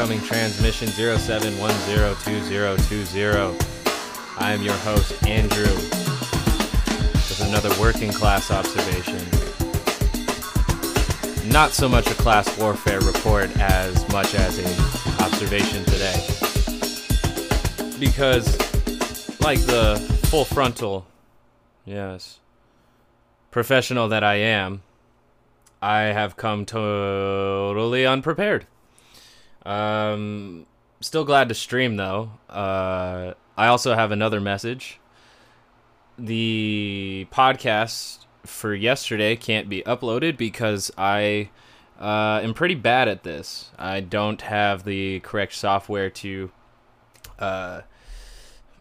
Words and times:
incoming 0.00 0.22
transmission 0.22 0.88
07102020. 0.88 3.54
I 4.38 4.52
am 4.52 4.62
your 4.62 4.72
host, 4.76 5.12
Andrew, 5.26 5.66
with 5.66 7.42
another 7.46 7.68
working 7.78 8.10
class 8.10 8.50
observation. 8.50 9.18
Not 11.52 11.72
so 11.72 11.86
much 11.86 12.10
a 12.10 12.14
class 12.14 12.58
warfare 12.58 13.00
report 13.00 13.54
as 13.58 14.10
much 14.10 14.34
as 14.34 14.58
a 14.58 14.64
observation 15.22 15.84
today. 15.84 16.16
Because, 18.00 18.56
like 19.42 19.60
the 19.66 19.98
full 20.28 20.46
frontal, 20.46 21.06
yes, 21.84 22.40
professional 23.50 24.08
that 24.08 24.24
I 24.24 24.36
am, 24.36 24.80
I 25.82 26.04
have 26.04 26.38
come 26.38 26.64
totally 26.64 28.06
unprepared. 28.06 28.66
Um, 29.70 30.66
still 31.00 31.24
glad 31.24 31.48
to 31.48 31.54
stream 31.54 31.96
though. 31.96 32.32
Uh, 32.48 33.34
I 33.56 33.68
also 33.68 33.94
have 33.94 34.10
another 34.10 34.40
message. 34.40 34.98
The 36.18 37.26
podcast 37.30 38.26
for 38.44 38.74
yesterday 38.74 39.36
can't 39.36 39.68
be 39.68 39.82
uploaded 39.82 40.36
because 40.36 40.90
I 40.98 41.50
uh, 42.00 42.40
am 42.42 42.52
pretty 42.52 42.74
bad 42.74 43.06
at 43.06 43.22
this. 43.22 43.70
I 43.78 44.00
don't 44.00 44.40
have 44.42 44.84
the 44.84 45.20
correct 45.20 45.54
software 45.54 46.10
to 46.10 46.50
uh, 47.38 47.82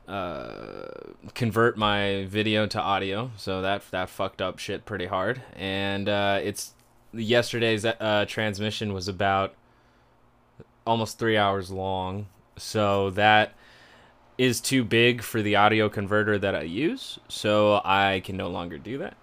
uh, 0.08 0.88
convert 1.36 1.78
my 1.78 2.26
video 2.26 2.66
to 2.66 2.82
audio, 2.82 3.30
so 3.38 3.62
that 3.62 3.84
that 3.92 4.10
fucked 4.10 4.42
up 4.42 4.58
shit 4.58 4.86
pretty 4.86 5.06
hard. 5.06 5.44
And 5.56 6.10
uh, 6.10 6.40
it's 6.42 6.74
yesterday's 7.14 7.86
uh, 7.86 8.26
transmission 8.28 8.94
was 8.94 9.08
about 9.08 9.54
almost 10.90 11.20
three 11.20 11.38
hours 11.38 11.70
long, 11.70 12.26
so 12.58 13.12
that 13.12 13.54
is 14.40 14.60
too 14.60 14.84
big 14.84 15.22
for 15.22 15.40
the 15.44 15.56
audio 15.56 15.88
converter 15.88 16.40
that 16.40 16.56
I 16.56 16.64
use, 16.64 17.20
so 17.28 17.80
I 17.86 18.24
can 18.26 18.36
no 18.36 18.50
longer 18.50 18.80
do 18.80 18.98
that. 18.98 19.16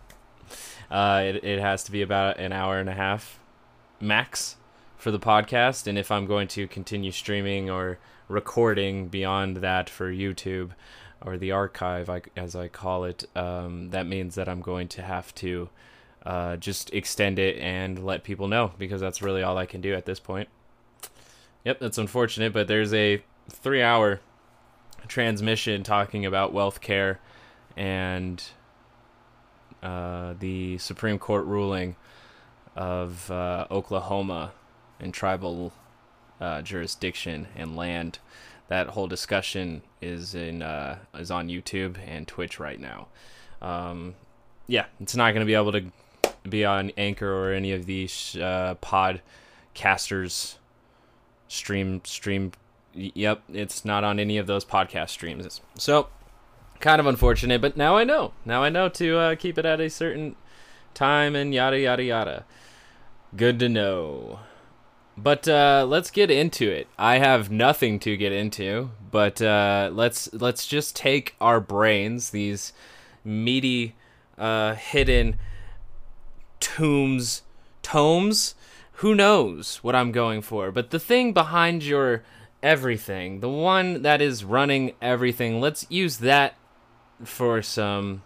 uh, 0.90 1.22
it, 1.26 1.44
it 1.44 1.60
has 1.60 1.84
to 1.84 1.92
be 1.92 2.00
about 2.00 2.38
an 2.38 2.52
hour 2.52 2.78
and 2.78 2.88
a 2.88 2.94
half 2.94 3.38
max 4.00 4.56
for 4.96 5.10
the 5.10 5.18
podcast, 5.18 5.86
and 5.86 5.98
if 5.98 6.10
I'm 6.10 6.24
going 6.24 6.48
to 6.48 6.66
continue 6.66 7.12
streaming 7.12 7.68
or 7.68 7.98
recording 8.26 9.08
beyond 9.08 9.58
that 9.58 9.90
for 9.90 10.10
YouTube 10.10 10.70
or 11.20 11.36
the 11.36 11.52
archive, 11.52 12.08
I, 12.08 12.22
as 12.34 12.56
I 12.56 12.68
call 12.68 13.04
it, 13.04 13.28
um, 13.36 13.90
that 13.90 14.06
means 14.06 14.36
that 14.36 14.48
I'm 14.48 14.62
going 14.62 14.88
to 14.88 15.02
have 15.02 15.34
to 15.34 15.68
uh, 16.24 16.56
just 16.56 16.94
extend 16.94 17.38
it 17.38 17.58
and 17.58 18.06
let 18.06 18.24
people 18.24 18.48
know 18.48 18.72
because 18.78 19.02
that's 19.02 19.20
really 19.20 19.42
all 19.42 19.58
I 19.58 19.66
can 19.66 19.82
do 19.82 19.92
at 19.92 20.06
this 20.06 20.18
point. 20.18 20.48
Yep, 21.64 21.80
that's 21.80 21.98
unfortunate, 21.98 22.52
but 22.52 22.68
there's 22.68 22.94
a 22.94 23.22
three 23.50 23.82
hour 23.82 24.20
transmission 25.06 25.82
talking 25.82 26.26
about 26.26 26.52
wealth 26.52 26.80
care 26.80 27.18
and 27.76 28.42
uh, 29.82 30.34
the 30.38 30.78
Supreme 30.78 31.18
Court 31.18 31.44
ruling 31.46 31.96
of 32.76 33.30
uh, 33.30 33.66
Oklahoma 33.70 34.52
and 35.00 35.12
tribal 35.12 35.72
uh, 36.40 36.62
jurisdiction 36.62 37.48
and 37.56 37.76
land. 37.76 38.18
That 38.68 38.88
whole 38.88 39.06
discussion 39.06 39.82
is 40.02 40.34
in 40.34 40.62
uh, 40.62 40.98
is 41.14 41.30
on 41.30 41.48
YouTube 41.48 41.96
and 42.06 42.28
Twitch 42.28 42.60
right 42.60 42.78
now. 42.78 43.08
Um, 43.62 44.14
yeah, 44.66 44.86
it's 45.00 45.16
not 45.16 45.32
going 45.32 45.40
to 45.40 45.46
be 45.46 45.54
able 45.54 45.72
to 45.72 45.84
be 46.48 46.64
on 46.64 46.92
Anchor 46.96 47.32
or 47.32 47.52
any 47.52 47.72
of 47.72 47.86
these 47.86 48.36
uh, 48.36 48.74
podcasters 48.82 50.57
stream 51.48 52.02
stream. 52.04 52.52
Yep, 52.94 53.42
it's 53.52 53.84
not 53.84 54.04
on 54.04 54.18
any 54.18 54.38
of 54.38 54.46
those 54.46 54.64
podcast 54.64 55.10
streams. 55.10 55.60
So 55.76 56.08
kind 56.80 57.00
of 57.00 57.06
unfortunate, 57.06 57.60
but 57.60 57.76
now 57.76 57.96
I 57.96 58.04
know. 58.04 58.32
Now 58.44 58.62
I 58.62 58.68
know 58.68 58.88
to 58.90 59.18
uh, 59.18 59.34
keep 59.34 59.58
it 59.58 59.64
at 59.64 59.80
a 59.80 59.90
certain 59.90 60.36
time 60.94 61.34
and 61.34 61.52
yada 61.52 61.78
yada 61.78 62.02
yada. 62.02 62.44
Good 63.36 63.58
to 63.60 63.68
know. 63.68 64.40
But 65.16 65.48
uh, 65.48 65.84
let's 65.88 66.10
get 66.12 66.30
into 66.30 66.70
it. 66.70 66.86
I 66.96 67.18
have 67.18 67.50
nothing 67.50 67.98
to 68.00 68.16
get 68.16 68.30
into, 68.30 68.90
but 69.10 69.42
uh, 69.42 69.90
let's 69.92 70.32
let's 70.32 70.66
just 70.66 70.94
take 70.94 71.34
our 71.40 71.60
brains, 71.60 72.30
these 72.30 72.72
meaty, 73.24 73.96
uh, 74.38 74.74
hidden 74.74 75.38
tombs, 76.60 77.42
tomes. 77.82 78.54
Who 78.98 79.14
knows 79.14 79.76
what 79.76 79.94
I'm 79.94 80.10
going 80.10 80.42
for? 80.42 80.72
But 80.72 80.90
the 80.90 80.98
thing 80.98 81.32
behind 81.32 81.84
your 81.84 82.24
everything, 82.64 83.38
the 83.38 83.48
one 83.48 84.02
that 84.02 84.20
is 84.20 84.42
running 84.42 84.94
everything, 85.00 85.60
let's 85.60 85.86
use 85.88 86.18
that 86.18 86.56
for 87.22 87.62
some 87.62 88.22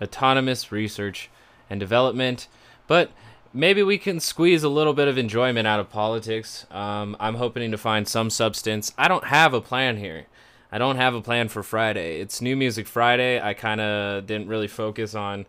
autonomous 0.00 0.70
research 0.70 1.28
and 1.68 1.80
development. 1.80 2.46
But 2.86 3.10
maybe 3.52 3.82
we 3.82 3.98
can 3.98 4.20
squeeze 4.20 4.62
a 4.62 4.68
little 4.68 4.94
bit 4.94 5.08
of 5.08 5.18
enjoyment 5.18 5.66
out 5.66 5.80
of 5.80 5.90
politics. 5.90 6.66
Um, 6.70 7.16
I'm 7.18 7.34
hoping 7.34 7.72
to 7.72 7.76
find 7.76 8.06
some 8.06 8.30
substance. 8.30 8.92
I 8.96 9.08
don't 9.08 9.24
have 9.24 9.54
a 9.54 9.60
plan 9.60 9.96
here. 9.96 10.26
I 10.70 10.78
don't 10.78 10.98
have 10.98 11.16
a 11.16 11.20
plan 11.20 11.48
for 11.48 11.64
Friday. 11.64 12.20
It's 12.20 12.40
New 12.40 12.54
Music 12.54 12.86
Friday. 12.86 13.40
I 13.40 13.54
kind 13.54 13.80
of 13.80 14.24
didn't 14.24 14.46
really 14.46 14.68
focus 14.68 15.16
on 15.16 15.46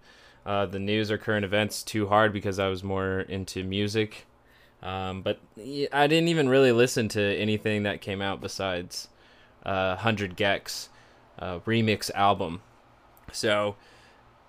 uh, 0.47 0.65
the 0.65 0.79
news 0.79 1.11
or 1.11 1.19
current 1.19 1.45
events 1.45 1.83
too 1.83 2.07
hard 2.07 2.33
because 2.33 2.57
I 2.57 2.69
was 2.69 2.83
more 2.83 3.19
into 3.19 3.63
music. 3.63 4.25
Um, 4.81 5.21
but 5.21 5.39
I 5.57 6.07
didn't 6.07 6.27
even 6.27 6.49
really 6.49 6.71
listen 6.71 7.07
to 7.09 7.21
anything 7.21 7.83
that 7.83 8.01
came 8.01 8.21
out 8.21 8.41
besides 8.41 9.07
uh, 9.65 9.95
100 9.95 10.37
gecs 10.37 10.89
uh, 11.39 11.59
remix 11.59 12.11
album. 12.13 12.61
So, 13.31 13.75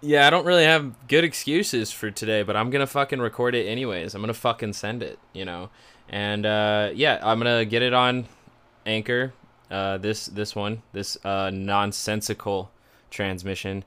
yeah, 0.01 0.27
I 0.27 0.31
don't 0.31 0.45
really 0.45 0.65
have 0.65 1.09
good 1.09 1.25
excuses 1.25 1.91
for 1.91 2.11
today, 2.11 2.43
but 2.43 2.57
I'm 2.57 2.71
going 2.71 2.81
to 2.81 2.87
fucking 2.87 3.21
record 3.21 3.55
it 3.55 3.67
anyways. 3.67 4.15
I'm 4.15 4.21
going 4.21 4.33
to 4.33 4.39
fucking 4.39 4.75
send 4.75 5.03
it, 5.03 5.19
you 5.33 5.45
know? 5.45 5.71
And 6.09 6.47
uh, 6.47 6.91
yeah, 6.95 7.19
I'm 7.23 7.41
going 7.41 7.59
to 7.59 7.65
get 7.65 7.83
it 7.83 7.93
on 7.93 8.27
Anchor. 8.87 9.33
Uh, 9.71 9.99
this 9.99 10.27
this 10.27 10.57
one, 10.57 10.83
this 10.93 11.23
uh, 11.27 11.51
nonsensical 11.53 12.71
transmission. 13.11 13.85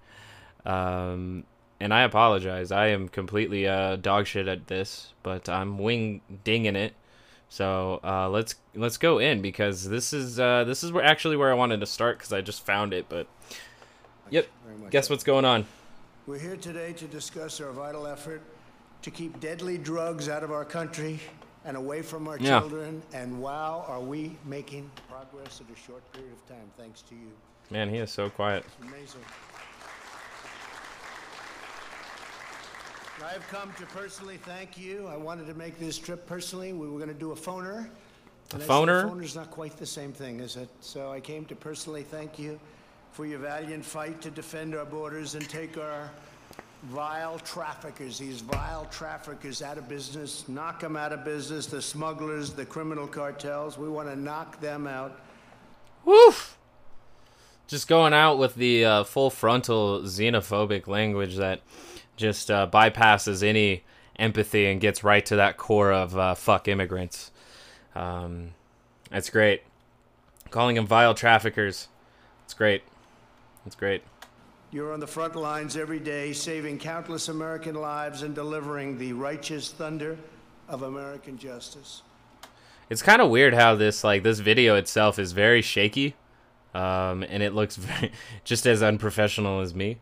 Um, 0.64 1.46
and 1.82 1.92
I 1.92 2.04
apologize. 2.04 2.72
I 2.72 2.88
am 2.88 3.10
completely 3.10 3.68
uh, 3.68 3.96
dog 3.96 4.28
shit 4.28 4.48
at 4.48 4.68
this, 4.68 5.14
but 5.24 5.50
I'm 5.50 5.80
wing 5.80 6.22
dinging 6.44 6.76
it. 6.76 6.94
So 7.50 8.00
uh, 8.04 8.30
let's 8.30 8.56
let's 8.76 8.98
go 8.98 9.18
in 9.18 9.42
because 9.42 9.90
this 9.90 10.14
is 10.14 10.40
uh, 10.40 10.64
this 10.64 10.84
is 10.84 10.92
where 10.92 11.04
actually 11.04 11.38
where 11.38 11.52
I 11.52 11.56
wanted 11.56 11.80
to 11.80 11.88
start 11.88 12.20
because 12.20 12.32
I 12.32 12.42
just 12.42 12.64
found 12.66 12.94
it. 12.94 13.08
But 13.10 13.28
yep, 14.30 14.48
guess 14.92 15.10
what's 15.10 15.24
going 15.24 15.44
on? 15.44 15.66
We're 16.28 16.38
here 16.38 16.56
today 16.56 16.94
to 16.94 17.06
discuss 17.06 17.60
our 17.60 17.72
vital 17.72 18.06
effort 18.06 18.44
to 19.02 19.10
keep 19.10 19.40
deadly 19.40 19.80
drugs 19.80 20.30
out 20.30 20.44
of 20.44 20.52
our 20.52 20.64
country 20.64 21.20
and 21.66 21.76
away 21.76 22.04
from 22.04 22.28
our 22.28 22.38
yeah. 22.38 22.60
children. 22.60 23.02
And 23.12 23.42
wow, 23.42 23.86
are 23.88 24.00
we 24.00 24.38
making 24.46 24.90
progress 25.10 25.62
in 25.62 25.74
a 25.74 25.78
short 25.78 26.10
period 26.14 26.32
of 26.32 26.48
time? 26.48 26.70
Thanks 26.78 27.02
to 27.04 27.16
you. 27.16 27.32
Man, 27.72 27.90
he 27.90 27.98
is 27.98 28.12
so 28.12 28.30
quiet. 28.30 28.66
It's 28.68 28.88
amazing. 28.88 29.22
I've 33.24 33.48
come 33.50 33.72
to 33.78 33.86
personally 33.88 34.38
thank 34.38 34.78
you. 34.78 35.08
I 35.08 35.16
wanted 35.16 35.46
to 35.48 35.54
make 35.54 35.80
this 35.80 35.98
trip 35.98 36.26
personally. 36.26 36.74
We 36.74 36.90
were 36.90 36.98
going 36.98 37.14
to 37.14 37.20
do 37.20 37.32
a 37.32 37.36
phoner. 37.36 37.88
A 38.54 38.58
phoner? 38.58 39.06
A 39.06 39.08
phoner's 39.08 39.36
not 39.36 39.52
quite 39.52 39.78
the 39.78 39.86
same 39.86 40.12
thing, 40.12 40.40
is 40.40 40.56
it? 40.56 40.70
So 40.82 41.12
I 41.12 41.20
came 41.20 41.46
to 41.46 41.56
personally 41.56 42.04
thank 42.04 42.40
you 42.40 42.60
for 43.12 43.26
your 43.26 43.40
valiant 43.40 43.86
fight 43.86 44.22
to 44.22 44.32
defend 44.32 44.76
our 44.76 44.86
borders 44.86 45.36
and 45.36 45.48
take 45.48 45.78
our 45.78 46.10
vile 46.84 47.38
traffickers, 47.40 48.18
these 48.18 48.42
vile 48.42 48.86
traffickers 48.86 49.62
out 49.62 49.78
of 49.78 49.88
business, 49.88 50.48
knock 50.48 50.80
them 50.80 50.96
out 50.96 51.14
of 51.14 51.24
business, 51.24 51.68
the 51.68 51.82
smugglers, 51.82 52.52
the 52.54 52.66
criminal 52.66 53.06
cartels. 53.06 53.78
We 53.78 53.88
want 53.88 54.10
to 54.10 54.16
knock 54.16 54.60
them 54.60 54.88
out. 54.88 55.20
Woof! 56.06 56.58
Just 57.68 57.88
going 57.88 58.14
out 58.14 58.38
with 58.38 58.56
the 58.56 58.84
uh, 58.84 59.04
full 59.04 59.30
frontal 59.30 60.02
xenophobic 60.02 60.88
language 60.88 61.36
that 61.36 61.62
just 62.22 62.50
uh, 62.50 62.70
bypasses 62.72 63.46
any 63.46 63.84
empathy 64.18 64.68
and 64.68 64.80
gets 64.80 65.04
right 65.04 65.26
to 65.26 65.36
that 65.36 65.58
core 65.58 65.92
of 65.92 66.18
uh, 66.18 66.36
fuck 66.36 66.68
immigrants. 66.68 67.32
Um, 67.96 68.54
that's 69.10 69.30
great. 69.30 69.64
Calling 70.52 70.76
them 70.76 70.88
vile 70.88 71.14
traffickers. 71.14 71.88
It's 72.46 72.54
great. 72.54 72.84
It's 73.66 73.76
great. 73.76 74.04
You're 74.72 74.94
on 74.94 75.02
the 75.02 75.08
front 75.08 75.36
lines 75.36 75.76
every 75.76 76.00
day, 76.00 76.32
saving 76.32 76.78
countless 76.78 77.28
American 77.28 77.76
lives 77.76 78.22
and 78.22 78.34
delivering 78.34 78.98
the 78.98 79.12
righteous 79.12 79.70
thunder 79.72 80.18
of 80.70 80.84
American 80.84 81.38
justice. 81.38 82.04
It's 82.90 83.02
kind 83.02 83.22
of 83.22 83.30
weird 83.30 83.54
how 83.54 83.76
this 83.76 84.04
like 84.04 84.24
this 84.24 84.40
video 84.40 84.76
itself 84.76 85.20
is 85.20 85.32
very 85.34 85.62
shaky, 85.62 86.16
um, 86.74 87.24
and 87.24 87.44
it 87.44 87.54
looks 87.54 87.76
very, 87.78 88.12
just 88.46 88.66
as 88.66 88.82
unprofessional 88.82 89.60
as 89.60 89.74
me 89.74 89.98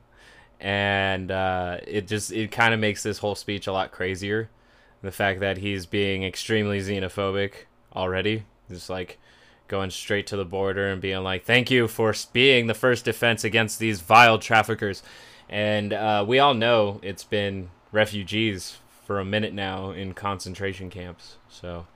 and 0.60 1.32
uh, 1.32 1.78
it 1.88 2.08
just 2.08 2.32
it 2.32 2.52
kind 2.52 2.74
of 2.74 2.80
makes 2.80 3.04
this 3.04 3.20
whole 3.20 3.36
speech 3.36 3.68
a 3.68 3.72
lot 3.72 3.92
crazier 3.92 4.50
the 5.02 5.12
fact 5.12 5.40
that 5.40 5.58
he's 5.58 5.86
being 5.86 6.24
extremely 6.24 6.80
xenophobic 6.80 7.54
already, 7.96 8.44
just 8.70 8.90
like 8.90 9.18
going 9.70 9.90
straight 9.90 10.28
to 10.28 10.36
the 10.36 10.44
border 10.46 10.90
and 10.90 11.02
being 11.02 11.24
like, 11.24 11.46
"Thank 11.46 11.72
you 11.72 11.88
for 11.88 12.14
being 12.34 12.68
the 12.68 12.74
first 12.74 13.06
defense 13.06 13.44
against 13.44 13.80
these 13.80 14.02
vile 14.02 14.40
traffickers." 14.40 15.02
And 15.48 15.94
uh, 15.94 16.26
we 16.28 16.38
all 16.40 16.54
know 16.54 17.00
it's 17.02 17.24
been 17.24 17.70
refugees 17.92 18.78
for 19.06 19.20
a 19.20 19.26
minute 19.26 19.54
now 19.54 19.92
in 19.92 20.14
concentration 20.14 20.90
camps. 20.90 21.38
So 21.50 21.88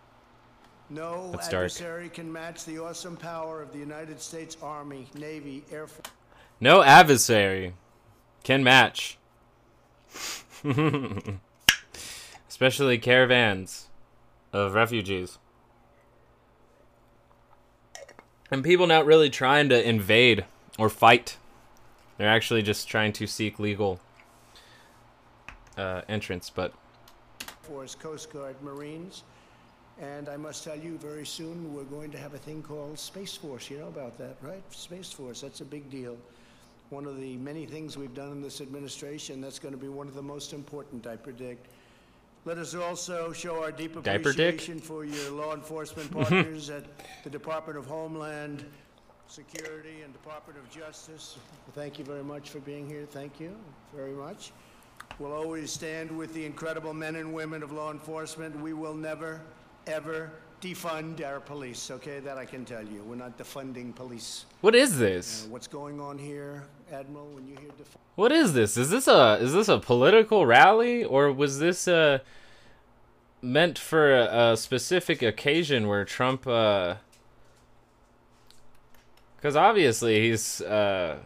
No 0.89 1.31
That's 1.31 1.49
dark. 1.49 1.65
adversary 1.65 2.09
can 2.09 2.31
match 2.31 2.65
the 2.65 2.79
awesome 2.79 3.15
power 3.17 3.61
of 3.61 3.71
the 3.71 3.79
United 3.79 4.19
States 4.19 4.57
Army, 4.63 5.07
Navy, 5.13 5.63
Air 5.71 5.87
Force. 5.87 6.07
no 6.59 6.81
adversary 6.81 7.73
can 8.43 8.63
match, 8.63 9.17
especially 12.49 12.97
caravans 12.97 13.87
of 14.51 14.73
refugees. 14.73 15.37
And 18.51 18.63
people 18.63 18.85
not 18.85 19.05
really 19.05 19.29
trying 19.29 19.69
to 19.69 19.87
invade 19.89 20.45
or 20.77 20.89
fight. 20.89 21.37
They're 22.17 22.29
actually 22.29 22.61
just 22.61 22.87
trying 22.87 23.13
to 23.13 23.25
seek 23.25 23.57
legal 23.57 23.99
uh, 25.75 26.01
entrance. 26.07 26.51
But 26.51 26.73
Force, 27.63 27.95
Coast 27.95 28.31
Guard, 28.31 28.55
Marines. 28.61 29.23
And 30.01 30.27
I 30.27 30.37
must 30.37 30.63
tell 30.63 30.77
you, 30.77 30.97
very 30.97 31.25
soon 31.25 31.73
we're 31.73 31.83
going 31.83 32.11
to 32.11 32.17
have 32.17 32.33
a 32.33 32.37
thing 32.37 32.61
called 32.61 32.97
Space 32.99 33.35
Force. 33.35 33.69
You 33.69 33.79
know 33.79 33.87
about 33.87 34.17
that, 34.17 34.35
right? 34.41 34.63
Space 34.71 35.11
Force, 35.11 35.41
that's 35.41 35.61
a 35.61 35.65
big 35.65 35.89
deal. 35.89 36.17
One 36.89 37.05
of 37.05 37.19
the 37.19 37.37
many 37.37 37.65
things 37.65 37.97
we've 37.97 38.13
done 38.13 38.31
in 38.31 38.41
this 38.41 38.61
administration, 38.61 39.41
that's 39.41 39.59
going 39.59 39.73
to 39.73 39.79
be 39.79 39.87
one 39.87 40.07
of 40.07 40.13
the 40.13 40.21
most 40.21 40.53
important, 40.53 41.07
I 41.07 41.15
predict. 41.15 41.67
Let 42.45 42.57
us 42.57 42.75
also 42.75 43.31
show 43.31 43.63
our 43.63 43.71
deep 43.71 43.95
appreciation 43.95 44.79
for 44.79 45.05
your 45.05 45.31
law 45.31 45.53
enforcement 45.53 46.11
mm-hmm. 46.11 46.23
partners 46.23 46.69
at 46.69 46.83
the 47.23 47.29
Department 47.29 47.79
of 47.79 47.85
Homeland 47.85 48.65
Security 49.27 50.01
and 50.03 50.11
Department 50.11 50.59
of 50.59 50.69
Justice. 50.69 51.37
Thank 51.73 51.97
you 51.97 52.05
very 52.05 52.23
much 52.23 52.49
for 52.49 52.59
being 52.59 52.87
here. 52.87 53.05
Thank 53.09 53.39
you 53.39 53.55
very 53.95 54.11
much. 54.11 54.51
We'll 55.19 55.33
always 55.33 55.71
stand 55.71 56.15
with 56.15 56.33
the 56.33 56.45
incredible 56.45 56.93
men 56.93 57.15
and 57.15 57.33
women 57.33 57.63
of 57.63 57.71
law 57.71 57.91
enforcement. 57.91 58.59
We 58.59 58.73
will 58.73 58.93
never, 58.93 59.41
ever 59.87 60.31
defund 60.63 61.25
our 61.25 61.39
police, 61.41 61.91
okay? 61.91 62.19
That 62.19 62.37
I 62.37 62.45
can 62.45 62.63
tell 62.63 62.83
you. 62.83 63.03
We're 63.03 63.15
not 63.15 63.37
defunding 63.37 63.93
police. 63.93 64.45
what 64.61 64.73
is 64.73 64.97
this? 64.97 65.45
Uh, 65.45 65.49
what's 65.49 65.67
going 65.67 65.99
on 65.99 66.17
here, 66.17 66.63
Admiral, 66.91 67.27
when 67.27 67.45
you 67.47 67.55
hear 67.57 67.69
defund? 67.69 67.97
What 68.15 68.31
is 68.31 68.53
this? 68.53 68.77
Is 68.77 68.89
this 68.89 69.07
a 69.07 69.37
is 69.41 69.53
this 69.53 69.67
a 69.67 69.79
political 69.79 70.45
rally 70.45 71.03
or 71.03 71.31
was 71.31 71.59
this 71.59 71.87
uh 71.87 72.19
meant 73.41 73.77
for 73.77 74.15
a, 74.17 74.51
a 74.53 74.57
specific 74.57 75.21
occasion 75.21 75.87
where 75.87 76.05
Trump 76.05 76.47
uh 76.47 76.95
cuz 79.41 79.55
obviously 79.55 80.21
he's 80.21 80.61
uh 80.61 81.17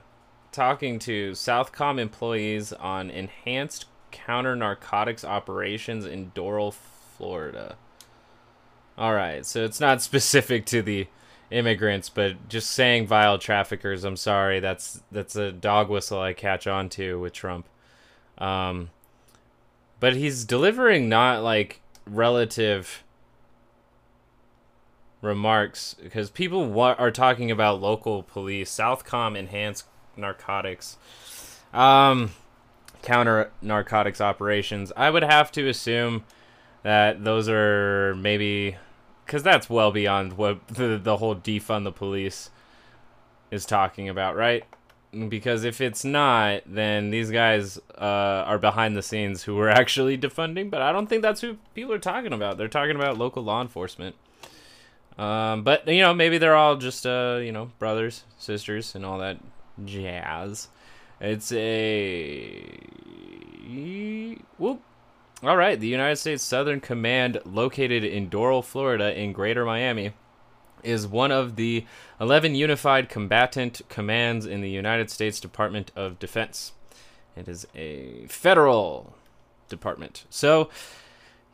talking 0.52 0.98
to 0.98 1.34
Southcom 1.34 2.00
employees 2.00 2.74
on 2.74 3.12
enhanced 3.12 3.86
counter 4.10 4.56
narcotics 4.56 5.24
operations 5.24 6.06
in 6.06 6.32
Doral, 6.32 6.74
Florida. 6.74 7.76
All 8.98 9.14
right, 9.14 9.46
so 9.46 9.64
it's 9.64 9.80
not 9.80 10.02
specific 10.02 10.66
to 10.68 10.82
the 10.82 11.08
immigrants, 11.52 12.10
but 12.10 12.50
just 12.50 12.72
saying 12.72 13.08
vile 13.08 13.38
traffickers. 13.38 14.04
I'm 14.04 14.18
sorry, 14.18 14.60
that's 14.60 15.02
that's 15.12 15.36
a 15.36 15.52
dog 15.52 15.90
whistle 15.90 16.20
I 16.20 16.34
catch 16.34 16.68
on 16.68 16.90
to 16.90 17.20
with 17.20 17.34
Trump. 17.34 17.68
Um, 18.38 18.90
but 20.00 20.16
he's 20.16 20.46
delivering 20.46 21.10
not 21.10 21.44
like 21.44 21.82
relative 22.06 23.04
remarks 25.22 25.96
because 26.02 26.30
people 26.30 26.66
wa- 26.68 26.96
are 26.98 27.12
talking 27.12 27.50
about 27.50 27.82
local 27.82 28.24
police, 28.24 28.72
Southcom 28.72 29.38
enhanced 29.38 29.86
narcotics, 30.16 30.98
um, 31.74 32.32
counter 33.02 33.52
narcotics 33.62 34.22
operations. 34.22 34.92
I 34.96 35.10
would 35.10 35.24
have 35.24 35.52
to 35.54 35.68
assume 35.68 36.26
that 36.84 37.24
those 37.24 37.50
are 37.50 38.16
maybe 38.16 38.78
because 39.28 39.44
that's 39.44 39.70
well 39.70 39.92
beyond 39.92 40.34
what 40.34 40.66
the 40.70 40.98
the 40.98 41.18
whole 41.18 41.36
defund 41.36 41.84
the 41.84 41.92
police 41.92 42.50
is 43.52 43.66
talking 43.66 44.08
about, 44.08 44.36
right? 44.36 44.64
Because 45.30 45.64
if 45.64 45.82
it's 45.82 46.04
not, 46.06 46.64
then 46.66 47.10
these 47.10 47.30
guys 47.30 47.78
uh, 47.98 48.44
are 48.46 48.58
behind 48.58 48.96
the 48.96 49.02
scenes 49.02 49.44
who 49.44 49.60
are 49.60 49.70
actually 49.82 50.18
defunding. 50.18 50.70
But 50.70 50.82
I 50.82 50.92
don't 50.92 51.08
think 51.08 51.22
that's 51.22 51.42
who 51.42 51.58
people 51.76 51.94
are 51.94 52.00
talking 52.00 52.34
about. 52.34 52.58
They're 52.58 52.68
talking 52.68 52.96
about 52.96 53.18
local 53.18 53.44
law 53.44 53.62
enforcement. 53.62 54.16
Um, 55.18 55.64
but 55.64 55.88
you 55.88 56.02
know, 56.02 56.14
maybe 56.14 56.38
they're 56.38 56.56
all 56.56 56.78
just 56.78 57.06
uh, 57.06 57.40
you 57.42 57.52
know 57.52 57.72
brothers, 57.80 58.24
sisters, 58.38 58.96
and 58.96 59.06
all 59.06 59.20
that 59.20 59.38
jazz. 59.84 60.70
It's 61.20 61.52
a 61.52 62.80
whoop. 64.58 64.82
All 65.44 65.56
right, 65.56 65.80
the 65.80 65.88
United 65.88 66.16
States 66.16 66.44
Southern 66.44 66.80
Command, 66.80 67.40
located 67.46 68.04
in 68.04 68.28
Doral, 68.28 68.64
Florida, 68.64 69.16
in 69.16 69.34
Greater 69.34 69.66
Miami, 69.66 70.14
is 70.84 71.06
one 71.06 71.32
of 71.32 71.58
the 71.58 71.86
11 72.20 72.56
unified 72.56 73.08
combatant 73.08 73.82
commands 73.88 74.48
in 74.48 74.62
the 74.62 74.70
United 74.70 75.12
States 75.12 75.40
Department 75.40 75.92
of 75.96 76.18
Defense. 76.18 76.72
It 77.36 77.48
is 77.48 77.68
a 77.76 78.26
federal 78.28 79.14
department. 79.70 80.26
So, 80.32 80.72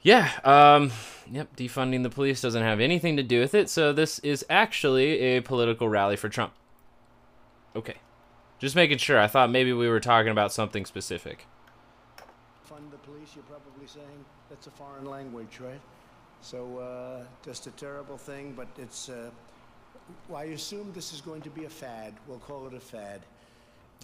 yeah, 0.02 0.30
um, 0.46 0.92
yep, 1.30 1.54
defunding 1.58 2.04
the 2.04 2.10
police 2.10 2.40
doesn't 2.40 2.64
have 2.64 2.80
anything 2.80 3.18
to 3.18 3.24
do 3.24 3.42
with 3.42 3.54
it. 3.54 3.70
So, 3.70 3.92
this 3.92 4.20
is 4.20 4.46
actually 4.50 5.20
a 5.20 5.42
political 5.42 5.90
rally 5.90 6.16
for 6.16 6.30
Trump. 6.30 6.54
Okay. 7.76 7.96
Just 8.60 8.78
making 8.78 9.00
sure. 9.00 9.20
I 9.20 9.28
thought 9.28 9.52
maybe 9.52 9.74
we 9.74 9.90
were 9.90 10.00
talking 10.00 10.32
about 10.32 10.54
something 10.54 10.86
specific. 10.86 11.48
Fund 13.88 13.96
the 13.96 13.96
police, 13.96 13.96
you're 13.96 14.04
probably 14.04 14.16
saying? 14.16 14.26
That's 14.50 14.68
a 14.68 14.72
foreign 14.72 15.06
language, 15.06 15.60
right? 15.60 15.82
So, 16.42 16.78
uh, 16.80 17.24
just 17.44 17.68
a 17.68 17.72
terrible 17.72 18.18
thing, 18.18 18.54
but 18.56 18.68
it's, 18.78 19.10
uh, 19.10 19.30
well, 20.28 20.42
I 20.42 20.46
assume 20.46 20.92
this 20.94 21.14
is 21.14 21.22
going 21.22 21.42
to 21.42 21.50
be 21.50 21.66
a 21.66 21.70
fad. 21.70 22.14
We'll 22.28 22.40
call 22.40 22.68
it 22.68 22.74
a 22.74 22.80
fad. 22.80 23.22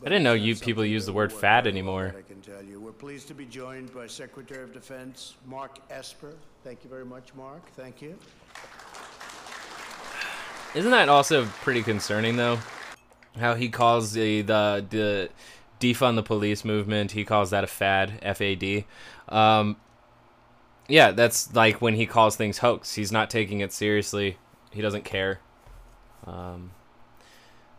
But 0.02 0.10
didn't 0.10 0.24
know 0.24 0.36
not 0.36 0.42
you 0.42 0.56
people 0.56 0.86
use 0.86 1.06
the 1.06 1.12
word 1.12 1.34
fad 1.34 1.68
anymore. 1.68 2.16
I 2.18 2.22
can 2.22 2.40
tell 2.40 2.64
you. 2.64 2.80
We're 2.80 2.94
pleased 2.94 3.28
to 3.28 3.34
be 3.34 3.46
joined 3.46 3.94
by 3.94 4.08
Secretary 4.08 4.64
of 4.64 4.72
Defense 4.72 5.36
Mark 5.46 5.80
Esper. 5.90 6.36
Thank 6.64 6.86
you 6.86 6.90
very 6.90 7.04
much, 7.04 7.34
Mark. 7.36 7.70
Thank 7.74 8.02
you. 8.02 8.18
Isn't 10.74 10.92
that 10.92 11.10
also 11.10 11.46
pretty 11.64 11.84
concerning 11.84 12.38
though? 12.38 12.60
How 13.38 13.56
he 13.56 13.68
calls 13.68 14.14
the 14.14 14.42
the 14.44 14.86
the 14.90 15.30
defund 15.80 16.16
the 16.16 16.24
police 16.24 16.66
movement, 16.66 17.12
he 17.12 17.24
calls 17.24 17.50
that 17.52 17.64
a 17.64 17.68
fad, 17.68 18.20
F 18.22 18.42
A 18.42 18.56
D. 18.56 18.86
Um 19.28 19.78
yeah, 20.88 21.12
that's 21.12 21.54
like 21.54 21.82
when 21.82 21.96
he 21.96 22.06
calls 22.06 22.36
things 22.36 22.58
hoax. 22.60 22.96
He's 22.96 23.12
not 23.12 23.30
taking 23.30 23.60
it 23.60 23.72
seriously. 23.72 24.38
He 24.72 24.82
doesn't 24.82 25.06
care. 25.06 25.40
Um 26.26 26.72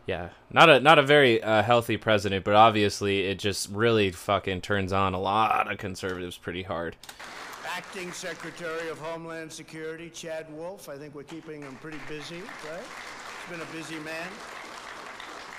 yeah, 0.07 0.31
not 0.51 0.69
a 0.69 0.81
not 0.81 0.99
a 0.99 1.03
very 1.03 1.41
uh, 1.43 1.63
healthy 1.63 1.97
president, 1.97 2.45
but 2.45 2.55
obviously 2.55 3.27
it 3.27 3.39
just 3.39 3.69
really 3.71 4.11
fucking 4.11 4.61
turns 4.63 4.93
on 4.93 5.15
a 5.15 5.21
lot 5.21 5.71
of 5.71 5.79
conservatives 5.79 6.37
pretty 6.37 6.65
hard. 6.65 6.97
Acting 7.77 8.11
Secretary 8.11 8.89
of 8.89 8.99
Homeland 8.99 9.53
Security, 9.53 10.11
Chad 10.11 10.53
Wolf. 10.53 10.89
I 10.89 10.97
think 10.97 11.15
we're 11.15 11.23
keeping 11.23 11.63
him 11.63 11.77
pretty 11.81 12.01
busy, 12.09 12.41
right? 12.41 12.83
He's 12.83 13.57
been 13.57 13.61
a 13.61 13.73
busy 13.73 13.99
man. 14.01 14.27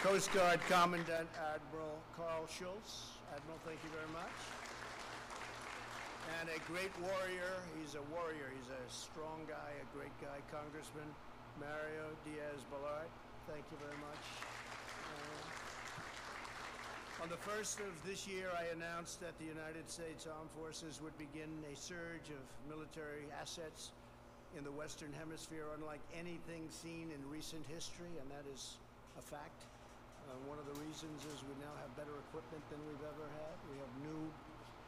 Coast 0.01 0.34
Guard 0.34 0.58
Commandant 0.65 1.29
Admiral 1.38 2.01
Karl 2.17 2.50
Schultz. 2.50 3.22
Admiral, 3.38 3.62
thank 3.70 3.77
you 3.86 3.93
very 3.93 4.10
much. 4.10 4.34
And 6.41 6.50
a 6.50 6.58
great 6.65 6.89
warrior. 7.05 7.62
He's 7.77 7.93
a 7.93 8.01
warrior. 8.10 8.50
He's 8.50 8.74
a 8.74 8.81
strong 8.89 9.46
guy, 9.46 9.77
a 9.77 9.86
great 9.93 10.10
guy. 10.17 10.41
Congressman 10.50 11.05
Mario 11.62 12.10
Diaz 12.25 12.65
Balart. 12.74 13.13
Thank 13.46 13.62
you 13.70 13.77
very 13.77 14.01
much. 14.01 14.25
Uh, 15.05 15.46
on 17.22 17.29
the 17.29 17.38
first 17.38 17.77
of 17.86 17.93
this 18.01 18.25
year, 18.25 18.50
I 18.58 18.74
announced 18.74 19.22
that 19.22 19.38
the 19.38 19.46
United 19.46 19.86
States 19.86 20.25
Armed 20.25 20.50
Forces 20.58 20.98
would 21.05 21.13
begin 21.22 21.53
a 21.70 21.77
surge 21.77 22.34
of 22.34 22.41
military 22.65 23.29
assets 23.38 23.93
in 24.58 24.65
the 24.65 24.74
Western 24.74 25.13
Hemisphere, 25.13 25.70
unlike 25.77 26.01
anything 26.17 26.65
seen 26.74 27.13
in 27.13 27.22
recent 27.29 27.62
history, 27.70 28.17
and 28.17 28.25
that 28.34 28.50
is 28.50 28.81
a 29.13 29.22
fact. 29.22 29.71
Uh, 30.32 30.40
one 30.48 30.56
of 30.56 30.64
the 30.64 30.80
reasons 30.80 31.28
is 31.28 31.44
we 31.44 31.56
now 31.60 31.76
have 31.84 31.92
better 32.00 32.16
equipment 32.32 32.64
than 32.72 32.80
we've 32.88 33.04
ever 33.04 33.28
had. 33.36 33.56
We 33.68 33.76
have 33.84 33.92
new 34.08 34.32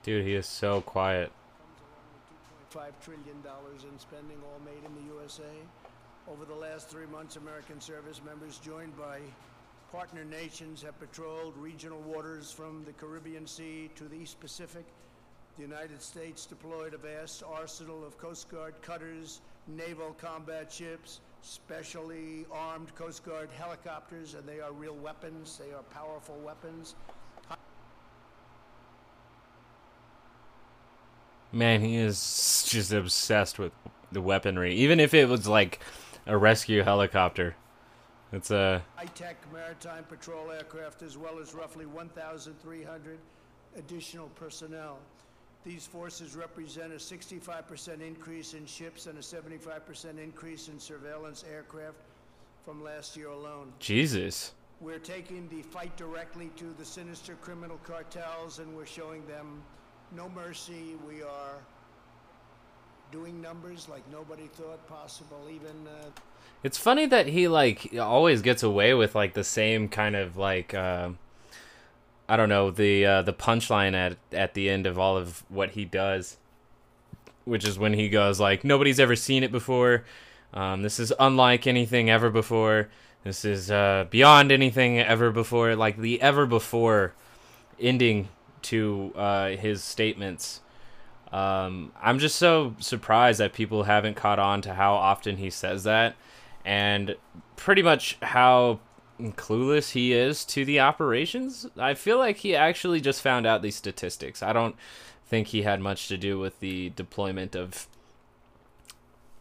Dude, 0.03 0.25
he 0.25 0.35
is 0.35 0.45
so 0.45 0.81
quiet. 0.81 1.31
comes 1.59 1.79
along 1.83 2.91
with 2.91 2.99
$2.5 2.99 3.03
trillion 3.03 3.39
in 3.91 3.99
spending, 3.99 4.37
all 4.43 4.59
made 4.63 4.83
in 4.85 4.93
the 4.95 5.13
USA. 5.15 5.55
Over 6.27 6.45
the 6.45 6.55
last 6.55 6.89
three 6.89 7.05
months, 7.07 7.35
American 7.35 7.79
service 7.81 8.21
members, 8.25 8.57
joined 8.57 8.97
by 8.97 9.19
partner 9.91 10.23
nations, 10.23 10.81
have 10.81 10.99
patrolled 10.99 11.55
regional 11.57 11.99
waters 12.01 12.51
from 12.51 12.83
the 12.85 12.93
Caribbean 12.93 13.45
Sea 13.45 13.89
to 13.95 14.05
the 14.05 14.15
East 14.15 14.39
Pacific 14.39 14.85
The 15.57 15.63
United 15.63 16.01
States 16.01 16.45
deployed 16.45 16.93
a 16.93 16.97
vast 16.97 17.43
arsenal 17.43 18.03
of 18.05 18.17
Coast 18.17 18.49
Guard 18.49 18.75
cutters, 18.81 19.41
naval 19.67 20.15
combat 20.19 20.71
ships, 20.71 21.19
specially 21.43 22.45
armed 22.51 22.95
Coast 22.95 23.23
Guard 23.23 23.49
helicopters, 23.51 24.33
and 24.33 24.47
they 24.47 24.59
are 24.59 24.71
real 24.71 24.95
weapons. 24.95 25.59
They 25.63 25.73
are 25.73 25.83
powerful 25.83 26.39
weapons. 26.43 26.95
Man, 31.51 31.81
he 31.81 31.97
is 31.97 32.65
just 32.67 32.91
obsessed 32.91 33.59
with 33.59 33.73
the 34.11 34.21
weaponry. 34.21 34.73
Even 34.73 34.99
if 34.99 35.13
it 35.13 35.29
was 35.29 35.47
like 35.47 35.79
a 36.25 36.35
rescue 36.35 36.81
helicopter. 36.81 37.55
It's 38.31 38.49
a 38.49 38.81
high-tech 38.95 39.37
maritime 39.53 40.05
patrol 40.05 40.51
aircraft 40.51 41.03
as 41.03 41.17
well 41.17 41.37
as 41.39 41.53
roughly 41.53 41.85
1,300 41.85 43.19
additional 43.77 44.29
personnel. 44.29 44.97
These 45.63 45.87
forces 45.87 46.35
represent 46.35 46.91
a 46.91 46.97
65% 46.97 48.01
increase 48.01 48.53
in 48.53 48.65
ships 48.65 49.07
and 49.07 49.17
a 49.17 49.21
75% 49.21 50.21
increase 50.21 50.67
in 50.67 50.77
surveillance 50.77 51.45
aircraft 51.49 51.95
from 52.65 52.83
last 52.83 53.15
year 53.15 53.29
alone. 53.29 53.71
Jesus. 53.79 54.53
We're 54.81 54.99
taking 54.99 55.47
the 55.47 55.61
fight 55.61 55.95
directly 55.95 56.51
to 56.57 56.65
the 56.77 56.83
sinister 56.83 57.35
criminal 57.35 57.79
cartels 57.85 58.59
and 58.59 58.75
we're 58.75 58.85
showing 58.85 59.25
them 59.25 59.61
no 60.13 60.27
mercy. 60.29 60.95
We 61.07 61.23
are 61.23 61.59
doing 63.13 63.41
numbers 63.41 63.87
like 63.87 64.03
nobody 64.11 64.47
thought 64.47 64.85
possible. 64.87 65.47
Even 65.49 65.87
uh, 65.87 66.09
it's 66.63 66.77
funny 66.77 67.05
that 67.05 67.27
he 67.27 67.47
like 67.47 67.95
always 67.97 68.41
gets 68.41 68.63
away 68.63 68.93
with 68.93 69.15
like 69.15 69.33
the 69.33 69.43
same 69.43 69.87
kind 69.87 70.15
of 70.15 70.35
like 70.35 70.73
uh, 70.73 71.09
I 72.27 72.37
don't 72.37 72.49
know 72.49 72.71
the 72.71 73.05
uh, 73.05 73.21
the 73.21 73.33
punchline 73.33 73.93
at 73.93 74.17
at 74.31 74.53
the 74.53 74.69
end 74.69 74.85
of 74.85 74.97
all 74.97 75.17
of 75.17 75.43
what 75.49 75.71
he 75.71 75.85
does, 75.85 76.37
which 77.45 77.65
is 77.65 77.77
when 77.77 77.93
he 77.93 78.09
goes 78.09 78.39
like 78.39 78.63
nobody's 78.63 78.99
ever 78.99 79.15
seen 79.15 79.43
it 79.43 79.51
before. 79.51 80.03
Um, 80.53 80.83
this 80.83 80.99
is 80.99 81.11
unlike 81.19 81.67
anything 81.67 82.09
ever 82.09 82.29
before. 82.29 82.89
This 83.23 83.45
is 83.45 83.71
uh, 83.71 84.05
beyond 84.09 84.51
anything 84.51 84.99
ever 84.99 85.31
before. 85.31 85.75
Like 85.75 85.97
the 85.97 86.21
ever 86.21 86.45
before 86.45 87.13
ending 87.79 88.29
to 88.63 89.13
uh, 89.15 89.49
his 89.49 89.83
statements. 89.83 90.61
Um, 91.31 91.91
I'm 91.99 92.19
just 92.19 92.35
so 92.35 92.75
surprised 92.79 93.39
that 93.39 93.53
people 93.53 93.83
haven't 93.83 94.15
caught 94.15 94.37
on 94.37 94.61
to 94.61 94.73
how 94.75 94.93
often 94.93 95.37
he 95.37 95.49
says 95.49 95.83
that 95.83 96.15
and 96.63 97.15
pretty 97.55 97.81
much 97.81 98.17
how 98.21 98.79
clueless 99.19 99.91
he 99.91 100.13
is 100.13 100.43
to 100.45 100.65
the 100.65 100.79
operations. 100.79 101.67
I 101.77 101.93
feel 101.93 102.17
like 102.17 102.37
he 102.37 102.55
actually 102.55 103.01
just 103.01 103.21
found 103.21 103.45
out 103.45 103.61
these 103.61 103.75
statistics. 103.75 104.43
I 104.43 104.53
don't 104.53 104.75
think 105.25 105.47
he 105.47 105.63
had 105.63 105.79
much 105.79 106.07
to 106.07 106.17
do 106.17 106.39
with 106.39 106.59
the 106.59 106.89
deployment 106.91 107.55
of 107.55 107.87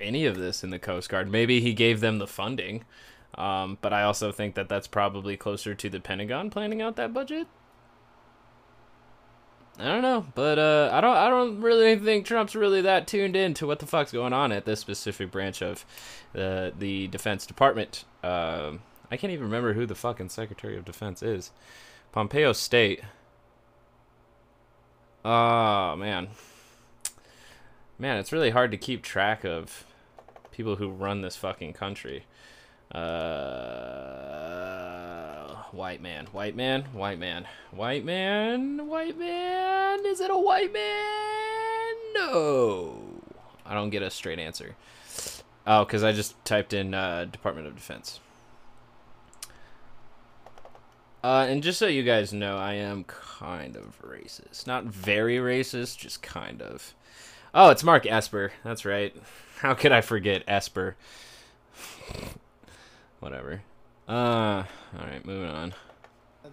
any 0.00 0.26
of 0.26 0.36
this 0.36 0.64
in 0.64 0.70
the 0.70 0.78
Coast 0.78 1.08
Guard. 1.08 1.30
Maybe 1.30 1.60
he 1.60 1.72
gave 1.72 2.00
them 2.00 2.18
the 2.18 2.26
funding, 2.26 2.84
um, 3.36 3.78
but 3.80 3.92
I 3.92 4.02
also 4.02 4.32
think 4.32 4.54
that 4.54 4.68
that's 4.68 4.86
probably 4.86 5.36
closer 5.36 5.74
to 5.74 5.88
the 5.88 6.00
Pentagon 6.00 6.50
planning 6.50 6.82
out 6.82 6.96
that 6.96 7.14
budget. 7.14 7.46
I 9.78 9.84
don't 9.84 10.02
know, 10.02 10.26
but 10.34 10.58
uh, 10.58 10.90
I 10.92 11.00
don't. 11.00 11.16
I 11.16 11.30
don't 11.30 11.62
really 11.62 11.96
think 11.96 12.26
Trump's 12.26 12.54
really 12.54 12.82
that 12.82 13.06
tuned 13.06 13.34
in 13.34 13.54
to 13.54 13.66
what 13.66 13.78
the 13.78 13.86
fuck's 13.86 14.12
going 14.12 14.34
on 14.34 14.52
at 14.52 14.66
this 14.66 14.80
specific 14.80 15.30
branch 15.30 15.62
of 15.62 15.86
the 16.34 16.74
the 16.78 17.08
Defense 17.08 17.46
Department. 17.46 18.04
Uh, 18.22 18.72
I 19.12 19.16
can't 19.16 19.30
even 19.30 19.44
remember 19.44 19.74
who 19.74 19.84
the 19.84 19.94
fucking 19.94 20.30
Secretary 20.30 20.74
of 20.78 20.86
Defense 20.86 21.22
is. 21.22 21.50
Pompeo 22.12 22.54
State. 22.54 23.02
Oh 25.22 25.94
man, 25.96 26.28
man, 27.98 28.16
it's 28.16 28.32
really 28.32 28.48
hard 28.48 28.70
to 28.70 28.78
keep 28.78 29.02
track 29.02 29.44
of 29.44 29.84
people 30.50 30.76
who 30.76 30.88
run 30.88 31.20
this 31.20 31.36
fucking 31.36 31.74
country. 31.74 32.24
Uh, 32.90 33.02
white 35.72 36.00
man, 36.00 36.24
white 36.32 36.56
man, 36.56 36.84
white 36.94 37.18
man, 37.18 37.46
white 37.70 38.06
man, 38.06 38.88
white 38.88 39.18
man. 39.18 40.06
Is 40.06 40.22
it 40.22 40.30
a 40.30 40.38
white 40.38 40.72
man? 40.72 41.94
No, 42.14 42.96
I 43.66 43.74
don't 43.74 43.90
get 43.90 44.02
a 44.02 44.08
straight 44.08 44.38
answer. 44.38 44.74
Oh, 45.66 45.84
because 45.84 46.02
I 46.02 46.12
just 46.12 46.42
typed 46.46 46.72
in 46.72 46.94
uh, 46.94 47.26
Department 47.26 47.66
of 47.66 47.76
Defense. 47.76 48.18
Uh, 51.22 51.46
and 51.48 51.62
just 51.62 51.78
so 51.78 51.86
you 51.86 52.02
guys 52.02 52.32
know, 52.32 52.56
I 52.56 52.74
am 52.74 53.04
kind 53.04 53.76
of 53.76 54.00
racist. 54.02 54.66
Not 54.66 54.84
very 54.84 55.36
racist, 55.36 55.98
just 55.98 56.20
kind 56.20 56.60
of. 56.60 56.94
Oh, 57.54 57.70
it's 57.70 57.84
Mark 57.84 58.06
Esper. 58.06 58.52
That's 58.64 58.84
right. 58.84 59.14
How 59.58 59.74
could 59.74 59.92
I 59.92 60.00
forget 60.00 60.42
Esper? 60.48 60.96
Whatever. 63.20 63.62
Uh, 64.08 64.64
all 64.98 65.06
right, 65.06 65.24
moving 65.24 65.50
on. 65.50 65.74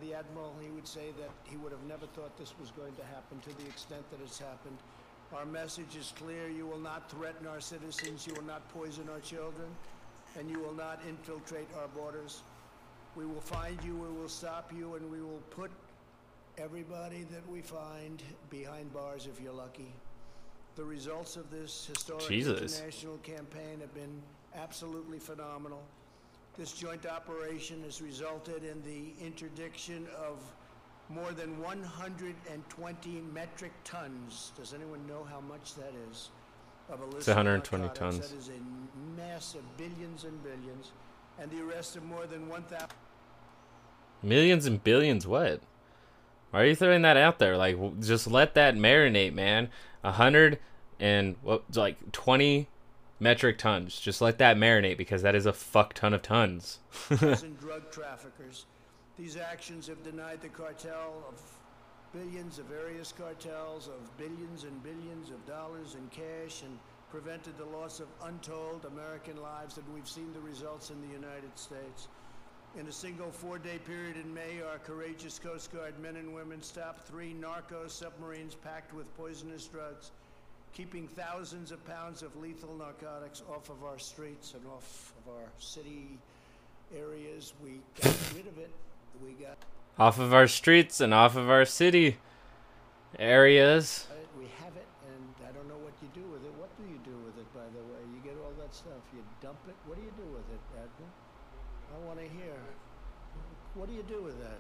The 0.02 0.14
admiral, 0.14 0.54
he 0.62 0.70
would 0.70 0.88
say 0.88 1.08
that 1.20 1.32
he 1.44 1.58
would 1.58 1.72
have 1.72 1.84
never 1.84 2.06
thought 2.06 2.38
this 2.38 2.54
was 2.60 2.70
going 2.72 2.94
to 2.94 3.04
happen 3.04 3.40
to 3.40 3.64
the 3.64 3.68
extent 3.68 4.10
that 4.12 4.20
it's 4.24 4.38
happened. 4.38 4.78
Our 5.34 5.46
message 5.46 5.96
is 5.98 6.14
clear. 6.16 6.48
You 6.48 6.68
will 6.68 6.80
not 6.80 7.10
threaten 7.10 7.48
our 7.48 7.60
citizens. 7.60 8.28
You 8.28 8.34
will 8.36 8.44
not 8.44 8.68
poison 8.70 9.10
our 9.12 9.20
children. 9.20 9.68
And 10.38 10.50
you 10.50 10.60
will 10.60 10.74
not 10.74 11.00
infiltrate 11.08 11.68
our 11.82 11.88
borders. 11.88 12.44
We 13.16 13.26
will 13.26 13.42
find 13.42 13.78
you, 13.84 13.96
we 13.96 14.22
will 14.22 14.30
stop 14.30 14.72
you, 14.76 14.96
and 14.96 15.12
we 15.12 15.22
will 15.22 15.42
put 15.50 15.72
everybody 16.58 17.26
that 17.32 17.48
we 17.50 17.62
find 17.62 18.22
behind 18.50 18.94
bars 18.94 19.28
if 19.28 19.42
you're 19.42 19.54
lucky. 19.54 19.92
The 20.76 20.84
results 20.84 21.36
of 21.36 21.50
this 21.50 21.88
historic 21.92 22.28
Jesus. 22.28 22.78
international 22.78 23.18
campaign 23.18 23.80
have 23.82 23.94
been 23.94 24.22
absolutely 24.56 25.20
phenomenal. 25.20 25.82
This 26.58 26.74
joint 26.74 27.06
operation 27.06 27.84
has 27.84 28.02
resulted 28.02 28.64
in 28.64 28.82
the 28.84 29.26
interdiction 29.26 30.08
of 30.18 30.40
more 31.10 31.32
than 31.32 31.60
120 31.62 33.10
metric 33.34 33.72
tons. 33.84 34.52
Does 34.58 34.74
anyone 34.74 35.06
know 35.08 35.26
how 35.30 35.40
much 35.42 35.76
that 35.76 35.94
is? 36.12 36.30
Of 36.90 37.02
illicit 37.02 37.20
it's 37.20 37.28
120 37.28 37.84
narcotics? 37.84 38.18
tons. 38.18 38.30
That 38.30 38.38
is 38.38 38.50
a 38.50 39.22
massive 39.22 39.64
billions 39.78 40.24
and 40.24 40.44
billions. 40.44 40.92
And 41.40 41.50
the 41.52 41.62
arrest 41.62 41.96
of 41.96 42.04
more 42.04 42.26
than 42.26 42.50
1,000. 42.50 42.88
Millions 44.22 44.66
and 44.66 44.84
billions, 44.84 45.26
what? 45.26 45.62
Why 46.52 46.62
are 46.62 46.66
you 46.66 46.76
throwing 46.76 47.04
that 47.04 47.16
out 47.18 47.40
there? 47.40 47.58
Like, 47.58 47.78
just 48.02 48.28
let 48.28 48.56
that 48.56 48.76
marinate, 48.76 49.34
man. 49.34 49.70
A 50.04 50.12
hundred 50.12 50.60
and 51.00 51.36
what, 51.42 51.64
like 51.76 52.12
twenty 52.12 52.68
metric 53.20 53.58
tons. 53.58 54.00
Just 54.00 54.22
let 54.22 54.38
that 54.40 54.58
marinate 54.58 54.98
because 54.98 55.22
that 55.22 55.36
is 55.36 55.46
a 55.46 55.54
fuck 55.54 55.94
ton 55.94 56.14
of 56.14 56.22
tons. 56.22 56.80
and 57.10 57.60
drug 57.60 57.92
traffickers. 57.92 58.66
These 59.18 59.38
actions 59.38 59.88
have 59.88 60.04
denied 60.04 60.42
the 60.42 60.50
cartel 60.50 61.24
of 61.28 61.42
billions 62.14 62.58
of 62.58 62.66
various 62.66 63.12
cartels 63.12 63.88
of 63.88 64.18
billions 64.18 64.64
and 64.64 64.82
billions 64.82 65.30
of 65.30 65.46
dollars 65.46 65.96
in 65.96 66.08
cash 66.10 66.64
and 66.64 66.80
prevented 67.12 67.58
the 67.58 67.66
loss 67.66 68.00
of 68.00 68.08
untold 68.24 68.86
American 68.86 69.42
lives, 69.42 69.78
and 69.78 69.86
we've 69.94 70.08
seen 70.08 70.32
the 70.34 70.40
results 70.40 70.90
in 70.90 71.02
the 71.02 71.14
United 71.14 71.58
States. 71.58 72.08
In 72.78 72.86
a 72.88 72.92
single 72.92 73.32
four-day 73.32 73.80
period 73.80 74.16
in 74.16 74.32
May, 74.32 74.62
our 74.62 74.78
courageous 74.78 75.40
Coast 75.40 75.74
Guard 75.74 76.00
men 76.00 76.18
and 76.18 76.34
women 76.34 76.62
stopped 76.62 77.08
three 77.08 77.34
narco 77.34 77.88
submarines 77.88 78.54
packed 78.54 78.94
with 78.94 79.12
poisonous 79.18 79.66
drugs, 79.66 80.12
keeping 80.72 81.08
thousands 81.08 81.72
of 81.72 81.84
pounds 81.88 82.22
of 82.22 82.36
lethal 82.36 82.76
narcotics 82.76 83.42
off 83.50 83.70
of 83.70 83.84
our 83.84 83.98
streets 83.98 84.54
and 84.54 84.66
off 84.68 85.14
of 85.26 85.34
our 85.34 85.50
city 85.58 86.20
areas. 86.96 87.54
We 87.64 87.82
got 88.02 88.16
rid 88.36 88.46
of 88.46 88.58
it. 88.60 88.70
We 89.24 89.32
got 89.32 89.58
off 89.98 90.20
of 90.20 90.34
our 90.34 90.48
streets 90.48 91.02
and 91.02 91.12
off 91.12 91.36
of 91.36 91.50
our 91.50 91.66
city 91.66 92.18
areas. 93.18 94.06
We 94.38 94.46
have 94.64 94.76
it, 94.78 94.86
and 95.08 95.50
I 95.50 95.52
don't 95.52 95.68
know 95.68 95.82
what 95.82 95.94
you 96.02 96.08
do 96.14 96.26
with 96.32 96.46
it. 96.46 96.54
What 96.58 96.70
do 96.78 96.84
you 96.84 97.00
do 97.04 97.18
with 97.26 97.38
it, 97.38 97.52
by 97.54 97.66
the 97.74 97.84
way? 97.92 98.00
You 98.14 98.22
get 98.24 98.38
all 98.40 98.54
that 98.70 98.76
stuff. 98.76 99.04
You 99.14 99.24
dump 99.42 99.58
it. 99.68 99.76
What 99.86 99.98
do 99.98 100.04
you 100.04 100.12
do 100.18 100.32
with 100.32 100.48
it, 100.52 100.60
Admiral? 100.76 101.12
I 101.96 102.06
want 102.06 102.20
to 102.20 102.26
hear. 102.26 102.56
What 103.74 103.90
do 103.90 103.96
you 103.96 104.04
do 104.04 104.22
with 104.22 104.40
that? 104.40 104.60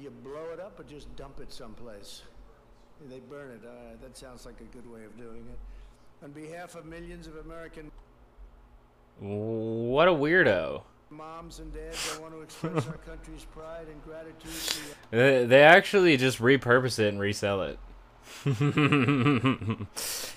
You 0.00 0.10
blow 0.10 0.50
it 0.52 0.60
up 0.60 0.78
or 0.78 0.84
just 0.84 1.14
dump 1.16 1.40
it 1.40 1.52
someplace? 1.52 2.22
They 3.08 3.20
burn 3.20 3.50
it. 3.50 3.60
Right, 3.66 4.00
that 4.02 4.16
sounds 4.16 4.46
like 4.46 4.60
a 4.60 4.76
good 4.76 4.90
way 4.90 5.04
of 5.04 5.16
doing 5.18 5.46
it. 5.50 6.24
On 6.24 6.30
behalf 6.30 6.74
of 6.74 6.86
millions 6.86 7.26
of 7.26 7.36
American 7.36 7.90
What 9.20 10.08
a 10.08 10.12
weirdo. 10.12 10.82
moms 11.10 11.58
and 11.58 11.72
dads, 11.72 12.16
I 12.16 12.20
want 12.20 12.34
to 12.34 12.40
express 12.40 12.86
our 12.86 12.98
country's 12.98 13.44
pride 13.44 13.86
and 13.88 14.02
gratitude. 14.04 14.94
They 15.10 15.44
they 15.44 15.62
actually 15.62 16.16
just 16.16 16.38
repurpose 16.38 16.98
it 16.98 17.08
and 17.08 17.20
resell 17.20 17.62
it. 17.62 17.78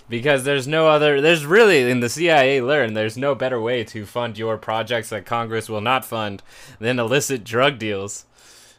because 0.10 0.44
there's 0.44 0.67
no 0.67 0.88
other 0.88 1.20
there's 1.20 1.46
really 1.46 1.89
in 1.89 2.00
the 2.00 2.10
CIA 2.10 2.62
learn 2.62 2.94
there's 2.94 3.17
no 3.17 3.36
better 3.36 3.60
way 3.60 3.84
to 3.84 4.06
fund 4.06 4.38
your 4.38 4.58
projects 4.58 5.10
that 5.10 5.25
Congress 5.25 5.67
will 5.67 5.82
not 5.82 6.06
fund 6.06 6.44
than 6.79 7.00
illicit 7.00 7.44
drug 7.44 7.79
deals. 7.79 8.25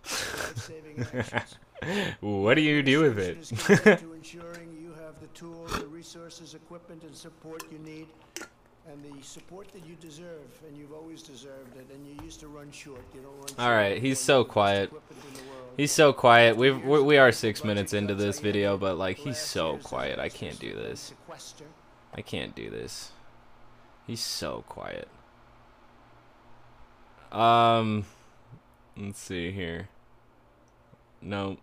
what 2.21 2.55
do 2.55 2.63
you 2.63 2.83
do 2.83 3.01
with 3.01 3.19
it? 3.19 3.45
to 3.45 4.13
ensuring 4.15 4.75
you 4.81 4.95
have 5.05 5.21
the 5.21 5.27
tools, 5.35 5.71
the 5.73 5.87
resources, 5.87 6.55
equipment, 6.55 7.03
and 7.03 7.15
support 7.15 7.63
you 7.71 7.79
need, 7.79 8.07
and 8.91 9.03
the 9.05 9.23
support 9.23 9.69
that 9.73 9.87
you 9.87 9.95
deserve, 10.01 10.49
and 10.67 10.77
you've 10.77 10.93
always 10.93 11.23
deserved 11.23 11.77
it, 11.77 11.87
and 11.95 12.07
you 12.07 12.25
used 12.25 12.41
to 12.41 12.49
run 12.49 12.71
short. 12.73 13.03
You 13.15 13.21
don't 13.21 13.37
run. 13.37 13.49
All 13.59 13.75
right, 13.75 14.01
he's 14.01 14.19
so 14.19 14.39
You 14.41 14.45
have 14.45 14.47
the 14.47 14.49
best 14.49 14.53
quiet. 14.53 14.85
equipment 14.85 15.25
in 15.29 15.35
the 15.35 15.51
world. 15.51 15.69
He's 15.77 15.93
so 15.93 16.13
quiet. 16.13 16.57
We've, 16.57 16.85
we 16.85 17.03
we 17.03 17.19
are 17.19 17.33
six 17.33 17.63
minutes 17.65 17.93
into 17.93 18.15
this 18.15 18.41
video, 18.41 18.77
but 18.77 18.97
like 18.99 19.19
he's 19.19 19.39
so 19.39 19.79
quiet. 19.79 20.19
I 20.19 20.29
can't 20.29 20.59
do 20.59 20.75
this. 20.75 21.13
I 22.15 22.23
can't 22.23 22.55
do 22.55 22.71
this. 22.71 23.13
He's 24.07 24.21
so 24.21 24.65
quiet. 24.69 25.09
Um, 27.31 28.07
let's 28.97 29.21
see 29.21 29.53
here. 29.53 29.89
No, 31.21 31.59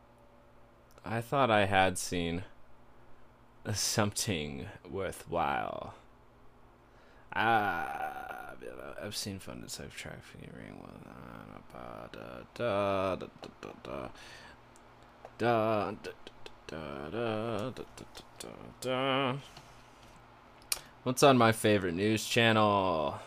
I 1.04 1.22
thought 1.22 1.50
I 1.50 1.66
had 1.66 1.98
seen 1.98 2.44
something 3.74 4.68
worthwhile. 4.90 5.96
Ah, 7.36 8.54
I've 9.04 9.16
seen 9.16 9.40
funded 9.40 9.70
safe 9.70 9.96
trafficking 9.96 10.52
ring 10.56 10.80
with. 10.82 10.92
What's 21.04 21.24
on 21.24 21.38
my 21.38 21.52
favorite 21.52 21.94
news 21.94 22.26
channel? 22.26 23.20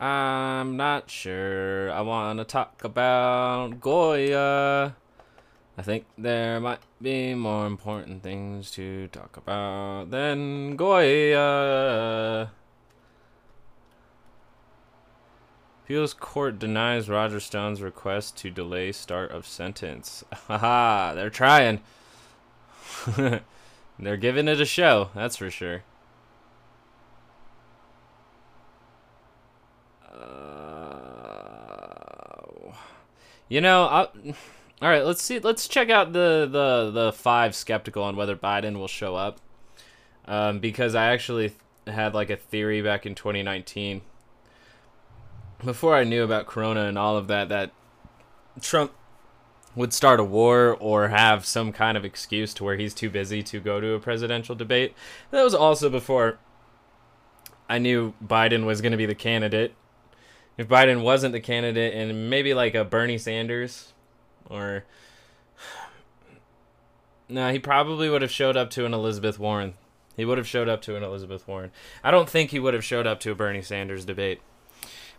I'm 0.00 0.76
not 0.76 1.10
sure. 1.10 1.92
I 1.92 2.00
want 2.00 2.38
to 2.38 2.44
talk 2.44 2.82
about 2.82 3.80
Goya. 3.80 4.96
I 5.76 5.82
think 5.82 6.06
there 6.16 6.60
might 6.60 6.78
be 7.02 7.34
more 7.34 7.66
important 7.66 8.22
things 8.22 8.70
to 8.72 9.08
talk 9.08 9.36
about 9.36 10.10
than 10.10 10.76
Goya. 10.76 12.50
Appeals 15.84 16.14
court 16.14 16.60
denies 16.60 17.08
Roger 17.10 17.40
Stone's 17.40 17.82
request 17.82 18.38
to 18.38 18.50
delay 18.50 18.92
start 18.92 19.32
of 19.32 19.46
sentence. 19.46 20.24
Haha, 20.46 21.12
they're 21.14 21.28
trying. 21.28 21.80
they're 23.98 24.16
giving 24.16 24.46
it 24.48 24.60
a 24.60 24.64
show, 24.64 25.10
that's 25.14 25.36
for 25.36 25.50
sure. 25.50 25.82
Uh, 30.10 30.84
you 33.48 33.60
know, 33.60 33.84
I, 33.84 34.06
all 34.84 34.90
right. 34.90 35.02
Let's 35.02 35.22
see. 35.22 35.38
Let's 35.38 35.66
check 35.66 35.88
out 35.88 36.12
the 36.12 36.46
the 36.50 36.90
the 36.90 37.12
five 37.14 37.54
skeptical 37.54 38.02
on 38.02 38.16
whether 38.16 38.36
Biden 38.36 38.76
will 38.76 38.86
show 38.86 39.16
up, 39.16 39.40
um, 40.26 40.58
because 40.58 40.94
I 40.94 41.06
actually 41.06 41.54
had 41.86 42.12
like 42.12 42.28
a 42.28 42.36
theory 42.36 42.82
back 42.82 43.06
in 43.06 43.14
2019 43.14 44.02
before 45.64 45.96
I 45.96 46.04
knew 46.04 46.22
about 46.22 46.46
Corona 46.46 46.84
and 46.84 46.98
all 46.98 47.16
of 47.16 47.28
that 47.28 47.48
that 47.48 47.70
Trump 48.60 48.92
would 49.74 49.94
start 49.94 50.20
a 50.20 50.24
war 50.24 50.76
or 50.78 51.08
have 51.08 51.46
some 51.46 51.72
kind 51.72 51.96
of 51.96 52.04
excuse 52.04 52.52
to 52.52 52.64
where 52.64 52.76
he's 52.76 52.92
too 52.92 53.08
busy 53.08 53.42
to 53.42 53.60
go 53.60 53.80
to 53.80 53.94
a 53.94 54.00
presidential 54.00 54.54
debate. 54.54 54.92
That 55.30 55.42
was 55.42 55.54
also 55.54 55.88
before 55.88 56.38
I 57.70 57.78
knew 57.78 58.12
Biden 58.22 58.66
was 58.66 58.82
going 58.82 58.92
to 58.92 58.98
be 58.98 59.06
the 59.06 59.14
candidate. 59.14 59.74
If 60.58 60.68
Biden 60.68 61.02
wasn't 61.02 61.32
the 61.32 61.40
candidate 61.40 61.94
and 61.94 62.28
maybe 62.28 62.52
like 62.52 62.74
a 62.74 62.84
Bernie 62.84 63.16
Sanders 63.16 63.93
or 64.48 64.84
no, 67.28 67.50
he 67.52 67.58
probably 67.58 68.08
would 68.08 68.22
have 68.22 68.30
showed 68.30 68.56
up 68.56 68.70
to 68.70 68.84
an 68.86 68.94
Elizabeth 68.94 69.38
Warren. 69.38 69.74
He 70.16 70.24
would 70.24 70.38
have 70.38 70.46
showed 70.46 70.68
up 70.68 70.80
to 70.82 70.96
an 70.96 71.02
Elizabeth 71.02 71.46
Warren. 71.48 71.72
I 72.04 72.10
don't 72.10 72.28
think 72.28 72.50
he 72.50 72.60
would 72.60 72.74
have 72.74 72.84
showed 72.84 73.06
up 73.06 73.20
to 73.20 73.32
a 73.32 73.34
Bernie 73.34 73.62
Sanders 73.62 74.04
debate. 74.04 74.40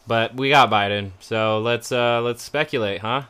But 0.07 0.35
we 0.35 0.49
got 0.49 0.69
Biden, 0.69 1.11
so 1.19 1.59
let's 1.59 1.91
uh 1.91 2.21
let's 2.21 2.43
speculate, 2.43 3.01
huh? 3.01 3.23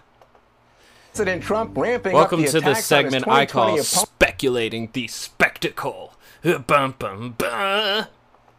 President 1.12 1.44
Trump 1.44 1.78
ramping 1.78 2.14
Welcome 2.14 2.42
up 2.42 2.46
the 2.46 2.52
to 2.52 2.60
the 2.60 2.72
attacks 2.72 2.92
on 2.92 3.06
his 3.06 3.14
segment 3.14 3.28
I 3.30 3.46
call 3.46 3.78
speculating 3.78 4.90
the 4.92 5.08
spectacle. 5.08 6.14
Uh, 6.44 6.58
Bum, 6.60 6.96
bum, 7.00 7.36
bum. 7.38 8.08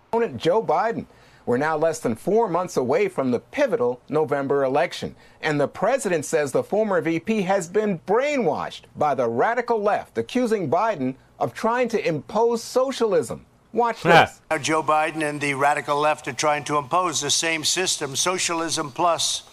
opponent 0.09 0.39
Joe 0.39 0.63
Biden. 0.63 1.05
We're 1.47 1.59
now 1.59 1.77
less 1.77 2.01
than 2.01 2.17
four 2.17 2.49
months 2.49 2.77
away 2.77 3.09
from 3.09 3.31
the 3.31 3.39
pivotal 3.39 4.01
November 4.09 4.65
election. 4.65 5.15
And 5.41 5.61
the 5.61 5.69
president 5.69 6.25
says 6.25 6.51
the 6.51 6.65
former 6.65 7.01
VP 7.01 7.43
has 7.43 7.69
been 7.69 8.01
brainwashed 8.01 8.83
by 8.97 9.15
the 9.15 9.29
radical 9.29 9.81
left, 9.81 10.19
accusing 10.19 10.69
Biden 10.69 11.15
of 11.39 11.55
trying 11.55 11.89
to 11.91 12.07
impose 12.07 12.65
socialism. 12.65 13.47
Watch 13.73 14.03
this. 14.03 14.41
Now, 14.51 14.59
Joe 14.59 14.83
Biden 14.83 15.23
and 15.23 15.41
the 15.41 15.55
radical 15.55 16.01
left 16.01 16.27
are 16.27 16.33
trying 16.33 16.65
to 16.65 16.79
impose 16.79 17.21
the 17.21 17.31
same 17.31 17.63
system, 17.63 18.17
socialism 18.17 18.91
plus, 18.91 19.45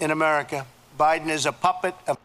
in 0.00 0.10
America. 0.10 0.66
Biden 0.98 1.28
is 1.28 1.46
a 1.46 1.52
puppet 1.52 1.94
of, 2.08 2.18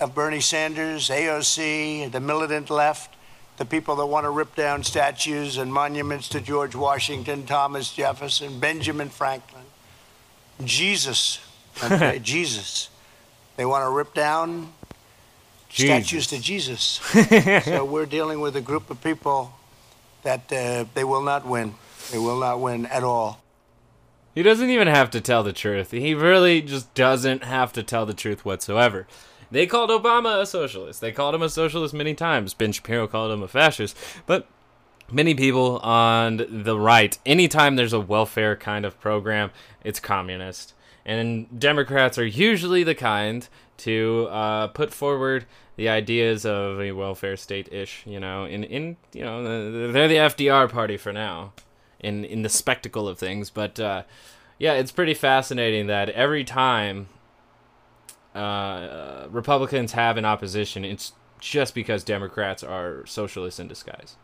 of 0.00 0.14
Bernie 0.14 0.40
Sanders, 0.40 1.08
AOC, 1.08 2.10
the 2.10 2.20
militant 2.20 2.70
left, 2.70 3.14
the 3.60 3.66
people 3.66 3.94
that 3.96 4.06
want 4.06 4.24
to 4.24 4.30
rip 4.30 4.56
down 4.56 4.82
statues 4.82 5.58
and 5.58 5.70
monuments 5.70 6.30
to 6.30 6.40
George 6.40 6.74
Washington, 6.74 7.44
Thomas 7.44 7.92
Jefferson, 7.92 8.58
Benjamin 8.58 9.10
Franklin, 9.10 9.64
Jesus, 10.64 11.40
okay, 11.84 12.18
Jesus. 12.20 12.88
They 13.56 13.66
want 13.66 13.84
to 13.84 13.90
rip 13.90 14.14
down 14.14 14.72
statues 15.68 16.28
to 16.28 16.40
Jesus. 16.40 16.82
so 17.64 17.84
we're 17.84 18.06
dealing 18.06 18.40
with 18.40 18.56
a 18.56 18.62
group 18.62 18.88
of 18.88 19.04
people 19.04 19.52
that 20.22 20.50
uh, 20.50 20.86
they 20.94 21.04
will 21.04 21.22
not 21.22 21.44
win. 21.44 21.74
They 22.10 22.18
will 22.18 22.40
not 22.40 22.60
win 22.60 22.86
at 22.86 23.04
all. 23.04 23.42
He 24.34 24.42
doesn't 24.42 24.70
even 24.70 24.88
have 24.88 25.10
to 25.10 25.20
tell 25.20 25.42
the 25.42 25.52
truth. 25.52 25.90
He 25.90 26.14
really 26.14 26.62
just 26.62 26.94
doesn't 26.94 27.44
have 27.44 27.74
to 27.74 27.82
tell 27.82 28.06
the 28.06 28.14
truth 28.14 28.42
whatsoever. 28.42 29.06
They 29.50 29.66
called 29.66 29.90
Obama 29.90 30.40
a 30.40 30.46
socialist. 30.46 31.00
They 31.00 31.12
called 31.12 31.34
him 31.34 31.42
a 31.42 31.48
socialist 31.48 31.92
many 31.92 32.14
times. 32.14 32.54
Ben 32.54 32.72
Shapiro 32.72 33.06
called 33.06 33.32
him 33.32 33.42
a 33.42 33.48
fascist. 33.48 33.96
But 34.26 34.46
many 35.10 35.34
people 35.34 35.78
on 35.78 36.46
the 36.48 36.78
right, 36.78 37.18
anytime 37.26 37.76
there's 37.76 37.92
a 37.92 38.00
welfare 38.00 38.56
kind 38.56 38.84
of 38.84 39.00
program, 39.00 39.50
it's 39.82 39.98
communist. 40.00 40.74
And 41.04 41.58
Democrats 41.58 42.18
are 42.18 42.26
usually 42.26 42.84
the 42.84 42.94
kind 42.94 43.48
to 43.78 44.28
uh, 44.30 44.66
put 44.68 44.92
forward 44.92 45.46
the 45.76 45.88
ideas 45.88 46.44
of 46.44 46.80
a 46.80 46.92
welfare 46.92 47.36
state-ish. 47.36 48.04
You 48.06 48.20
know, 48.20 48.44
in 48.44 48.64
in 48.64 48.96
you 49.12 49.24
know 49.24 49.90
they're 49.92 50.08
the 50.08 50.16
FDR 50.16 50.70
party 50.70 50.96
for 50.96 51.12
now, 51.12 51.54
in 51.98 52.24
in 52.24 52.42
the 52.42 52.48
spectacle 52.48 53.08
of 53.08 53.18
things. 53.18 53.48
But 53.48 53.80
uh, 53.80 54.02
yeah, 54.58 54.74
it's 54.74 54.92
pretty 54.92 55.14
fascinating 55.14 55.86
that 55.86 56.10
every 56.10 56.44
time 56.44 57.08
uh, 58.34 59.26
Republicans 59.30 59.92
have 59.92 60.16
an 60.16 60.24
opposition, 60.24 60.84
it's 60.84 61.12
just 61.40 61.74
because 61.74 62.04
Democrats 62.04 62.62
are 62.62 63.04
socialists 63.06 63.58
in 63.58 63.68
disguise. 63.68 64.16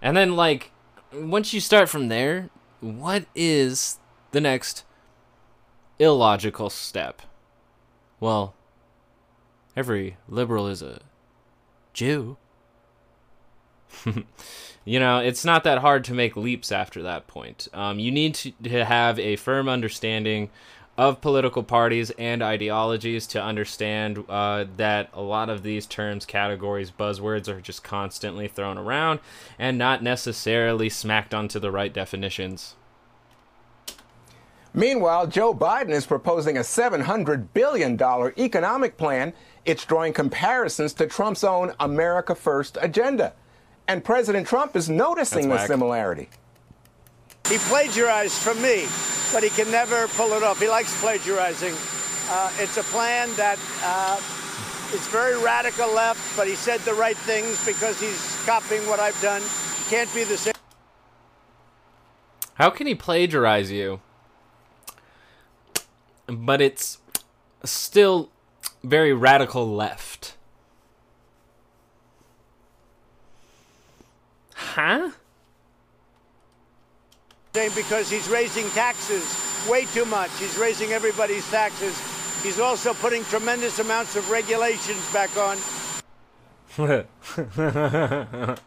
And 0.00 0.16
then, 0.16 0.36
like, 0.36 0.70
once 1.12 1.52
you 1.52 1.60
start 1.60 1.88
from 1.88 2.08
there, 2.08 2.50
what 2.80 3.26
is 3.34 3.98
the 4.30 4.40
next 4.40 4.84
illogical 5.98 6.70
step? 6.70 7.22
Well, 8.20 8.54
every 9.76 10.16
liberal 10.28 10.66
is 10.66 10.82
a 10.82 11.00
Jew. 11.92 12.36
you 14.84 15.00
know, 15.00 15.18
it's 15.18 15.44
not 15.44 15.64
that 15.64 15.78
hard 15.78 16.04
to 16.04 16.14
make 16.14 16.36
leaps 16.36 16.70
after 16.70 17.02
that 17.02 17.26
point. 17.26 17.68
Um, 17.72 17.98
you 17.98 18.10
need 18.10 18.34
to, 18.36 18.52
to 18.64 18.84
have 18.84 19.18
a 19.18 19.36
firm 19.36 19.68
understanding 19.68 20.50
of 20.98 21.20
political 21.20 21.62
parties 21.62 22.10
and 22.12 22.42
ideologies 22.42 23.26
to 23.26 23.42
understand 23.42 24.24
uh, 24.28 24.64
that 24.76 25.10
a 25.12 25.20
lot 25.20 25.50
of 25.50 25.62
these 25.62 25.86
terms, 25.86 26.24
categories, 26.24 26.90
buzzwords 26.90 27.48
are 27.48 27.60
just 27.60 27.84
constantly 27.84 28.48
thrown 28.48 28.78
around 28.78 29.20
and 29.58 29.76
not 29.76 30.02
necessarily 30.02 30.88
smacked 30.88 31.34
onto 31.34 31.58
the 31.58 31.70
right 31.70 31.92
definitions. 31.92 32.76
Meanwhile, 34.72 35.28
Joe 35.28 35.54
Biden 35.54 35.90
is 35.90 36.04
proposing 36.04 36.58
a 36.58 36.60
$700 36.60 37.48
billion 37.54 38.00
economic 38.38 38.98
plan. 38.98 39.32
It's 39.64 39.84
drawing 39.86 40.12
comparisons 40.12 40.92
to 40.94 41.06
Trump's 41.06 41.44
own 41.44 41.72
America 41.80 42.34
First 42.34 42.76
agenda. 42.80 43.32
And 43.88 44.04
President 44.04 44.46
Trump 44.46 44.76
is 44.76 44.90
noticing 44.90 45.48
That's 45.48 45.62
the 45.62 45.62
whack. 45.62 45.66
similarity. 45.66 46.28
He 47.48 47.58
plagiarized 47.58 48.42
from 48.42 48.60
me, 48.60 48.88
but 49.32 49.44
he 49.44 49.50
can 49.50 49.70
never 49.70 50.08
pull 50.08 50.32
it 50.32 50.42
off. 50.42 50.60
He 50.60 50.68
likes 50.68 50.98
plagiarizing. 51.00 51.74
Uh, 52.28 52.50
it's 52.58 52.76
a 52.76 52.82
plan 52.82 53.32
that 53.36 53.56
uh, 53.84 54.16
is 54.92 55.06
very 55.08 55.40
radical 55.40 55.88
left, 55.92 56.36
but 56.36 56.48
he 56.48 56.56
said 56.56 56.80
the 56.80 56.94
right 56.94 57.16
things 57.16 57.64
because 57.64 58.00
he's 58.00 58.44
copying 58.44 58.84
what 58.88 58.98
I've 58.98 59.20
done. 59.22 59.42
Can't 59.88 60.12
be 60.12 60.24
the 60.24 60.36
same. 60.36 60.54
How 62.54 62.70
can 62.70 62.88
he 62.88 62.96
plagiarize 62.96 63.70
you? 63.70 64.00
But 66.26 66.60
it's 66.60 66.98
still 67.62 68.30
very 68.82 69.12
radical 69.12 69.72
left. 69.72 70.34
Huh? 74.54 75.10
Because 77.56 78.10
he's 78.10 78.28
raising 78.28 78.68
taxes 78.70 79.24
way 79.66 79.86
too 79.86 80.04
much. 80.04 80.30
He's 80.38 80.58
raising 80.58 80.92
everybody's 80.92 81.48
taxes. 81.50 81.98
He's 82.42 82.60
also 82.60 82.92
putting 82.92 83.24
tremendous 83.24 83.78
amounts 83.78 84.14
of 84.14 84.30
regulations 84.30 85.10
back 85.10 85.34
on. 85.38 85.56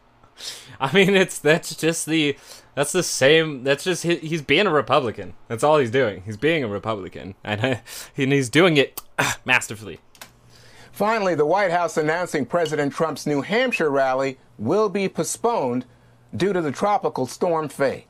I 0.79 0.93
mean, 0.93 1.15
it's 1.15 1.37
that's 1.37 1.75
just 1.75 2.07
the 2.07 2.35
that's 2.73 2.91
the 2.91 3.03
same. 3.03 3.63
That's 3.63 3.83
just 3.83 4.01
he's 4.01 4.41
being 4.41 4.65
a 4.65 4.71
Republican. 4.71 5.35
That's 5.47 5.63
all 5.63 5.77
he's 5.77 5.91
doing. 5.91 6.23
He's 6.25 6.37
being 6.37 6.63
a 6.63 6.67
Republican, 6.67 7.35
and, 7.43 7.63
uh, 7.63 7.75
and 8.17 8.33
he's 8.33 8.49
doing 8.49 8.77
it 8.77 9.01
uh, 9.19 9.33
masterfully. 9.45 9.99
Finally, 10.91 11.35
the 11.35 11.45
White 11.45 11.69
House 11.69 11.95
announcing 11.95 12.45
President 12.45 12.91
Trump's 12.91 13.27
New 13.27 13.41
Hampshire 13.41 13.91
rally 13.91 14.39
will 14.57 14.89
be 14.89 15.07
postponed 15.07 15.85
due 16.35 16.53
to 16.53 16.61
the 16.61 16.71
tropical 16.71 17.27
storm 17.27 17.69
Faye. 17.69 18.07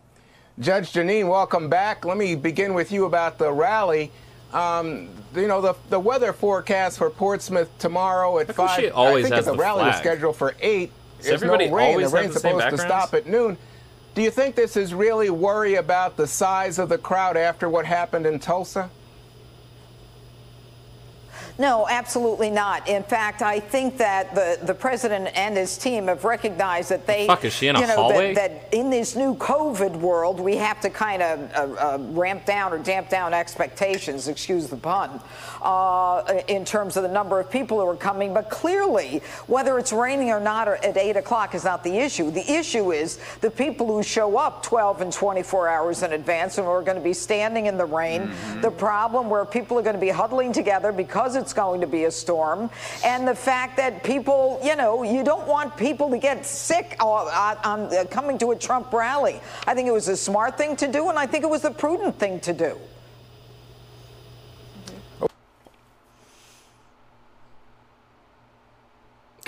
Judge 0.59 0.91
Jeanine, 0.91 1.29
welcome 1.29 1.69
back. 1.69 2.03
Let 2.03 2.17
me 2.17 2.35
begin 2.35 2.73
with 2.73 2.91
you 2.91 3.05
about 3.05 3.37
the 3.37 3.49
rally. 3.49 4.11
Um, 4.51 5.07
you 5.33 5.47
know, 5.47 5.61
the, 5.61 5.75
the 5.89 5.99
weather 5.99 6.33
forecast 6.33 6.97
for 6.97 7.09
Portsmouth 7.09 7.69
tomorrow 7.79 8.39
at 8.39 8.47
How 8.47 8.67
5. 8.67 8.79
She 8.79 8.89
always 8.89 9.25
I 9.25 9.29
think 9.29 9.35
has 9.35 9.45
the, 9.45 9.53
the 9.53 9.57
rally 9.57 9.83
flag. 9.83 9.93
is 9.93 9.99
scheduled 9.99 10.35
for 10.35 10.55
8. 10.59 10.91
Does 11.19 11.27
There's 11.27 11.41
no 11.43 11.55
rain. 11.55 11.71
always 11.71 12.11
the 12.11 12.17
rain's 12.17 12.33
the 12.33 12.39
supposed 12.41 12.69
to 12.71 12.77
stop 12.77 13.13
at 13.13 13.25
noon. 13.25 13.57
Do 14.15 14.21
you 14.21 14.31
think 14.31 14.55
this 14.55 14.75
is 14.75 14.93
really 14.93 15.29
worry 15.29 15.75
about 15.75 16.17
the 16.17 16.27
size 16.27 16.77
of 16.77 16.89
the 16.89 16.97
crowd 16.97 17.37
after 17.37 17.69
what 17.69 17.85
happened 17.85 18.25
in 18.25 18.39
Tulsa? 18.39 18.89
No, 21.59 21.85
absolutely 21.89 22.49
not. 22.49 22.87
In 22.87 23.03
fact, 23.03 23.41
I 23.41 23.59
think 23.59 23.97
that 23.97 24.33
the, 24.33 24.65
the 24.65 24.73
president 24.73 25.37
and 25.37 25.57
his 25.57 25.77
team 25.77 26.07
have 26.07 26.23
recognized 26.23 26.89
that 26.89 27.05
they, 27.05 27.27
fuck, 27.27 27.43
is 27.43 27.53
she 27.53 27.67
in 27.67 27.75
a 27.75 27.81
you 27.81 27.87
know, 27.87 27.95
hallway? 27.95 28.33
That, 28.33 28.71
that 28.71 28.77
in 28.77 28.89
this 28.89 29.17
new 29.17 29.35
COVID 29.35 29.97
world, 29.97 30.39
we 30.39 30.55
have 30.55 30.79
to 30.79 30.89
kind 30.89 31.21
of 31.21 31.51
uh, 31.53 31.73
uh, 31.73 31.97
ramp 32.11 32.45
down 32.45 32.71
or 32.71 32.77
damp 32.77 33.09
down 33.09 33.33
expectations, 33.33 34.29
excuse 34.29 34.67
the 34.69 34.77
pun, 34.77 35.19
uh, 35.61 36.41
in 36.47 36.65
terms 36.65 36.97
of 36.97 37.03
the 37.03 37.09
number 37.09 37.39
of 37.39 37.49
people 37.49 37.79
who 37.79 37.87
are 37.87 37.95
coming. 37.95 38.33
But 38.33 38.49
clearly, 38.49 39.21
whether 39.47 39.77
it's 39.77 39.91
raining 39.91 40.29
or 40.29 40.39
not 40.39 40.67
at 40.67 40.97
8 40.97 41.17
o'clock 41.17 41.55
is 41.55 41.63
not 41.63 41.83
the 41.83 41.97
issue. 41.97 42.31
The 42.31 42.51
issue 42.51 42.91
is 42.91 43.19
the 43.41 43.51
people 43.51 43.87
who 43.87 44.03
show 44.03 44.37
up 44.37 44.63
12 44.63 45.01
and 45.01 45.11
24 45.11 45.67
hours 45.67 46.03
in 46.03 46.13
advance 46.13 46.57
and 46.57 46.65
who 46.65 46.71
are 46.71 46.81
going 46.81 46.97
to 46.97 47.03
be 47.03 47.13
standing 47.13 47.65
in 47.65 47.77
the 47.77 47.85
rain. 47.85 48.21
Mm-hmm. 48.21 48.61
The 48.61 48.71
problem 48.71 49.29
where 49.29 49.45
people 49.45 49.77
are 49.77 49.83
going 49.83 49.95
to 49.95 50.01
be 50.01 50.09
huddling 50.09 50.53
together 50.53 50.91
because 50.91 51.35
it's 51.35 51.53
going 51.53 51.81
to 51.81 51.87
be 51.87 52.05
a 52.05 52.11
storm. 52.11 52.69
And 53.03 53.27
the 53.27 53.35
fact 53.35 53.77
that 53.77 54.03
people, 54.03 54.59
you 54.63 54.75
know, 54.75 55.03
you 55.03 55.23
don't 55.23 55.47
want 55.47 55.75
people 55.77 56.09
to 56.09 56.17
get 56.17 56.45
sick 56.45 56.95
on, 56.99 57.57
on 57.63 58.07
coming 58.07 58.37
to 58.39 58.51
a 58.51 58.55
Trump 58.55 58.91
rally. 58.93 59.39
I 59.67 59.73
think 59.73 59.87
it 59.87 59.91
was 59.91 60.07
a 60.07 60.17
smart 60.17 60.57
thing 60.57 60.75
to 60.77 60.87
do, 60.87 61.09
and 61.09 61.17
I 61.17 61.25
think 61.25 61.43
it 61.43 61.49
was 61.49 61.61
the 61.61 61.71
prudent 61.71 62.17
thing 62.17 62.39
to 62.41 62.53
do. 62.53 62.77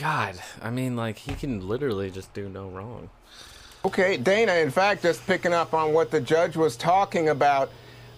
God, 0.01 0.41
I 0.63 0.71
mean, 0.71 0.95
like 0.95 1.19
he 1.19 1.35
can 1.35 1.67
literally 1.67 2.09
just 2.09 2.33
do 2.33 2.49
no 2.49 2.67
wrong. 2.69 3.07
Okay, 3.85 4.17
Dana, 4.17 4.53
in 4.53 4.71
fact, 4.71 5.03
just 5.03 5.23
picking 5.27 5.53
up 5.53 5.75
on 5.75 5.93
what 5.93 6.09
the 6.09 6.19
judge 6.19 6.57
was 6.57 6.75
talking 6.75 7.29
about, 7.29 7.69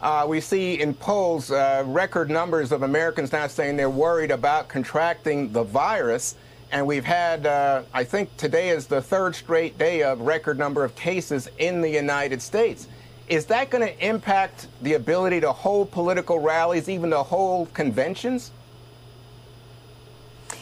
uh, 0.02 0.26
we 0.26 0.40
see 0.40 0.80
in 0.80 0.94
polls 0.94 1.52
uh, 1.52 1.84
record 1.86 2.30
numbers 2.30 2.72
of 2.72 2.84
Americans 2.84 3.34
now 3.34 3.48
saying 3.48 3.76
they're 3.76 3.90
worried 3.90 4.32
about 4.32 4.70
contracting 4.70 5.52
the 5.52 5.64
virus. 5.64 6.36
And 6.72 6.88
we've 6.88 7.04
had, 7.04 7.46
uh, 7.46 7.84
I 7.94 8.06
think 8.06 8.36
today 8.38 8.70
is 8.70 8.88
the 8.88 9.02
third 9.02 9.36
straight 9.36 9.78
day 9.78 10.04
of 10.04 10.22
record 10.22 10.58
number 10.58 10.86
of 10.86 10.96
cases 10.96 11.50
in 11.58 11.82
the 11.82 11.90
United 11.90 12.42
States. 12.42 12.88
Is 13.28 13.46
that 13.48 13.70
going 13.70 13.86
to 13.86 14.08
impact 14.08 14.68
the 14.82 14.94
ability 14.94 15.42
to 15.42 15.52
hold 15.52 15.92
political 15.92 16.40
rallies, 16.40 16.88
even 16.88 17.10
to 17.10 17.24
hold 17.24 17.74
conventions? 17.74 18.52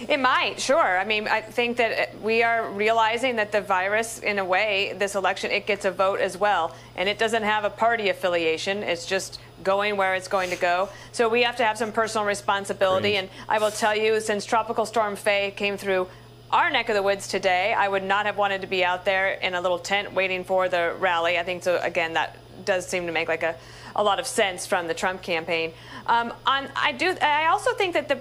It 0.07 0.19
might, 0.19 0.59
sure. 0.59 0.97
I 0.97 1.03
mean, 1.03 1.27
I 1.27 1.41
think 1.41 1.77
that 1.77 1.91
uh, 1.91 2.17
we 2.21 2.43
are 2.43 2.69
realizing 2.69 3.35
that 3.35 3.51
the 3.51 3.61
virus, 3.61 4.19
in 4.19 4.39
a 4.39 4.45
way, 4.45 4.93
this 4.97 5.15
election, 5.15 5.51
it 5.51 5.65
gets 5.65 5.85
a 5.85 5.91
vote 5.91 6.19
as 6.19 6.37
well. 6.37 6.75
And 6.95 7.07
it 7.07 7.17
doesn't 7.17 7.43
have 7.43 7.63
a 7.63 7.69
party 7.69 8.09
affiliation. 8.09 8.83
It's 8.83 9.05
just 9.05 9.39
going 9.63 9.97
where 9.97 10.15
it's 10.15 10.27
going 10.27 10.49
to 10.49 10.55
go. 10.55 10.89
So 11.11 11.29
we 11.29 11.43
have 11.43 11.57
to 11.57 11.63
have 11.63 11.77
some 11.77 11.91
personal 11.91 12.25
responsibility. 12.25 13.15
And 13.15 13.29
I 13.47 13.59
will 13.59 13.71
tell 13.71 13.95
you, 13.95 14.19
since 14.19 14.45
Tropical 14.45 14.85
Storm 14.85 15.15
Faye 15.15 15.51
came 15.55 15.77
through 15.77 16.07
our 16.51 16.69
neck 16.69 16.89
of 16.89 16.95
the 16.95 17.03
woods 17.03 17.27
today, 17.27 17.73
I 17.73 17.87
would 17.87 18.03
not 18.03 18.25
have 18.25 18.37
wanted 18.37 18.61
to 18.61 18.67
be 18.67 18.83
out 18.83 19.05
there 19.05 19.33
in 19.33 19.53
a 19.53 19.61
little 19.61 19.79
tent 19.79 20.13
waiting 20.13 20.43
for 20.43 20.67
the 20.67 20.95
rally. 20.99 21.37
I 21.37 21.43
think 21.43 21.63
so. 21.63 21.79
Again, 21.81 22.13
that 22.13 22.37
does 22.65 22.87
seem 22.87 23.05
to 23.05 23.11
make 23.11 23.27
like 23.27 23.43
a, 23.43 23.55
a 23.95 24.03
lot 24.03 24.19
of 24.19 24.27
sense 24.27 24.65
from 24.65 24.87
the 24.87 24.93
Trump 24.93 25.21
campaign. 25.21 25.73
Um, 26.07 26.33
on, 26.45 26.67
I 26.75 26.91
do. 26.91 27.15
I 27.21 27.47
also 27.47 27.73
think 27.73 27.93
that 27.93 28.09
the 28.09 28.19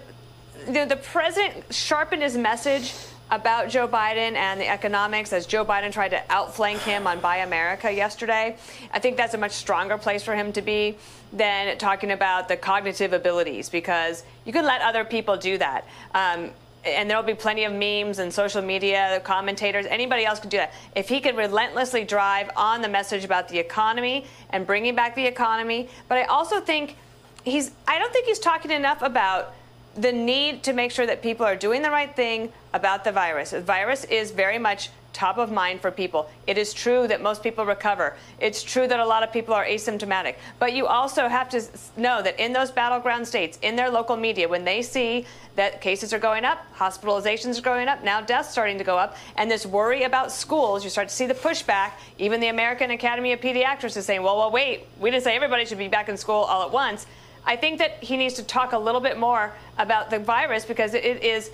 the, 0.67 0.87
the 0.89 0.97
president 0.97 1.73
sharpened 1.73 2.23
his 2.23 2.37
message 2.37 2.95
about 3.31 3.69
Joe 3.69 3.87
Biden 3.87 4.35
and 4.35 4.61
the 4.61 4.69
economics 4.69 5.33
as 5.33 5.47
Joe 5.47 5.65
Biden 5.65 5.93
tried 5.93 6.09
to 6.11 6.23
outflank 6.33 6.81
him 6.81 7.07
on 7.07 7.21
Buy 7.21 7.39
America 7.39 7.93
yesterday. 7.93 8.57
I 8.93 8.99
think 8.99 9.17
that's 9.17 9.35
a 9.35 9.39
much 9.39 9.53
stronger 9.53 9.97
place 9.99 10.25
for 10.25 10.35
him 10.35 10.53
to 10.53 10.63
be 10.63 10.97
than 11.33 11.79
talking 11.79 12.11
about 12.11 12.49
the 12.49 12.57
cognitive 12.57 13.13
abilities 13.13 13.69
because 13.69 14.25
you 14.45 14.53
can 14.53 14.65
let 14.65 14.81
other 14.81 15.05
people 15.05 15.37
do 15.37 15.59
that. 15.59 15.87
Um, 16.13 16.51
and 16.85 17.11
there'll 17.11 17.23
be 17.23 17.35
plenty 17.35 17.65
of 17.65 17.73
memes 17.73 18.19
and 18.19 18.33
social 18.33 18.63
media 18.63 19.21
commentators 19.23 19.85
anybody 19.87 20.25
else 20.25 20.41
could 20.41 20.49
do 20.49 20.57
that 20.57 20.73
if 20.97 21.11
he 21.11 21.21
could 21.21 21.37
relentlessly 21.37 22.05
drive 22.05 22.49
on 22.57 22.81
the 22.81 22.89
message 22.89 23.23
about 23.23 23.49
the 23.49 23.59
economy 23.59 24.25
and 24.49 24.67
bringing 24.67 24.95
back 24.95 25.15
the 25.15 25.27
economy 25.27 25.91
but 26.09 26.17
i 26.17 26.23
also 26.23 26.59
think 26.59 26.97
he's 27.45 27.71
i 27.87 27.99
don't 27.99 28.13
think 28.15 28.27
he's 28.27 28.39
talking 28.39 28.71
enough 28.71 29.03
about 29.03 29.55
the 30.01 30.13
need 30.13 30.63
to 30.65 30.73
make 30.73 30.91
sure 30.91 31.07
that 31.07 31.23
people 31.23 31.45
are 31.45 31.57
doing 31.57 31.83
the 31.83 31.91
right 31.91 32.15
thing 32.15 32.53
about 32.73 33.05
the 33.05 33.13
virus. 33.13 33.51
The 33.51 33.61
virus 33.61 34.05
is 34.05 34.31
very 34.31 34.59
much 34.59 34.91
top 35.13 35.39
of 35.39 35.51
mind 35.51 35.81
for 35.81 35.91
people. 35.91 36.31
It 36.47 36.57
is 36.57 36.73
true 36.73 37.09
that 37.09 37.21
most 37.21 37.43
people 37.43 37.67
recover. 37.67 38.17
It's 38.39 38.63
true 38.63 38.87
that 38.87 39.01
a 39.01 39.05
lot 39.05 39.25
of 39.25 39.33
people 39.33 39.53
are 39.55 39.65
asymptomatic. 39.65 40.37
But 40.61 40.73
you 40.73 40.87
also 40.87 41.29
have 41.29 41.49
to 41.51 41.63
know 41.97 42.23
that 42.23 42.39
in 42.39 42.53
those 42.53 42.71
battleground 42.71 43.27
states, 43.27 43.59
in 43.63 43.75
their 43.75 43.91
local 43.91 44.17
media, 44.17 44.49
when 44.49 44.65
they 44.65 44.83
see 44.83 45.27
that 45.57 45.81
cases 45.81 46.13
are 46.13 46.21
going 46.21 46.45
up, 46.45 46.65
hospitalizations 46.77 47.59
are 47.59 47.63
going 47.63 47.89
up, 47.89 48.05
now 48.05 48.21
deaths 48.21 48.51
starting 48.51 48.79
to 48.79 48.85
go 48.85 48.97
up, 48.97 49.17
and 49.37 49.51
this 49.51 49.67
worry 49.67 50.05
about 50.05 50.31
schools, 50.31 50.85
you 50.85 50.91
start 50.91 51.09
to 51.09 51.15
see 51.15 51.27
the 51.27 51.35
pushback. 51.35 51.93
Even 52.19 52.41
the 52.41 52.49
American 52.49 52.93
Academy 52.93 53.33
of 53.33 53.41
Pediatrics 53.41 53.97
is 53.97 54.07
saying, 54.07 54.23
well, 54.23 54.39
well, 54.39 54.53
wait, 54.53 54.87
we 55.01 55.11
didn't 55.11 55.25
say 55.25 55.35
everybody 55.35 55.65
should 55.65 55.79
be 55.79 55.89
back 55.89 56.09
in 56.09 56.17
school 56.17 56.45
all 56.45 56.63
at 56.63 56.71
once. 56.71 57.07
I 57.45 57.57
think 57.57 57.79
that 57.79 58.03
he 58.03 58.17
needs 58.17 58.35
to 58.35 58.43
talk 58.43 58.73
a 58.73 58.79
little 58.79 59.01
bit 59.01 59.19
more 59.19 59.53
about 59.79 60.11
the 60.11 60.19
virus 60.19 60.65
because 60.65 60.95
it 60.95 61.05
is 61.05 61.51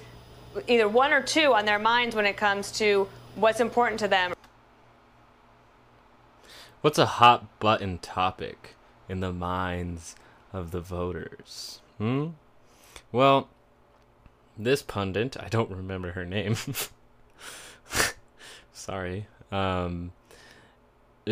either 0.67 0.89
one 0.89 1.13
or 1.13 1.23
two 1.23 1.55
on 1.55 1.65
their 1.65 1.79
minds 1.79 2.15
when 2.15 2.27
it 2.27 2.37
comes 2.37 2.73
to 2.73 3.09
what's 3.35 3.61
important 3.61 4.01
to 4.01 4.09
them. 4.09 4.35
What's 6.81 6.99
a 6.99 7.07
hot 7.07 7.59
button 7.59 7.99
topic 7.99 8.77
in 9.09 9.21
the 9.21 9.33
minds 9.33 10.15
of 10.53 10.71
the 10.71 10.81
voters? 10.81 11.81
Hmm? 11.99 12.29
Well, 13.13 13.49
this 14.59 14.83
pundit, 14.83 15.37
I 15.39 15.49
don't 15.49 15.71
remember 15.71 16.13
her 16.13 16.25
name. 16.25 16.57
Sorry. 18.73 19.27
Um, 19.51 20.13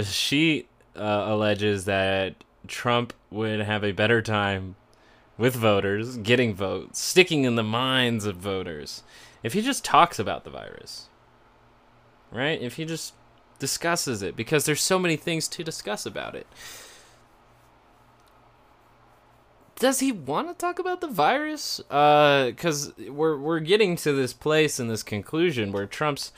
she 0.03 0.67
uh, 0.97 1.25
alleges 1.27 1.85
that 1.85 2.35
Trump 2.67 3.13
would 3.31 3.61
have 3.61 3.85
a 3.85 3.93
better 3.93 4.23
time 4.23 4.77
with 5.37 5.55
voters, 5.55 6.17
getting 6.19 6.55
votes, 6.55 7.01
sticking 7.01 7.45
in 7.45 7.57
the 7.57 7.63
minds 7.63 8.25
of 8.25 8.37
voters, 8.37 9.03
if 9.43 9.53
he 9.53 9.61
just 9.61 9.85
talks 9.85 10.19
about 10.19 10.45
the 10.45 10.51
virus. 10.51 11.09
Right? 12.31 12.61
If 12.61 12.75
he 12.77 12.85
just 12.85 13.15
discusses 13.59 14.23
it, 14.23 14.37
because 14.37 14.65
there's 14.65 14.81
so 14.81 14.99
many 14.99 15.17
things 15.17 15.49
to 15.49 15.65
discuss 15.65 16.07
about 16.07 16.35
it. 16.35 16.47
Does 19.77 20.01
he 20.01 20.13
want 20.13 20.49
to 20.49 20.55
talk 20.55 20.79
about 20.79 21.01
the 21.01 21.09
virus? 21.09 21.81
Uh, 21.91 22.47
because 22.47 22.93
we're 22.97 23.37
we're 23.37 23.61
getting 23.61 23.97
to 23.97 24.13
this 24.13 24.33
place 24.33 24.79
and 24.79 24.89
this 24.89 25.03
conclusion 25.03 25.73
where 25.73 25.87
Trump's 25.87 26.33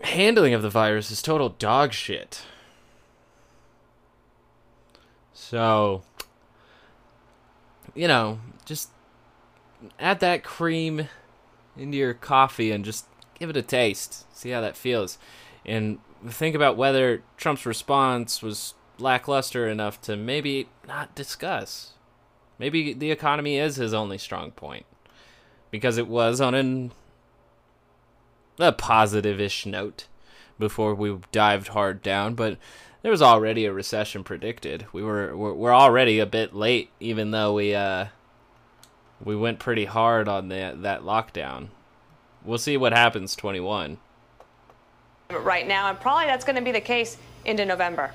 handling 0.00 0.54
of 0.54 0.62
the 0.62 0.70
virus 0.70 1.10
is 1.10 1.20
total 1.22 1.48
dog 1.48 1.92
shit. 1.92 2.42
So, 5.48 6.02
you 7.94 8.08
know, 8.08 8.40
just 8.64 8.90
add 9.98 10.20
that 10.20 10.44
cream 10.44 11.08
into 11.76 11.96
your 11.96 12.14
coffee 12.14 12.72
and 12.72 12.84
just 12.84 13.06
give 13.38 13.50
it 13.50 13.56
a 13.56 13.62
taste. 13.62 14.24
See 14.36 14.50
how 14.50 14.60
that 14.60 14.76
feels. 14.76 15.18
And 15.64 15.98
think 16.26 16.54
about 16.54 16.76
whether 16.76 17.22
Trump's 17.36 17.66
response 17.66 18.42
was 18.42 18.74
lackluster 18.98 19.68
enough 19.68 20.00
to 20.02 20.16
maybe 20.16 20.68
not 20.86 21.14
discuss 21.14 21.94
Maybe 22.58 22.92
the 22.92 23.10
economy 23.10 23.58
is 23.58 23.76
his 23.76 23.92
only 23.92 24.18
strong 24.18 24.52
point 24.52 24.86
because 25.70 25.98
it 25.98 26.06
was 26.06 26.40
on 26.40 26.54
an 26.54 26.92
a 28.58 28.72
positive-ish 28.72 29.66
note 29.66 30.06
before 30.58 30.94
we 30.94 31.18
dived 31.32 31.68
hard 31.68 32.02
down, 32.02 32.34
but 32.34 32.56
there 33.04 33.10
was 33.10 33.20
already 33.20 33.66
a 33.66 33.72
recession 33.72 34.24
predicted. 34.24 34.86
We 34.90 35.02
were 35.02 35.36
we're, 35.36 35.52
we're 35.52 35.74
already 35.74 36.20
a 36.20 36.26
bit 36.26 36.54
late, 36.54 36.88
even 37.00 37.32
though 37.32 37.52
we 37.52 37.74
uh 37.74 38.06
we 39.22 39.36
went 39.36 39.58
pretty 39.58 39.84
hard 39.84 40.26
on 40.26 40.48
the 40.48 40.74
that 40.80 41.02
lockdown. 41.02 41.68
We'll 42.46 42.56
see 42.56 42.78
what 42.78 42.94
happens 42.94 43.36
21. 43.36 43.98
right 45.30 45.68
now, 45.68 45.90
and 45.90 46.00
probably 46.00 46.26
that's 46.26 46.46
going 46.46 46.56
to 46.56 46.62
be 46.62 46.72
the 46.72 46.80
case 46.80 47.18
into 47.44 47.66
November. 47.66 48.12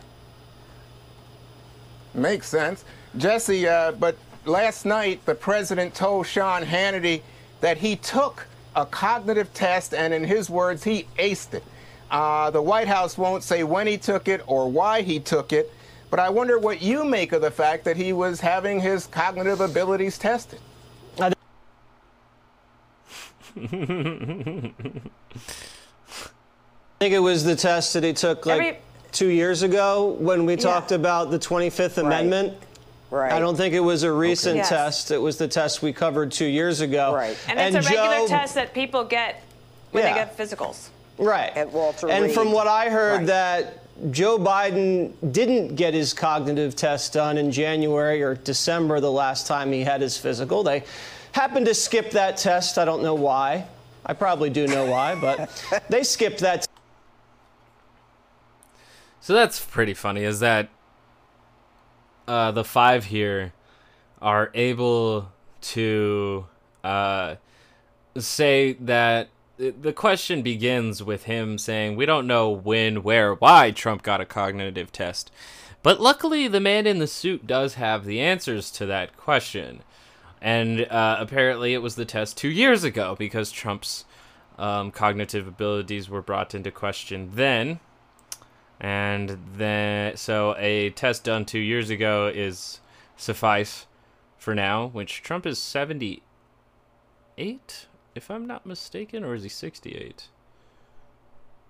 Makes 2.16 2.48
sense. 2.48 2.84
Jesse, 3.16 3.68
uh, 3.68 3.92
but 3.92 4.18
last 4.46 4.86
night 4.86 5.24
the 5.28 5.36
president 5.36 5.94
told 5.94 6.26
Sean 6.26 6.64
Hannity 6.64 7.22
that 7.62 7.78
he 7.78 7.96
took 7.96 8.48
a 8.76 8.88
cognitive 8.88 9.54
test 9.54 9.94
and, 9.94 10.16
in 10.16 10.24
his 10.24 10.50
words, 10.50 10.84
he 10.84 11.08
aced 11.20 11.54
it. 11.54 11.64
Uh, 12.12 12.50
the 12.50 12.62
White 12.62 12.88
House 12.88 13.18
won't 13.18 13.44
say 13.44 13.64
when 13.64 13.86
he 13.88 13.98
took 13.98 14.28
it 14.28 14.42
or 14.48 14.70
why 14.70 15.02
he 15.02 15.20
took 15.20 15.54
it, 15.54 15.72
but 16.10 16.20
I 16.20 16.30
wonder 16.30 16.58
what 16.58 16.82
you 16.82 17.04
make 17.06 17.32
of 17.34 17.42
the 17.42 17.52
fact 17.52 17.84
that 17.86 17.98
he 17.98 18.14
was 18.14 18.40
having 18.40 18.80
his 18.80 19.06
cognitive 19.08 19.62
abilities 19.62 20.18
tested. 20.18 20.60
I 21.20 21.34
think 27.00 27.14
it 27.14 27.20
was 27.20 27.44
the 27.44 27.56
test 27.56 27.94
that 27.94 28.04
he 28.04 28.14
took 28.14 28.46
like 28.46 28.60
Every- 28.62 28.78
two 29.12 29.30
years 29.30 29.64
ago 29.64 30.16
when 30.20 30.46
we 30.46 30.56
talked 30.56 30.92
about 30.92 31.32
the 31.32 31.40
25th 31.40 31.98
Amendment. 31.98 32.58
Right. 33.10 33.32
I 33.32 33.40
don't 33.40 33.56
think 33.56 33.74
it 33.74 33.80
was 33.80 34.04
a 34.04 34.12
recent 34.12 34.58
Yes. 34.58 34.70
test. 34.70 35.12
It 35.12 35.18
was 35.18 35.38
the 35.38 35.48
test 35.48 35.82
we 35.82 35.94
covered 35.94 36.32
two 36.32 36.46
years 36.46 36.82
ago. 36.82 37.14
Right. 37.16 37.36
And 37.48 37.60
it's 37.76 37.88
a 37.88 37.90
regular 37.90 38.28
test 38.28 38.54
that 38.56 38.74
people 38.74 39.04
get 39.04 39.42
when 39.92 40.04
Yeah. 40.04 40.14
they 40.14 40.20
get 40.20 40.38
physicals. 40.38 40.90
Right. 41.20 41.56
At 41.56 41.72
Walter 41.72 42.10
and 42.10 42.26
Reed. 42.26 42.34
from 42.34 42.52
what 42.52 42.68
I 42.68 42.90
heard, 42.90 43.18
Right. 43.20 43.28
that 43.28 44.12
Joe 44.12 44.40
Biden 44.40 45.12
didn't 45.34 45.76
get 45.76 45.94
his 45.94 46.14
cognitive 46.14 46.76
test 46.76 47.14
done 47.14 47.38
in 47.38 47.52
January 47.52 48.24
or 48.24 48.36
December 48.36 49.00
the 49.02 49.12
last 49.12 49.46
time 49.46 49.72
he 49.74 49.84
had 49.84 50.00
his 50.02 50.18
physical. 50.18 50.64
They 50.64 50.84
happened 51.34 51.66
to 51.66 51.74
skip 51.74 52.12
that 52.12 52.38
test. 52.38 52.78
I 52.78 52.86
don't 52.86 53.04
know 53.04 53.14
why. 53.16 53.66
I 54.06 54.14
probably 54.14 54.50
do 54.50 54.66
know 54.68 54.86
why, 54.86 55.16
but 55.16 55.50
they 55.90 56.04
skipped 56.04 56.40
that 56.40 56.66
So 59.20 59.34
that's 59.34 59.64
pretty 59.64 59.94
funny. 59.94 60.24
Is 60.24 60.40
that 60.40 60.70
uh, 62.28 62.52
the 62.52 62.64
five 62.64 63.06
here 63.06 63.52
are 64.22 64.50
able 64.54 65.30
to 65.62 66.46
uh, 66.84 67.36
say 68.18 68.74
that 68.80 69.28
the 69.60 69.94
question 69.94 70.42
begins 70.42 71.04
with 71.04 71.24
him 71.24 71.58
saying, 71.58 71.96
"We 71.96 72.06
don't 72.06 72.28
know 72.28 72.50
when, 72.50 73.04
where, 73.04 73.34
why 73.34 73.72
Trump 73.72 74.04
got 74.04 74.22
a 74.22 74.26
cognitive 74.26 74.92
test." 74.92 75.32
But 75.82 76.02
luckily, 76.02 76.48
the 76.48 76.60
man 76.60 76.88
in 76.88 77.00
the 77.00 77.08
suit 77.08 77.48
does 77.48 77.76
have 77.76 78.06
the 78.06 78.20
answers 78.20 78.70
to 78.72 78.86
that 78.88 79.16
question. 79.18 79.82
And 80.42 80.82
uh, 80.90 81.18
apparently, 81.20 81.74
it 81.74 81.82
was 81.82 81.96
the 81.96 82.06
test 82.06 82.38
two 82.38 82.50
years 82.50 82.84
ago 82.84 83.16
because 83.18 83.52
Trump's 83.52 84.06
um, 84.58 84.92
cognitive 84.92 85.48
abilities 85.48 86.10
were 86.10 86.22
brought 86.22 86.56
into 86.56 86.72
question 86.72 87.32
then. 87.34 87.80
And 88.80 89.38
then, 89.56 90.16
so 90.16 90.56
a 90.58 90.92
test 90.92 91.26
done 91.26 91.46
two 91.46 91.60
years 91.60 91.90
ago 91.90 92.32
is 92.34 92.80
suffice 93.18 93.86
for 94.38 94.56
now, 94.56 94.88
which 94.88 95.22
Trump 95.22 95.46
is 95.46 95.60
78, 95.60 97.88
if 98.16 98.30
I'm 98.32 98.46
not 98.48 98.66
mistaken, 98.66 99.24
or 99.24 99.34
is 99.36 99.44
he 99.44 99.50
68? 99.50 100.28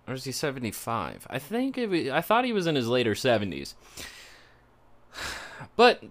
Or 0.07 0.13
is 0.13 0.23
he 0.23 0.31
75? 0.31 1.27
I 1.29 1.37
think 1.39 1.77
it, 1.77 1.87
wa- 1.89 2.15
I 2.15 2.21
thought 2.21 2.45
he 2.45 2.53
was 2.53 2.65
in 2.67 2.75
his 2.75 2.87
later 2.87 3.13
70s. 3.13 3.73
But 5.75 6.03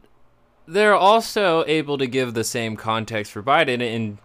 they're 0.66 0.94
also 0.94 1.64
able 1.66 1.98
to 1.98 2.06
give 2.06 2.34
the 2.34 2.44
same 2.44 2.76
context 2.76 3.32
for 3.32 3.42
Biden 3.42 3.80
and 3.82 4.18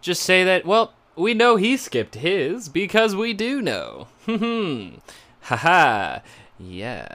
just 0.00 0.22
say 0.22 0.44
that, 0.44 0.64
well, 0.64 0.94
we 1.16 1.34
know 1.34 1.56
he 1.56 1.76
skipped 1.76 2.14
his 2.14 2.68
because 2.68 3.14
we 3.16 3.32
do 3.32 3.60
know. 3.60 4.06
Hmm. 4.26 4.96
Haha. 5.42 6.20
Yeah. 6.58 7.08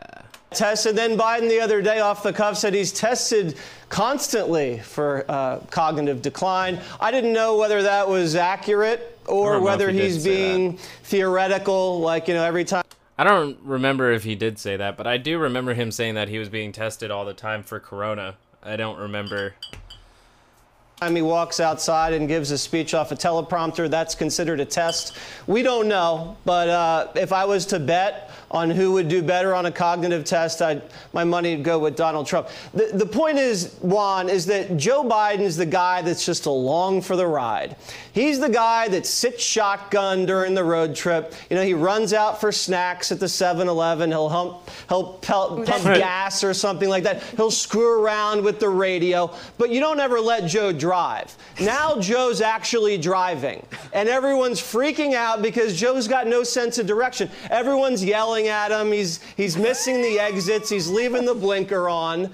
Test. 0.56 0.86
And 0.86 0.98
then 0.98 1.18
Biden 1.18 1.50
the 1.50 1.60
other 1.60 1.82
day 1.82 2.00
off 2.00 2.24
the 2.24 2.34
cuff 2.34 2.58
said 2.58 2.74
he's 2.74 2.92
tested 2.92 3.58
constantly 3.90 4.80
for 4.80 5.26
uh, 5.30 5.60
cognitive 5.70 6.22
decline. 6.22 6.80
I 7.00 7.12
didn't 7.12 7.34
know 7.34 7.58
whether 7.58 7.84
that 7.84 8.08
was 8.08 8.36
accurate 8.36 9.20
or 9.28 9.54
don't 9.54 9.62
know 9.62 9.68
if 9.68 9.72
whether 9.72 9.90
he 9.92 10.02
he's 10.02 10.24
being 10.24 10.78
theoretical, 11.04 12.00
like, 12.00 12.28
you 12.28 12.34
know, 12.34 12.44
every 12.44 12.66
time. 12.66 12.84
I 13.18 13.24
don't 13.24 13.58
remember 13.64 14.12
if 14.12 14.24
he 14.24 14.36
did 14.36 14.60
say 14.60 14.76
that, 14.76 14.98
but 14.98 15.08
I 15.08 15.18
do 15.18 15.40
remember 15.40 15.74
him 15.74 15.92
saying 15.92 16.16
that 16.16 16.28
he 16.28 16.38
was 16.38 16.50
being 16.50 16.72
tested 16.72 17.12
all 17.12 17.24
the 17.24 17.34
time 17.34 17.64
for 17.64 17.80
corona. 17.80 18.36
I 18.62 18.76
don't 18.76 19.00
remember. 19.00 19.54
time 21.00 21.16
he 21.16 21.22
walks 21.22 21.60
outside 21.62 22.12
and 22.12 22.28
gives 22.28 22.52
a 22.52 22.58
speech 22.58 22.94
off 22.94 23.12
a 23.14 23.16
teleprompter, 23.16 23.90
that's 23.90 24.16
considered 24.16 24.60
a 24.60 24.66
test. 24.66 25.18
We 25.48 25.62
don't 25.62 25.88
know, 25.88 26.36
but 26.44 26.68
uh, 26.68 27.08
if 27.16 27.32
I 27.32 27.46
was 27.46 27.66
to 27.68 27.80
bet 27.80 28.32
on 28.56 28.70
who 28.70 28.94
would 28.94 29.10
do 29.10 29.22
better 29.22 29.54
on 29.54 29.66
a 29.66 29.72
cognitive 29.72 30.24
test, 30.24 30.62
I'd, 30.62 30.82
my 31.12 31.24
money 31.24 31.56
would 31.56 31.66
go 31.66 31.78
with 31.78 31.96
Donald 31.96 32.26
Trump. 32.26 32.48
The, 32.74 32.92
the 32.94 33.06
point 33.06 33.38
is, 33.38 33.76
Juan, 33.82 34.30
is 34.30 34.46
that 34.46 34.78
Joe 34.78 35.04
Biden's 35.04 35.58
the 35.58 35.66
guy 35.66 36.02
that's 36.02 36.26
just 36.26 36.46
along 36.46 37.02
for 37.02 37.16
the 37.16 37.28
ride. 37.28 37.76
He's 38.14 38.40
the 38.40 38.50
guy 38.50 38.88
that 38.88 39.06
sits 39.06 39.44
shotgun 39.44 40.26
during 40.26 40.54
the 40.54 40.64
road 40.64 40.96
trip. 40.96 41.34
You 41.50 41.58
know, 41.58 41.64
he 41.64 41.74
runs 41.74 42.14
out 42.14 42.40
for 42.40 42.52
snacks 42.52 43.12
at 43.12 43.20
the 43.20 43.26
7-Eleven. 43.26 44.10
He'll 44.10 44.30
hump, 44.30 44.70
he'll 44.88 45.16
pelt, 45.16 45.66
pump 45.66 45.84
gas 45.84 46.42
or 46.42 46.54
something 46.54 46.88
like 46.88 47.04
that. 47.04 47.22
He'll 47.36 47.52
screw 47.52 48.02
around 48.02 48.42
with 48.42 48.62
the 48.62 48.70
radio, 48.70 49.34
but 49.58 49.70
you 49.70 49.82
don't 49.82 50.00
ever 50.00 50.22
let 50.22 50.48
Joe 50.48 50.72
drive. 50.72 51.36
Now 51.60 52.00
Joe's 52.00 52.40
actually 52.40 52.98
driving, 52.98 53.66
and 53.92 54.08
everyone's 54.08 54.62
freaking 54.62 55.14
out 55.14 55.42
because 55.42 55.78
Joe's 55.78 56.08
got 56.08 56.26
no 56.26 56.44
sense 56.44 56.78
of 56.78 56.88
direction. 56.88 57.30
Everyone's 57.50 58.04
yelling 58.04 58.45
at 58.48 58.72
him. 58.72 58.92
He's 58.92 59.20
he's 59.38 59.58
missing 59.58 60.02
the 60.02 60.20
exits. 60.20 60.70
He's 60.70 60.90
leaving 60.90 61.26
the 61.26 61.36
blinker 61.36 61.90
on. 61.90 62.32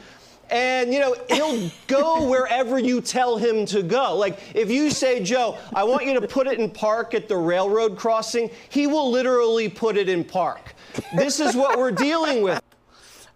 And 0.50 0.93
you 0.93 1.00
know 1.00 1.15
he'll 1.30 1.71
go 1.88 2.30
wherever 2.30 2.78
you 2.78 3.00
tell 3.00 3.38
him 3.38 3.65
to 3.67 3.82
go. 3.82 4.15
Like 4.15 4.39
if 4.54 4.69
you 4.69 4.89
say, 4.89 5.24
Joe, 5.24 5.58
I 5.74 5.84
want 5.86 6.06
you 6.06 6.19
to 6.19 6.28
put 6.28 6.47
it 6.47 6.60
in 6.60 6.69
park 6.69 7.13
at 7.13 7.30
the 7.30 7.38
railroad 7.38 7.97
crossing, 7.97 8.50
he 8.69 8.86
will 8.86 9.10
literally 9.10 9.69
put 9.69 9.95
it 9.95 10.10
in 10.10 10.24
park. 10.26 10.76
This 11.15 11.39
is 11.39 11.56
what 11.56 11.78
we're 11.80 11.91
dealing 11.91 12.41
with. 12.41 12.62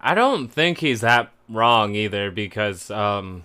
I 0.02 0.14
don't 0.14 0.50
think 0.50 0.80
he's 0.80 1.02
that 1.02 1.32
wrong 1.50 1.96
either 1.96 2.32
because 2.32 2.92
um, 2.92 3.44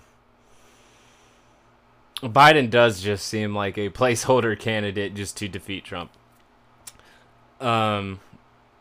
Biden 2.21 2.69
does 2.69 3.01
just 3.01 3.25
seem 3.25 3.55
like 3.55 3.77
a 3.77 3.89
placeholder 3.89 4.57
candidate 4.59 5.15
just 5.15 5.37
to 5.37 5.47
defeat 5.47 5.85
Trump. 5.85 6.11
Um, 7.59 8.19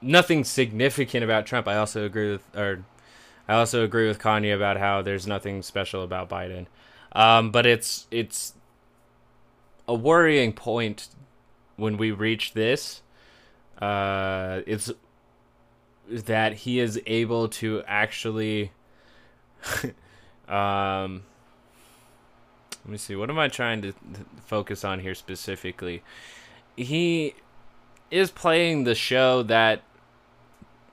nothing 0.03 0.45
significant 0.45 1.25
about 1.25 1.47
Trump. 1.47 1.69
I 1.69 1.77
also 1.77 2.05
agree 2.05 2.33
with, 2.33 2.57
or 2.57 2.85
I 3.49 3.55
also 3.55 3.85
agree 3.85 4.09
with 4.09 4.19
Kanye 4.19 4.55
about 4.55 4.77
how 4.77 5.03
there's 5.03 5.27
nothing 5.27 5.63
special 5.63 6.03
about 6.03 6.29
Biden. 6.29 6.67
Um, 7.13 7.51
but 7.51 7.67
it's 7.67 8.07
it's 8.11 8.55
a 9.89 9.95
worrying 9.95 10.53
point 10.53 11.09
when 11.77 11.97
we 11.97 12.13
reach 12.13 12.53
this. 12.53 13.03
Uh, 13.81 14.61
it's 14.67 14.93
that 16.11 16.53
he 16.53 16.81
is 16.81 17.01
able 17.07 17.49
to 17.49 17.83
actually 17.87 18.73
um 20.49 21.23
let 22.85 22.93
me 22.93 22.97
see 22.97 23.15
what 23.15 23.31
am 23.31 23.39
i 23.39 23.47
trying 23.47 23.81
to 23.81 23.93
focus 24.45 24.85
on 24.85 24.99
here 25.01 25.15
specifically 25.15 26.03
he 26.77 27.35
is 28.11 28.31
playing 28.31 28.85
the 28.85 28.95
show 28.95 29.43
that 29.43 29.83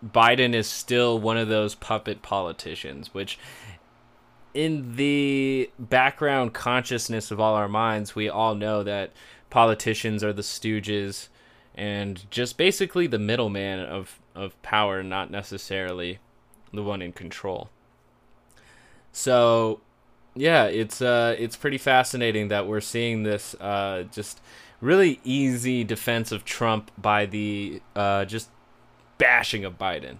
biden 0.06 0.54
is 0.54 0.68
still 0.68 1.20
one 1.20 1.38
of 1.38 1.48
those 1.48 1.76
puppet 1.76 2.22
politicians 2.22 3.14
which 3.14 3.40
in 4.54 4.96
the 4.96 5.70
background 5.78 6.54
consciousness 6.54 7.32
of 7.32 7.40
all 7.40 7.56
our 7.56 7.68
minds 7.68 8.16
we 8.16 8.30
all 8.30 8.56
know 8.56 8.84
that 8.84 9.12
politicians 9.50 10.24
are 10.24 10.34
the 10.34 10.42
stooges 10.42 11.28
and 11.76 12.30
just 12.32 12.58
basically 12.58 13.08
the 13.08 13.20
middleman 13.20 13.80
of 13.80 14.20
of 14.38 14.62
power, 14.62 15.04
not 15.04 15.32
necessarily 15.32 16.20
the 16.72 16.84
one 16.84 17.02
in 17.02 17.12
control. 17.12 17.70
So, 19.12 19.82
yeah, 20.36 20.66
it's 20.66 21.02
uh, 21.02 21.36
it's 21.38 21.56
pretty 21.58 21.80
fascinating 21.80 22.50
that 22.50 22.68
we're 22.68 22.82
seeing 22.82 23.24
this 23.24 23.56
uh, 23.56 24.04
just 24.12 24.40
really 24.80 25.20
easy 25.24 25.84
defense 25.84 26.32
of 26.32 26.46
Trump 26.46 26.92
by 26.98 27.26
the 27.26 27.82
uh, 27.96 28.26
just 28.26 28.50
bashing 29.18 29.66
of 29.66 29.78
Biden. 29.78 30.18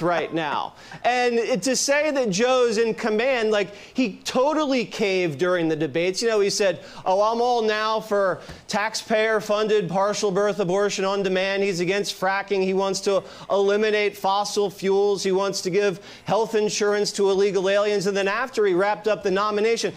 right 0.00 0.32
now. 0.32 0.74
And 1.04 1.62
to 1.62 1.76
say 1.76 2.10
that 2.10 2.30
Joe's 2.30 2.78
in 2.78 2.94
command, 2.94 3.50
like 3.50 3.74
he 3.74 4.16
totally 4.24 4.84
caved 4.84 5.38
during 5.38 5.68
the 5.68 5.76
debates. 5.76 6.22
You 6.22 6.28
know, 6.28 6.40
he 6.40 6.50
said, 6.50 6.82
Oh, 7.04 7.20
I'm 7.20 7.40
all 7.40 7.62
now 7.62 8.00
for 8.00 8.40
taxpayer 8.66 9.40
funded 9.40 9.88
partial 9.88 10.30
birth 10.30 10.58
abortion 10.58 11.04
on 11.04 11.22
demand. 11.22 11.62
He's 11.62 11.80
against 11.80 12.18
fracking. 12.18 12.62
He 12.62 12.72
wants 12.72 13.00
to 13.00 13.22
eliminate 13.50 14.16
fossil 14.16 14.70
fuels. 14.70 15.22
He 15.22 15.32
wants 15.32 15.60
to 15.62 15.70
give 15.70 16.00
health 16.24 16.54
insurance 16.54 17.12
to 17.12 17.30
illegal 17.30 17.68
aliens. 17.68 18.06
And 18.06 18.16
then 18.16 18.28
after 18.28 18.64
he 18.64 18.72
wrapped 18.72 19.06
up 19.06 19.22
the 19.22 19.30
nomination, 19.30 19.92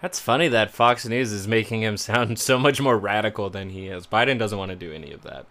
That's 0.00 0.18
funny 0.18 0.48
that 0.48 0.72
Fox 0.72 1.06
News 1.06 1.30
is 1.30 1.46
making 1.46 1.82
him 1.82 1.96
sound 1.96 2.36
so 2.40 2.58
much 2.58 2.80
more 2.80 2.98
radical 2.98 3.48
than 3.48 3.70
he 3.70 3.86
is. 3.86 4.08
Biden 4.08 4.38
doesn't 4.40 4.58
want 4.58 4.70
to 4.70 4.76
do 4.76 4.92
any 4.92 5.12
of 5.12 5.22
that. 5.22 5.46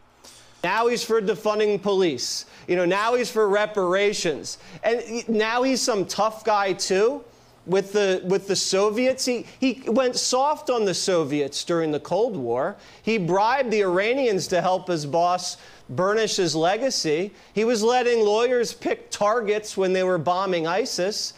Now 0.64 0.88
he's 0.88 1.04
for 1.04 1.22
defunding 1.22 1.82
police. 1.82 2.46
You 2.68 2.76
know, 2.76 2.86
now 2.86 3.16
he's 3.16 3.32
for 3.32 3.48
reparations. 3.50 4.60
And 4.84 5.28
now 5.28 5.64
he's 5.64 5.82
some 5.82 6.06
tough 6.06 6.44
guy 6.44 6.74
too 6.74 7.24
with 7.66 7.94
the 7.94 8.22
with 8.26 8.48
the 8.48 8.56
Soviets. 8.56 9.26
He 9.26 9.46
he 9.60 9.84
went 9.88 10.16
soft 10.16 10.70
on 10.70 10.86
the 10.86 10.94
Soviets 10.94 11.64
during 11.64 11.92
the 11.92 12.00
Cold 12.00 12.36
War. 12.36 12.76
He 13.02 13.18
bribed 13.18 13.72
the 13.72 13.82
Iranians 13.82 14.48
to 14.48 14.62
help 14.62 14.88
his 14.88 15.06
boss 15.06 15.58
burnish 15.90 16.38
his 16.38 16.56
legacy. 16.56 17.34
He 17.54 17.66
was 17.66 17.84
letting 17.84 18.24
lawyers 18.24 18.74
pick 18.74 19.10
targets 19.12 19.76
when 19.76 19.94
they 19.94 20.04
were 20.04 20.18
bombing 20.18 20.68
ISIS. 20.68 21.34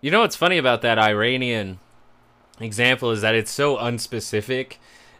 You 0.00 0.10
know 0.10 0.20
what's 0.20 0.36
funny 0.36 0.58
about 0.58 0.82
that 0.82 0.98
Iranian 0.98 1.78
example 2.60 3.10
is 3.10 3.20
that 3.20 3.34
it's 3.34 3.50
so 3.50 3.76
unspecific 3.76 4.74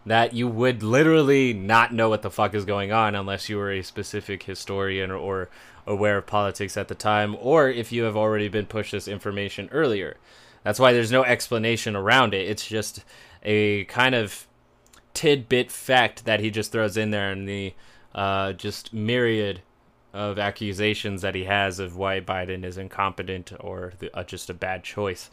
that 0.06 0.32
you 0.32 0.48
would 0.48 0.82
literally 0.82 1.52
not 1.52 1.92
know 1.92 2.08
what 2.08 2.22
the 2.22 2.30
fuck 2.30 2.54
is 2.54 2.64
going 2.64 2.92
on 2.92 3.14
unless 3.14 3.48
you 3.48 3.56
were 3.56 3.72
a 3.72 3.82
specific 3.82 4.44
historian 4.44 5.10
or, 5.10 5.48
aware 5.86 6.18
of 6.18 6.26
politics 6.26 6.76
at 6.76 6.88
the 6.88 6.94
time, 6.94 7.36
or 7.40 7.68
if 7.68 7.92
you 7.92 8.02
have 8.02 8.16
already 8.16 8.48
been 8.48 8.66
pushed 8.66 8.92
this 8.92 9.08
information 9.08 9.68
earlier. 9.70 10.16
That's 10.64 10.80
why 10.80 10.92
there's 10.92 11.12
no 11.12 11.22
explanation 11.22 11.94
around 11.94 12.34
it. 12.34 12.48
It's 12.48 12.66
just 12.66 13.04
a 13.44 13.84
kind 13.84 14.14
of 14.14 14.46
tidbit 15.14 15.70
fact 15.70 16.24
that 16.24 16.40
he 16.40 16.50
just 16.50 16.72
throws 16.72 16.96
in 16.96 17.10
there 17.10 17.30
and 17.30 17.48
the 17.48 17.72
uh, 18.14 18.52
just 18.54 18.92
myriad 18.92 19.62
of 20.12 20.38
accusations 20.38 21.22
that 21.22 21.34
he 21.34 21.44
has 21.44 21.78
of 21.78 21.96
why 21.96 22.20
Biden 22.20 22.64
is 22.64 22.78
incompetent 22.78 23.52
or 23.60 23.92
the, 23.98 24.14
uh, 24.16 24.24
just 24.24 24.50
a 24.50 24.54
bad 24.54 24.82
choice. 24.82 25.30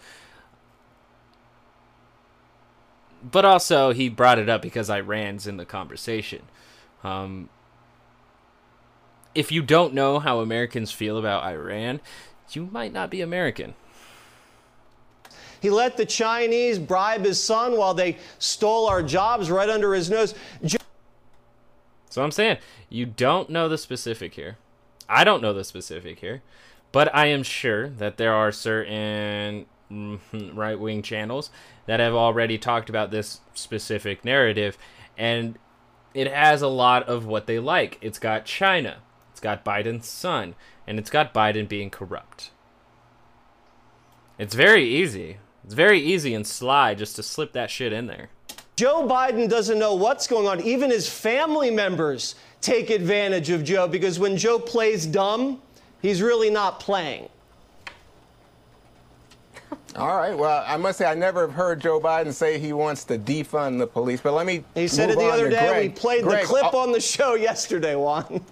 But 3.23 3.45
also, 3.45 3.93
he 3.93 4.09
brought 4.09 4.37
it 4.37 4.49
up 4.49 4.61
because 4.61 4.89
Iran's 4.89 5.47
in 5.47 5.57
the 5.57 5.65
conversation. 5.65 6.41
Um, 7.03 7.49
if 9.33 9.51
you 9.51 9.61
don't 9.61 9.93
know 9.93 10.19
how 10.19 10.39
Americans 10.39 10.91
feel 10.91 11.17
about 11.17 11.43
Iran, 11.43 12.01
you 12.51 12.67
might 12.71 12.93
not 12.93 13.09
be 13.09 13.21
American. 13.21 13.73
He 15.61 15.69
let 15.69 15.95
the 15.95 16.05
Chinese 16.05 16.77
bribe 16.77 17.23
his 17.23 17.41
son 17.41 17.77
while 17.77 17.93
they 17.93 18.17
stole 18.37 18.85
our 18.87 19.01
jobs 19.01 19.49
right 19.49 19.69
under 19.69 19.93
his 19.93 20.09
nose. 20.09 20.35
So 22.09 22.21
I'm 22.21 22.31
saying 22.31 22.57
you 22.89 23.05
don't 23.05 23.49
know 23.49 23.69
the 23.69 23.77
specific 23.77 24.33
here. 24.33 24.57
I 25.07 25.23
don't 25.23 25.41
know 25.41 25.53
the 25.53 25.63
specific 25.63 26.19
here, 26.19 26.41
but 26.91 27.13
I 27.15 27.27
am 27.27 27.43
sure 27.43 27.89
that 27.89 28.17
there 28.17 28.33
are 28.33 28.51
certain 28.51 29.65
right 30.33 30.79
wing 30.79 31.01
channels 31.01 31.49
that 31.85 31.99
have 31.99 32.13
already 32.13 32.57
talked 32.57 32.89
about 32.89 33.11
this 33.11 33.41
specific 33.53 34.23
narrative, 34.23 34.77
and 35.17 35.57
it 36.13 36.31
has 36.31 36.61
a 36.61 36.67
lot 36.67 37.03
of 37.03 37.25
what 37.25 37.47
they 37.47 37.59
like. 37.59 37.97
It's 38.01 38.19
got 38.19 38.45
China, 38.45 38.97
it's 39.31 39.39
got 39.39 39.65
Biden's 39.65 40.07
son, 40.07 40.55
and 40.87 40.99
it's 40.99 41.09
got 41.09 41.33
Biden 41.33 41.67
being 41.67 41.89
corrupt. 41.89 42.51
It's 44.37 44.55
very 44.55 44.87
easy. 44.87 45.37
It's 45.63 45.73
very 45.73 45.99
easy 45.99 46.33
and 46.33 46.45
sly 46.45 46.95
just 46.95 47.15
to 47.15 47.23
slip 47.23 47.53
that 47.53 47.69
shit 47.69 47.93
in 47.93 48.07
there. 48.07 48.29
Joe 48.75 49.07
Biden 49.07 49.47
doesn't 49.47 49.77
know 49.77 49.93
what's 49.93 50.27
going 50.27 50.47
on. 50.47 50.61
Even 50.61 50.89
his 50.89 51.07
family 51.07 51.69
members 51.69 52.35
take 52.59 52.89
advantage 52.89 53.49
of 53.49 53.63
Joe 53.63 53.87
because 53.87 54.19
when 54.19 54.35
Joe 54.35 54.57
plays 54.57 55.05
dumb, 55.05 55.61
he's 56.01 56.21
really 56.21 56.49
not 56.49 56.79
playing. 56.79 57.29
All 59.95 60.17
right. 60.17 60.35
Well, 60.37 60.63
I 60.67 60.77
must 60.77 60.97
say 60.97 61.05
I 61.05 61.13
never 61.13 61.41
have 61.41 61.53
heard 61.53 61.79
Joe 61.79 61.99
Biden 61.99 62.33
say 62.33 62.57
he 62.59 62.73
wants 62.73 63.03
to 63.05 63.17
defund 63.17 63.77
the 63.79 63.87
police. 63.87 64.21
But 64.21 64.33
let 64.33 64.45
me. 64.45 64.63
He 64.75 64.87
said 64.87 65.09
move 65.09 65.17
it 65.17 65.21
the 65.21 65.27
other 65.27 65.49
day. 65.49 65.67
Greg. 65.67 65.91
We 65.91 65.95
played 65.95 66.23
Greg, 66.23 66.41
the 66.41 66.47
clip 66.47 66.73
uh, 66.73 66.77
on 66.77 66.91
the 66.91 66.99
show 67.01 67.35
yesterday, 67.49 67.95
Juan. 67.95 68.43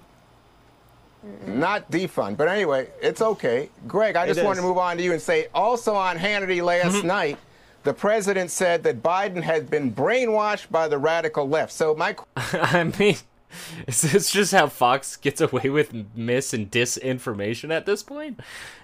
Not 1.46 1.90
defund, 1.92 2.38
but 2.38 2.48
anyway, 2.48 2.88
it's 3.00 3.22
okay. 3.22 3.70
Greg, 3.88 4.16
I 4.16 4.24
It 4.26 4.34
just 4.34 4.44
want 4.44 4.56
to 4.58 4.64
move 4.64 4.80
on 4.80 4.98
to 4.98 5.04
you 5.04 5.14
and 5.14 5.22
say 5.22 5.48
also 5.54 5.94
on 5.94 6.18
Hannity 6.18 6.64
last 6.64 6.96
Mm-hmm. 6.96 7.08
night, 7.08 7.38
the 7.84 7.94
president 7.94 8.50
said 8.50 8.82
that 8.84 9.04
Biden 9.04 9.44
had 9.44 9.70
been 9.70 9.94
brainwashed 9.94 10.72
by 10.72 10.88
the 10.88 10.98
radical 10.98 11.48
left. 11.48 11.74
So 11.74 11.94
my 11.94 12.16
I 12.36 12.92
mean, 12.98 13.18
is 13.88 14.02
this 14.02 14.32
just 14.32 14.52
how 14.52 14.68
Fox 14.68 15.16
gets 15.16 15.42
away 15.42 15.70
with 15.70 15.94
mis 16.16 16.54
and 16.54 16.70
disinformation 16.70 17.72
at 17.72 17.86
this 17.86 18.04
point? 18.04 18.40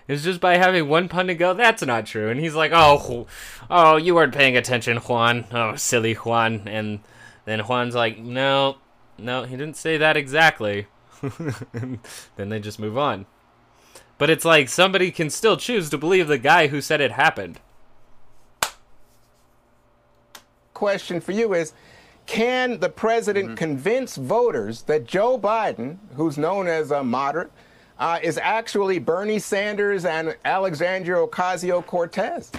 It's 0.07 0.23
just 0.23 0.39
by 0.39 0.57
having 0.57 0.87
one 0.87 1.09
pun 1.09 1.27
to 1.27 1.35
go, 1.35 1.53
"That's 1.53 1.83
not 1.83 2.05
true," 2.05 2.29
and 2.29 2.39
he's 2.39 2.55
like, 2.55 2.71
"Oh, 2.73 3.27
oh, 3.69 3.97
you 3.97 4.15
weren't 4.15 4.33
paying 4.33 4.57
attention, 4.57 4.97
Juan. 4.97 5.45
Oh, 5.51 5.75
silly 5.75 6.13
Juan." 6.13 6.67
And 6.67 6.99
then 7.45 7.59
Juan's 7.59 7.95
like, 7.95 8.17
"No, 8.17 8.77
no, 9.17 9.43
he 9.43 9.55
didn't 9.55 9.77
say 9.77 9.97
that 9.97 10.17
exactly." 10.17 10.87
then 12.35 12.49
they 12.49 12.59
just 12.59 12.79
move 12.79 12.97
on. 12.97 13.25
But 14.17 14.29
it's 14.29 14.45
like 14.45 14.69
somebody 14.69 15.11
can 15.11 15.29
still 15.29 15.57
choose 15.57 15.89
to 15.89 15.97
believe 15.97 16.27
the 16.27 16.37
guy 16.37 16.67
who 16.67 16.81
said 16.81 17.01
it 17.01 17.11
happened. 17.11 17.59
question 20.77 21.19
for 21.19 21.31
you 21.31 21.55
is 21.55 21.73
can 22.27 22.79
the 22.79 22.89
president 22.89 23.45
Mm-hmm. 23.47 23.55
convince 23.55 24.15
voters 24.17 24.83
that 24.83 25.05
Joe 25.05 25.39
Biden, 25.39 25.97
who's 26.15 26.37
known 26.37 26.67
as 26.67 26.91
a 26.91 27.03
moderate, 27.03 27.51
uh, 27.97 28.19
is 28.21 28.37
actually 28.37 28.99
Bernie 28.99 29.39
Sanders 29.39 30.05
and 30.05 30.35
Alexandria 30.45 31.17
Ocasio 31.25 31.83
Cortez? 31.83 32.51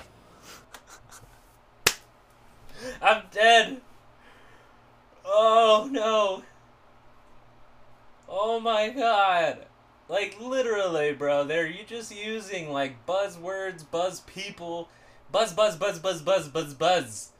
I'm 3.03 3.23
dead. 3.31 3.81
Oh 5.25 5.89
no. 5.91 6.43
Oh 8.29 8.59
my 8.61 8.89
god. 8.91 9.67
Like 10.09 10.41
literally, 10.41 11.13
bro. 11.13 11.45
They're 11.45 11.67
you 11.67 11.85
just 11.87 12.15
using 12.17 12.71
like 12.71 13.05
buzzwords, 13.07 13.85
buzz 13.91 14.21
people, 14.21 14.89
buzz 15.31 15.53
buzz 15.53 15.77
buzz 15.77 15.99
buzz 15.99 16.23
buzz 16.23 16.49
buzz 16.49 16.75
buzz. 16.75 17.31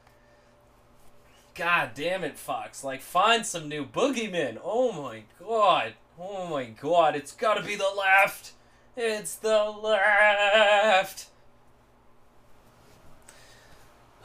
God 1.59 1.91
damn 1.97 2.23
it, 2.23 2.39
Fox. 2.39 2.85
Like 2.85 3.03
find 3.03 3.45
some 3.45 3.69
new 3.69 3.85
boogeymen. 3.85 4.59
Oh 4.63 4.93
my 4.93 5.25
god. 5.41 5.95
Oh 6.17 6.47
my 6.47 6.67
god. 6.67 7.17
It's 7.17 7.33
got 7.33 7.55
to 7.55 7.65
be 7.65 7.75
the 7.75 7.91
left. 7.97 8.53
It's 8.97 9.35
the 9.35 9.65
left. 9.65 11.27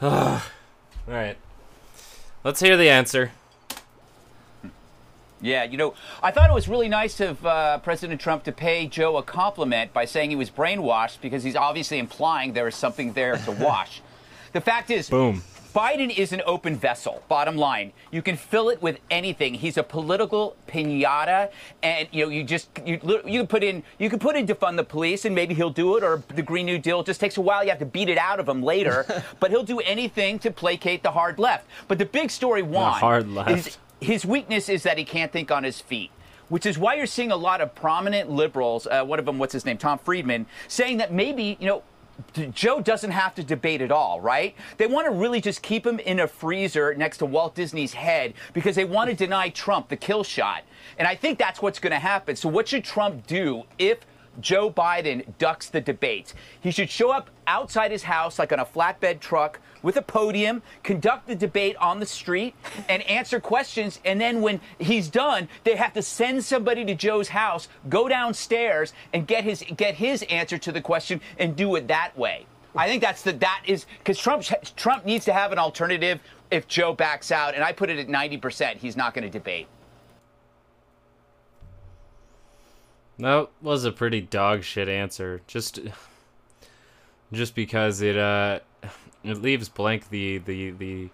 All 0.00 0.40
right. 1.08 1.36
Let's 2.44 2.60
hear 2.60 2.76
the 2.76 2.88
answer. 2.88 3.32
Yeah, 5.40 5.64
you 5.64 5.76
know, 5.76 5.94
I 6.22 6.30
thought 6.30 6.48
it 6.48 6.54
was 6.54 6.68
really 6.68 6.88
nice 6.88 7.20
of 7.20 7.44
uh, 7.44 7.78
President 7.78 8.20
Trump 8.20 8.44
to 8.44 8.52
pay 8.52 8.86
Joe 8.86 9.16
a 9.16 9.22
compliment 9.22 9.92
by 9.92 10.04
saying 10.04 10.30
he 10.30 10.36
was 10.36 10.50
brainwashed 10.50 11.20
because 11.20 11.42
he's 11.42 11.56
obviously 11.56 11.98
implying 11.98 12.54
there 12.54 12.68
is 12.68 12.76
something 12.76 13.12
there 13.12 13.36
to 13.38 13.50
wash. 13.60 14.00
the 14.52 14.60
fact 14.60 14.90
is, 14.90 15.10
Boom. 15.10 15.42
Biden 15.74 16.16
is 16.16 16.32
an 16.32 16.40
open 16.46 16.76
vessel. 16.76 17.24
Bottom 17.26 17.56
line, 17.56 17.92
you 18.12 18.22
can 18.22 18.36
fill 18.36 18.68
it 18.68 18.80
with 18.80 19.00
anything. 19.10 19.54
He's 19.54 19.76
a 19.76 19.82
political 19.82 20.54
pinata, 20.68 21.50
and 21.82 22.06
you 22.12 22.24
know 22.24 22.30
you 22.30 22.44
just 22.44 22.68
you 22.86 23.00
you 23.26 23.40
can 23.40 23.46
put 23.48 23.64
in 23.64 23.82
you 23.98 24.08
can 24.08 24.20
put 24.20 24.36
in 24.36 24.46
defund 24.46 24.76
the 24.76 24.84
police, 24.84 25.24
and 25.24 25.34
maybe 25.34 25.52
he'll 25.52 25.70
do 25.70 25.96
it, 25.96 26.04
or 26.04 26.22
the 26.28 26.42
Green 26.42 26.66
New 26.66 26.78
Deal. 26.78 27.00
It 27.00 27.06
just 27.06 27.18
takes 27.18 27.38
a 27.38 27.40
while. 27.40 27.64
You 27.64 27.70
have 27.70 27.80
to 27.80 27.86
beat 27.86 28.08
it 28.08 28.18
out 28.18 28.38
of 28.38 28.48
him 28.48 28.62
later, 28.62 29.24
but 29.40 29.50
he'll 29.50 29.64
do 29.64 29.80
anything 29.80 30.38
to 30.40 30.52
placate 30.52 31.02
the 31.02 31.10
hard 31.10 31.40
left. 31.40 31.66
But 31.88 31.98
the 31.98 32.06
big 32.06 32.30
story, 32.30 32.62
Juan, 32.62 33.00
hard 33.00 33.28
left. 33.28 33.50
is 33.50 33.78
his 34.00 34.24
weakness 34.24 34.68
is 34.68 34.84
that 34.84 34.96
he 34.96 35.04
can't 35.04 35.32
think 35.32 35.50
on 35.50 35.64
his 35.64 35.80
feet. 35.80 36.12
Which 36.50 36.66
is 36.66 36.78
why 36.78 36.94
you're 36.94 37.06
seeing 37.06 37.32
a 37.32 37.36
lot 37.36 37.62
of 37.62 37.74
prominent 37.74 38.30
liberals, 38.30 38.86
uh, 38.86 39.02
one 39.02 39.18
of 39.18 39.24
them, 39.24 39.38
what's 39.38 39.54
his 39.54 39.64
name, 39.64 39.78
Tom 39.78 39.98
Friedman, 39.98 40.44
saying 40.68 40.98
that 40.98 41.10
maybe, 41.10 41.56
you 41.58 41.66
know, 41.66 41.82
Joe 42.52 42.80
doesn't 42.80 43.10
have 43.10 43.34
to 43.36 43.42
debate 43.42 43.80
at 43.80 43.90
all, 43.90 44.20
right? 44.20 44.54
They 44.76 44.86
want 44.86 45.06
to 45.06 45.12
really 45.12 45.40
just 45.40 45.62
keep 45.62 45.86
him 45.86 45.98
in 46.00 46.20
a 46.20 46.28
freezer 46.28 46.94
next 46.94 47.18
to 47.18 47.26
Walt 47.26 47.54
Disney's 47.54 47.94
head 47.94 48.34
because 48.52 48.76
they 48.76 48.84
want 48.84 49.10
to 49.10 49.16
deny 49.16 49.48
Trump 49.48 49.88
the 49.88 49.96
kill 49.96 50.24
shot. 50.24 50.62
And 50.98 51.08
I 51.08 51.14
think 51.14 51.38
that's 51.38 51.62
what's 51.62 51.78
going 51.78 51.92
to 51.92 51.98
happen. 51.98 52.36
So, 52.36 52.48
what 52.48 52.68
should 52.68 52.84
Trump 52.84 53.26
do 53.26 53.64
if 53.78 53.98
Joe 54.40 54.70
Biden 54.70 55.24
ducks 55.38 55.68
the 55.68 55.80
debates. 55.80 56.34
He 56.60 56.70
should 56.70 56.90
show 56.90 57.10
up 57.10 57.30
outside 57.46 57.90
his 57.90 58.02
house 58.02 58.38
like 58.38 58.52
on 58.52 58.58
a 58.58 58.64
flatbed 58.64 59.20
truck 59.20 59.60
with 59.84 59.96
a 59.98 60.02
podium, 60.02 60.62
conduct 60.82 61.28
the 61.28 61.36
debate 61.36 61.76
on 61.76 62.00
the 62.00 62.06
street, 62.06 62.56
and 62.88 63.02
answer 63.02 63.38
questions. 63.38 64.00
And 64.04 64.20
then 64.20 64.40
when 64.40 64.60
he's 64.78 65.08
done, 65.08 65.48
they 65.62 65.76
have 65.76 65.92
to 65.92 66.02
send 66.02 66.44
somebody 66.44 66.84
to 66.86 66.94
Joe's 66.94 67.28
house, 67.28 67.68
go 67.88 68.08
downstairs, 68.08 68.94
and 69.12 69.26
get 69.26 69.44
his 69.44 69.62
get 69.76 69.94
his 69.94 70.22
answer 70.24 70.58
to 70.58 70.72
the 70.72 70.80
question 70.80 71.20
and 71.38 71.54
do 71.54 71.76
it 71.76 71.86
that 71.88 72.16
way. 72.18 72.46
I 72.74 72.88
think 72.88 73.02
that's 73.02 73.22
the 73.22 73.32
that 73.34 73.62
is 73.66 73.86
because 73.98 74.18
Trump 74.18 74.42
Trump 74.74 75.04
needs 75.04 75.26
to 75.26 75.32
have 75.32 75.52
an 75.52 75.58
alternative 75.58 76.20
if 76.50 76.66
Joe 76.66 76.94
backs 76.94 77.30
out, 77.30 77.54
and 77.54 77.62
I 77.62 77.72
put 77.72 77.90
it 77.90 77.98
at 77.98 78.08
90%. 78.08 78.76
He's 78.76 78.96
not 78.96 79.14
going 79.14 79.24
to 79.24 79.30
debate. 79.30 79.66
That 83.18 83.48
was 83.60 83.84
a 83.84 83.92
pretty 83.92 84.22
dog 84.22 84.64
shit 84.64 84.88
answer. 84.88 85.40
Just 85.46 85.78
just 87.32 87.54
because 87.54 88.00
it 88.00 88.16
uh 88.16 88.60
it 89.24 89.40
leaves 89.40 89.68
blank 89.68 90.10
the 90.10 90.38
the 90.38 90.70
the 90.70 91.10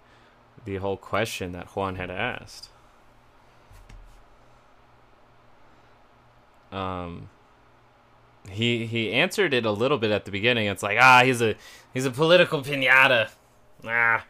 the 0.65 0.77
whole 0.77 0.97
question 0.97 1.53
that 1.53 1.69
Juan 1.69 1.97
had 1.97 2.11
asked. 2.11 2.69
Um 6.73 7.31
he 8.49 8.87
he 8.87 9.13
answered 9.13 9.55
it 9.55 9.65
a 9.65 9.71
little 9.71 9.99
bit 9.99 10.11
at 10.11 10.25
the 10.25 10.31
beginning. 10.31 10.67
It's 10.67 10.83
like, 10.83 10.99
ah, 11.01 11.23
he's 11.25 11.41
a 11.41 11.55
he's 11.93 12.07
a 12.07 12.11
political 12.11 12.63
piñata. 12.63 13.31
Ah. 13.87 14.25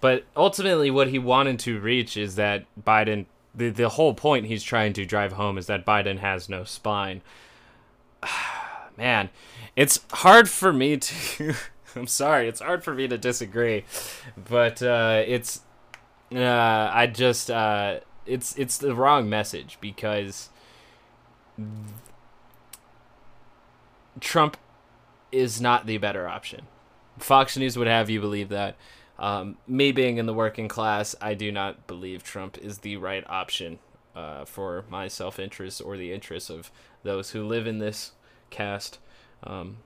But 0.00 0.24
ultimately 0.36 0.90
what 0.90 1.08
he 1.08 1.18
wanted 1.18 1.58
to 1.60 1.78
reach 1.80 2.16
is 2.16 2.36
that 2.36 2.64
Biden 2.82 3.26
the 3.54 3.70
the 3.70 3.90
whole 3.90 4.14
point 4.14 4.46
he's 4.46 4.62
trying 4.62 4.92
to 4.94 5.04
drive 5.04 5.32
home 5.34 5.58
is 5.58 5.66
that 5.66 5.84
Biden 5.86 6.18
has 6.18 6.48
no 6.48 6.64
spine. 6.64 7.22
Man, 8.96 9.30
it's 9.74 10.00
hard 10.12 10.48
for 10.48 10.72
me 10.72 10.98
to 10.98 11.54
I'm 11.96 12.06
sorry, 12.06 12.48
it's 12.48 12.60
hard 12.60 12.84
for 12.84 12.94
me 12.94 13.08
to 13.08 13.18
disagree, 13.18 13.84
but 14.36 14.82
uh, 14.82 15.22
it's 15.26 15.60
uh, 16.34 16.90
I 16.92 17.06
just 17.06 17.50
uh, 17.50 18.00
it's 18.26 18.56
it's 18.56 18.78
the 18.78 18.94
wrong 18.94 19.28
message 19.28 19.78
because 19.80 20.50
Trump 24.20 24.56
is 25.30 25.60
not 25.60 25.86
the 25.86 25.98
better 25.98 26.28
option. 26.28 26.66
Fox 27.18 27.56
News 27.56 27.76
would 27.76 27.88
have 27.88 28.10
you 28.10 28.20
believe 28.20 28.48
that. 28.50 28.76
Um, 29.18 29.58
me 29.68 29.92
being 29.92 30.16
in 30.16 30.26
the 30.26 30.34
working 30.34 30.68
class, 30.68 31.14
I 31.20 31.34
do 31.34 31.52
not 31.52 31.86
believe 31.86 32.24
Trump 32.24 32.58
is 32.58 32.78
the 32.78 32.96
right 32.96 33.24
option 33.28 33.78
uh, 34.16 34.44
for 34.44 34.84
my 34.88 35.08
self 35.08 35.38
interest 35.38 35.82
or 35.84 35.96
the 35.96 36.12
interests 36.12 36.50
of 36.50 36.70
those 37.02 37.30
who 37.30 37.44
live 37.44 37.66
in 37.66 37.78
this 37.78 38.12
cast. 38.50 38.98
Um, 39.44 39.78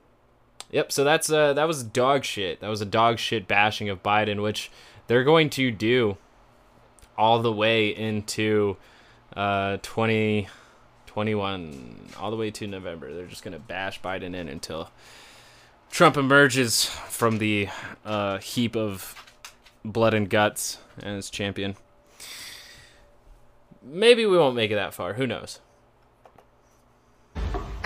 yep. 0.71 0.91
So 0.91 1.03
that's 1.03 1.31
uh, 1.31 1.53
that 1.53 1.67
was 1.67 1.83
dog 1.83 2.23
shit. 2.23 2.61
That 2.61 2.69
was 2.69 2.81
a 2.81 2.85
dog 2.85 3.19
shit 3.19 3.47
bashing 3.47 3.89
of 3.89 4.01
Biden, 4.03 4.41
which 4.41 4.71
they're 5.07 5.23
going 5.23 5.49
to 5.51 5.71
do 5.71 6.17
all 7.17 7.41
the 7.41 7.51
way 7.51 7.89
into 7.89 8.77
uh, 9.35 9.77
2021, 9.81 12.09
all 12.19 12.31
the 12.31 12.37
way 12.37 12.51
to 12.51 12.67
November. 12.67 13.13
They're 13.13 13.25
just 13.25 13.43
gonna 13.43 13.59
bash 13.59 14.01
Biden 14.01 14.35
in 14.35 14.47
until 14.47 14.91
Trump 15.89 16.17
emerges 16.17 16.85
from 16.85 17.39
the 17.39 17.69
uh, 18.05 18.37
heap 18.39 18.75
of 18.75 19.15
blood 19.83 20.13
and 20.13 20.29
guts 20.29 20.77
as 21.01 21.29
champion. 21.29 21.75
Maybe 23.81 24.25
we 24.25 24.37
won't 24.37 24.55
make 24.55 24.71
it 24.71 24.75
that 24.75 24.93
far. 24.93 25.13
Who 25.13 25.25
knows? 25.25 25.59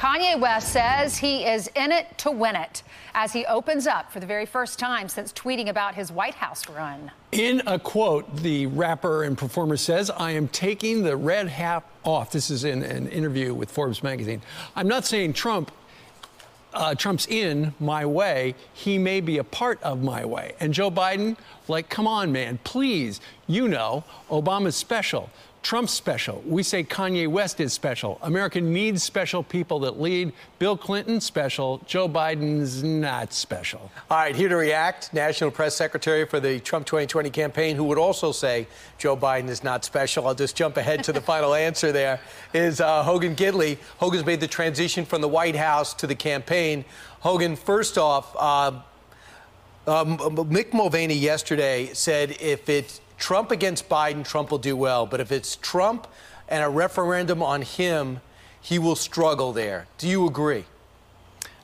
Kanye 0.01 0.39
West 0.39 0.69
says 0.69 1.17
he 1.19 1.45
is 1.45 1.69
in 1.75 1.91
it 1.91 2.17
to 2.17 2.31
win 2.31 2.55
it 2.55 2.81
as 3.13 3.33
he 3.33 3.45
opens 3.45 3.85
up 3.85 4.11
for 4.11 4.19
the 4.19 4.25
very 4.25 4.47
first 4.47 4.79
time 4.79 5.07
since 5.07 5.31
tweeting 5.31 5.69
about 5.69 5.93
his 5.93 6.11
White 6.11 6.33
House 6.33 6.67
run. 6.67 7.11
In 7.31 7.61
a 7.67 7.77
quote, 7.77 8.37
the 8.37 8.65
rapper 8.65 9.25
and 9.25 9.37
performer 9.37 9.77
says, 9.77 10.09
I 10.09 10.31
am 10.31 10.47
taking 10.47 11.03
the 11.03 11.15
red 11.15 11.49
hat 11.49 11.83
off. 12.03 12.31
This 12.31 12.49
is 12.49 12.63
in 12.63 12.81
an 12.81 13.09
interview 13.09 13.53
with 13.53 13.69
Forbes 13.69 14.01
magazine. 14.01 14.41
I'm 14.75 14.87
not 14.87 15.05
saying 15.05 15.33
Trump 15.33 15.71
uh, 16.73 16.95
Trump's 16.95 17.27
in 17.27 17.73
my 17.79 18.05
way, 18.05 18.55
he 18.73 18.97
may 18.97 19.21
be 19.21 19.37
a 19.37 19.43
part 19.43 19.81
of 19.83 20.01
my 20.01 20.25
way. 20.25 20.53
And 20.59 20.73
Joe 20.73 20.89
Biden, 20.89 21.37
like, 21.67 21.89
come 21.89 22.07
on, 22.07 22.31
man, 22.31 22.59
please. 22.63 23.19
You 23.47 23.67
know, 23.67 24.03
Obama's 24.29 24.75
special. 24.75 25.29
Trump's 25.63 25.93
special. 25.93 26.41
We 26.45 26.63
say 26.63 26.83
Kanye 26.83 27.27
West 27.27 27.59
is 27.59 27.71
special. 27.71 28.17
America 28.23 28.59
needs 28.59 29.03
special 29.03 29.43
people 29.43 29.79
that 29.81 30.01
lead. 30.01 30.33
Bill 30.57 30.75
Clinton 30.75 31.21
special. 31.21 31.79
Joe 31.85 32.09
Biden's 32.09 32.83
not 32.83 33.31
special. 33.31 33.91
All 34.09 34.17
right, 34.17 34.35
here 34.35 34.49
to 34.49 34.55
react, 34.55 35.13
National 35.13 35.51
Press 35.51 35.75
Secretary 35.75 36.25
for 36.25 36.39
the 36.39 36.59
Trump 36.61 36.87
2020 36.87 37.29
campaign, 37.29 37.75
who 37.75 37.83
would 37.83 37.99
also 37.99 38.31
say 38.31 38.67
Joe 38.97 39.15
Biden 39.15 39.49
is 39.49 39.63
not 39.63 39.85
special. 39.85 40.27
I'll 40.27 40.33
just 40.33 40.55
jump 40.55 40.77
ahead 40.77 41.03
to 41.03 41.13
the 41.13 41.21
final 41.21 41.53
answer. 41.53 41.91
There 41.91 42.19
is 42.53 42.81
uh, 42.81 43.03
Hogan 43.03 43.35
Gidley. 43.35 43.77
Hogan's 43.97 44.25
made 44.25 44.39
the 44.39 44.47
transition 44.47 45.05
from 45.05 45.21
the 45.21 45.27
White 45.27 45.55
House 45.55 45.93
to 45.95 46.07
the 46.07 46.15
campaign. 46.15 46.85
Hogan, 47.19 47.55
first 47.55 47.99
off. 47.99 48.35
Uh, 48.35 48.81
um, 49.87 50.17
Mick 50.17 50.73
Mulvaney 50.73 51.15
yesterday 51.15 51.89
said 51.93 52.37
if 52.39 52.69
it's 52.69 53.00
Trump 53.21 53.51
against 53.51 53.87
Biden, 53.87 54.25
Trump 54.25 54.49
will 54.49 54.57
do 54.57 54.75
well. 54.75 55.05
But 55.05 55.21
if 55.21 55.31
it's 55.31 55.55
Trump 55.57 56.07
and 56.49 56.63
a 56.63 56.69
referendum 56.69 57.43
on 57.43 57.61
him, 57.61 58.19
he 58.59 58.79
will 58.79 58.95
struggle 58.95 59.53
there. 59.53 59.85
Do 59.99 60.07
you 60.07 60.27
agree? 60.27 60.65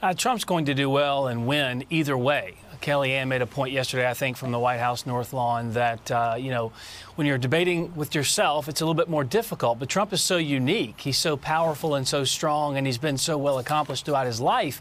Uh, 0.02 0.14
Trump's 0.14 0.46
going 0.46 0.66
to 0.66 0.76
do 0.76 0.88
well 0.88 1.28
and 1.28 1.48
win 1.48 1.84
either 1.90 2.16
way. 2.16 2.54
Kellyanne 2.80 3.28
made 3.28 3.42
a 3.42 3.48
point 3.48 3.74
yesterday, 3.74 4.08
I 4.08 4.14
think, 4.14 4.38
from 4.38 4.52
the 4.52 4.60
White 4.60 4.80
House 4.80 5.08
North 5.08 5.34
Lawn 5.34 5.74
that, 5.74 6.12
uh, 6.12 6.36
you 6.38 6.52
know, 6.52 6.72
when 7.16 7.26
you're 7.26 7.40
debating 7.40 7.96
with 7.96 8.14
yourself, 8.14 8.70
it's 8.70 8.82
a 8.82 8.86
little 8.86 8.94
bit 8.94 9.10
more 9.10 9.24
difficult. 9.24 9.80
But 9.80 9.90
Trump 9.90 10.14
is 10.14 10.22
so 10.22 10.38
unique. 10.38 11.02
He's 11.02 11.18
so 11.18 11.38
powerful 11.38 11.96
and 11.96 12.08
so 12.08 12.24
strong, 12.24 12.78
and 12.78 12.86
he's 12.86 13.00
been 13.00 13.18
so 13.18 13.36
well 13.36 13.58
accomplished 13.58 14.06
throughout 14.06 14.28
his 14.28 14.40
life 14.40 14.80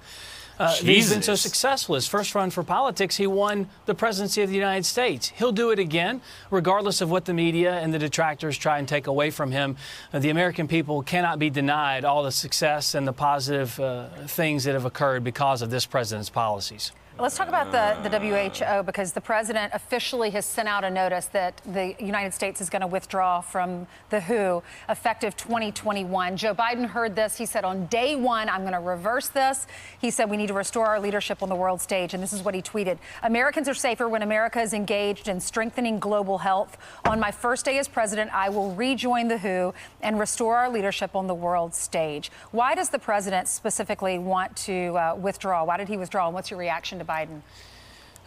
uh, 0.59 0.75
he's 0.75 1.13
been 1.13 1.23
so 1.23 1.35
successful. 1.35 1.95
His 1.95 2.07
first 2.07 2.35
run 2.35 2.51
for 2.51 2.63
politics, 2.63 3.17
he 3.17 3.27
won 3.27 3.69
the 3.85 3.95
presidency 3.95 4.43
of 4.43 4.49
the 4.49 4.55
United 4.55 4.85
States. 4.85 5.33
He'll 5.37 5.53
do 5.53 5.71
it 5.71 5.79
again, 5.79 6.21
regardless 6.51 7.01
of 7.01 7.11
what 7.11 7.25
the 7.25 7.35
media 7.35 7.75
and 7.75 7.93
the 7.93 7.99
detractors 7.99 8.57
try 8.57 8.79
and 8.79 8.89
take 8.89 9.07
away 9.07 9.31
from 9.31 9.51
him. 9.51 9.77
Uh, 10.13 10.19
the 10.19 10.31
American 10.31 10.67
people 10.69 11.03
cannot 11.03 11.39
be 11.39 11.51
denied 11.51 12.05
all 12.05 12.23
the 12.23 12.33
success 12.33 12.95
and 12.95 13.07
the 13.07 13.13
positive 13.13 13.79
uh, 13.81 14.09
things 14.27 14.65
that 14.65 14.73
have 14.73 14.85
occurred 14.85 15.23
because 15.25 15.63
of 15.63 15.71
this 15.71 15.87
president's 15.87 16.31
policies. 16.31 16.93
Let's 17.19 17.35
talk 17.35 17.49
about 17.49 17.73
the, 17.73 18.11
the 18.11 18.19
WHO 18.19 18.83
because 18.83 19.13
the 19.13 19.23
president 19.23 19.73
officially 19.73 20.29
has 20.33 20.45
sent 20.45 20.69
out 20.69 20.85
a 20.85 20.91
notice 20.91 21.25
that 21.29 21.63
the 21.65 21.95
United 21.99 22.35
States 22.35 22.61
is 22.61 22.69
going 22.69 22.83
to 22.83 22.87
withdraw 22.87 23.41
from 23.41 23.87
the 24.11 24.21
WHO 24.21 24.63
effective 24.91 25.35
2021. 25.35 26.37
Joe 26.37 26.55
Biden 26.55 26.85
heard 26.85 27.17
this. 27.17 27.39
He 27.39 27.47
said, 27.47 27.65
on 27.65 27.87
day 27.87 28.17
one, 28.17 28.51
I'm 28.51 28.61
going 28.61 28.75
to 28.75 28.81
reverse 28.81 29.29
this. 29.29 29.67
He 29.99 30.11
said, 30.11 30.29
we 30.29 30.37
need 30.37 30.49
to 30.49 30.55
restore 30.55 30.89
our 30.89 31.01
leadership 31.01 31.43
on 31.43 31.49
the 31.49 31.55
world 31.55 31.81
stage. 31.81 32.13
And 32.13 32.23
this 32.23 32.35
is 32.35 32.43
what 32.43 32.55
he 32.55 32.61
tweeted 32.61 32.99
Americans 33.23 33.67
are 33.67 33.75
safer 33.75 34.11
when 34.11 34.21
America 34.21 34.61
is 34.61 34.75
engaged 34.75 35.27
in 35.27 35.41
strengthening 35.41 35.99
global 35.99 36.37
health. 36.37 36.77
On 37.07 37.19
my 37.19 37.31
first 37.31 37.65
day 37.65 37.79
as 37.79 37.89
president, 37.89 38.31
I 38.35 38.51
will 38.51 38.75
rejoin 38.75 39.29
the 39.29 39.39
WHO 39.39 39.73
and 40.03 40.21
restore 40.21 40.59
our 40.59 40.69
leadership 40.69 41.17
on 41.17 41.29
the 41.29 41.35
world 41.35 41.75
stage. 41.75 42.31
Why 42.51 42.75
does 42.75 42.91
the 42.91 42.99
president 42.99 43.49
specifically 43.49 44.19
want 44.19 44.55
to 44.57 44.99
uh, 44.99 45.15
withdraw? 45.15 45.65
Why 45.65 45.79
did 45.79 45.89
he 45.89 45.97
withdraw? 45.97 46.27
And 46.27 46.35
what's 46.35 46.51
your 46.51 46.61
reaction 46.61 46.99
to 46.99 47.06
Biden? 47.07 47.43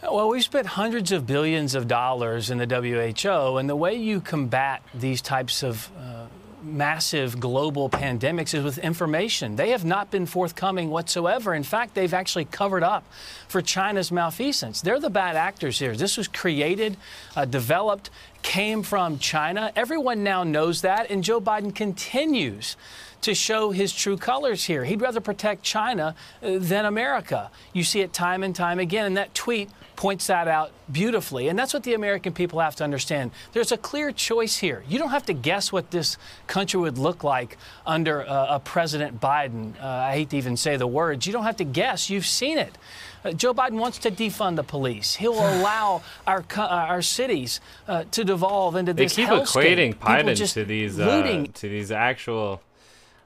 Well, 0.02 0.28
we've 0.30 0.42
spent 0.42 0.66
hundreds 0.66 1.12
of 1.12 1.26
billions 1.26 1.74
of 1.74 1.86
dollars 1.86 2.50
in 2.50 2.56
the 2.56 2.66
WHO, 2.66 3.58
and 3.58 3.68
the 3.68 3.76
way 3.76 3.94
you 3.94 4.20
combat 4.20 4.82
these 4.94 5.20
types 5.20 5.62
of 5.62 5.90
uh, 5.98 6.24
massive 6.62 7.38
global 7.40 7.90
pandemics 7.90 8.54
is 8.54 8.64
with 8.64 8.78
information. 8.78 9.56
They 9.56 9.70
have 9.70 9.84
not 9.84 10.10
been 10.10 10.26
forthcoming 10.26 10.90
whatsoever. 10.90 11.54
In 11.54 11.62
fact, 11.62 11.94
they've 11.94 12.14
actually 12.14 12.46
covered 12.46 12.82
up 12.82 13.04
for 13.48 13.60
China's 13.60 14.10
malfeasance. 14.10 14.80
They're 14.80 15.00
the 15.00 15.10
bad 15.10 15.36
actors 15.36 15.78
here. 15.78 15.94
This 15.96 16.16
was 16.16 16.28
created, 16.28 16.96
uh, 17.36 17.44
developed, 17.44 18.10
came 18.42 18.82
from 18.82 19.18
China. 19.18 19.72
Everyone 19.76 20.22
now 20.22 20.44
knows 20.44 20.82
that, 20.82 21.10
and 21.10 21.22
Joe 21.22 21.40
Biden 21.40 21.74
continues 21.74 22.76
to 23.22 23.34
show 23.34 23.70
his 23.70 23.92
true 23.92 24.16
colors 24.16 24.64
here. 24.64 24.84
He'd 24.84 25.00
rather 25.00 25.20
protect 25.20 25.62
China 25.62 26.14
uh, 26.42 26.52
than 26.58 26.84
America. 26.84 27.50
You 27.72 27.84
see 27.84 28.00
it 28.00 28.12
time 28.12 28.42
and 28.42 28.54
time 28.54 28.78
again, 28.78 29.06
and 29.06 29.16
that 29.16 29.34
tweet 29.34 29.70
points 30.00 30.28
that 30.28 30.48
out 30.48 30.72
beautifully. 30.90 31.48
And 31.48 31.58
that's 31.58 31.74
what 31.74 31.82
the 31.82 31.92
American 31.92 32.32
people 32.32 32.58
have 32.60 32.74
to 32.76 32.84
understand. 32.84 33.32
There's 33.52 33.70
a 33.70 33.76
clear 33.76 34.12
choice 34.12 34.56
here. 34.56 34.82
You 34.88 34.98
don't 34.98 35.10
have 35.10 35.26
to 35.26 35.34
guess 35.34 35.70
what 35.70 35.90
this 35.90 36.16
country 36.46 36.80
would 36.80 36.96
look 36.96 37.22
like 37.22 37.58
under 37.86 38.26
uh, 38.26 38.56
a 38.56 38.60
President 38.60 39.20
Biden. 39.20 39.74
Uh, 39.78 39.86
I 39.86 40.12
hate 40.12 40.30
to 40.30 40.38
even 40.38 40.56
say 40.56 40.78
the 40.78 40.86
words. 40.86 41.26
You 41.26 41.34
don't 41.34 41.44
have 41.44 41.58
to 41.58 41.64
guess. 41.64 42.08
You've 42.08 42.24
seen 42.24 42.56
it. 42.56 42.78
Uh, 43.22 43.32
Joe 43.32 43.52
Biden 43.52 43.78
wants 43.78 43.98
to 43.98 44.10
defund 44.10 44.56
the 44.56 44.64
police. 44.64 45.16
He'll 45.16 45.34
allow 45.60 46.02
our 46.26 46.44
uh, 46.56 46.62
our 46.62 47.02
cities 47.02 47.60
uh, 47.86 48.04
to 48.10 48.24
devolve 48.24 48.76
into 48.76 48.94
they 48.94 49.04
this. 49.04 49.16
They 49.16 49.26
keep 49.26 49.30
equating 49.30 49.94
Biden 49.96 50.52
to 50.54 50.64
these 50.64 50.98
uh, 50.98 51.46
to 51.52 51.68
these 51.68 51.92
actual 51.92 52.62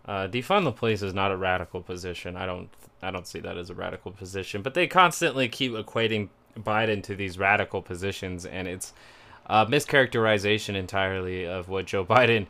Uh, 0.07 0.29
defund 0.29 0.65
the 0.65 0.73
police 0.73 1.03
is 1.03 1.15
not 1.15 1.33
a 1.33 1.37
radical 1.37 1.81
position. 1.81 2.37
I 2.37 2.45
don't 2.47 2.69
I 3.03 3.11
don't 3.11 3.27
see 3.27 3.41
that 3.41 3.57
as 3.59 3.71
a 3.71 3.75
radical 3.75 4.13
position. 4.13 4.63
But 4.63 4.75
they 4.75 4.87
constantly 4.87 5.49
keep 5.49 5.73
equating 5.73 6.29
Biden 6.59 7.03
to 7.05 7.15
these 7.17 7.39
radical 7.39 7.83
positions, 7.83 8.47
and 8.47 8.67
it's 8.69 8.93
a 9.47 9.67
mischaracterization 9.67 10.75
entirely 10.75 11.45
of 11.47 11.69
what 11.69 11.87
Joe 11.87 12.05
Biden 12.17 12.47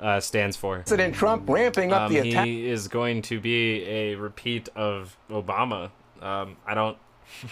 uh, 0.00 0.20
stands 0.20 0.56
for. 0.56 0.76
President 0.78 1.14
Trump 1.14 1.48
ramping 1.48 1.92
up 1.92 2.02
Um, 2.02 2.12
the 2.12 2.18
attack. 2.30 2.46
he 2.46 2.66
is 2.68 2.88
going 2.88 3.20
to 3.22 3.40
be 3.40 3.82
a 3.84 4.14
repeat 4.14 4.68
of 4.74 5.16
Obama. 5.30 5.90
Um, 6.22 6.56
I 6.66 6.72
don't, 6.74 6.96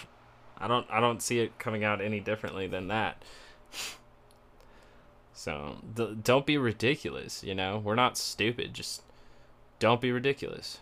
I 0.59 0.69
don't, 0.69 0.87
I 0.91 1.01
don't 1.01 1.21
see 1.23 1.41
it 1.41 1.59
coming 1.59 1.85
out 1.85 2.01
any 2.01 2.21
differently 2.21 2.67
than 2.67 2.89
that. 2.89 3.23
So 5.33 5.77
d- 5.95 6.17
don't 6.23 6.47
be 6.47 6.57
ridiculous. 6.59 7.45
You 7.45 7.55
know, 7.55 7.79
we're 7.79 7.95
not 7.95 8.17
stupid. 8.19 8.73
Just 8.75 9.03
don't 9.79 10.01
be 10.01 10.12
ridiculous. 10.12 10.79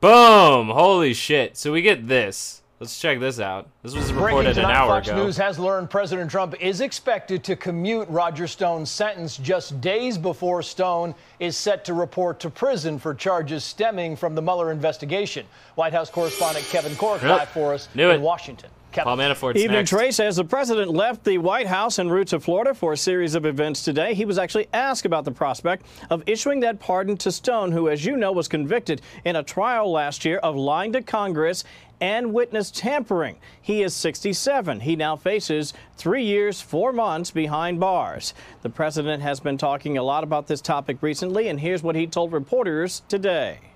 Boom! 0.00 0.68
Holy 0.68 1.14
shit! 1.14 1.56
So 1.56 1.72
we 1.72 1.82
get 1.82 2.08
this. 2.08 2.62
Let's 2.80 2.98
check 3.00 3.20
this 3.20 3.38
out. 3.38 3.68
This 3.84 3.94
was 3.94 4.12
reported 4.12 4.58
an 4.58 4.64
hour 4.64 4.88
Fox 4.88 5.06
ago. 5.06 5.24
News 5.24 5.36
has 5.36 5.56
learned 5.56 5.88
President 5.88 6.28
Trump 6.28 6.56
is 6.60 6.80
expected 6.80 7.44
to 7.44 7.54
commute 7.54 8.08
Roger 8.08 8.48
Stone's 8.48 8.90
sentence 8.90 9.36
just 9.36 9.80
days 9.80 10.18
before 10.18 10.62
Stone 10.62 11.14
is 11.38 11.56
set 11.56 11.84
to 11.84 11.94
report 11.94 12.40
to 12.40 12.50
prison 12.50 12.98
for 12.98 13.14
charges 13.14 13.62
stemming 13.62 14.16
from 14.16 14.34
the 14.34 14.42
Mueller 14.42 14.72
investigation. 14.72 15.46
White 15.76 15.92
House 15.92 16.10
correspondent 16.10 16.66
Kevin 16.66 16.96
Corke 16.96 17.22
Yep. 17.22 17.38
live 17.38 17.48
for 17.50 17.72
us 17.72 17.88
Knew 17.94 18.10
in 18.10 18.16
it. 18.20 18.20
Washington. 18.20 18.70
Kevin. 18.92 19.04
Paul 19.04 19.16
Manafort's 19.16 19.58
Evening, 19.58 19.78
next. 19.78 19.90
Trace. 19.90 20.20
As 20.20 20.36
the 20.36 20.44
president 20.44 20.90
left 20.90 21.24
the 21.24 21.38
White 21.38 21.66
House 21.66 21.98
en 21.98 22.08
route 22.08 22.28
to 22.28 22.40
Florida 22.40 22.74
for 22.74 22.92
a 22.92 22.96
series 22.96 23.34
of 23.34 23.46
events 23.46 23.82
today, 23.82 24.14
he 24.14 24.24
was 24.24 24.38
actually 24.38 24.68
asked 24.72 25.06
about 25.06 25.24
the 25.24 25.32
prospect 25.32 25.86
of 26.10 26.22
issuing 26.26 26.60
that 26.60 26.78
pardon 26.78 27.16
to 27.18 27.32
Stone, 27.32 27.72
who, 27.72 27.88
as 27.88 28.04
you 28.04 28.16
know, 28.16 28.32
was 28.32 28.48
convicted 28.48 29.00
in 29.24 29.36
a 29.36 29.42
trial 29.42 29.90
last 29.90 30.24
year 30.24 30.38
of 30.38 30.56
lying 30.56 30.92
to 30.92 31.02
Congress 31.02 31.64
and 32.00 32.34
witness 32.34 32.70
tampering. 32.72 33.36
He 33.60 33.82
is 33.82 33.94
67. 33.94 34.80
He 34.80 34.96
now 34.96 35.14
faces 35.14 35.72
three 35.96 36.24
years, 36.24 36.60
four 36.60 36.92
months 36.92 37.30
behind 37.30 37.78
bars. 37.78 38.34
The 38.62 38.70
president 38.70 39.22
has 39.22 39.38
been 39.38 39.56
talking 39.56 39.96
a 39.96 40.02
lot 40.02 40.24
about 40.24 40.48
this 40.48 40.60
topic 40.60 40.98
recently, 41.00 41.48
and 41.48 41.60
here's 41.60 41.82
what 41.82 41.94
he 41.94 42.08
told 42.08 42.32
reporters 42.32 43.02
today. 43.08 43.71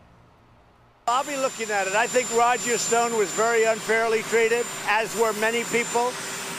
I'll 1.09 1.23
be 1.23 1.37
looking 1.37 1.71
at 1.71 1.87
it. 1.87 1.95
I 1.95 2.09
think 2.09 2.29
Roger 2.37 2.77
Stone 2.77 3.17
was 3.17 3.31
very 3.31 3.63
unfairly 3.63 4.23
treated, 4.23 4.67
as 4.89 5.15
were 5.17 5.33
many 5.35 5.63
people. 5.63 6.13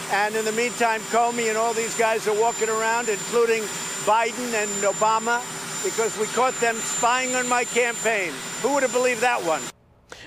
And 0.10 0.34
in 0.38 0.46
the 0.46 0.54
meantime, 0.54 1.02
Comey 1.12 1.50
and 1.50 1.58
all 1.58 1.74
these 1.74 1.98
guys 1.98 2.30
are 2.30 2.40
walking 2.40 2.70
around, 2.70 3.10
including 3.10 3.64
Biden 4.06 4.54
and 4.54 4.70
Obama, 4.84 5.42
because 5.84 6.18
we 6.18 6.28
caught 6.28 6.54
them 6.62 6.78
spying 6.78 7.36
on 7.36 7.50
my 7.50 7.66
campaign. 7.66 8.32
Who 8.62 8.74
would 8.74 8.84
have 8.84 8.94
believed 8.94 9.20
that 9.20 9.44
one? 9.44 9.62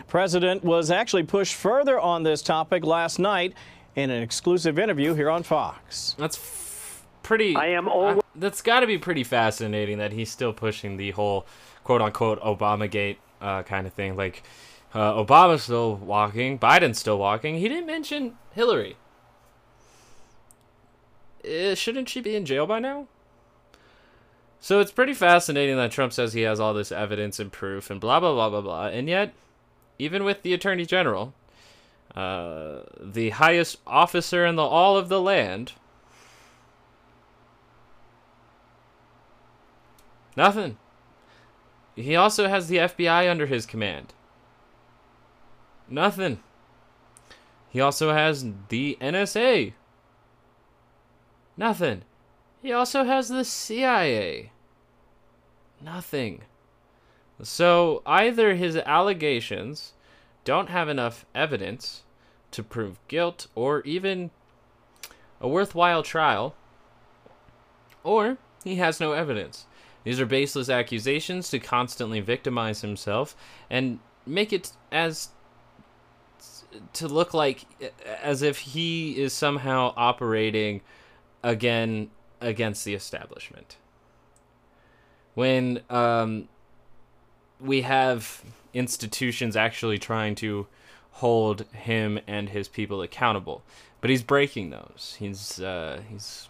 President 0.06 0.62
was 0.62 0.90
actually 0.90 1.22
pushed 1.22 1.54
further 1.54 1.98
on 1.98 2.22
this 2.22 2.42
topic 2.42 2.84
last 2.84 3.18
night 3.18 3.54
in 3.96 4.10
an 4.10 4.22
exclusive 4.22 4.78
interview 4.78 5.14
here 5.14 5.30
on 5.30 5.42
Fox. 5.44 6.14
That's 6.18 6.36
f- 6.36 7.06
pretty. 7.22 7.56
I 7.56 7.68
am 7.68 7.88
old. 7.88 8.18
Uh, 8.18 8.20
that's 8.34 8.60
got 8.60 8.80
to 8.80 8.86
be 8.86 8.98
pretty 8.98 9.24
fascinating 9.24 9.96
that 9.96 10.12
he's 10.12 10.30
still 10.30 10.52
pushing 10.52 10.98
the 10.98 11.12
whole 11.12 11.46
quote 11.84 12.02
unquote 12.02 12.38
Obamagate 12.42 13.16
uh, 13.41 13.62
kind 13.62 13.86
of 13.86 13.93
thing. 13.93 14.16
Like, 14.16 14.43
uh, 14.95 15.12
Obama's 15.14 15.62
still 15.62 15.97
walking, 15.97 16.59
Biden's 16.59 16.99
still 16.99 17.18
walking. 17.18 17.59
He 17.59 17.68
didn't 17.68 17.86
mention 17.86 18.36
Hillary. 18.53 18.97
Uh, 21.45 21.74
shouldn't 21.74 22.09
she 22.09 22.20
be 22.20 22.34
in 22.34 22.45
jail 22.45 22.66
by 22.66 22.80
now? 22.80 23.07
So 24.61 24.78
it's 24.80 24.93
pretty 24.93 25.14
fascinating 25.14 25.76
that 25.76 25.91
Trump 25.91 26.12
says 26.12 26.34
he 26.34 26.43
has 26.43 26.61
all 26.61 26.74
this 26.74 26.93
evidence 26.93 27.41
and 27.41 27.51
proof 27.51 27.91
and 27.91 27.99
blah 27.99 28.20
blah 28.20 28.34
blah 28.34 28.51
blah 28.51 28.61
blah, 28.61 28.86
and 28.88 29.09
yet, 29.09 29.32
even 29.99 30.22
with 30.22 30.43
the 30.43 30.53
Attorney 30.53 30.84
General, 30.84 31.32
uh, 32.14 32.80
the 33.01 33.30
highest 33.30 33.78
officer 33.86 34.45
in 34.45 34.57
the 34.57 34.62
all 34.62 34.99
of 34.99 35.09
the 35.09 35.20
land, 35.20 35.72
nothing. 40.36 40.76
He 41.95 42.16
also 42.16 42.49
has 42.49 42.68
the 42.68 42.78
FBI 42.78 43.30
under 43.30 43.47
his 43.47 43.66
command. 43.66 44.14
Nothing. 45.88 46.41
He 47.68 47.80
also 47.80 48.12
has 48.12 48.45
the 48.68 48.97
NSA. 49.01 49.72
Nothing. 51.57 52.03
He 52.62 52.72
also 52.72 53.05
has 53.05 53.28
the 53.28 53.45
CIA. 53.45 54.53
Nothing. 55.80 56.43
So 57.43 58.03
either 58.07 58.55
his 58.55 58.76
allegations 58.76 59.95
don't 60.45 60.68
have 60.68 60.88
enough 60.88 61.24
evidence 61.34 62.03
to 62.51 62.62
prove 62.62 62.99
guilt 63.09 63.47
or 63.55 63.82
even 63.82 64.30
a 65.41 65.49
worthwhile 65.49 66.03
trial, 66.03 66.55
or 68.05 68.36
he 68.62 68.76
has 68.76 69.01
no 69.01 69.12
evidence. 69.12 69.66
These 70.05 70.20
are 70.20 70.26
baseless 70.26 70.68
accusations 70.68 71.51
to 71.51 71.59
constantly 71.59 72.20
victimize 72.20 72.80
himself 72.80 73.36
and 73.68 74.01
make 74.26 74.53
it 74.53 74.72
as 74.90 75.30
to 76.94 77.09
look 77.09 77.34
like 77.34 77.66
as 78.22 78.42
if 78.42 78.59
he 78.59 79.20
is 79.20 79.32
somehow 79.32 79.92
operating 79.96 80.80
again 81.42 82.11
against 82.40 82.84
the 82.84 82.94
establishment. 82.94 83.76
When 85.34 85.82
um, 85.90 86.48
we 87.61 87.82
have 87.82 88.42
institutions 88.72 89.57
actually 89.57 89.98
trying 89.98 90.34
to 90.36 90.66
hold 91.12 91.66
him 91.72 92.18
and 92.26 92.48
his 92.48 92.68
people 92.68 93.03
accountable, 93.03 93.62
but 94.01 94.11
he's 94.11 94.22
breaking 94.22 94.70
those. 94.70 95.16
He's 95.18 95.61
uh, 95.61 96.01
he's 96.09 96.48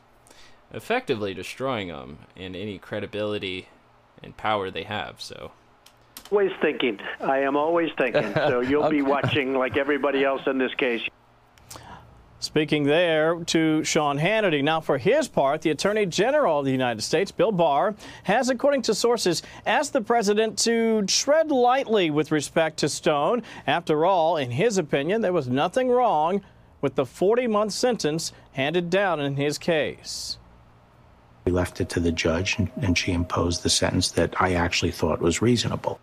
effectively 0.73 1.35
destroying 1.35 1.89
them 1.89 2.19
and 2.37 2.55
any 2.55 2.79
credibility 2.79 3.69
and 4.23 4.37
power 4.37 4.71
they 4.71 4.85
have. 4.85 5.21
So. 5.21 5.53
Always 6.31 6.53
thinking. 6.61 7.01
I 7.21 7.41
am 7.41 7.57
always 7.57 7.91
thinking. 7.99 8.33
So 8.35 8.61
you'll 8.69 8.91
be 8.91 9.03
watching 9.03 9.55
like 9.55 9.77
everybody 9.77 10.25
else 10.25 10.43
in 10.47 10.59
this 10.59 10.75
case. 10.75 11.03
Speaking 12.43 12.85
there 12.85 13.35
to 13.45 13.85
Sean 13.85 14.19
Hannity. 14.19 14.65
Now, 14.65 14.81
for 14.81 14.97
his 14.97 15.29
part, 15.29 15.61
the 15.61 15.69
Attorney 15.69 16.07
General 16.07 16.61
of 16.61 16.65
the 16.65 16.73
United 16.73 17.03
States, 17.03 17.31
Bill 17.31 17.53
Barr, 17.53 17.95
has, 18.23 18.49
according 18.49 18.81
to 18.83 18.95
sources, 18.95 19.43
asked 19.67 19.93
the 19.93 20.01
president 20.01 20.57
to 20.61 21.03
tread 21.03 21.51
lightly 21.51 22.11
with 22.11 22.33
respect 22.33 22.79
to 22.79 22.89
Stone. 22.89 23.43
After 23.67 24.07
all, 24.07 24.39
in 24.39 24.53
his 24.53 24.79
opinion, 24.79 25.21
there 25.21 25.35
was 25.35 25.49
nothing 25.49 25.91
wrong 25.91 26.41
with 26.81 26.95
the 26.95 27.05
40 27.05 27.47
month 27.47 27.73
sentence 27.75 28.33
handed 28.53 28.89
down 28.89 29.21
in 29.21 29.37
his 29.37 29.59
case. 29.59 30.39
We 31.45 31.53
left 31.53 31.81
it 31.81 31.89
to 31.91 32.01
the 32.01 32.13
judge, 32.13 32.57
and, 32.59 32.71
and 32.81 32.97
she 32.97 33.13
imposed 33.13 33.63
the 33.63 33.71
sentence 33.71 34.11
that 34.13 34.41
I 34.41 34.55
actually 34.55 34.93
thought 34.93 35.21
was 35.21 35.41
reasonable. 35.41 36.01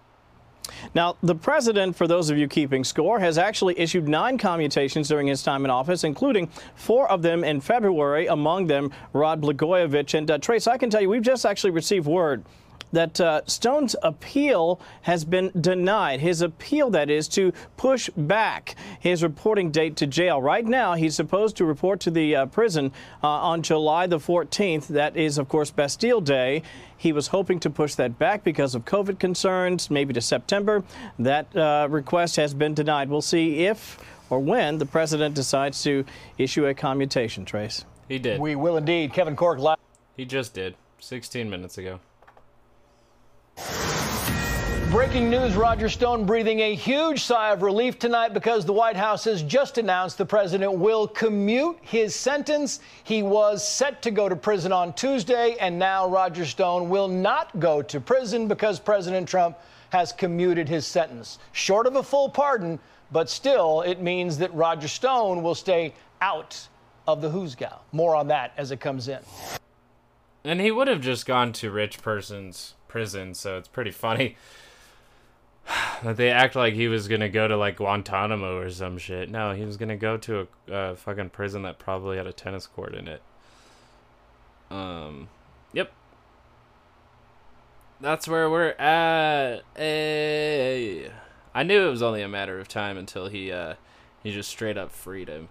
Now, 0.93 1.15
the 1.21 1.35
president, 1.35 1.95
for 1.95 2.07
those 2.07 2.29
of 2.29 2.37
you 2.37 2.47
keeping 2.47 2.83
score, 2.83 3.19
has 3.19 3.37
actually 3.37 3.79
issued 3.79 4.07
nine 4.07 4.37
commutations 4.37 5.07
during 5.07 5.27
his 5.27 5.43
time 5.43 5.65
in 5.65 5.71
office, 5.71 6.03
including 6.03 6.49
four 6.75 7.09
of 7.09 7.21
them 7.21 7.43
in 7.43 7.61
February, 7.61 8.27
among 8.27 8.67
them 8.67 8.91
Rod 9.13 9.41
Blagojevich. 9.41 10.13
And 10.13 10.29
uh, 10.29 10.37
Trace, 10.37 10.67
I 10.67 10.77
can 10.77 10.89
tell 10.89 11.01
you, 11.01 11.09
we've 11.09 11.21
just 11.21 11.45
actually 11.45 11.71
received 11.71 12.07
word 12.07 12.43
that 12.91 13.19
uh, 13.19 13.41
Stone's 13.45 13.95
appeal 14.03 14.79
has 15.03 15.25
been 15.25 15.51
denied. 15.59 16.19
His 16.19 16.41
appeal, 16.41 16.89
that 16.91 17.09
is, 17.09 17.27
to 17.29 17.53
push 17.75 18.09
back 18.15 18.75
his 18.99 19.23
reporting 19.23 19.71
date 19.71 19.95
to 19.97 20.07
jail. 20.07 20.41
Right 20.41 20.65
now, 20.65 20.93
he's 20.93 21.15
supposed 21.15 21.57
to 21.57 21.65
report 21.65 21.99
to 22.01 22.11
the 22.11 22.35
uh, 22.35 22.45
prison 22.47 22.91
uh, 23.23 23.27
on 23.27 23.61
July 23.61 24.07
the 24.07 24.19
14th. 24.19 24.87
That 24.87 25.17
is, 25.17 25.37
of 25.37 25.49
course, 25.49 25.71
Bastille 25.71 26.21
Day. 26.21 26.63
He 26.97 27.11
was 27.11 27.27
hoping 27.27 27.59
to 27.59 27.69
push 27.69 27.95
that 27.95 28.17
back 28.17 28.43
because 28.43 28.73
of 28.73 28.85
COVID 28.85 29.19
concerns, 29.19 29.91
maybe 29.91 30.13
to 30.13 30.21
September. 30.21 30.83
That 31.19 31.55
uh, 31.55 31.87
request 31.89 32.37
has 32.37 32.53
been 32.53 32.73
denied. 32.73 33.09
We'll 33.09 33.21
see 33.21 33.65
if 33.65 33.99
or 34.29 34.39
when 34.39 34.77
the 34.77 34.85
president 34.85 35.35
decides 35.35 35.81
to 35.83 36.05
issue 36.37 36.65
a 36.65 36.73
commutation, 36.73 37.45
Trace. 37.45 37.85
He 38.07 38.19
did. 38.19 38.39
We 38.39 38.55
will 38.55 38.77
indeed. 38.77 39.13
Kevin 39.13 39.35
Corke 39.35 39.59
live. 39.59 39.77
He 40.15 40.25
just 40.25 40.53
did 40.53 40.75
16 40.99 41.49
minutes 41.49 41.77
ago. 41.77 41.99
Breaking 44.91 45.29
news 45.29 45.57
Roger 45.57 45.89
Stone 45.89 46.25
breathing 46.25 46.61
a 46.61 46.73
huge 46.73 47.21
sigh 47.25 47.51
of 47.51 47.61
relief 47.61 47.99
tonight 47.99 48.33
because 48.33 48.65
the 48.65 48.71
White 48.71 48.95
House 48.95 49.25
has 49.25 49.43
just 49.43 49.77
announced 49.77 50.17
the 50.17 50.25
president 50.25 50.71
will 50.71 51.09
commute 51.09 51.77
his 51.81 52.15
sentence. 52.15 52.79
He 53.03 53.21
was 53.21 53.67
set 53.67 54.01
to 54.03 54.11
go 54.11 54.29
to 54.29 54.35
prison 54.37 54.71
on 54.71 54.93
Tuesday, 54.93 55.57
and 55.59 55.77
now 55.77 56.07
Roger 56.07 56.45
Stone 56.45 56.87
will 56.87 57.09
not 57.09 57.59
go 57.59 57.81
to 57.81 57.99
prison 57.99 58.47
because 58.47 58.79
President 58.79 59.27
Trump 59.27 59.57
has 59.89 60.13
commuted 60.13 60.69
his 60.69 60.87
sentence. 60.87 61.37
Short 61.51 61.85
of 61.85 61.97
a 61.97 62.01
full 62.01 62.29
pardon, 62.29 62.79
but 63.11 63.29
still, 63.29 63.81
it 63.81 64.01
means 64.01 64.37
that 64.37 64.53
Roger 64.53 64.87
Stone 64.87 65.43
will 65.43 65.55
stay 65.55 65.93
out 66.21 66.65
of 67.09 67.21
the 67.21 67.29
Hoosgow. 67.29 67.79
More 67.91 68.15
on 68.15 68.29
that 68.29 68.53
as 68.55 68.71
it 68.71 68.79
comes 68.79 69.09
in. 69.09 69.19
And 70.45 70.61
he 70.61 70.71
would 70.71 70.87
have 70.87 71.01
just 71.01 71.25
gone 71.25 71.51
to 71.53 71.71
rich 71.71 72.01
person's 72.01 72.73
prison, 72.97 73.35
so 73.35 73.59
it's 73.59 73.67
pretty 73.67 73.91
funny 73.91 74.35
that 76.03 76.17
they 76.17 76.31
act 76.31 76.55
like 76.55 76.73
he 76.73 76.87
was 76.87 77.07
gonna 77.07 77.29
go 77.29 77.47
to 77.47 77.55
like 77.55 77.77
Guantanamo 77.77 78.57
or 78.57 78.71
some 78.71 78.97
shit. 78.97 79.29
No, 79.29 79.51
he 79.51 79.65
was 79.65 79.77
gonna 79.77 79.95
go 79.95 80.17
to 80.17 80.47
a 80.67 80.73
uh, 80.73 80.95
fucking 80.95 81.29
prison 81.29 81.61
that 81.61 81.77
probably 81.77 82.17
had 82.17 82.25
a 82.25 82.33
tennis 82.33 82.65
court 82.65 82.95
in 82.95 83.07
it. 83.07 83.21
Um, 84.71 85.29
yep. 85.73 85.91
That's 88.01 88.27
where 88.27 88.49
we're 88.49 88.69
at. 88.79 89.61
Hey. 89.75 91.11
I 91.53 91.61
knew 91.61 91.87
it 91.87 91.91
was 91.91 92.01
only 92.01 92.23
a 92.23 92.27
matter 92.27 92.59
of 92.59 92.67
time 92.67 92.97
until 92.97 93.27
he 93.27 93.51
uh 93.51 93.75
he 94.23 94.31
just 94.31 94.49
straight 94.49 94.75
up 94.75 94.91
freed 94.91 95.27
him. 95.27 95.49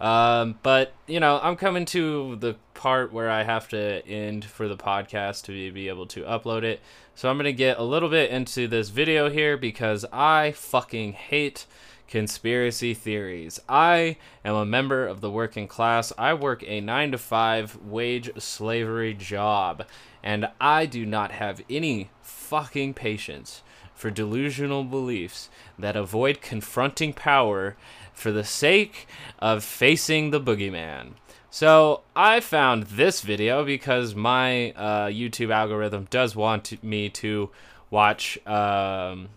Um, 0.00 0.58
but 0.62 0.92
you 1.06 1.20
know, 1.20 1.40
I'm 1.42 1.56
coming 1.56 1.84
to 1.86 2.36
the 2.36 2.56
part 2.74 3.12
where 3.12 3.30
I 3.30 3.42
have 3.42 3.68
to 3.68 4.06
end 4.06 4.44
for 4.44 4.68
the 4.68 4.76
podcast 4.76 5.44
to 5.44 5.52
be, 5.52 5.70
be 5.70 5.88
able 5.88 6.06
to 6.06 6.22
upload 6.22 6.62
it. 6.62 6.80
So 7.14 7.28
I'm 7.28 7.36
gonna 7.36 7.52
get 7.52 7.78
a 7.78 7.82
little 7.82 8.08
bit 8.08 8.30
into 8.30 8.68
this 8.68 8.90
video 8.90 9.28
here 9.28 9.56
because 9.56 10.04
I 10.12 10.52
fucking 10.52 11.14
hate 11.14 11.66
conspiracy 12.08 12.94
theories. 12.94 13.60
I 13.68 14.16
am 14.44 14.54
a 14.54 14.64
member 14.64 15.06
of 15.06 15.20
the 15.20 15.30
working 15.30 15.68
class. 15.68 16.12
I 16.16 16.32
work 16.34 16.64
a 16.66 16.80
9 16.80 17.12
to 17.12 17.18
5 17.18 17.76
wage 17.82 18.30
slavery 18.38 19.14
job 19.14 19.84
and 20.22 20.48
I 20.60 20.86
do 20.86 21.04
not 21.04 21.32
have 21.32 21.62
any 21.68 22.10
fucking 22.22 22.94
patience 22.94 23.62
for 23.94 24.10
delusional 24.10 24.84
beliefs 24.84 25.50
that 25.78 25.96
avoid 25.96 26.40
confronting 26.40 27.12
power 27.12 27.76
for 28.18 28.32
the 28.32 28.44
sake 28.44 29.06
of 29.38 29.64
facing 29.64 30.30
the 30.30 30.40
boogeyman. 30.40 31.12
So 31.50 32.02
I 32.14 32.40
found 32.40 32.84
this 32.84 33.22
video 33.22 33.64
because 33.64 34.14
my 34.14 34.72
uh, 34.72 35.06
YouTube 35.06 35.50
algorithm 35.50 36.06
does 36.10 36.36
want 36.36 36.64
to, 36.64 36.78
me 36.82 37.08
to 37.10 37.50
watch 37.90 38.38
um, 38.46 39.30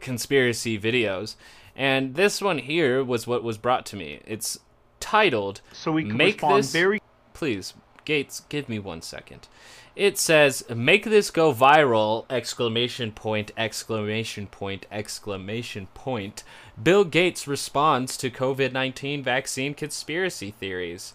conspiracy 0.00 0.78
videos, 0.78 1.36
and 1.74 2.14
this 2.14 2.42
one 2.42 2.58
here 2.58 3.02
was 3.02 3.26
what 3.26 3.42
was 3.42 3.56
brought 3.56 3.86
to 3.86 3.96
me. 3.96 4.20
It's 4.26 4.58
titled 4.98 5.62
"So 5.72 5.92
we 5.92 6.04
can 6.04 6.16
make 6.16 6.42
this 6.42 6.72
very." 6.72 7.00
Please, 7.32 7.72
Gates, 8.04 8.42
give 8.48 8.68
me 8.68 8.78
one 8.78 9.00
second. 9.00 9.48
It 9.96 10.18
says, 10.18 10.62
"Make 10.68 11.04
this 11.04 11.30
go 11.30 11.54
viral!" 11.54 12.26
Exclamation 12.28 13.12
point! 13.12 13.50
Exclamation 13.56 14.46
point! 14.46 14.84
Exclamation 14.92 15.86
point! 15.94 16.44
Bill 16.82 17.04
Gates 17.04 17.46
responds 17.46 18.16
to 18.18 18.30
COVID 18.30 18.72
nineteen 18.72 19.22
vaccine 19.22 19.74
conspiracy 19.74 20.50
theories! 20.50 21.14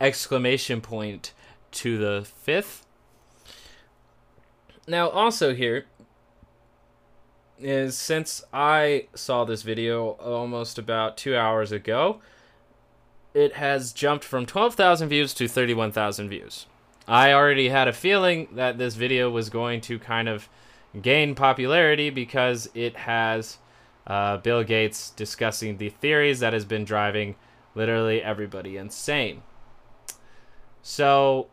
Exclamation 0.00 0.80
point! 0.80 1.32
To 1.72 1.98
the 1.98 2.24
fifth. 2.24 2.86
Now, 4.86 5.08
also 5.08 5.54
here 5.54 5.86
is 7.58 7.96
since 7.96 8.44
I 8.52 9.08
saw 9.14 9.44
this 9.44 9.62
video 9.62 10.10
almost 10.10 10.78
about 10.78 11.16
two 11.16 11.36
hours 11.36 11.72
ago, 11.72 12.20
it 13.32 13.54
has 13.54 13.92
jumped 13.92 14.24
from 14.24 14.46
12,000 14.46 15.08
views 15.08 15.34
to 15.34 15.48
31,000 15.48 16.28
views. 16.28 16.66
I 17.08 17.32
already 17.32 17.68
had 17.68 17.88
a 17.88 17.92
feeling 17.92 18.48
that 18.52 18.78
this 18.78 18.94
video 18.94 19.30
was 19.30 19.50
going 19.50 19.80
to 19.82 19.98
kind 19.98 20.28
of 20.28 20.48
gain 21.00 21.34
popularity 21.34 22.10
because 22.10 22.68
it 22.74 22.96
has 22.96 23.58
uh, 24.06 24.36
Bill 24.38 24.62
Gates 24.62 25.10
discussing 25.10 25.78
the 25.78 25.90
theories 25.90 26.40
that 26.40 26.52
has 26.52 26.64
been 26.64 26.84
driving 26.84 27.36
literally 27.74 28.22
everybody 28.22 28.76
insane. 28.76 29.42
So, 30.82 31.48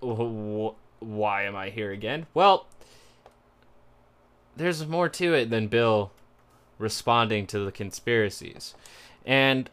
wh- 0.00 0.74
why 1.02 1.42
am 1.42 1.54
I 1.54 1.70
here 1.70 1.92
again? 1.92 2.26
Well, 2.34 2.66
there's 4.56 4.86
more 4.86 5.08
to 5.08 5.34
it 5.34 5.50
than 5.50 5.68
Bill 5.68 6.12
responding 6.78 7.46
to 7.48 7.58
the 7.64 7.72
conspiracies. 7.72 8.74
And 9.24 9.70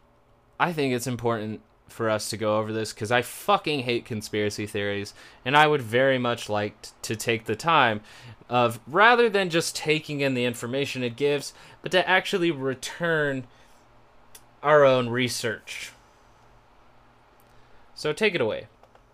I 0.60 0.74
think 0.74 0.94
it's 0.94 1.08
important 1.08 1.62
for 1.90 2.10
us 2.10 2.30
to 2.30 2.38
go 2.38 2.58
over 2.58 2.72
this 2.72 2.94
because 2.94 3.12
I 3.12 3.22
fucking 3.22 3.82
hate 3.82 4.06
conspiracy 4.06 4.66
theories, 4.66 5.14
and 5.44 5.58
I 5.58 5.68
would 5.68 5.82
very 5.82 6.18
much 6.18 6.50
like 6.50 6.82
t- 6.82 6.90
to 7.04 7.16
take 7.16 7.46
the 7.46 7.56
time 7.56 8.02
of 8.50 8.80
rather 8.88 9.30
than 9.30 9.50
just 9.50 9.76
taking 9.76 10.22
in 10.22 10.34
the 10.34 10.46
information 10.46 11.04
it 11.04 11.16
gives, 11.16 11.54
but 11.82 11.92
to 11.92 12.08
actually 12.10 12.52
return 12.52 13.46
our 14.64 14.84
own 14.84 15.10
research. 15.10 15.92
So 17.96 18.14
take 18.14 18.36
it 18.36 18.42
away. 18.42 18.68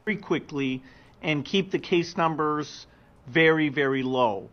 very 0.05 0.17
quickly 0.17 0.83
and 1.23 1.43
keep 1.43 1.71
the 1.71 1.79
case 1.79 2.15
numbers 2.15 2.85
very, 3.27 3.69
very 3.69 4.03
low. 4.03 4.49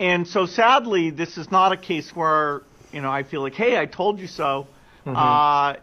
And 0.00 0.26
so 0.26 0.46
sadly, 0.46 1.10
this 1.10 1.36
is 1.36 1.50
not 1.50 1.72
a 1.72 1.76
case 1.76 2.16
where, 2.16 2.62
you 2.90 3.02
know, 3.02 3.10
I 3.10 3.22
feel 3.22 3.42
like, 3.42 3.54
hey, 3.54 3.78
I 3.78 3.84
told 3.84 4.18
you 4.18 4.26
so. 4.26 4.66
Mhm. 5.06 5.14
Uh, 5.14 5.76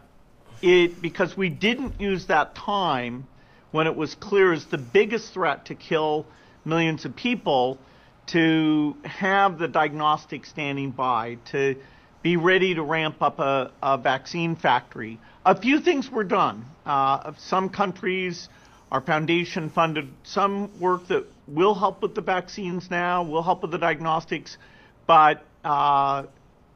it 0.62 1.02
because 1.02 1.36
we 1.36 1.50
didn't 1.50 2.00
use 2.00 2.28
that 2.28 2.56
time 2.56 3.28
when 3.72 3.88
it 3.88 3.96
was 3.96 4.16
clear 4.16 4.54
as 4.54 4.66
the 4.66 4.78
biggest 4.78 5.34
threat 5.34 5.66
to 5.66 5.76
kill 5.76 6.26
millions 6.66 7.06
of 7.06 7.16
people 7.16 7.80
to 8.28 8.96
have 9.04 9.58
the 9.58 9.68
diagnostic 9.68 10.46
standing 10.46 10.92
by, 10.92 11.38
to 11.52 11.76
be 12.22 12.38
ready 12.38 12.76
to 12.76 12.84
ramp 12.84 13.22
up 13.22 13.40
a, 13.40 13.72
a 13.82 13.98
vaccine 13.98 14.56
factory. 14.56 15.20
A 15.46 15.60
few 15.60 15.80
things 15.80 16.10
were 16.10 16.24
done. 16.24 16.66
Uh, 16.86 17.34
some 17.38 17.70
countries, 17.70 18.48
our 18.92 19.02
foundation 19.02 19.70
funded 19.70 20.08
some 20.24 20.80
work 20.80 21.08
that 21.08 21.26
will 21.48 21.74
help 21.74 22.02
with 22.02 22.14
the 22.14 22.22
vaccines 22.22 22.90
now, 22.92 23.24
will 23.24 23.44
help 23.44 23.64
with 23.64 23.72
the 23.72 23.78
diagnostics, 23.78 24.58
but 25.08 25.44
uh, 25.64 26.24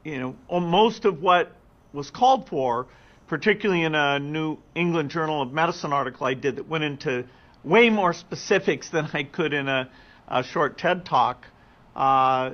you 0.04 0.18
know, 0.18 0.60
most 0.60 1.04
of 1.04 1.22
what 1.22 1.52
was 1.92 2.10
called 2.10 2.48
for, 2.48 2.86
particularly 3.28 3.82
in 3.82 3.94
a 3.94 4.18
New 4.18 4.58
England 4.74 5.10
Journal 5.10 5.42
of 5.42 5.52
Medicine 5.52 5.92
article 5.92 6.26
I 6.26 6.34
did 6.34 6.56
that 6.56 6.68
went 6.68 6.84
into 6.84 7.24
way 7.64 7.90
more 7.90 8.12
specifics 8.12 8.90
than 8.90 9.08
I 9.12 9.24
could 9.24 9.52
in 9.52 9.68
a, 9.68 9.90
a 10.28 10.44
short 10.44 10.78
TED 10.78 11.04
talk. 11.04 11.46
Uh, 11.94 12.52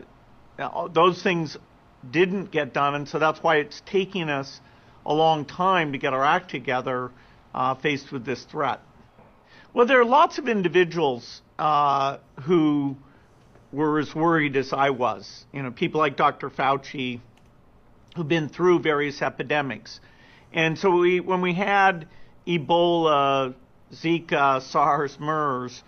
those 0.93 1.23
things 1.23 1.57
didn't 2.09 2.51
get 2.51 2.73
done, 2.73 2.95
and 2.95 3.09
so 3.09 3.19
that's 3.19 3.43
why 3.43 3.57
it's 3.57 3.83
taking 3.87 4.29
us 4.29 4.61
a 5.05 5.13
long 5.13 5.45
time 5.45 5.93
to 5.93 5.99
get 5.99 6.13
our 6.13 6.25
act 6.25 6.51
together 6.51 7.11
uh, 7.55 7.75
faced 7.75 8.13
with 8.13 8.25
this 8.25 8.43
threat. 8.45 8.81
Well, 9.75 9.87
there 9.87 10.01
are 10.01 10.05
lots 10.05 10.39
of 10.39 10.49
individuals 10.49 11.43
uh, 11.59 12.19
who 12.43 12.97
were 13.73 13.99
as 13.99 14.15
worried 14.15 14.57
as 14.57 14.73
I 14.73 14.91
was. 14.91 15.45
You 15.53 15.63
know, 15.63 15.71
people 15.71 16.01
like 16.01 16.17
Dr. 16.17 16.51
Fauci, 16.51 17.21
who've 18.15 18.29
been 18.29 18.49
through 18.49 18.81
various 18.81 19.23
epidemics. 19.23 20.01
And 20.53 20.79
so 20.79 20.91
we, 20.91 21.21
when 21.21 21.41
we 21.41 21.55
had 21.55 22.07
Ebola, 22.47 23.55
Zika, 23.93 24.61
SARS, 24.63 25.19
MERS, 25.19 25.83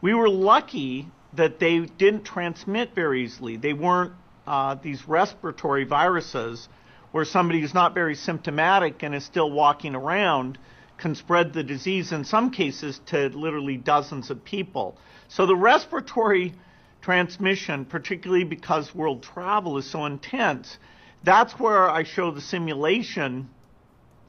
we 0.00 0.14
were 0.14 0.28
lucky 0.28 1.08
that 1.32 1.58
they 1.58 1.80
didn't 1.80 2.24
transmit 2.24 2.94
very 2.94 3.24
easily. 3.24 3.56
They 3.56 3.72
weren't 3.72 4.12
uh, 4.46 4.76
these 4.76 5.08
respiratory 5.08 5.84
viruses 5.84 6.68
where 7.10 7.24
somebody 7.24 7.60
who's 7.60 7.74
not 7.74 7.94
very 7.94 8.14
symptomatic 8.14 9.02
and 9.02 9.14
is 9.14 9.24
still 9.24 9.50
walking 9.50 9.94
around 9.94 10.58
can 10.98 11.14
spread 11.14 11.52
the 11.52 11.62
disease 11.62 12.12
in 12.12 12.24
some 12.24 12.50
cases 12.50 13.00
to 13.06 13.28
literally 13.30 13.76
dozens 13.76 14.30
of 14.30 14.44
people. 14.44 14.96
So 15.28 15.46
the 15.46 15.56
respiratory 15.56 16.54
transmission, 17.02 17.84
particularly 17.84 18.44
because 18.44 18.94
world 18.94 19.22
travel 19.22 19.78
is 19.78 19.90
so 19.90 20.06
intense, 20.06 20.78
that's 21.22 21.52
where 21.58 21.90
I 21.90 22.04
show 22.04 22.30
the 22.30 22.40
simulation 22.40 23.48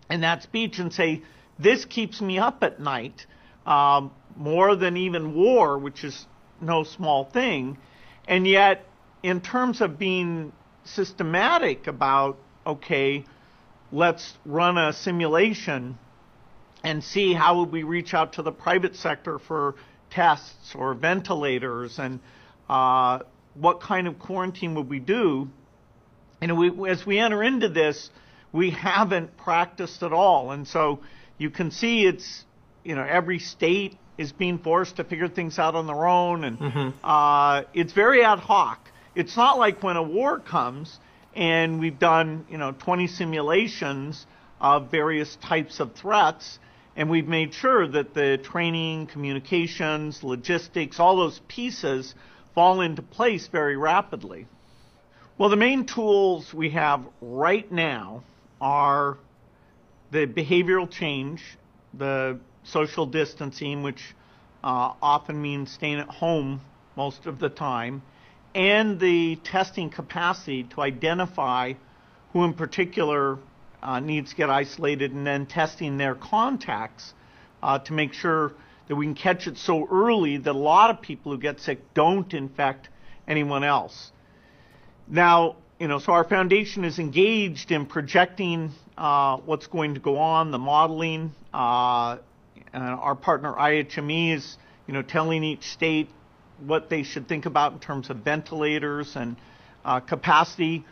in 0.09 0.21
that 0.21 0.43
speech 0.43 0.79
and 0.79 0.93
say, 0.93 1.21
this 1.57 1.85
keeps 1.85 2.21
me 2.21 2.37
up 2.37 2.63
at 2.63 2.79
night 2.79 3.25
um, 3.65 4.11
more 4.35 4.75
than 4.75 4.97
even 4.97 5.33
war, 5.33 5.77
which 5.77 6.03
is 6.03 6.25
no 6.61 6.83
small 6.83 7.25
thing. 7.25 7.77
And 8.27 8.47
yet, 8.47 8.85
in 9.23 9.41
terms 9.41 9.81
of 9.81 9.97
being 9.97 10.51
systematic 10.83 11.87
about, 11.87 12.37
okay, 12.65 13.25
let's 13.91 14.33
run 14.45 14.77
a 14.77 14.93
simulation 14.93 15.97
and 16.83 17.03
see 17.03 17.33
how 17.33 17.59
would 17.59 17.71
we 17.71 17.83
reach 17.83 18.13
out 18.13 18.33
to 18.33 18.41
the 18.41 18.51
private 18.51 18.95
sector 18.95 19.39
for 19.39 19.75
tests 20.11 20.75
or 20.75 20.93
ventilators 20.93 21.97
and 21.97 22.19
uh, 22.69 23.19
what 23.55 23.81
kind 23.81 24.07
of 24.07 24.19
quarantine 24.19 24.75
would 24.75 24.89
we 24.89 24.99
do? 24.99 25.47
And 26.41 26.57
we, 26.57 26.89
as 26.89 27.05
we 27.05 27.17
enter 27.17 27.41
into 27.41 27.69
this, 27.69 28.09
we 28.55 28.69
haven't 28.69 29.35
practiced 29.35 30.01
at 30.01 30.13
all. 30.13 30.51
And 30.51 30.65
so 30.65 31.01
you 31.37 31.49
can 31.49 31.71
see 31.71 32.05
it's, 32.05 32.45
you 32.85 32.95
know, 32.95 33.03
every 33.03 33.39
state 33.39 33.97
is 34.17 34.31
being 34.31 34.59
forced 34.59 34.95
to 34.95 35.03
figure 35.03 35.27
things 35.27 35.59
out 35.59 35.75
on 35.75 35.87
their 35.87 36.05
own. 36.07 36.45
And 36.45 36.93
uh, 37.03 37.63
it's 37.73 37.91
very 37.91 38.23
ad 38.23 38.39
hoc. 38.39 38.79
It's 39.13 39.35
not 39.35 39.57
like 39.57 39.83
when 39.83 39.97
a 39.97 40.03
war 40.03 40.39
comes 40.39 40.97
and 41.35 41.81
we've 41.81 41.99
done, 41.99 42.45
you 42.49 42.57
know, 42.57 42.71
20 42.71 43.07
simulations 43.07 44.25
of 44.61 44.89
various 44.89 45.35
types 45.35 45.81
of 45.81 45.93
threats 45.93 46.57
and 46.95 47.09
we've 47.09 47.27
made 47.27 47.53
sure 47.53 47.85
that 47.85 48.13
the 48.13 48.37
training, 48.37 49.07
communications, 49.07 50.23
logistics, 50.23 50.97
all 50.97 51.17
those 51.17 51.41
pieces 51.49 52.15
fall 52.53 52.79
into 52.79 53.01
place 53.01 53.47
very 53.47 53.75
rapidly. 53.75 54.47
Well, 55.37 55.49
the 55.49 55.57
main 55.57 55.85
tools 55.85 56.53
we 56.53 56.69
have 56.69 57.03
right 57.19 57.69
now 57.69 58.23
are 58.59 59.17
the 60.11 60.25
behavioral 60.25 60.89
change, 60.89 61.41
the 61.93 62.39
social 62.63 63.05
distancing, 63.05 63.83
which 63.83 64.15
uh, 64.63 64.93
often 65.01 65.41
means 65.41 65.71
staying 65.71 65.99
at 65.99 66.07
home 66.07 66.61
most 66.95 67.25
of 67.25 67.39
the 67.39 67.49
time, 67.49 68.01
and 68.53 68.99
the 68.99 69.35
testing 69.37 69.89
capacity 69.89 70.63
to 70.63 70.81
identify 70.81 71.73
who 72.31 72.43
in 72.43 72.53
particular 72.53 73.37
uh, 73.83 73.99
needs 73.99 74.31
to 74.31 74.35
get 74.35 74.49
isolated 74.49 75.11
and 75.11 75.27
then 75.27 75.45
testing 75.45 75.97
their 75.97 76.15
contacts 76.15 77.13
uh, 77.61 77.77
to 77.79 77.93
make 77.93 78.13
sure 78.13 78.53
that 78.87 78.95
we 78.95 79.05
can 79.05 79.15
catch 79.15 79.47
it 79.47 79.57
so 79.57 79.87
early 79.91 80.37
that 80.37 80.51
a 80.51 80.57
lot 80.57 80.89
of 80.89 81.01
people 81.01 81.31
who 81.31 81.37
get 81.37 81.59
sick 81.59 81.79
don't 81.93 82.33
infect 82.33 82.89
anyone 83.27 83.63
else. 83.63 84.11
Now, 85.07 85.57
you 85.79 85.87
know, 85.89 85.99
so 85.99 86.13
our 86.13 86.23
foundation 86.23 86.85
is 86.85 86.99
engaged 86.99 87.71
in 87.71 87.85
projecting 87.85 88.71
uh, 88.97 89.37
what's 89.37 89.67
going 89.67 89.95
to 89.95 89.99
go 89.99 90.17
on, 90.17 90.51
the 90.51 90.57
modeling. 90.57 91.33
Uh, 91.53 92.17
our 92.73 93.15
partner 93.15 93.53
IHME 93.53 94.33
is, 94.35 94.57
you 94.87 94.93
know, 94.93 95.01
telling 95.01 95.43
each 95.43 95.63
state 95.63 96.09
what 96.65 96.89
they 96.89 97.03
should 97.03 97.27
think 97.27 97.45
about 97.45 97.73
in 97.73 97.79
terms 97.79 98.09
of 98.09 98.17
ventilators 98.17 99.15
and 99.15 99.35
uh, 99.83 99.99
capacity. 99.99 100.85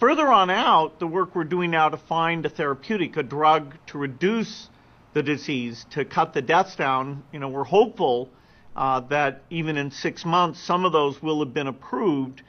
Further 0.00 0.26
on 0.26 0.48
out, 0.48 0.98
the 0.98 1.06
work 1.06 1.34
we're 1.34 1.44
doing 1.44 1.70
now 1.70 1.90
to 1.90 1.98
find 1.98 2.46
a 2.46 2.48
therapeutic, 2.48 3.16
a 3.18 3.22
drug 3.22 3.74
to 3.88 3.98
reduce 3.98 4.68
the 5.12 5.22
disease, 5.22 5.84
to 5.90 6.06
cut 6.06 6.32
the 6.32 6.40
deaths 6.40 6.74
down, 6.74 7.22
you 7.32 7.38
know, 7.38 7.48
we're 7.48 7.64
hopeful 7.64 8.30
uh, 8.74 9.00
that 9.00 9.42
even 9.50 9.76
in 9.76 9.90
six 9.90 10.24
months, 10.24 10.58
some 10.60 10.86
of 10.86 10.92
those 10.92 11.20
will 11.22 11.44
have 11.44 11.52
been 11.52 11.66
approved. 11.66 12.42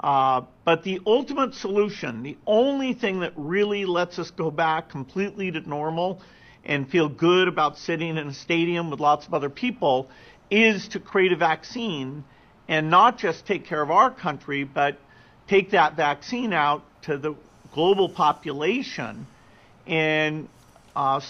Uh, 0.00 0.42
but 0.64 0.82
the 0.82 1.00
ultimate 1.06 1.54
solution, 1.54 2.22
the 2.22 2.36
only 2.46 2.94
thing 2.94 3.20
that 3.20 3.32
really 3.36 3.84
lets 3.84 4.18
us 4.18 4.30
go 4.30 4.50
back 4.50 4.88
completely 4.88 5.50
to 5.50 5.60
normal 5.68 6.20
and 6.64 6.88
feel 6.88 7.08
good 7.08 7.48
about 7.48 7.78
sitting 7.78 8.16
in 8.16 8.28
a 8.28 8.34
stadium 8.34 8.90
with 8.90 9.00
lots 9.00 9.26
of 9.26 9.34
other 9.34 9.50
people, 9.50 10.08
is 10.50 10.88
to 10.88 10.98
create 10.98 11.32
a 11.32 11.36
vaccine 11.36 12.24
and 12.68 12.88
not 12.88 13.18
just 13.18 13.46
take 13.46 13.64
care 13.64 13.82
of 13.82 13.90
our 13.90 14.10
country, 14.10 14.64
but 14.64 14.98
take 15.46 15.70
that 15.70 15.96
vaccine 15.96 16.52
out 16.52 16.82
to 17.02 17.18
the 17.18 17.34
global 17.72 18.08
population 18.08 19.26
and 19.86 20.48
uh, 20.94 21.20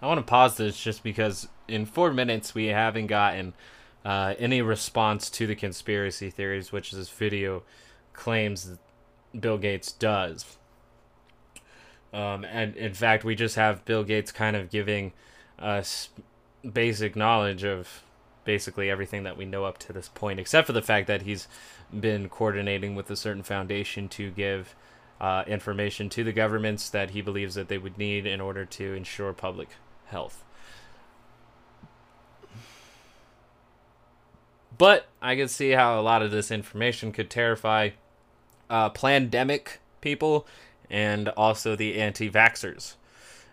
I 0.00 0.06
want 0.06 0.18
to 0.18 0.24
pause 0.24 0.56
this 0.56 0.80
just 0.80 1.02
because 1.02 1.48
in 1.66 1.86
four 1.86 2.12
minutes 2.12 2.54
we 2.54 2.66
haven't 2.66 3.08
gotten 3.08 3.54
uh, 4.04 4.34
any 4.38 4.62
response 4.62 5.28
to 5.30 5.46
the 5.46 5.56
conspiracy 5.56 6.30
theories, 6.30 6.70
which 6.70 6.92
is 6.92 6.98
this 6.98 7.10
video 7.10 7.64
claims 8.18 8.68
that 8.68 8.78
Bill 9.40 9.58
Gates 9.58 9.92
does. 9.92 10.56
Um, 12.12 12.44
and 12.44 12.74
in 12.76 12.94
fact, 12.94 13.24
we 13.24 13.34
just 13.34 13.56
have 13.56 13.84
Bill 13.84 14.02
Gates 14.02 14.32
kind 14.32 14.56
of 14.56 14.70
giving 14.70 15.12
us 15.58 16.08
basic 16.72 17.14
knowledge 17.14 17.64
of 17.64 18.02
basically 18.44 18.90
everything 18.90 19.22
that 19.22 19.36
we 19.36 19.44
know 19.44 19.64
up 19.64 19.78
to 19.78 19.92
this 19.92 20.08
point, 20.08 20.40
except 20.40 20.66
for 20.66 20.72
the 20.72 20.82
fact 20.82 21.06
that 21.06 21.22
he's 21.22 21.46
been 21.98 22.28
coordinating 22.28 22.94
with 22.94 23.10
a 23.10 23.16
certain 23.16 23.42
foundation 23.42 24.08
to 24.08 24.30
give 24.30 24.74
uh, 25.20 25.44
information 25.46 26.08
to 26.08 26.24
the 26.24 26.32
governments 26.32 26.88
that 26.90 27.10
he 27.10 27.20
believes 27.20 27.54
that 27.54 27.68
they 27.68 27.78
would 27.78 27.98
need 27.98 28.26
in 28.26 28.40
order 28.40 28.64
to 28.64 28.94
ensure 28.94 29.32
public 29.32 29.68
health. 30.06 30.44
But 34.76 35.08
I 35.20 35.34
can 35.36 35.48
see 35.48 35.72
how 35.72 36.00
a 36.00 36.02
lot 36.02 36.22
of 36.22 36.30
this 36.30 36.50
information 36.50 37.12
could 37.12 37.28
terrify 37.28 37.90
uh, 38.70 38.90
pandemic 38.90 39.80
people 40.00 40.46
and 40.90 41.28
also 41.30 41.76
the 41.76 42.00
anti 42.00 42.30
vaxxers. 42.30 42.94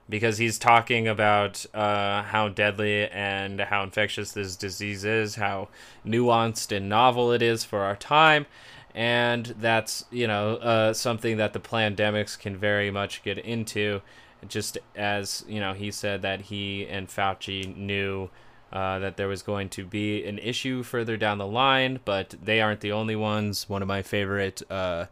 Because 0.08 0.38
he's 0.38 0.60
talking 0.60 1.08
about 1.08 1.66
uh, 1.74 2.22
how 2.22 2.50
deadly 2.50 3.10
and 3.10 3.60
how 3.60 3.82
infectious 3.82 4.34
this 4.34 4.56
disease 4.56 5.04
is, 5.04 5.36
how 5.36 5.70
nuanced 6.06 6.76
and 6.76 6.88
novel 6.88 7.32
it 7.32 7.42
is 7.42 7.64
for 7.64 7.80
our 7.80 7.96
time, 7.96 8.46
and 8.94 9.48
that's 9.60 10.06
you 10.12 10.28
know 10.28 10.58
uh, 10.58 10.94
something 10.94 11.38
that 11.38 11.54
the 11.54 11.60
pandemics 11.60 12.38
can 12.38 12.56
very 12.56 12.92
much 12.92 13.24
get 13.24 13.40
into 13.40 14.02
just 14.48 14.78
as 14.96 15.44
you 15.48 15.60
know 15.60 15.74
he 15.74 15.92
said 15.92 16.22
that 16.22 16.42
he 16.42 16.88
and 16.88 17.08
Fauci 17.08 17.76
knew 17.76 18.30
uh, 18.74 19.00
that 19.00 19.18
there 19.18 19.28
was 19.28 19.42
going 19.42 19.70
to 19.70 19.86
be 19.86 20.26
an 20.26 20.40
issue 20.40 20.84
further 20.84 21.18
down 21.18 21.38
the 21.38 21.48
line, 21.48 22.00
but 22.06 22.36
they 22.42 22.62
aren't 22.62 22.82
the 22.82 22.92
only 22.92 23.16
ones. 23.16 23.70
One 23.70 23.82
of 23.82 23.88
my 23.88 24.02
favorite 24.02 24.62
uh, 24.70 25.06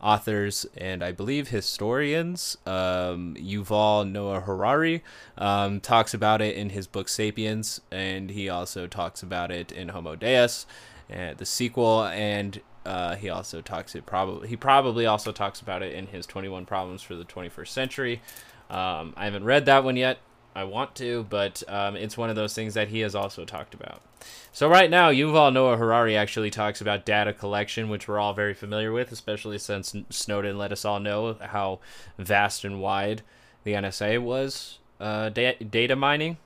authors 0.00 0.66
and 0.76 1.02
I 1.02 1.12
believe 1.12 1.48
historians, 1.48 2.56
um, 2.66 3.34
Yuval 3.38 4.10
Noah 4.10 4.40
Harari, 4.40 5.02
um, 5.36 5.80
talks 5.80 6.14
about 6.14 6.40
it 6.40 6.56
in 6.56 6.70
his 6.70 6.86
book 6.86 7.08
*Sapiens*, 7.08 7.80
and 7.90 8.30
he 8.30 8.48
also 8.48 8.86
talks 8.86 9.22
about 9.22 9.50
it 9.50 9.72
in 9.72 9.88
*Homo 9.88 10.14
Deus*, 10.14 10.66
uh, 11.12 11.34
the 11.34 11.46
sequel, 11.46 12.04
and 12.04 12.60
uh, 12.86 13.16
he 13.16 13.28
also 13.28 13.60
talks 13.60 13.94
it 13.94 14.06
probably 14.06 14.48
he 14.48 14.56
probably 14.56 15.04
also 15.04 15.30
talks 15.30 15.60
about 15.60 15.82
it 15.82 15.94
in 15.94 16.06
his 16.06 16.24
21 16.26 16.64
Problems 16.64 17.02
for 17.02 17.14
the 17.14 17.24
21st 17.24 17.68
Century. 17.68 18.22
Um, 18.70 19.14
I 19.16 19.24
haven't 19.24 19.44
read 19.44 19.66
that 19.66 19.84
one 19.84 19.96
yet. 19.96 20.18
I 20.58 20.64
want 20.64 20.96
to, 20.96 21.24
but 21.30 21.62
um, 21.68 21.94
it's 21.94 22.16
one 22.16 22.30
of 22.30 22.36
those 22.36 22.52
things 22.52 22.74
that 22.74 22.88
he 22.88 22.98
has 23.00 23.14
also 23.14 23.44
talked 23.44 23.74
about. 23.74 24.02
So 24.50 24.68
right 24.68 24.90
now, 24.90 25.10
Yuval 25.12 25.52
Noah 25.52 25.76
Harari 25.76 26.16
actually 26.16 26.50
talks 26.50 26.80
about 26.80 27.06
data 27.06 27.32
collection, 27.32 27.88
which 27.88 28.08
we're 28.08 28.18
all 28.18 28.34
very 28.34 28.54
familiar 28.54 28.90
with, 28.90 29.12
especially 29.12 29.58
since 29.58 29.94
Snowden 30.10 30.58
let 30.58 30.72
us 30.72 30.84
all 30.84 30.98
know 30.98 31.36
how 31.40 31.78
vast 32.18 32.64
and 32.64 32.80
wide 32.80 33.22
the 33.62 33.74
NSA 33.74 34.20
was 34.20 34.80
uh, 34.98 35.28
da- 35.28 35.58
data 35.58 35.94
mining. 35.94 36.38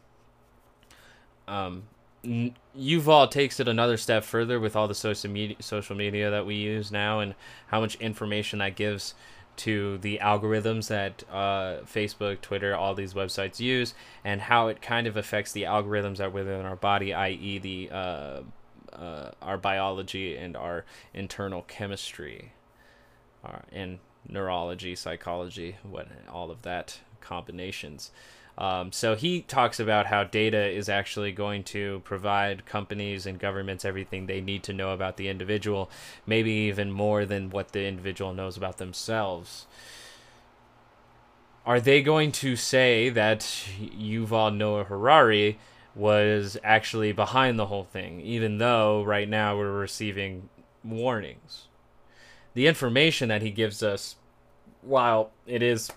Um, 1.49 1.85
Yuval 2.79 3.31
takes 3.31 3.61
it 3.61 3.67
another 3.67 3.97
step 3.97 4.25
further 4.25 4.61
with 4.61 4.77
all 4.77 4.89
the 4.89 4.95
social 4.95 5.31
media, 5.31 5.57
social 5.61 5.97
media 5.97 6.31
that 6.31 6.45
we 6.45 6.57
use 6.57 6.93
now, 6.93 7.21
and 7.21 7.35
how 7.69 7.81
much 7.81 7.95
information 7.97 8.59
that 8.59 8.77
gives 8.77 9.15
to 9.57 9.99
the 9.99 10.19
algorithms 10.23 10.89
that 10.89 11.25
uh, 11.31 11.83
Facebook, 11.85 12.41
Twitter, 12.41 12.75
all 12.75 12.95
these 12.95 13.15
websites 13.15 13.61
use, 13.61 13.95
and 14.25 14.41
how 14.43 14.69
it 14.69 14.81
kind 14.81 15.07
of 15.07 15.17
affects 15.17 15.53
the 15.53 15.63
algorithms 15.63 16.17
that 16.17 16.33
within 16.33 16.65
our 16.65 16.77
body, 16.77 17.13
i.e., 17.13 17.59
the 17.59 17.91
uh, 17.91 18.41
uh, 18.93 19.31
our 19.41 19.57
biology 19.57 20.37
and 20.37 20.57
our 20.57 20.85
internal 21.15 21.63
chemistry, 21.63 22.53
uh, 23.45 23.59
and 23.71 23.99
neurology, 24.29 24.95
psychology, 24.95 25.77
what 25.83 26.09
all 26.31 26.51
of 26.51 26.63
that 26.63 27.01
combinations. 27.21 28.11
Um, 28.59 28.93
so 28.93 29.15
he 29.15 29.43
talks 29.43 29.81
about 29.81 30.07
how 30.07 30.25
data 30.25 30.69
is 30.69 30.89
actually 30.89 31.33
going 31.33 31.65
to 31.65 32.03
provide 32.05 32.67
companies 32.67 33.25
and 33.27 33.39
governments 33.39 33.85
everything 33.85 34.27
they 34.27 34.41
need 34.41 34.63
to 34.65 34.75
know 34.75 34.93
about 34.93 35.17
the 35.17 35.29
individual, 35.29 35.91
maybe 36.27 36.51
even 36.53 36.93
more 36.93 37.25
than 37.25 37.51
what 37.51 37.73
the 37.73 37.87
individual 37.87 38.35
knows 38.35 38.57
about 38.57 38.77
themselves. 38.77 39.67
Are 41.65 41.81
they 41.81 42.03
going 42.03 42.33
to 42.33 42.57
say 42.57 43.09
that 43.09 43.41
Yuval 43.81 44.55
Noah 44.55 44.85
Harari 44.85 45.59
was 45.95 46.59
actually 46.65 47.13
behind 47.13 47.59
the 47.59 47.67
whole 47.67 47.85
thing, 47.85 48.21
even 48.21 48.59
though 48.59 49.03
right 49.03 49.29
now 49.29 49.57
we're 49.57 49.71
receiving 49.71 50.49
warnings? 50.85 51.69
The 52.55 52.67
information 52.67 53.29
that 53.29 53.43
he 53.43 53.51
gives 53.51 53.83
us, 53.83 54.17
while 54.83 55.31
it 55.47 55.63
is 55.63 55.91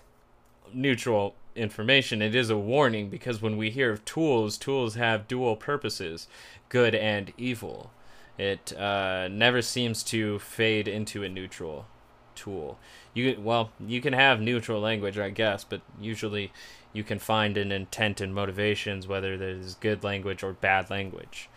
neutral 0.72 1.34
information, 1.56 2.22
it 2.22 2.34
is 2.34 2.50
a 2.50 2.58
warning 2.58 3.08
because 3.08 3.42
when 3.42 3.56
we 3.56 3.70
hear 3.70 3.90
of 3.90 4.04
tools, 4.04 4.58
tools 4.58 4.94
have 4.94 5.28
dual 5.28 5.56
purposes, 5.56 6.28
good 6.68 6.94
and 6.94 7.32
evil. 7.36 7.90
It 8.38 8.72
uh, 8.76 9.28
never 9.28 9.62
seems 9.62 10.02
to 10.04 10.38
fade 10.38 10.86
into 10.86 11.22
a 11.22 11.28
neutral 11.28 11.86
tool. 12.34 12.78
You 13.14 13.40
well, 13.40 13.70
you 13.80 14.00
can 14.00 14.12
have 14.12 14.40
neutral 14.40 14.80
language, 14.80 15.18
I 15.18 15.30
guess, 15.30 15.64
but 15.64 15.80
usually 16.00 16.52
you 16.92 17.02
can 17.02 17.18
find 17.18 17.56
an 17.56 17.72
intent 17.72 18.20
and 18.20 18.34
motivations 18.34 19.06
whether 19.06 19.36
there's 19.36 19.74
good 19.76 20.04
language 20.04 20.42
or 20.42 20.52
bad 20.52 20.90
language. 20.90 21.48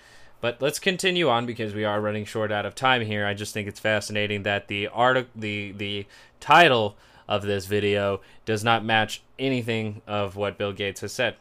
But 0.42 0.62
let's 0.62 0.80
continue 0.80 1.30
on 1.30 1.46
because 1.46 1.74
we 1.74 1.84
are 1.84 2.00
running 2.00 2.24
short 2.24 2.52
out 2.52 2.66
of 2.66 2.76
time 2.76 3.02
here. 3.02 3.26
I 3.26 3.34
just 3.34 3.54
think 3.54 3.68
it's 3.68 3.80
fascinating 3.80 4.44
that 4.44 4.70
the 4.70 4.88
article, 4.88 5.32
the 5.36 5.74
the 5.74 6.06
title 6.40 6.96
of 7.30 7.44
this 7.44 7.68
video 7.68 8.20
does 8.44 8.64
not 8.64 8.84
match 8.84 9.22
anything 9.38 10.02
of 10.08 10.36
what 10.36 10.58
Bill 10.58 10.74
Gates 10.74 11.02
has 11.02 11.14
said. 11.14 11.36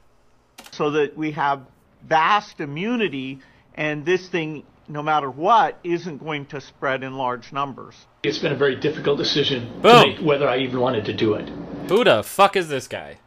So 0.70 0.90
that 0.90 1.16
we 1.16 1.32
have 1.32 1.62
vast 2.06 2.60
immunity, 2.60 3.40
and 3.74 4.04
this 4.04 4.28
thing, 4.28 4.64
no 4.86 5.02
matter 5.02 5.30
what, 5.30 5.78
isn't 5.82 6.18
going 6.18 6.46
to 6.46 6.60
spread 6.60 7.02
in 7.02 7.16
large 7.16 7.52
numbers. 7.52 8.06
It's 8.22 8.38
been 8.38 8.52
a 8.52 8.56
very 8.56 8.76
difficult 8.76 9.18
decision 9.18 9.80
Boom. 9.80 10.02
to 10.02 10.06
make 10.08 10.18
whether 10.20 10.46
I 10.46 10.58
even 10.58 10.78
wanted 10.78 11.06
to 11.06 11.14
do 11.14 11.34
it. 11.34 11.48
Who 11.88 12.04
the 12.04 12.22
fuck 12.22 12.54
is 12.54 12.68
this 12.68 12.86
guy? 12.86 13.18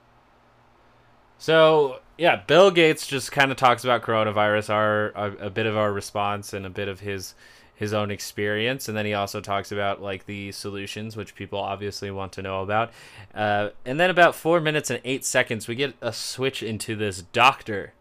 So 1.40 2.00
yeah, 2.20 2.36
Bill 2.36 2.70
Gates 2.70 3.08
just 3.08 3.32
kind 3.32 3.50
of 3.50 3.58
talks 3.58 3.84
about 3.84 4.04
coronavirus, 4.04 4.70
our 4.70 5.10
a, 5.10 5.48
a, 5.48 5.50
bit 5.50 5.66
of 5.66 5.76
our 5.76 5.92
response 5.92 6.54
and 6.54 6.68
a 6.68 6.70
bit 6.70 6.88
of 6.88 7.00
his 7.00 7.34
his 7.76 7.94
own 7.94 8.12
experience, 8.12 8.88
and 8.88 8.96
then 8.96 9.06
he 9.06 9.14
also 9.14 9.42
talks 9.42 9.72
about 9.72 10.02
like 10.02 10.26
the 10.26 10.52
solutions, 10.52 11.16
which 11.16 11.34
people 11.34 11.60
obviously 11.60 12.12
want 12.12 12.32
to 12.34 12.42
know 12.42 12.62
about. 12.62 12.92
Uh, 13.34 13.70
and 13.86 14.00
then 14.00 14.10
about 14.10 14.36
four 14.36 14.62
minutes 14.62 14.90
and 14.92 15.02
eight 15.04 15.26
seconds, 15.26 15.68
we 15.68 15.76
get 15.76 15.96
a 16.02 16.14
switch 16.14 16.62
into 16.62 16.96
this 16.96 17.22
doctor. 17.22 17.94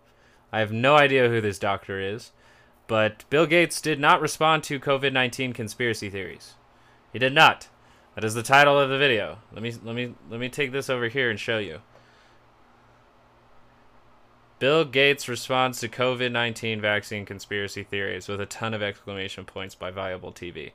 I 0.53 0.59
have 0.61 0.73
no 0.73 0.97
idea 0.97 1.29
who 1.29 1.41
this 1.41 1.59
doctor 1.59 2.01
is, 2.01 2.33
but 2.87 3.25
Bill 3.31 3.47
Gates 3.47 3.81
did 3.81 3.99
not 3.99 4.21
respond 4.21 4.64
to 4.64 4.79
COVID 4.79 5.12
nineteen 5.12 5.53
conspiracy 5.53 6.11
theories. 6.11 6.55
He 7.12 7.18
did 7.18 7.33
not. 7.33 7.68
That 8.14 8.25
is 8.25 8.35
the 8.35 8.43
title 8.43 8.79
of 8.79 8.91
the 8.91 8.99
video. 8.99 9.39
Let 9.53 9.62
me 9.62 9.73
let 9.83 9.95
me 9.95 10.14
let 10.29 10.41
me 10.41 10.49
take 10.49 10.73
this 10.73 10.91
over 10.91 11.09
here 11.09 11.31
and 11.31 11.41
show 11.41 11.59
you. 11.59 11.81
Bill 14.61 14.84
Gates 14.84 15.26
responds 15.26 15.80
to 15.80 15.88
COVID 15.88 16.30
19 16.32 16.82
vaccine 16.82 17.24
conspiracy 17.24 17.82
theories 17.82 18.28
with 18.28 18.42
a 18.42 18.46
ton 18.46 18.74
of 18.74 18.82
exclamation 18.82 19.46
points 19.46 19.74
by 19.74 19.90
Viable 19.90 20.32
TV. 20.32 20.72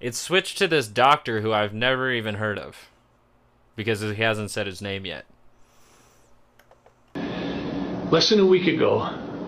It 0.00 0.14
switched 0.14 0.56
to 0.56 0.66
this 0.66 0.88
doctor 0.88 1.42
who 1.42 1.52
I've 1.52 1.74
never 1.74 2.10
even 2.10 2.36
heard 2.36 2.58
of 2.58 2.88
because 3.76 4.00
he 4.00 4.14
hasn't 4.14 4.50
said 4.50 4.66
his 4.66 4.80
name 4.80 5.04
yet. 5.04 5.26
Less 8.10 8.30
than 8.30 8.40
a 8.40 8.46
week 8.46 8.66
ago, 8.68 9.00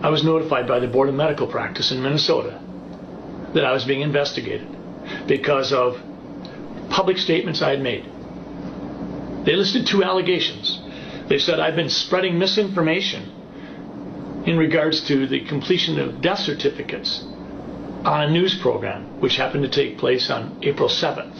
I 0.03 0.09
was 0.09 0.23
notified 0.23 0.67
by 0.67 0.79
the 0.79 0.87
Board 0.87 1.09
of 1.09 1.15
Medical 1.15 1.47
Practice 1.47 1.91
in 1.91 2.03
Minnesota 2.03 2.61
that 3.55 3.65
I 3.65 3.73
was 3.73 3.85
being 3.85 4.01
investigated 4.01 4.67
because 5.25 5.73
of 5.73 5.99
public 6.91 7.17
statements 7.17 7.63
I 7.63 7.71
had 7.71 7.81
made. 7.81 8.05
They 9.45 9.55
listed 9.55 9.87
two 9.87 10.03
allegations. 10.03 10.79
They 11.27 11.39
said 11.39 11.59
I've 11.59 11.75
been 11.75 11.89
spreading 11.89 12.37
misinformation 12.37 13.38
in 14.45 14.57
regards 14.57 15.01
to 15.07 15.27
the 15.27 15.41
completion 15.45 15.99
of 15.99 16.21
death 16.21 16.39
certificates 16.39 17.23
on 18.05 18.21
a 18.23 18.29
news 18.31 18.57
program, 18.57 19.19
which 19.19 19.35
happened 19.35 19.63
to 19.63 19.69
take 19.69 19.97
place 19.97 20.29
on 20.29 20.57
April 20.63 20.87
7th. 20.89 21.35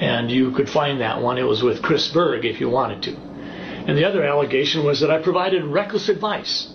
And 0.00 0.30
you 0.30 0.52
could 0.52 0.68
find 0.70 1.00
that 1.00 1.20
one. 1.20 1.38
It 1.38 1.42
was 1.42 1.62
with 1.62 1.82
Chris 1.82 2.08
Berg 2.08 2.44
if 2.44 2.60
you 2.60 2.70
wanted 2.70 3.02
to. 3.02 3.16
And 3.16 3.98
the 3.98 4.04
other 4.04 4.22
allegation 4.22 4.84
was 4.84 5.00
that 5.00 5.10
I 5.10 5.20
provided 5.20 5.64
reckless 5.64 6.08
advice 6.08 6.72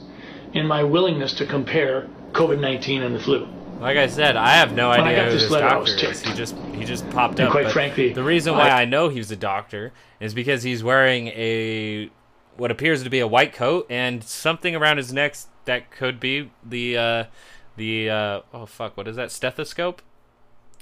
in 0.54 0.68
my 0.68 0.84
willingness 0.84 1.34
to 1.36 1.46
compare 1.46 2.10
COVID 2.34 2.60
19 2.60 3.02
and 3.04 3.16
the 3.16 3.20
flu. 3.20 3.48
Like 3.80 3.98
I 3.98 4.08
said, 4.08 4.36
I 4.36 4.56
have 4.56 4.74
no 4.74 4.90
When 4.90 5.02
idea 5.02 5.26
who 5.26 5.32
this 5.32 5.50
letter, 5.50 5.68
doctor 5.70 5.92
is. 6.10 6.22
He 6.22 6.34
just 6.34 6.56
he 6.74 6.84
just 6.86 7.10
popped 7.12 7.40
And 7.40 7.48
up. 7.48 7.52
quite 7.52 7.72
frankly, 7.72 8.12
the 8.14 8.24
reason 8.24 8.54
why 8.56 8.70
I- 8.70 8.82
I 8.82 8.86
know 8.86 9.10
he's 9.10 9.30
a 9.32 9.36
doctor 9.36 9.92
is 10.20 10.34
because 10.34 10.64
he's 10.64 10.84
wearing 10.84 11.28
a 11.30 12.10
what 12.58 12.72
appears 12.72 13.04
to 13.04 13.10
be 13.10 13.20
a 13.20 13.28
white 13.28 13.54
coat 13.54 13.88
and 13.90 14.24
something 14.24 14.76
around 14.76 14.98
his 14.98 15.12
neck 15.14 15.36
that 15.66 15.92
could 15.92 16.20
be 16.20 16.52
the 16.64 16.98
uh, 16.98 17.24
the 17.76 18.10
uh, 18.10 18.42
oh 18.54 18.66
fuck 18.66 18.96
what 18.98 19.08
is 19.08 19.16
that 19.16 19.32
stethoscope? 19.32 20.02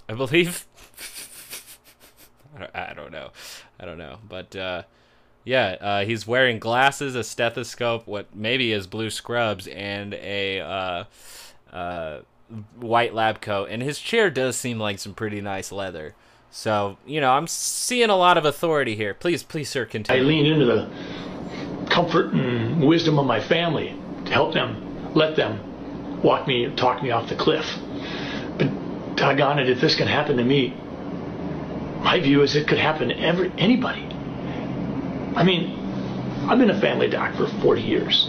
I 0.09 0.13
believe. 0.13 0.65
I 2.73 2.93
don't- 2.93 3.11
know. 3.11 3.29
I 3.79 3.86
don't 3.86 3.97
know, 3.97 4.17
but 4.27 4.55
uh, 4.55 4.84
yeah, 5.43 5.77
uh, 5.82 6.05
he's 6.05 6.27
wearing 6.27 6.59
glasses, 6.59 7.15
a 7.15 7.23
stethoscope, 7.23 8.05
what 8.05 8.36
maybe 8.36 8.71
is 8.73 8.86
blue 8.88 9.09
scrubs, 9.09 9.67
and 9.67 10.13
a 10.13 10.59
uh, 10.59 11.03
uh, 11.73 12.19
white 12.75 13.13
lab 13.15 13.41
coat. 13.41 13.69
And 13.71 13.82
his 13.82 13.97
chair 13.99 14.29
does 14.29 14.55
seem 14.55 14.79
like 14.79 14.99
some 14.99 15.13
pretty 15.15 15.41
nice 15.41 15.71
leather. 15.71 16.13
So 16.51 16.97
you 17.05 17.21
know, 17.21 17.32
I'm 17.32 17.47
seeing 17.47 18.09
a 18.09 18.15
lot 18.17 18.38
of 18.38 18.45
authority 18.45 18.95
here. 18.95 19.13
Please, 19.13 19.41
please, 19.43 19.69
sir, 19.69 19.86
continue. 19.86 20.21
I 20.21 20.25
lean 20.25 20.45
into 20.45 20.65
the 20.65 20.89
comfort 21.89 22.34
and 22.34 22.86
wisdom 22.86 23.17
of 23.17 23.25
my 23.25 23.39
family 23.39 23.95
help 24.32 24.53
them, 24.53 25.13
let 25.13 25.36
them 25.36 26.21
walk 26.23 26.47
me, 26.47 26.73
talk 26.75 27.03
me 27.03 27.11
off 27.11 27.29
the 27.29 27.36
cliff. 27.36 27.65
But 28.57 29.15
doggone 29.15 29.59
it, 29.59 29.69
if 29.69 29.82
this 29.82 29.95
can 29.95 30.07
happen 30.07 30.38
to 30.38 30.43
me, 30.43 30.69
my 32.03 32.19
view 32.19 32.41
is 32.41 32.55
it 32.55 32.67
could 32.67 32.79
happen 32.79 33.09
to 33.09 33.19
every 33.19 33.51
anybody. 33.57 34.03
I 35.36 35.43
mean, 35.43 35.77
I've 36.49 36.57
been 36.57 36.71
a 36.71 36.82
family 36.82 37.09
doc 37.09 37.36
for 37.36 37.47
40 37.61 37.82
years. 37.82 38.27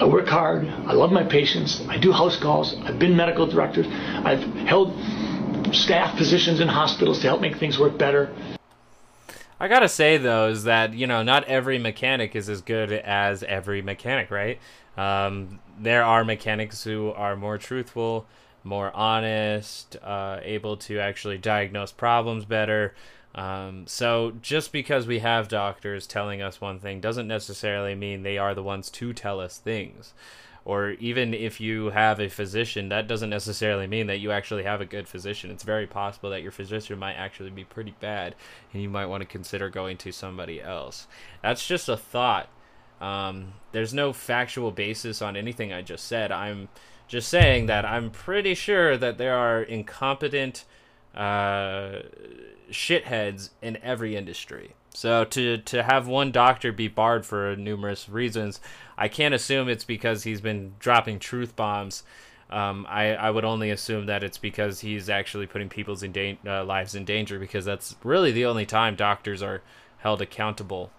I 0.00 0.06
work 0.06 0.28
hard. 0.28 0.66
I 0.66 0.92
love 0.92 1.12
my 1.12 1.24
patients. 1.24 1.84
I 1.88 1.98
do 1.98 2.10
house 2.10 2.38
calls. 2.38 2.74
I've 2.84 2.98
been 2.98 3.14
medical 3.16 3.46
director. 3.46 3.84
I've 3.86 4.42
held 4.66 4.94
staff 5.74 6.16
positions 6.16 6.60
in 6.60 6.68
hospitals 6.68 7.20
to 7.20 7.26
help 7.26 7.40
make 7.40 7.56
things 7.58 7.78
work 7.78 7.98
better. 7.98 8.34
I 9.60 9.68
gotta 9.68 9.90
say 9.90 10.16
though 10.16 10.48
is 10.48 10.64
that 10.64 10.94
you 10.94 11.06
know 11.06 11.22
not 11.22 11.44
every 11.44 11.78
mechanic 11.78 12.34
is 12.34 12.48
as 12.48 12.62
good 12.62 12.90
as 12.92 13.42
every 13.42 13.82
mechanic, 13.82 14.30
right? 14.30 14.58
Um, 14.96 15.60
there 15.78 16.02
are 16.02 16.24
mechanics 16.24 16.82
who 16.82 17.10
are 17.10 17.36
more 17.36 17.58
truthful, 17.58 18.26
more 18.64 18.90
honest, 18.96 19.96
uh, 20.02 20.40
able 20.42 20.78
to 20.78 20.98
actually 20.98 21.36
diagnose 21.36 21.92
problems 21.92 22.46
better. 22.46 22.94
Um, 23.34 23.86
so 23.86 24.32
just 24.42 24.72
because 24.72 25.06
we 25.06 25.20
have 25.20 25.48
doctors 25.48 26.06
telling 26.06 26.42
us 26.42 26.60
one 26.60 26.80
thing 26.80 27.00
doesn't 27.00 27.28
necessarily 27.28 27.94
mean 27.94 28.22
they 28.22 28.38
are 28.38 28.54
the 28.54 28.62
ones 28.62 28.90
to 28.90 29.12
tell 29.12 29.40
us 29.40 29.58
things. 29.58 30.14
Or 30.70 30.90
even 31.00 31.34
if 31.34 31.60
you 31.60 31.90
have 31.90 32.20
a 32.20 32.28
physician, 32.28 32.90
that 32.90 33.08
doesn't 33.08 33.28
necessarily 33.28 33.88
mean 33.88 34.06
that 34.06 34.20
you 34.20 34.30
actually 34.30 34.62
have 34.62 34.80
a 34.80 34.84
good 34.84 35.08
physician. 35.08 35.50
It's 35.50 35.64
very 35.64 35.88
possible 35.88 36.30
that 36.30 36.42
your 36.42 36.52
physician 36.52 36.96
might 36.96 37.14
actually 37.14 37.50
be 37.50 37.64
pretty 37.64 37.94
bad, 37.98 38.36
and 38.72 38.80
you 38.80 38.88
might 38.88 39.06
want 39.06 39.20
to 39.22 39.26
consider 39.26 39.68
going 39.68 39.96
to 39.96 40.12
somebody 40.12 40.62
else. 40.62 41.08
That's 41.42 41.66
just 41.66 41.88
a 41.88 41.96
thought. 41.96 42.50
Um, 43.00 43.54
there's 43.72 43.92
no 43.92 44.12
factual 44.12 44.70
basis 44.70 45.20
on 45.20 45.36
anything 45.36 45.72
I 45.72 45.82
just 45.82 46.04
said. 46.04 46.30
I'm 46.30 46.68
just 47.08 47.28
saying 47.28 47.66
that 47.66 47.84
I'm 47.84 48.12
pretty 48.12 48.54
sure 48.54 48.96
that 48.96 49.18
there 49.18 49.34
are 49.34 49.60
incompetent 49.60 50.66
uh, 51.16 52.02
shitheads 52.70 53.50
in 53.60 53.76
every 53.82 54.14
industry. 54.14 54.76
So 54.92 55.24
to 55.24 55.58
to 55.58 55.82
have 55.82 56.08
one 56.08 56.32
doctor 56.32 56.72
be 56.72 56.88
barred 56.88 57.24
for 57.24 57.54
numerous 57.56 58.08
reasons, 58.08 58.60
I 59.00 59.08
can't 59.08 59.32
assume 59.34 59.70
it's 59.70 59.84
because 59.84 60.24
he's 60.24 60.42
been 60.42 60.74
dropping 60.78 61.18
truth 61.20 61.56
bombs. 61.56 62.02
Um, 62.50 62.86
I, 62.88 63.14
I 63.14 63.30
would 63.30 63.46
only 63.46 63.70
assume 63.70 64.06
that 64.06 64.22
it's 64.22 64.36
because 64.36 64.80
he's 64.80 65.08
actually 65.08 65.46
putting 65.46 65.70
people's 65.70 66.02
in 66.02 66.12
da- 66.12 66.38
uh, 66.46 66.64
lives 66.64 66.94
in 66.94 67.06
danger 67.06 67.38
because 67.38 67.64
that's 67.64 67.96
really 68.04 68.30
the 68.30 68.44
only 68.44 68.66
time 68.66 68.96
doctors 68.96 69.42
are 69.42 69.62
held 69.98 70.20
accountable. 70.20 70.90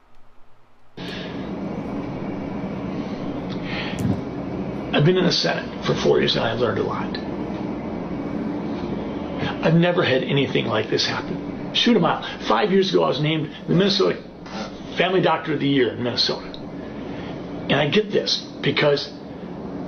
I've 4.93 5.05
been 5.05 5.17
in 5.17 5.25
the 5.25 5.31
Senate 5.31 5.85
for 5.85 5.93
four 5.93 6.19
years 6.19 6.35
and 6.35 6.43
I've 6.43 6.59
learned 6.59 6.79
a 6.79 6.83
lot. 6.83 7.17
I've 9.63 9.75
never 9.75 10.03
had 10.03 10.23
anything 10.23 10.65
like 10.65 10.89
this 10.89 11.05
happen. 11.05 11.71
Shoot 11.73 11.95
'em 11.95 12.05
out. 12.05 12.25
Five 12.47 12.71
years 12.71 12.89
ago, 12.89 13.03
I 13.03 13.09
was 13.09 13.21
named 13.21 13.51
the 13.67 13.75
Minnesota 13.75 14.17
Family 14.97 15.21
Doctor 15.21 15.53
of 15.53 15.59
the 15.59 15.67
Year 15.69 15.93
in 15.93 16.01
Minnesota. 16.03 16.60
And 17.71 17.79
I 17.79 17.87
get 17.87 18.11
this 18.11 18.37
because 18.61 19.09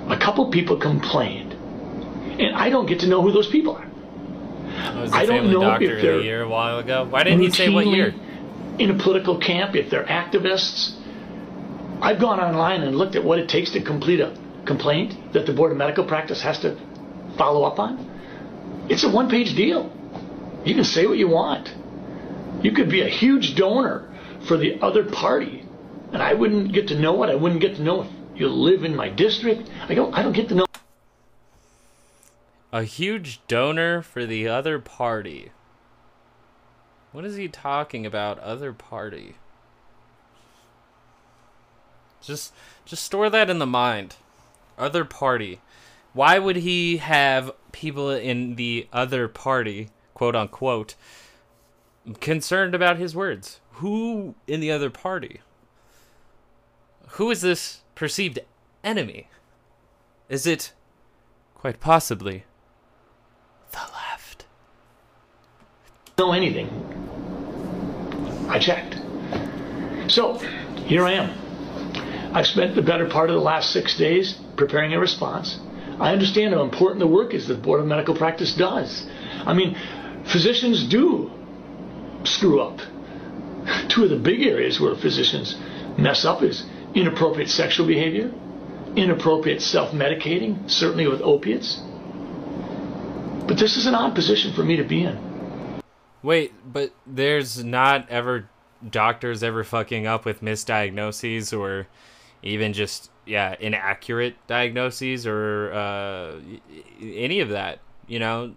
a 0.07 0.17
couple 0.17 0.49
people 0.49 0.77
complained, 0.79 1.51
and 1.51 2.55
I 2.55 2.69
don't 2.69 2.85
get 2.85 3.01
to 3.01 3.07
know 3.07 3.21
who 3.21 3.33
those 3.33 3.49
people 3.49 3.75
are. 3.75 3.85
I 5.13 5.25
don't 5.25 5.51
know 5.51 5.59
doctor 5.59 5.97
if 5.97 6.01
they're 6.01 6.17
the 6.19 6.23
year 6.23 6.43
a 6.43 6.47
while 6.47 6.79
ago. 6.79 7.05
Why 7.09 7.25
didn't 7.25 7.41
he 7.41 7.51
say 7.51 7.67
what 7.67 7.85
year? 7.85 8.13
In 8.79 8.89
a 8.89 8.97
political 8.97 9.37
camp, 9.37 9.75
if 9.75 9.89
they're 9.89 10.05
activists. 10.05 10.97
I've 12.01 12.19
gone 12.19 12.39
online 12.39 12.83
and 12.83 12.95
looked 12.95 13.15
at 13.15 13.23
what 13.23 13.37
it 13.37 13.49
takes 13.49 13.71
to 13.71 13.81
complete 13.81 14.21
a 14.21 14.37
complaint 14.65 15.33
that 15.33 15.45
the 15.45 15.53
Board 15.53 15.73
of 15.73 15.77
Medical 15.77 16.05
Practice 16.05 16.41
has 16.41 16.59
to 16.61 16.77
follow 17.37 17.63
up 17.63 17.79
on. 17.79 18.87
It's 18.89 19.03
a 19.03 19.09
one 19.09 19.29
page 19.29 19.55
deal. 19.57 19.91
You 20.63 20.73
can 20.73 20.85
say 20.85 21.05
what 21.05 21.17
you 21.17 21.27
want. 21.27 21.73
You 22.63 22.71
could 22.71 22.89
be 22.89 23.01
a 23.01 23.09
huge 23.09 23.55
donor 23.55 24.09
for 24.47 24.55
the 24.55 24.79
other 24.81 25.03
party, 25.03 25.62
and 26.13 26.21
I 26.21 26.33
wouldn't 26.33 26.71
get 26.71 26.87
to 26.89 26.99
know 26.99 27.23
it. 27.23 27.29
I 27.29 27.35
wouldn't 27.35 27.59
get 27.59 27.75
to 27.75 27.81
know 27.81 28.03
if 28.03 28.07
you 28.35 28.47
live 28.47 28.83
in 28.83 28.95
my 28.95 29.09
district. 29.09 29.69
I 29.89 29.95
don't. 29.95 30.13
I 30.13 30.21
don't 30.21 30.33
get 30.33 30.47
to 30.49 30.55
know. 30.55 30.65
A 32.71 32.83
huge 32.83 33.41
donor 33.47 34.01
for 34.01 34.25
the 34.25 34.47
other 34.47 34.79
party. 34.79 35.51
What 37.11 37.25
is 37.25 37.35
he 37.35 37.47
talking 37.47 38.05
about? 38.05 38.39
Other 38.39 38.73
party. 38.73 39.35
Just 42.21 42.53
just 42.85 43.03
store 43.03 43.29
that 43.29 43.49
in 43.49 43.59
the 43.59 43.65
mind. 43.65 44.15
Other 44.77 45.05
party. 45.05 45.59
Why 46.13 46.37
would 46.37 46.57
he 46.57 46.97
have 46.97 47.51
people 47.71 48.11
in 48.11 48.55
the 48.55 48.87
other 48.93 49.27
party, 49.27 49.89
quote 50.13 50.35
unquote, 50.35 50.93
concerned 52.19 52.75
about 52.75 52.97
his 52.97 53.15
words? 53.15 53.59
Who 53.73 54.35
in 54.47 54.59
the 54.59 54.71
other 54.71 54.91
party? 54.91 55.41
Who 57.17 57.29
is 57.29 57.41
this 57.41 57.81
perceived 57.93 58.39
enemy? 58.83 59.27
Is 60.29 60.47
it 60.47 60.73
quite 61.53 61.79
possibly 61.79 62.45
the 63.71 63.77
left? 63.77 64.45
know 66.17 66.31
anything. 66.31 66.69
I 68.49 68.57
checked. 68.57 68.95
So, 70.11 70.39
here 70.87 71.05
I 71.05 71.11
am. 71.11 72.33
I've 72.35 72.47
spent 72.47 72.73
the 72.73 72.81
better 72.81 73.07
part 73.07 73.29
of 73.29 73.35
the 73.35 73.41
last 73.41 73.69
six 73.69 73.95
days 73.95 74.39
preparing 74.57 74.93
a 74.93 74.99
response. 74.99 75.59
I 75.99 76.13
understand 76.13 76.55
how 76.55 76.63
important 76.63 76.99
the 76.99 77.05
work 77.05 77.35
is 77.35 77.47
that 77.47 77.53
the 77.53 77.61
Board 77.61 77.79
of 77.79 77.85
Medical 77.85 78.15
Practice 78.15 78.55
does. 78.55 79.05
I 79.45 79.53
mean, 79.53 79.77
physicians 80.25 80.87
do 80.87 81.29
screw 82.23 82.59
up. 82.59 82.79
Two 83.89 84.05
of 84.05 84.09
the 84.09 84.17
big 84.17 84.41
areas 84.41 84.79
where 84.79 84.95
physicians 84.95 85.55
mess 85.95 86.25
up 86.25 86.41
is 86.41 86.65
inappropriate 86.95 87.49
sexual 87.49 87.87
behavior, 87.87 88.31
inappropriate 88.95 89.61
self 89.61 89.91
medicating, 89.91 90.69
certainly 90.69 91.07
with 91.07 91.21
opiates. 91.21 91.81
But 93.47 93.57
this 93.57 93.77
is 93.77 93.85
an 93.85 93.95
odd 93.95 94.15
position 94.15 94.53
for 94.53 94.63
me 94.63 94.77
to 94.77 94.83
be 94.83 95.03
in. 95.03 95.33
Wait, 96.21 96.53
but 96.71 96.91
there's 97.05 97.63
not 97.63 98.09
ever 98.09 98.49
doctors 98.89 99.43
ever 99.43 99.63
fucking 99.63 100.07
up 100.07 100.25
with 100.25 100.41
misdiagnoses 100.41 101.57
or 101.57 101.87
even 102.41 102.73
just 102.73 103.09
yeah 103.25 103.55
inaccurate 103.59 104.35
diagnoses 104.47 105.25
or 105.25 105.71
uh, 105.73 106.35
any 107.01 107.39
of 107.39 107.49
that. 107.49 107.79
You 108.07 108.19
know, 108.19 108.53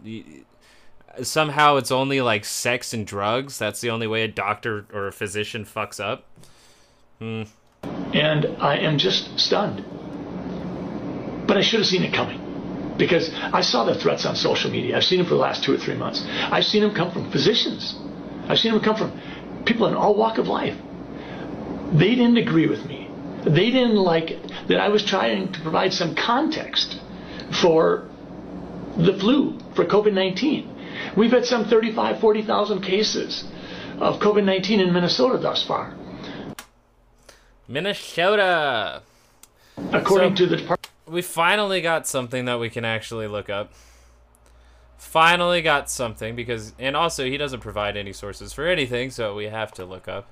somehow 1.22 1.76
it's 1.76 1.90
only 1.90 2.20
like 2.20 2.44
sex 2.44 2.92
and 2.92 3.06
drugs. 3.06 3.58
That's 3.58 3.80
the 3.80 3.90
only 3.90 4.06
way 4.06 4.22
a 4.22 4.28
doctor 4.28 4.86
or 4.92 5.08
a 5.08 5.12
physician 5.12 5.64
fucks 5.64 6.00
up. 6.00 6.24
Hmm. 7.18 7.44
And 8.14 8.46
I 8.60 8.78
am 8.78 8.98
just 8.98 9.38
stunned. 9.38 9.84
But 11.46 11.56
I 11.56 11.60
should 11.62 11.80
have 11.80 11.86
seen 11.86 12.02
it 12.02 12.12
coming. 12.12 12.42
Because 12.96 13.30
I 13.34 13.60
saw 13.60 13.84
the 13.84 13.94
threats 13.94 14.24
on 14.24 14.36
social 14.36 14.70
media. 14.70 14.96
I've 14.96 15.04
seen 15.04 15.18
them 15.18 15.26
for 15.26 15.34
the 15.34 15.40
last 15.40 15.64
two 15.64 15.74
or 15.74 15.78
three 15.78 15.96
months. 15.96 16.24
I've 16.26 16.64
seen 16.64 16.82
them 16.82 16.94
come 16.94 17.12
from 17.12 17.30
physicians. 17.30 17.94
I've 18.48 18.58
seen 18.58 18.72
them 18.72 18.80
come 18.80 18.96
from 18.96 19.20
people 19.64 19.86
in 19.86 19.94
all 19.94 20.14
walk 20.16 20.38
of 20.38 20.48
life. 20.48 20.76
They 21.92 22.14
didn't 22.14 22.38
agree 22.38 22.66
with 22.66 22.84
me. 22.86 23.10
They 23.44 23.70
didn't 23.70 23.96
like 23.96 24.30
it 24.30 24.52
that 24.68 24.80
I 24.80 24.88
was 24.88 25.04
trying 25.04 25.52
to 25.52 25.60
provide 25.60 25.92
some 25.92 26.14
context 26.14 26.98
for 27.60 28.08
the 28.96 29.16
flu, 29.18 29.58
for 29.74 29.84
COVID-19. 29.84 31.16
We've 31.16 31.30
had 31.30 31.44
some 31.44 31.66
35, 31.66 32.20
40,000 32.20 32.82
cases 32.82 33.44
of 33.98 34.20
COVID-19 34.20 34.80
in 34.80 34.92
Minnesota 34.92 35.38
thus 35.38 35.62
far. 35.62 35.94
Minnesota. 37.68 39.02
According 39.92 40.36
so, 40.36 40.44
to 40.44 40.46
the 40.46 40.56
department. 40.56 40.88
We 41.06 41.22
finally 41.22 41.80
got 41.80 42.06
something 42.06 42.44
that 42.46 42.58
we 42.58 42.70
can 42.70 42.84
actually 42.84 43.26
look 43.26 43.48
up. 43.48 43.72
Finally 44.98 45.62
got 45.62 45.90
something 45.90 46.34
because, 46.34 46.72
and 46.78 46.96
also 46.96 47.24
he 47.24 47.36
doesn't 47.36 47.60
provide 47.60 47.96
any 47.96 48.12
sources 48.12 48.52
for 48.52 48.66
anything, 48.66 49.10
so 49.10 49.34
we 49.34 49.44
have 49.44 49.72
to 49.72 49.84
look 49.84 50.08
up. 50.08 50.28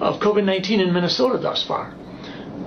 of 0.00 0.20
COVID-19 0.20 0.80
in 0.80 0.92
Minnesota 0.92 1.38
thus 1.38 1.62
far 1.62 1.94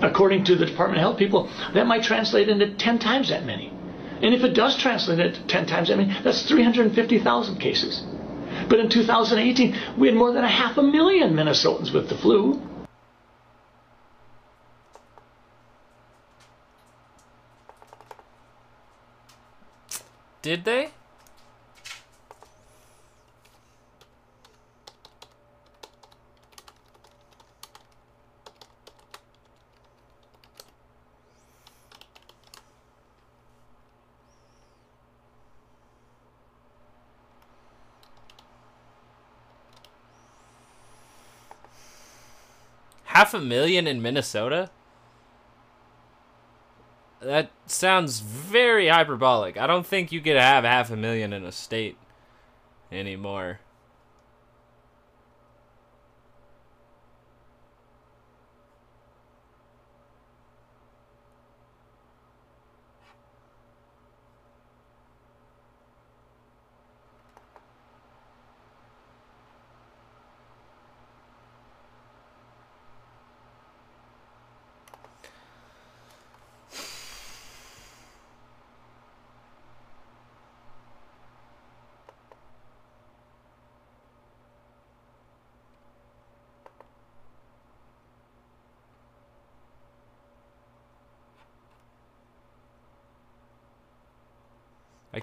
according 0.01 0.45
to 0.45 0.55
the 0.55 0.65
Department 0.65 0.99
of 0.99 1.01
Health 1.01 1.17
people, 1.17 1.49
that 1.73 1.87
might 1.87 2.03
translate 2.03 2.49
into 2.49 2.73
10 2.75 2.99
times 2.99 3.29
that 3.29 3.45
many. 3.45 3.73
And 4.21 4.33
if 4.33 4.43
it 4.43 4.53
does 4.53 4.77
translate 4.77 5.19
into 5.19 5.45
10 5.47 5.65
times 5.65 5.89
that 5.89 5.97
many, 5.97 6.15
that's 6.23 6.47
350,000 6.47 7.59
cases. 7.59 8.03
But 8.69 8.79
in 8.79 8.89
2018, 8.89 9.97
we 9.97 10.07
had 10.07 10.15
more 10.15 10.31
than 10.31 10.43
a 10.43 10.49
half 10.49 10.77
a 10.77 10.83
million 10.83 11.33
Minnesotans 11.33 11.93
with 11.93 12.09
the 12.09 12.17
flu. 12.17 12.61
Did 20.41 20.63
they? 20.63 20.91
Half 43.17 43.33
a 43.33 43.39
million 43.39 43.87
in 43.87 43.99
Minnesota? 43.99 44.69
That 47.19 47.49
sounds 47.65 48.19
very 48.19 48.89
hyperbolic. 48.89 49.57
I 49.57 49.65
don't 49.65 49.87
think 49.87 50.11
you 50.11 50.21
could 50.21 50.35
have 50.35 50.63
half 50.63 50.91
a 50.91 50.95
million 50.95 51.33
in 51.33 51.43
a 51.43 51.51
state 51.51 51.97
anymore. 52.91 53.59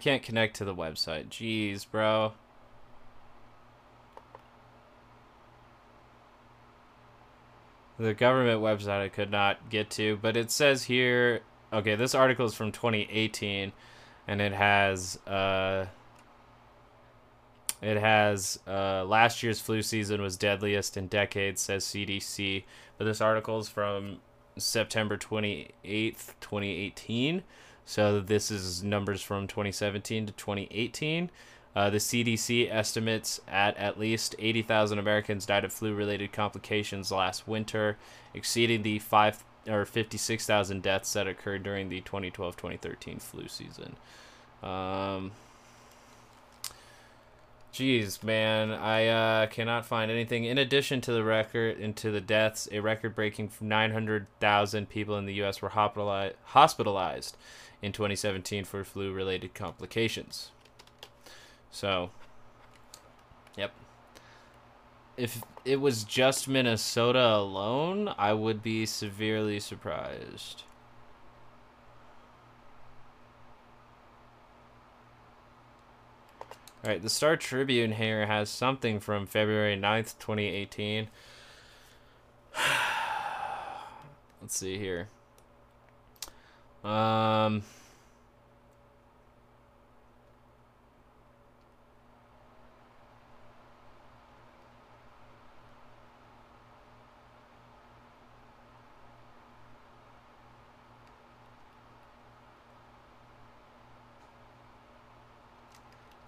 Can't 0.05 0.23
connect 0.23 0.57
to 0.57 0.67
the 0.67 0.75
website. 0.75 1.31
Jeez, 1.31 1.87
bro. 1.91 2.35
The 7.99 8.13
government 8.13 8.61
website 8.61 9.01
I 9.01 9.09
could 9.09 9.31
not 9.31 9.71
get 9.71 9.89
to, 9.93 10.19
but 10.21 10.37
it 10.37 10.51
says 10.51 10.85
here, 10.85 11.41
okay, 11.73 11.95
this 11.95 12.15
article 12.15 12.45
is 12.45 12.53
from 12.53 12.71
2018 12.71 13.73
and 14.29 14.41
it 14.43 14.53
has 14.53 15.17
uh 15.27 15.87
it 17.81 17.97
has 17.99 18.59
uh, 18.67 19.05
last 19.05 19.43
year's 19.43 19.61
flu 19.61 19.83
season 19.83 20.21
was 20.23 20.37
deadliest 20.37 20.97
in 20.97 21.07
decades, 21.07 21.61
says 21.63 21.85
CDC. 21.85 22.65
But 22.97 23.05
this 23.05 23.21
article 23.21 23.59
is 23.59 23.69
from 23.69 24.21
September 24.57 25.19
28th, 25.19 25.73
2018. 26.41 27.43
So 27.87 28.21
this 28.21 28.51
is 28.51 28.83
numbers 28.83 29.23
from 29.23 29.47
2017 29.47 30.27
to 30.27 30.33
2018. 30.33 31.31
Uh, 31.77 31.91
the 31.91 31.99
CDC 31.99 32.73
estimates 32.73 33.41
at 33.49 33.77
at 33.77 33.99
least 33.99 34.37
80,000 34.39 34.99
Americans 34.99 35.45
died 35.45 35.65
of 35.65 35.73
flu-related 35.73 36.33
complications 36.33 37.11
last 37.11 37.49
winter, 37.49 37.97
exceeding 38.33 38.83
the 38.83 39.01
five 39.01 39.43
or 39.69 39.85
56,000 39.85 40.83
deaths 40.83 41.13
that 41.15 41.27
occurred 41.27 41.63
during 41.63 41.89
the 41.89 42.01
2012-2013 42.03 43.21
flu 43.21 43.49
season. 43.49 43.97
Um, 44.63 45.33
Jeez, 47.75 48.23
man, 48.23 48.71
I 48.71 49.09
uh, 49.09 49.47
cannot 49.49 49.85
find 49.85 50.09
anything. 50.09 50.45
In 50.45 50.59
addition 50.59 51.01
to 51.01 51.13
the 51.13 51.25
record, 51.25 51.81
into 51.81 52.13
the 52.13 52.21
deaths, 52.21 52.69
a 52.71 52.79
record-breaking 52.79 53.51
900,000 53.61 54.89
people 54.89 55.19
in 55.19 55.27
the 55.27 55.35
U.S. 55.35 55.61
were 55.61 55.71
hospitalized 55.71 57.37
in 57.85 57.93
2017 57.93 58.65
for 58.65 58.83
flu 58.83 59.13
related 59.13 59.53
complications. 59.53 60.51
So, 61.71 62.11
yep. 63.59 63.73
If 65.19 65.43
it 65.67 65.81
was 65.83 66.03
just 66.03 66.49
Minnesota 66.49 67.37
alone, 67.37 68.15
I 68.17 68.33
would 68.33 68.63
be 68.63 68.87
severely 68.87 69.61
surprised. 69.61 70.63
All 76.83 76.91
right, 76.91 77.03
the 77.03 77.11
Star 77.11 77.37
Tribune 77.37 77.93
here 77.93 78.27
has 78.27 78.49
something 78.49 78.99
from 78.99 79.27
February 79.27 79.77
9th, 79.77 80.19
2018. 80.19 81.09
Let's 84.41 84.57
see 84.57 84.79
here. 84.79 85.09
Um 86.85 87.63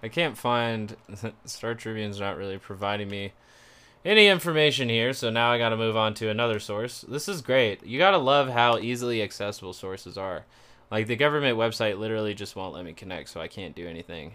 I 0.01 0.09
can't 0.09 0.37
find 0.37 0.95
Star 1.45 1.75
Tribune's 1.75 2.19
not 2.19 2.37
really 2.37 2.57
providing 2.57 3.09
me 3.09 3.33
any 4.05 4.27
information 4.27 4.89
here, 4.89 5.13
so 5.13 5.29
now 5.29 5.51
I 5.51 5.57
got 5.57 5.69
to 5.69 5.77
move 5.77 5.97
on 5.97 6.13
to 6.15 6.29
another 6.29 6.59
source. 6.59 7.01
This 7.01 7.27
is 7.27 7.41
great. 7.41 7.85
You 7.85 7.97
got 7.97 8.11
to 8.11 8.17
love 8.17 8.49
how 8.49 8.77
easily 8.77 9.21
accessible 9.21 9.73
sources 9.73 10.17
are. 10.17 10.45
Like 10.89 11.07
the 11.07 11.15
government 11.15 11.57
website 11.57 11.99
literally 11.99 12.33
just 12.33 12.55
won't 12.55 12.73
let 12.73 12.85
me 12.85 12.93
connect, 12.93 13.29
so 13.29 13.41
I 13.41 13.47
can't 13.47 13.75
do 13.75 13.87
anything. 13.87 14.33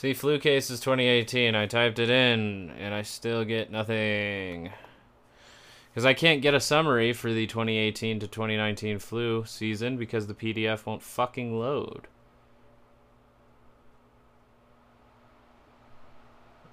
See, 0.00 0.14
flu 0.14 0.38
cases 0.38 0.80
2018. 0.80 1.54
I 1.54 1.66
typed 1.66 1.98
it 1.98 2.08
in, 2.08 2.70
and 2.70 2.94
I 2.94 3.02
still 3.02 3.44
get 3.44 3.70
nothing. 3.70 4.72
Because 5.90 6.06
I 6.06 6.14
can't 6.14 6.40
get 6.40 6.54
a 6.54 6.58
summary 6.60 7.12
for 7.12 7.30
the 7.34 7.46
2018 7.46 8.18
to 8.20 8.26
2019 8.26 8.98
flu 8.98 9.44
season 9.44 9.98
because 9.98 10.26
the 10.26 10.32
PDF 10.32 10.86
won't 10.86 11.02
fucking 11.02 11.54
load. 11.58 12.08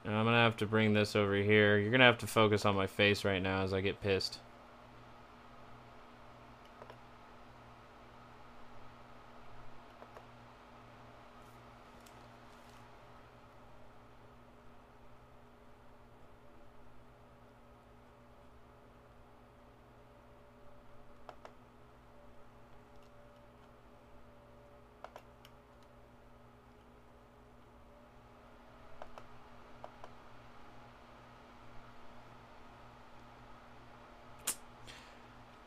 And 0.05 0.15
I'm 0.15 0.23
going 0.23 0.33
to 0.33 0.39
have 0.39 0.55
to 0.55 0.65
bring 0.65 0.93
this 0.93 1.13
over 1.13 1.35
here. 1.35 1.77
You're 1.77 1.91
going 1.91 1.99
to 1.99 2.05
have 2.05 2.19
to 2.19 2.27
focus 2.27 2.65
on 2.65 2.77
my 2.77 2.87
face 2.87 3.25
right 3.25 3.41
now 3.41 3.61
as 3.61 3.73
I 3.73 3.81
get 3.81 3.99
pissed. 3.99 4.39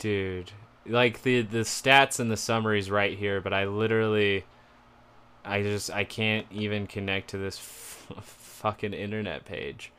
Dude, 0.00 0.52
like 0.86 1.22
the 1.22 1.42
the 1.42 1.58
stats 1.58 2.18
and 2.18 2.30
the 2.30 2.36
summaries 2.38 2.90
right 2.90 3.16
here, 3.18 3.38
but 3.42 3.52
I 3.52 3.66
literally 3.66 4.44
I 5.44 5.62
just 5.62 5.90
I 5.90 6.04
can't 6.04 6.46
even 6.50 6.86
connect 6.86 7.28
to 7.30 7.38
this 7.38 7.58
f- 7.58 8.24
fucking 8.24 8.94
internet 8.94 9.44
page. 9.44 9.92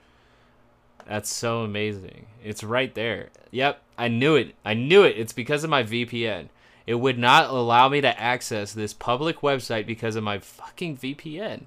That's 1.08 1.30
so 1.30 1.62
amazing. 1.62 2.26
It's 2.44 2.64
right 2.64 2.94
there. 2.96 3.30
Yep, 3.52 3.80
I 3.96 4.08
knew 4.08 4.36
it. 4.36 4.56
I 4.66 4.74
knew 4.74 5.04
it. 5.04 5.20
It's 5.20 5.34
because 5.34 5.64
of 5.64 5.70
my 5.70 5.84
VPN. 5.84 6.50
It 6.88 6.96
would 6.96 7.20
not 7.20 7.52
allow 7.52 7.88
me 7.88 8.02
to 8.02 8.20
access 8.20 8.74
this 8.74 8.96
public 8.96 9.42
website 9.42 9.86
because 9.86 10.16
of 10.16 10.24
my 10.24 10.40
fucking 10.40 10.98
VPN. 10.98 11.66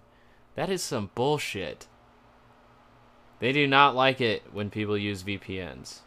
That 0.57 0.71
is 0.71 0.83
some 0.83 1.11
bullshit. 1.15 1.87
They 3.39 3.53
do 3.53 3.69
not 3.69 3.95
like 3.95 4.21
it 4.21 4.43
when 4.53 4.71
people 4.71 4.99
use 4.99 5.23
VPNs. 5.23 6.01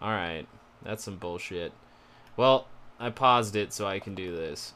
Alright, 0.00 0.46
that's 0.82 1.04
some 1.04 1.16
bullshit. 1.16 1.72
Well, 2.36 2.66
I 2.98 3.10
paused 3.10 3.54
it 3.56 3.72
so 3.72 3.86
I 3.86 3.98
can 3.98 4.14
do 4.14 4.34
this. 4.34 4.74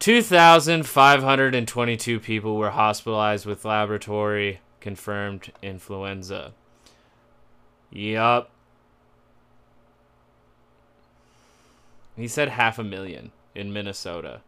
2,522 0.00 2.20
people 2.20 2.56
were 2.56 2.70
hospitalized 2.70 3.46
with 3.46 3.64
laboratory 3.64 4.60
confirmed 4.80 5.52
influenza. 5.60 6.52
Yup. 7.90 8.50
He 12.16 12.28
said 12.28 12.50
half 12.50 12.78
a 12.78 12.84
million 12.84 13.32
in 13.54 13.72
Minnesota. 13.72 14.42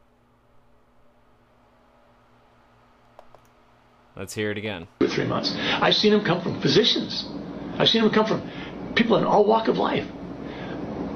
Let's 4.16 4.34
hear 4.34 4.51
it 4.51 4.59
again. 4.59 4.88
Three 5.09 5.26
months. 5.26 5.55
I've 5.57 5.94
seen 5.94 6.12
him 6.12 6.24
come 6.24 6.42
from 6.42 6.61
physicians. 6.61 7.26
I've 7.81 7.89
seen 7.89 8.03
them 8.03 8.12
come 8.12 8.26
from 8.26 8.43
people 8.95 9.16
in 9.16 9.24
all 9.24 9.45
walk 9.45 9.68
of 9.68 9.78
life. 9.78 10.07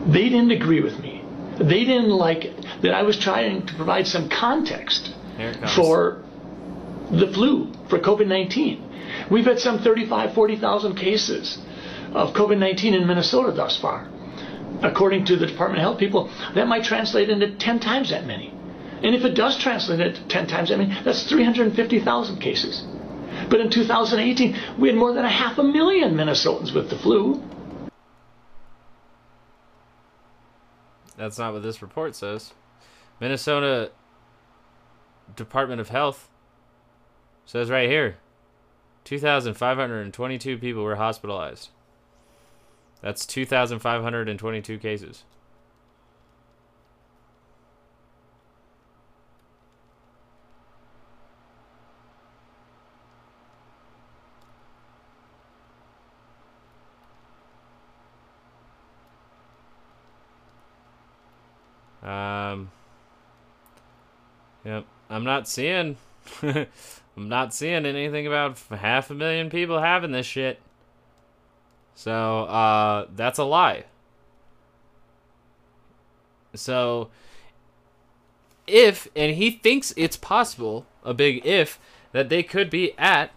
They 0.06 0.28
didn't 0.28 0.50
agree 0.50 0.80
with 0.80 0.98
me. 0.98 1.22
They 1.58 1.84
didn't 1.84 2.10
like 2.10 2.46
it, 2.46 2.66
that 2.82 2.94
I 2.94 3.02
was 3.02 3.18
trying 3.18 3.66
to 3.66 3.74
provide 3.74 4.06
some 4.06 4.28
context 4.28 5.14
for 5.74 6.22
the 7.10 7.30
flu, 7.32 7.72
for 7.88 7.98
COVID-19. 7.98 9.30
We've 9.30 9.44
had 9.44 9.60
some 9.60 9.78
35, 9.78 10.34
40,000 10.34 10.96
cases 10.96 11.58
of 12.12 12.34
COVID-19 12.34 12.94
in 12.94 13.06
Minnesota 13.06 13.52
thus 13.52 13.76
far. 13.76 14.08
According 14.82 15.26
to 15.26 15.36
the 15.36 15.46
Department 15.46 15.80
of 15.80 15.82
Health 15.82 15.98
people, 15.98 16.30
that 16.54 16.66
might 16.66 16.84
translate 16.84 17.28
into 17.30 17.54
10 17.56 17.80
times 17.80 18.10
that 18.10 18.26
many. 18.26 18.52
And 19.02 19.14
if 19.14 19.24
it 19.24 19.34
does 19.34 19.58
translate 19.58 20.00
into 20.00 20.26
10 20.28 20.46
times 20.46 20.70
that 20.70 20.78
many, 20.78 20.98
that's 21.04 21.28
350,000 21.28 22.40
cases. 22.40 22.84
But 23.48 23.60
in 23.60 23.70
2018, 23.70 24.56
we 24.78 24.88
had 24.88 24.96
more 24.96 25.12
than 25.12 25.24
a 25.24 25.30
half 25.30 25.58
a 25.58 25.62
million 25.62 26.14
Minnesotans 26.14 26.74
with 26.74 26.90
the 26.90 26.96
flu. 26.96 27.42
That's 31.16 31.38
not 31.38 31.52
what 31.52 31.62
this 31.62 31.80
report 31.80 32.16
says. 32.16 32.54
Minnesota 33.20 33.92
Department 35.36 35.80
of 35.80 35.88
Health 35.88 36.28
says 37.46 37.70
right 37.70 37.88
here 37.88 38.16
2,522 39.04 40.58
people 40.58 40.82
were 40.82 40.96
hospitalized. 40.96 41.68
That's 43.00 43.26
2,522 43.26 44.78
cases. 44.78 45.24
Um. 62.04 62.70
Yep, 64.64 64.86
I'm 65.10 65.24
not 65.24 65.48
seeing. 65.48 65.96
I'm 66.42 67.28
not 67.28 67.54
seeing 67.54 67.86
anything 67.86 68.26
about 68.26 68.58
half 68.70 69.10
a 69.10 69.14
million 69.14 69.50
people 69.50 69.80
having 69.80 70.12
this 70.12 70.26
shit. 70.26 70.60
So, 71.94 72.40
uh, 72.44 73.06
that's 73.14 73.38
a 73.38 73.44
lie. 73.44 73.84
So, 76.54 77.10
if, 78.66 79.08
and 79.14 79.36
he 79.36 79.50
thinks 79.50 79.92
it's 79.96 80.16
possible, 80.16 80.86
a 81.04 81.14
big 81.14 81.44
if, 81.46 81.78
that 82.12 82.28
they 82.28 82.42
could 82.42 82.70
be 82.70 82.94
at 82.98 83.30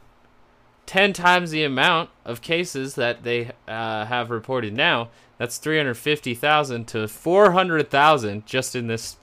10 0.87 1.13
times 1.13 1.51
the 1.51 1.63
amount 1.63 2.09
of 2.25 2.41
cases 2.41 2.95
that 2.95 3.23
they 3.23 3.51
uh, 3.67 4.05
have 4.05 4.31
reported 4.31 4.73
now, 4.73 5.09
that's 5.37 5.57
350,000 5.57 6.87
to 6.87 7.07
400,000 7.07 8.45
just 8.45 8.75
in 8.75 8.87
this 8.87 9.17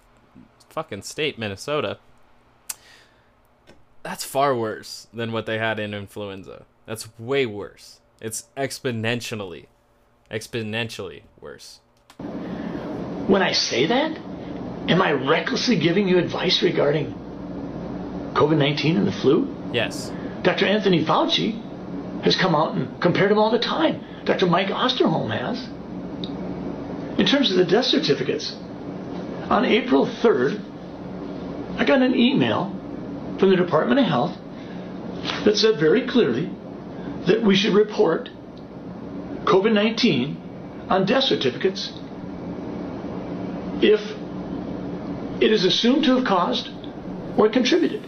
fucking 0.69 1.03
state, 1.03 1.39
Minnesota. 1.39 1.99
That's 4.03 4.25
far 4.25 4.55
worse 4.55 5.09
than 5.13 5.33
what 5.33 5.47
they 5.47 5.59
had 5.59 5.81
in 5.81 5.95
influenza. 5.95 6.67
That's 6.85 7.09
way 7.19 7.47
worse. 7.47 8.01
It's 8.21 8.45
exponentially, 8.57 9.67
exponentially 10.31 11.23
worse. 11.41 11.81
When 13.27 13.41
I 13.41 13.53
say 13.53 13.87
that, 13.87 14.19
am 14.89 15.01
I 15.01 15.13
recklessly 15.13 15.79
giving 15.79 16.07
you 16.07 16.19
advice 16.19 16.63
regarding 16.63 17.15
COVID 18.35 18.59
19 18.59 18.99
and 18.99 19.07
the 19.07 19.13
flu? 19.13 19.49
Yes. 19.73 20.13
Dr. 20.45 20.67
Anthony 20.67 21.03
Fauci 21.03 21.59
has 22.23 22.37
come 22.37 22.55
out 22.55 22.75
and 22.75 23.01
compared 23.01 23.31
them 23.31 23.39
all 23.39 23.51
the 23.51 23.59
time. 23.59 24.05
Dr. 24.27 24.47
Mike 24.47 24.69
Osterholm 24.69 25.31
has. 25.31 25.59
In 27.19 27.27
terms 27.27 27.51
of 27.51 27.57
the 27.57 27.65
death 27.65 27.87
certificates, 27.87 28.55
on 29.49 29.65
April 29.65 30.07
3rd, 30.07 30.61
I 31.79 31.85
got 31.87 32.03
an 32.03 32.15
email 32.15 32.71
from 33.39 33.51
the 33.51 33.57
Department 33.57 34.01
of 34.01 34.07
Health 34.07 34.37
that 35.45 35.57
said 35.57 35.81
very 35.81 36.07
clearly 36.07 36.51
that 37.27 37.43
we 37.43 37.57
should 37.57 37.73
report 37.73 38.29
COVID 39.45 39.73
19 39.73 40.87
on 40.91 41.07
death 41.07 41.25
certificates 41.25 41.91
if 43.83 44.01
it 45.43 45.51
is 45.51 45.65
assumed 45.65 46.05
to 46.05 46.17
have 46.17 46.27
caused 46.27 46.69
or 47.39 47.49
contributed. 47.49 48.03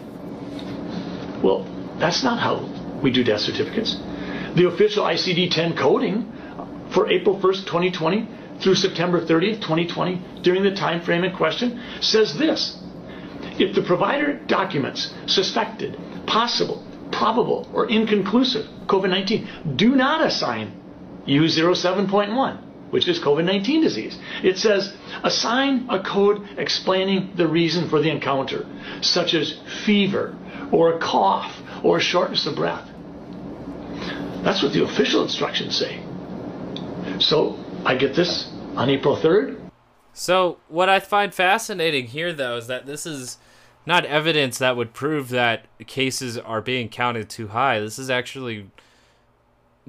Well, 1.42 1.66
that's 1.98 2.22
not 2.22 2.38
how 2.38 2.68
we 3.02 3.10
do 3.10 3.24
death 3.24 3.40
certificates. 3.40 3.96
The 4.56 4.68
official 4.68 5.04
ICD 5.04 5.50
10 5.50 5.76
coding 5.76 6.32
for 6.92 7.08
April 7.10 7.38
1st, 7.40 7.66
2020 7.66 8.28
through 8.62 8.74
September 8.74 9.20
30th, 9.20 9.60
2020, 9.60 10.22
during 10.42 10.62
the 10.62 10.74
time 10.74 11.02
frame 11.02 11.24
in 11.24 11.36
question, 11.36 11.82
says 12.00 12.36
this. 12.38 12.78
If 13.58 13.74
the 13.74 13.82
provider 13.82 14.38
documents 14.46 15.14
suspected, 15.26 15.98
possible, 16.26 16.86
probable, 17.12 17.68
or 17.72 17.88
inconclusive 17.88 18.66
COVID 18.86 19.10
19, 19.10 19.76
do 19.76 19.94
not 19.94 20.24
assign 20.24 20.72
U07.1, 21.26 22.90
which 22.90 23.08
is 23.08 23.18
COVID 23.18 23.44
19 23.44 23.82
disease. 23.82 24.18
It 24.42 24.58
says 24.58 24.94
assign 25.22 25.86
a 25.90 26.02
code 26.02 26.46
explaining 26.58 27.32
the 27.36 27.46
reason 27.46 27.88
for 27.88 28.00
the 28.00 28.10
encounter, 28.10 28.66
such 29.00 29.34
as 29.34 29.58
fever, 29.84 30.36
or 30.72 30.94
a 30.94 30.98
cough, 30.98 31.54
or 31.82 32.00
shortness 32.00 32.46
of 32.46 32.56
breath. 32.56 32.88
That's 34.42 34.62
what 34.62 34.72
the 34.72 34.84
official 34.84 35.22
instructions 35.22 35.76
say. 35.76 36.02
So 37.18 37.58
I 37.84 37.96
get 37.96 38.14
this 38.14 38.52
on 38.74 38.90
April 38.90 39.16
3rd. 39.16 39.60
So, 40.12 40.58
what 40.68 40.88
I 40.88 40.98
find 40.98 41.34
fascinating 41.34 42.06
here, 42.06 42.32
though, 42.32 42.56
is 42.56 42.68
that 42.68 42.86
this 42.86 43.04
is 43.04 43.36
not 43.84 44.04
evidence 44.06 44.58
that 44.58 44.76
would 44.76 44.94
prove 44.94 45.28
that 45.28 45.66
cases 45.86 46.38
are 46.38 46.62
being 46.62 46.88
counted 46.88 47.28
too 47.28 47.48
high. 47.48 47.78
This 47.80 47.98
is 47.98 48.08
actually 48.08 48.70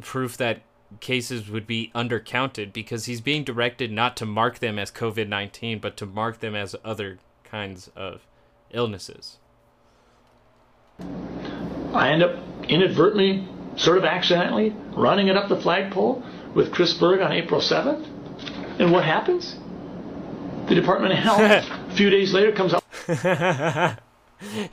proof 0.02 0.38
that 0.38 0.62
cases 1.00 1.50
would 1.50 1.66
be 1.66 1.92
undercounted 1.96 2.72
because 2.74 3.06
he's 3.06 3.22
being 3.22 3.44
directed 3.44 3.92
not 3.92 4.16
to 4.18 4.26
mark 4.26 4.60
them 4.60 4.78
as 4.78 4.92
COVID 4.92 5.28
19, 5.28 5.80
but 5.80 5.98
to 5.98 6.06
mark 6.06 6.40
them 6.40 6.56
as 6.56 6.76
other 6.84 7.20
kinds 7.44 7.90
of 7.96 8.26
illnesses. 8.72 9.38
I 11.98 12.10
end 12.10 12.24
up 12.24 12.38
inadvertently, 12.70 13.48
sort 13.76 13.98
of 13.98 14.06
accidentally, 14.06 14.76
running 14.96 15.28
it 15.28 15.38
up 15.38 15.50
the 15.50 15.60
flagpole 15.60 16.24
with 16.54 16.72
Chris 16.72 16.94
Berg 16.94 17.22
on 17.22 17.32
April 17.32 17.62
7th. 17.62 18.06
And 18.80 18.92
what 18.92 19.04
happens? 19.04 19.58
The 20.68 20.76
Department 20.76 21.14
of 21.14 21.20
Health, 21.20 21.40
a 21.92 21.96
few 21.96 22.10
days 22.10 22.34
later, 22.34 22.52
comes 22.52 22.74
out. 22.74 22.84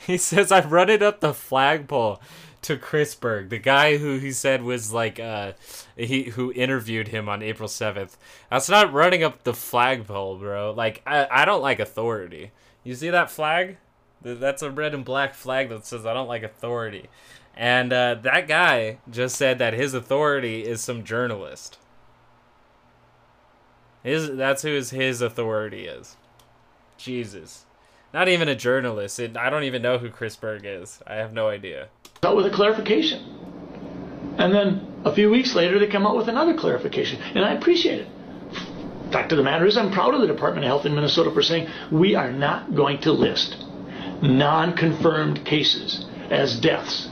he 0.06 0.16
says, 0.16 0.52
I've 0.52 0.72
run 0.72 0.90
it 0.90 1.02
up 1.02 1.20
the 1.20 1.32
flagpole 1.32 2.20
to 2.64 2.78
Chris 2.78 3.14
Berg, 3.14 3.50
the 3.50 3.58
guy 3.58 3.98
who 3.98 4.18
he 4.18 4.32
said 4.32 4.62
was 4.62 4.90
like, 4.90 5.20
uh, 5.20 5.52
he 5.96 6.30
who 6.30 6.50
interviewed 6.52 7.08
him 7.08 7.28
on 7.28 7.42
April 7.42 7.68
7th. 7.68 8.16
That's 8.50 8.70
not 8.70 8.92
running 8.92 9.22
up 9.22 9.44
the 9.44 9.52
flagpole, 9.52 10.38
bro. 10.38 10.72
Like, 10.72 11.02
I, 11.06 11.26
I 11.30 11.44
don't 11.44 11.60
like 11.60 11.78
authority. 11.78 12.52
You 12.82 12.94
see 12.94 13.10
that 13.10 13.30
flag? 13.30 13.76
That's 14.24 14.62
a 14.62 14.70
red 14.70 14.94
and 14.94 15.04
black 15.04 15.34
flag 15.34 15.68
that 15.68 15.84
says, 15.84 16.06
I 16.06 16.14
don't 16.14 16.28
like 16.28 16.42
authority. 16.42 17.10
And 17.56 17.92
uh, 17.92 18.16
that 18.22 18.48
guy 18.48 18.98
just 19.10 19.36
said 19.36 19.58
that 19.58 19.74
his 19.74 19.94
authority 19.94 20.64
is 20.64 20.80
some 20.80 21.04
journalist. 21.04 21.78
His 24.02 24.36
that's 24.36 24.62
who 24.62 24.70
his, 24.70 24.90
his 24.90 25.20
authority 25.22 25.86
is. 25.86 26.16
Jesus. 26.96 27.66
Not 28.12 28.28
even 28.28 28.48
a 28.48 28.54
journalist. 28.54 29.20
It, 29.20 29.36
I 29.36 29.50
don't 29.50 29.64
even 29.64 29.82
know 29.82 29.98
who 29.98 30.10
Chris 30.10 30.36
Berg 30.36 30.62
is. 30.64 31.00
I 31.06 31.14
have 31.14 31.32
no 31.32 31.48
idea. 31.48 31.88
Out 32.22 32.36
with 32.36 32.46
a 32.46 32.50
clarification. 32.50 33.22
And 34.38 34.54
then 34.54 35.02
a 35.04 35.14
few 35.14 35.30
weeks 35.30 35.54
later, 35.54 35.78
they 35.78 35.86
come 35.86 36.06
out 36.06 36.16
with 36.16 36.28
another 36.28 36.54
clarification. 36.54 37.20
And 37.34 37.44
I 37.44 37.52
appreciate 37.52 38.00
it. 38.00 38.08
Fact 39.12 39.32
of 39.32 39.38
the 39.38 39.44
matter 39.44 39.66
is, 39.66 39.76
I'm 39.76 39.92
proud 39.92 40.14
of 40.14 40.20
the 40.20 40.26
Department 40.26 40.64
of 40.64 40.68
Health 40.68 40.86
in 40.86 40.94
Minnesota 40.94 41.30
for 41.30 41.42
saying 41.42 41.68
we 41.92 42.14
are 42.14 42.32
not 42.32 42.74
going 42.74 43.00
to 43.02 43.12
list 43.12 43.64
non 44.22 44.74
confirmed 44.74 45.44
cases 45.44 46.06
as 46.30 46.60
deaths 46.60 47.08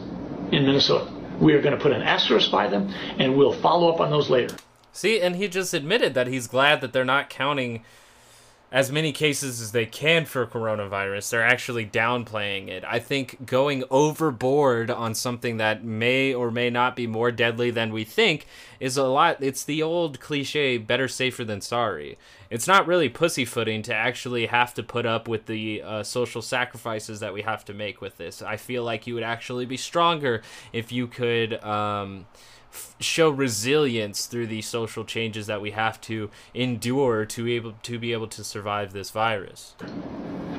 in 0.51 0.67
Minnesota. 0.67 1.11
We 1.41 1.55
are 1.55 1.63
going 1.63 1.77
to 1.77 1.83
put 1.83 1.93
an 1.93 2.03
asterisk 2.03 2.51
by 2.51 2.69
them, 2.69 2.93
and 3.19 3.37
we'll 3.37 3.53
follow 3.53 3.93
up 3.93 4.01
on 4.01 4.11
those 4.11 4.31
later. 4.31 4.57
See, 4.93 5.21
and 5.21 5.37
he 5.37 5.49
just 5.49 5.75
admitted 5.75 6.15
that 6.15 6.27
he's 6.27 6.47
glad 6.47 6.81
that 6.83 6.93
they're 6.93 7.05
not 7.05 7.31
counting 7.31 7.83
as 8.73 8.91
many 8.91 9.13
cases 9.13 9.61
as 9.61 9.73
they 9.73 9.85
can 9.85 10.25
for 10.25 10.47
coronavirus. 10.47 11.31
They're 11.31 11.45
actually 11.45 11.85
downplaying 11.85 12.69
it. 12.69 12.83
I 12.87 12.99
think 12.99 13.45
going 13.45 13.85
overboard 13.91 14.91
on 14.91 15.15
something 15.15 15.59
that 15.59 15.85
may 15.85 16.33
or 16.33 16.51
may 16.51 16.71
not 16.71 16.97
be 16.97 17.07
more 17.07 17.31
deadly 17.31 17.71
than 17.71 17.93
we 17.93 18.05
think 18.05 18.47
is 18.81 18.97
a 18.97 19.05
lot. 19.05 19.43
It's 19.43 19.63
the 19.63 19.83
old 19.83 20.21
cliche 20.21 20.79
better 20.79 21.07
safer 21.07 21.45
than 21.45 21.61
sorry. 21.61 22.17
It's 22.53 22.67
not 22.67 22.87
really 22.87 23.09
pussyfooting 23.09 23.81
to 23.85 23.95
actually 23.95 24.45
have 24.45 24.75
to 24.75 24.83
put 24.83 25.07
up 25.07 25.27
with 25.27 25.47
the 25.47 25.81
uh, 25.81 26.03
social 26.03 26.43
sacrifices 26.43 27.21
that 27.21 27.33
we 27.33 27.41
have 27.41 27.65
to 27.65 27.73
make 27.73 28.03
with 28.03 28.19
this. 28.19 28.43
I 28.43 28.59
feel 28.59 28.85
like 28.85 29.07
you 29.07 29.15
would 29.15 29.23
actually 29.23 29.65
be 29.65 29.79
stronger 29.79 30.43
if 30.71 30.93
you 30.93 31.07
could. 31.07 31.65
Um, 31.65 32.27
show 33.01 33.29
resilience 33.29 34.25
through 34.25 34.47
these 34.47 34.67
social 34.67 35.05
changes 35.05 35.47
that 35.47 35.61
we 35.61 35.73
have 35.73 36.01
to 36.01 36.31
endure 36.55 37.27
to 37.27 37.45
be 37.45 37.55
able 37.55 37.75
to 37.83 37.99
be 37.99 38.15
able 38.15 38.29
to 38.29 38.43
survive 38.43 38.95
this 38.95 39.11
virus. 39.11 39.75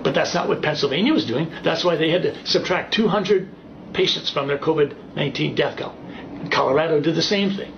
But 0.03 0.13
that's 0.13 0.35
not 0.35 0.47
what 0.47 0.61
Pennsylvania 0.61 1.11
was 1.11 1.25
doing. 1.25 1.51
That's 1.63 1.83
why 1.83 1.95
they 1.95 2.11
had 2.11 2.21
to 2.21 2.45
subtract 2.45 2.93
200 2.93 3.49
patients 3.93 4.29
from 4.29 4.47
their 4.47 4.59
COVID-19 4.59 5.55
death 5.55 5.77
count. 5.77 6.51
Colorado 6.51 6.99
did 6.99 7.15
the 7.15 7.23
same 7.23 7.49
thing. 7.55 7.73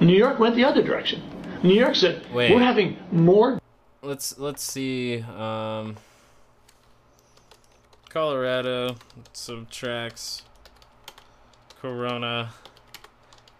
New 0.00 0.16
York 0.16 0.40
went 0.40 0.56
the 0.56 0.64
other 0.64 0.82
direction. 0.82 1.31
New 1.62 1.74
York 1.74 1.94
said 1.94 2.24
Wait. 2.32 2.52
we're 2.52 2.60
having 2.60 2.96
more. 3.12 3.60
Let's 4.02 4.36
let's 4.36 4.64
see. 4.64 5.22
Um, 5.22 5.96
Colorado 8.08 8.96
subtracts 9.32 10.42
Corona 11.80 12.50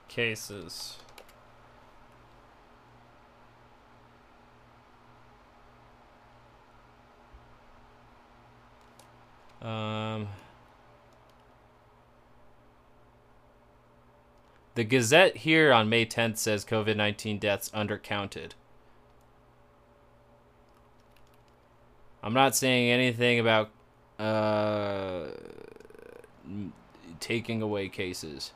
cases. 0.08 0.96
Um, 9.62 10.26
the 14.74 14.84
Gazette 14.84 15.38
here 15.38 15.72
on 15.72 15.88
May 15.88 16.06
10th 16.06 16.38
says 16.38 16.64
COVID 16.64 16.96
19 16.96 17.38
deaths 17.38 17.70
undercounted. 17.70 18.52
I'm 22.22 22.34
not 22.34 22.54
saying 22.54 22.90
anything 22.90 23.40
about 23.40 23.70
uh, 24.18 25.26
taking 27.18 27.60
away 27.60 27.88
cases. 27.88 28.52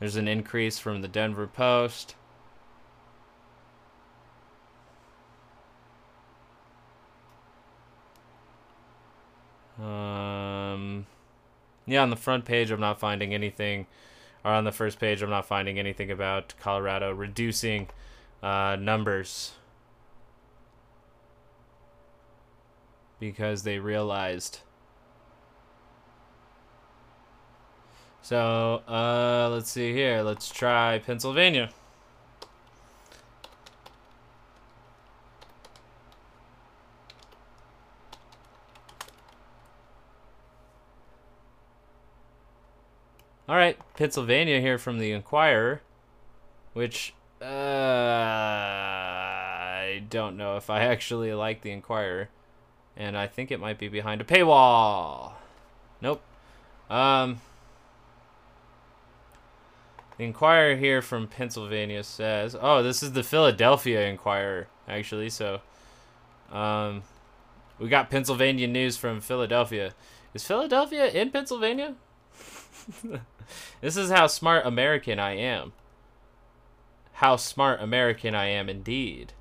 There's 0.00 0.16
an 0.16 0.26
increase 0.26 0.78
from 0.78 1.02
the 1.02 1.08
Denver 1.08 1.46
Post. 1.46 2.16
Um, 9.78 11.06
yeah, 11.86 12.02
on 12.02 12.10
the 12.10 12.16
front 12.16 12.44
page, 12.44 12.70
I'm 12.70 12.80
not 12.80 13.00
finding 13.00 13.34
anything, 13.34 13.86
or 14.44 14.52
on 14.52 14.64
the 14.64 14.72
first 14.72 14.98
page, 14.98 15.22
I'm 15.22 15.30
not 15.30 15.46
finding 15.46 15.78
anything 15.78 16.10
about 16.10 16.54
Colorado 16.60 17.12
reducing 17.12 17.88
uh, 18.42 18.76
numbers 18.78 19.52
because 23.18 23.62
they 23.62 23.78
realized. 23.78 24.60
So, 28.22 28.82
uh, 28.86 29.48
let's 29.50 29.70
see 29.70 29.92
here. 29.92 30.22
Let's 30.22 30.50
try 30.50 30.98
Pennsylvania. 30.98 31.70
All 43.50 43.56
right, 43.56 43.76
Pennsylvania 43.96 44.60
here 44.60 44.78
from 44.78 45.00
the 45.00 45.10
Inquirer, 45.10 45.80
which 46.72 47.14
uh, 47.42 47.44
I 47.44 50.04
don't 50.08 50.36
know 50.36 50.56
if 50.56 50.70
I 50.70 50.78
actually 50.84 51.34
like 51.34 51.62
the 51.62 51.72
Inquirer, 51.72 52.28
and 52.96 53.18
I 53.18 53.26
think 53.26 53.50
it 53.50 53.58
might 53.58 53.76
be 53.76 53.88
behind 53.88 54.20
a 54.20 54.24
paywall. 54.24 55.32
Nope. 56.00 56.22
Um, 56.88 57.40
the 60.16 60.26
Inquirer 60.26 60.76
here 60.76 61.02
from 61.02 61.26
Pennsylvania 61.26 62.04
says, 62.04 62.54
"Oh, 62.54 62.84
this 62.84 63.02
is 63.02 63.14
the 63.14 63.24
Philadelphia 63.24 64.06
Inquirer, 64.06 64.68
actually." 64.86 65.28
So, 65.28 65.60
um, 66.52 67.02
We 67.80 67.88
got 67.88 68.10
Pennsylvania 68.10 68.68
news 68.68 68.96
from 68.96 69.20
Philadelphia. 69.20 69.92
Is 70.34 70.46
Philadelphia 70.46 71.08
in 71.08 71.32
Pennsylvania? 71.32 71.96
this 73.80 73.96
is 73.96 74.10
how 74.10 74.26
smart 74.26 74.66
American 74.66 75.18
I 75.18 75.36
am. 75.36 75.72
How 77.14 77.36
smart 77.36 77.80
American 77.82 78.34
I 78.34 78.46
am 78.46 78.68
indeed. 78.68 79.32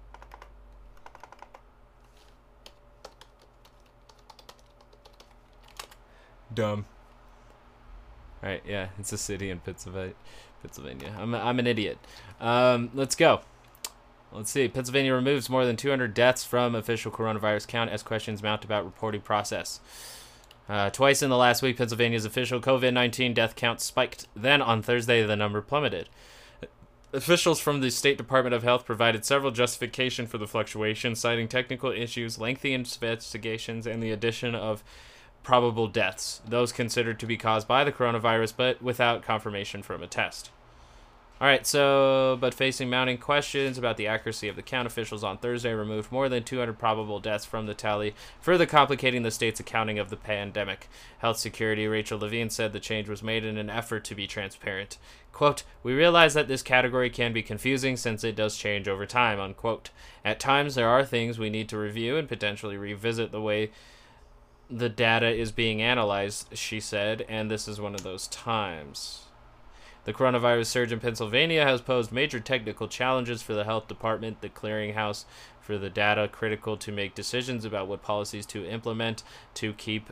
Dumb. 6.54 6.86
Right, 8.42 8.62
yeah, 8.66 8.90
it's 8.98 9.12
a 9.14 9.18
city 9.18 9.50
in 9.50 9.60
Pennsylvania. 9.60 10.14
Pennsylvania. 10.62 11.16
I'm, 11.18 11.34
I'm 11.36 11.60
an 11.60 11.68
idiot. 11.68 11.98
Um, 12.40 12.90
let's 12.94 13.16
go. 13.16 13.42
Let's 14.32 14.52
see. 14.52 14.68
Pennsylvania 14.68 15.14
removes 15.14 15.50
more 15.50 15.66
than 15.66 15.76
200 15.76 16.14
deaths 16.14 16.44
from 16.44 16.76
official 16.76 17.12
coronavirus 17.12 17.68
count 17.68 17.90
as 17.90 18.04
questions 18.04 18.44
mount 18.44 18.64
about 18.64 18.86
reporting 18.86 19.22
process. 19.22 19.80
Uh, 20.70 20.92
twice 20.92 21.24
in 21.24 21.32
the 21.32 21.38
last 21.38 21.64
week, 21.64 21.78
Pennsylvania's 21.78 22.26
official 22.26 22.62
COVID 22.62 22.94
19 22.94 23.34
death 23.34 23.56
count 23.56 23.82
spiked. 23.82 24.28
Then 24.36 24.62
on 24.62 24.84
Thursday, 24.84 25.24
the 25.24 25.36
number 25.36 25.62
plummeted. 25.62 26.08
Officials 27.12 27.60
from 27.60 27.82
the 27.82 27.90
State 27.90 28.20
Department 28.20 28.54
of 28.54 28.62
Health 28.62 28.86
provided 28.86 29.26
several 29.26 29.50
justification 29.50 30.28
for 30.28 30.38
the 30.38 30.46
fluctuation, 30.46 31.16
citing 31.16 31.48
technical 31.48 31.92
issues, 31.92 32.38
lengthy 32.38 32.72
investigations, 32.72 33.88
and 33.88 34.04
the 34.04 34.12
addition 34.12 34.54
of 34.54 34.84
probable 35.42 35.88
deaths, 35.88 36.42
those 36.48 36.72
considered 36.72 37.20
to 37.20 37.26
be 37.26 37.36
caused 37.36 37.68
by 37.68 37.84
the 37.84 37.92
coronavirus, 37.92 38.54
but 38.56 38.80
without 38.80 39.24
confirmation 39.24 39.82
from 39.82 40.04
a 40.04 40.08
test. 40.08 40.52
All 41.42 41.48
right, 41.48 41.66
so, 41.66 42.38
but 42.42 42.54
facing 42.54 42.90
mounting 42.90 43.18
questions 43.18 43.78
about 43.78 43.96
the 43.96 44.08
accuracy 44.08 44.50
of 44.50 44.58
the 44.58 44.62
count, 44.62 44.86
officials 44.86 45.24
on 45.24 45.38
Thursday 45.38 45.72
removed 45.72 46.12
more 46.12 46.28
than 46.28 46.44
200 46.44 46.78
probable 46.78 47.22
deaths 47.22 47.46
from 47.46 47.66
the 47.66 47.74
tally, 47.74 48.14
further 48.42 48.66
complicating 48.66 49.24
the 49.24 49.32
state's 49.32 49.62
accounting 49.62 49.98
of 49.98 50.10
the 50.10 50.18
pandemic. 50.18 50.90
Health 51.20 51.38
Security 51.38 51.88
Rachel 51.88 52.20
Levine 52.20 52.50
said 52.50 52.74
the 52.74 52.80
change 52.82 53.08
was 53.08 53.24
made 53.24 53.46
in 53.46 53.58
an 53.58 53.70
effort 53.70 54.04
to 54.06 54.16
be 54.16 54.28
transparent. 54.28 54.98
Quote, 55.32 55.64
We 55.82 55.94
realize 55.94 56.34
that 56.34 56.50
this 56.50 56.62
category 56.62 57.10
can 57.10 57.32
be 57.32 57.42
confusing 57.42 57.96
since 57.96 58.26
it 58.26 58.36
does 58.36 58.58
change 58.58 58.90
over 58.90 59.06
time, 59.06 59.40
unquote. 59.40 59.92
At 60.26 60.42
times, 60.42 60.76
there 60.76 60.90
are 60.90 61.06
things 61.06 61.40
we 61.40 61.50
need 61.50 61.70
to 61.70 61.78
review 61.78 62.18
and 62.18 62.28
potentially 62.28 62.76
revisit 62.76 63.32
the 63.32 63.40
way 63.40 63.72
the 64.70 64.90
data 64.90 65.30
is 65.30 65.54
being 65.54 65.82
analyzed, 65.82 66.50
she 66.58 66.82
said, 66.82 67.26
and 67.30 67.50
this 67.50 67.66
is 67.66 67.80
one 67.80 67.96
of 67.96 68.04
those 68.04 68.28
times. 68.28 69.29
The 70.06 70.14
coronavirus 70.14 70.68
surge 70.68 70.92
in 70.92 71.00
Pennsylvania 71.00 71.66
has 71.66 71.82
posed 71.82 72.12
major 72.12 72.40
technical 72.40 72.88
challenges 72.88 73.42
for 73.42 73.54
the 73.54 73.66
health 73.66 73.88
department, 73.88 74.42
the 74.42 74.50
clearinghouse 74.50 75.26
for 75.60 75.78
the 75.78 75.90
data 75.90 76.28
critical 76.28 76.78
to 76.78 76.92
make 76.92 77.14
decisions 77.14 77.66
about 77.66 77.88
what 77.88 78.02
policies 78.02 78.46
to 78.48 78.66
implement 78.66 79.24
to 79.56 79.74
keep 79.74 80.10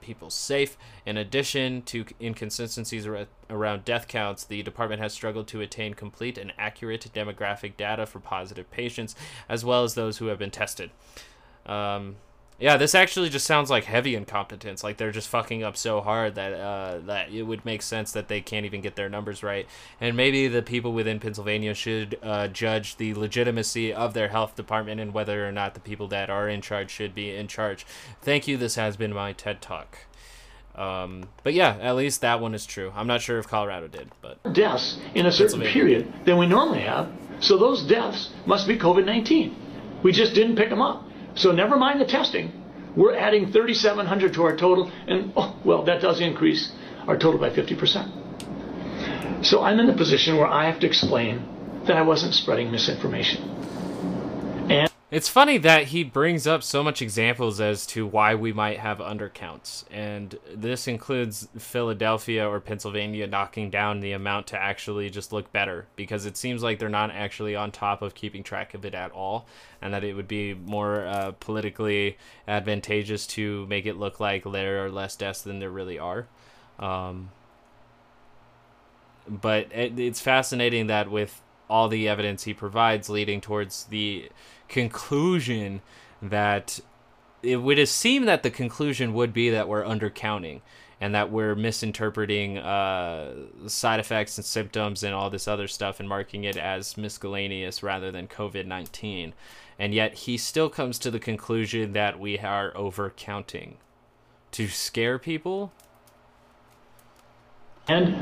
people 0.00 0.28
safe. 0.28 0.76
In 1.06 1.16
addition 1.16 1.82
to 1.82 2.04
inconsistencies 2.20 3.06
around 3.48 3.84
death 3.84 4.08
counts, 4.08 4.44
the 4.44 4.62
department 4.62 5.00
has 5.00 5.12
struggled 5.12 5.46
to 5.48 5.60
attain 5.60 5.94
complete 5.94 6.36
and 6.36 6.52
accurate 6.58 7.08
demographic 7.14 7.76
data 7.76 8.04
for 8.04 8.18
positive 8.18 8.70
patients, 8.70 9.14
as 9.48 9.64
well 9.64 9.84
as 9.84 9.94
those 9.94 10.18
who 10.18 10.26
have 10.26 10.38
been 10.38 10.50
tested. 10.50 10.90
Um, 11.64 12.16
yeah, 12.62 12.76
this 12.76 12.94
actually 12.94 13.28
just 13.28 13.44
sounds 13.44 13.70
like 13.70 13.82
heavy 13.82 14.14
incompetence. 14.14 14.84
Like 14.84 14.96
they're 14.96 15.10
just 15.10 15.28
fucking 15.28 15.64
up 15.64 15.76
so 15.76 16.00
hard 16.00 16.36
that 16.36 16.52
uh, 16.54 17.00
that 17.06 17.32
it 17.32 17.42
would 17.42 17.64
make 17.64 17.82
sense 17.82 18.12
that 18.12 18.28
they 18.28 18.40
can't 18.40 18.64
even 18.64 18.80
get 18.80 18.94
their 18.94 19.08
numbers 19.08 19.42
right. 19.42 19.66
And 20.00 20.16
maybe 20.16 20.46
the 20.46 20.62
people 20.62 20.92
within 20.92 21.18
Pennsylvania 21.18 21.74
should 21.74 22.20
uh, 22.22 22.46
judge 22.46 22.98
the 22.98 23.14
legitimacy 23.14 23.92
of 23.92 24.14
their 24.14 24.28
health 24.28 24.54
department 24.54 25.00
and 25.00 25.12
whether 25.12 25.46
or 25.46 25.50
not 25.50 25.74
the 25.74 25.80
people 25.80 26.06
that 26.08 26.30
are 26.30 26.48
in 26.48 26.60
charge 26.60 26.90
should 26.90 27.16
be 27.16 27.34
in 27.34 27.48
charge. 27.48 27.84
Thank 28.20 28.46
you. 28.46 28.56
This 28.56 28.76
has 28.76 28.96
been 28.96 29.12
my 29.12 29.32
TED 29.32 29.60
talk. 29.60 29.98
Um, 30.76 31.24
but 31.42 31.54
yeah, 31.54 31.76
at 31.80 31.96
least 31.96 32.20
that 32.20 32.40
one 32.40 32.54
is 32.54 32.64
true. 32.64 32.92
I'm 32.94 33.08
not 33.08 33.22
sure 33.22 33.40
if 33.40 33.48
Colorado 33.48 33.88
did, 33.88 34.12
but 34.20 34.54
deaths 34.54 35.00
in 35.16 35.26
a 35.26 35.32
certain 35.32 35.62
period 35.62 36.12
than 36.24 36.38
we 36.38 36.46
normally 36.46 36.82
have. 36.82 37.10
So 37.40 37.58
those 37.58 37.82
deaths 37.82 38.30
must 38.46 38.68
be 38.68 38.78
COVID-19. 38.78 39.52
We 40.04 40.12
just 40.12 40.32
didn't 40.32 40.54
pick 40.54 40.70
them 40.70 40.80
up. 40.80 41.08
So 41.34 41.52
never 41.52 41.76
mind 41.76 42.00
the 42.00 42.06
testing. 42.06 42.52
We're 42.96 43.14
adding 43.14 43.52
3,700 43.52 44.34
to 44.34 44.42
our 44.42 44.56
total, 44.56 44.90
and 45.06 45.32
oh, 45.36 45.56
well, 45.64 45.82
that 45.84 46.02
does 46.02 46.20
increase 46.20 46.72
our 47.06 47.16
total 47.16 47.40
by 47.40 47.50
50%. 47.50 49.44
So 49.44 49.62
I'm 49.62 49.80
in 49.80 49.86
the 49.86 49.94
position 49.94 50.36
where 50.36 50.46
I 50.46 50.66
have 50.66 50.78
to 50.80 50.86
explain 50.86 51.42
that 51.86 51.96
I 51.96 52.02
wasn't 52.02 52.34
spreading 52.34 52.70
misinformation. 52.70 53.61
It's 55.12 55.28
funny 55.28 55.58
that 55.58 55.88
he 55.88 56.04
brings 56.04 56.46
up 56.46 56.62
so 56.62 56.82
much 56.82 57.02
examples 57.02 57.60
as 57.60 57.84
to 57.88 58.06
why 58.06 58.34
we 58.34 58.50
might 58.50 58.78
have 58.78 58.96
undercounts, 58.96 59.84
and 59.90 60.38
this 60.50 60.88
includes 60.88 61.48
Philadelphia 61.58 62.48
or 62.48 62.60
Pennsylvania 62.60 63.26
knocking 63.26 63.68
down 63.68 64.00
the 64.00 64.12
amount 64.12 64.46
to 64.46 64.58
actually 64.58 65.10
just 65.10 65.30
look 65.30 65.52
better, 65.52 65.84
because 65.96 66.24
it 66.24 66.38
seems 66.38 66.62
like 66.62 66.78
they're 66.78 66.88
not 66.88 67.10
actually 67.10 67.54
on 67.54 67.70
top 67.70 68.00
of 68.00 68.14
keeping 68.14 68.42
track 68.42 68.72
of 68.72 68.86
it 68.86 68.94
at 68.94 69.10
all, 69.10 69.44
and 69.82 69.92
that 69.92 70.02
it 70.02 70.14
would 70.14 70.28
be 70.28 70.54
more 70.54 71.04
uh, 71.04 71.32
politically 71.40 72.16
advantageous 72.48 73.26
to 73.26 73.66
make 73.66 73.84
it 73.84 73.98
look 73.98 74.18
like 74.18 74.44
there 74.50 74.82
are 74.82 74.90
less 74.90 75.14
deaths 75.14 75.42
than 75.42 75.58
there 75.58 75.68
really 75.68 75.98
are. 75.98 76.26
Um, 76.78 77.32
but 79.28 79.70
it, 79.72 79.98
it's 79.98 80.22
fascinating 80.22 80.86
that 80.86 81.10
with 81.10 81.42
all 81.68 81.88
the 81.88 82.08
evidence 82.08 82.44
he 82.44 82.52
provides 82.52 83.08
leading 83.08 83.40
towards 83.40 83.84
the 83.84 84.30
conclusion 84.72 85.82
that 86.20 86.80
it 87.42 87.56
would 87.56 87.86
seem 87.86 88.24
that 88.24 88.42
the 88.42 88.50
conclusion 88.50 89.12
would 89.14 89.32
be 89.32 89.50
that 89.50 89.68
we're 89.68 89.84
undercounting 89.84 90.62
and 91.00 91.14
that 91.14 91.30
we're 91.30 91.54
misinterpreting 91.54 92.58
uh, 92.58 93.34
side 93.66 94.00
effects 94.00 94.38
and 94.38 94.44
symptoms 94.44 95.02
and 95.02 95.14
all 95.14 95.28
this 95.30 95.46
other 95.46 95.68
stuff 95.68 96.00
and 96.00 96.08
marking 96.08 96.44
it 96.44 96.56
as 96.56 96.96
miscellaneous 96.96 97.82
rather 97.82 98.10
than 98.10 98.26
COVID 98.28 98.66
19. 98.66 99.34
And 99.78 99.92
yet 99.92 100.14
he 100.14 100.38
still 100.38 100.70
comes 100.70 100.98
to 101.00 101.10
the 101.10 101.18
conclusion 101.18 101.92
that 101.92 102.18
we 102.18 102.38
are 102.38 102.72
overcounting. 102.72 103.74
To 104.52 104.68
scare 104.68 105.18
people? 105.18 105.72
And 107.88 108.14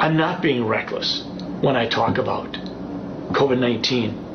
I'm 0.00 0.16
not 0.16 0.42
being 0.42 0.66
reckless 0.66 1.24
when 1.62 1.74
I 1.74 1.88
talk 1.88 2.18
about 2.18 2.52
COVID 3.32 3.58
19 3.58 4.25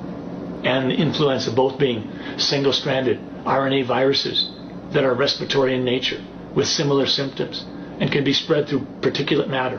and 0.64 0.92
influenza 0.92 1.52
both 1.52 1.80
being 1.80 2.12
single 2.38 2.74
stranded 2.74 3.20
RNA 3.46 3.86
viruses 3.86 4.52
that 4.92 5.04
are 5.04 5.14
respiratory 5.14 5.76
in 5.76 5.84
nature 5.84 6.24
with 6.56 6.68
similar 6.68 7.06
symptoms 7.06 7.66
and 8.00 8.12
can 8.12 8.24
be 8.24 8.34
spread 8.34 8.68
through 8.68 8.82
particulate 9.02 9.48
matter 9.48 9.78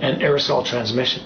and 0.00 0.22
aerosol 0.22 0.64
transmission. 0.64 1.22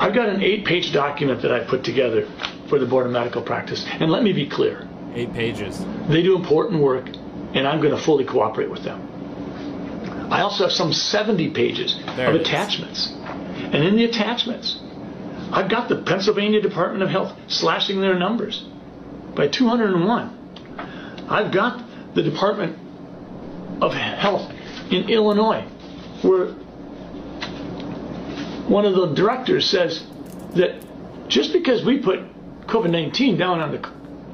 I've 0.00 0.14
got 0.14 0.28
an 0.28 0.42
eight 0.42 0.64
page 0.64 0.92
document 0.92 1.42
that 1.42 1.52
I 1.52 1.64
put 1.64 1.84
together 1.84 2.26
for 2.68 2.78
the 2.78 2.86
Board 2.86 3.06
of 3.06 3.12
Medical 3.12 3.42
Practice. 3.42 3.84
And 3.86 4.10
let 4.10 4.22
me 4.22 4.32
be 4.32 4.48
clear 4.48 4.88
eight 5.14 5.32
pages. 5.32 5.78
They 6.08 6.22
do 6.22 6.36
important 6.36 6.80
work, 6.80 7.06
and 7.06 7.66
I'm 7.66 7.80
going 7.80 7.94
to 7.94 8.02
fully 8.02 8.24
cooperate 8.24 8.70
with 8.70 8.82
them. 8.82 9.06
I 10.30 10.42
also 10.42 10.64
have 10.64 10.72
some 10.72 10.92
70 10.92 11.50
pages 11.50 11.98
there 12.16 12.32
of 12.32 12.40
attachments. 12.40 13.12
And 13.12 13.84
in 13.84 13.96
the 13.96 14.04
attachments, 14.04 14.80
I've 15.52 15.68
got 15.68 15.88
the 15.88 15.96
Pennsylvania 15.96 16.60
Department 16.60 17.02
of 17.02 17.10
Health 17.10 17.36
slashing 17.48 18.00
their 18.00 18.18
numbers 18.18 18.64
by 19.34 19.48
201. 19.48 21.26
I've 21.28 21.52
got 21.52 21.84
the 22.14 22.22
Department 22.22 22.78
of 23.82 23.92
Health 23.94 24.52
in 24.90 25.08
Illinois, 25.08 25.62
where 26.22 26.52
one 28.68 28.84
of 28.84 28.94
the 28.94 29.14
directors 29.14 29.68
says 29.68 30.04
that 30.54 30.84
just 31.28 31.52
because 31.52 31.84
we 31.84 31.98
put 31.98 32.20
COVID 32.66 32.90
19 32.90 33.36
down 33.36 33.60
on 33.60 33.72
the 33.72 33.90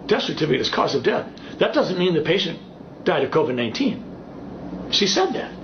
death 0.07 0.23
certificate 0.25 0.61
as 0.61 0.69
cause 0.69 0.95
of 0.95 1.03
death, 1.03 1.27
that 1.59 1.73
doesn't 1.73 1.99
mean 1.99 2.15
the 2.15 2.23
patient 2.23 2.59
died 3.05 3.25
of 3.25 3.31
COVID 3.31 3.55
19. 3.55 4.91
She 4.91 5.07
said 5.07 5.33
that. 5.35 5.56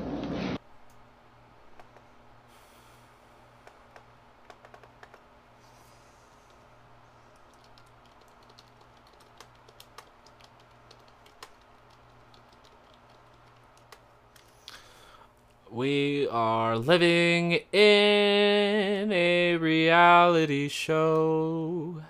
We 15.82 16.28
are 16.28 16.78
living 16.78 17.54
in 17.72 19.10
a 19.10 19.56
reality 19.56 20.68
show. 20.68 22.00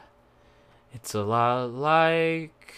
It's 0.92 1.14
a 1.14 1.22
lot 1.22 1.72
like. 1.72 2.74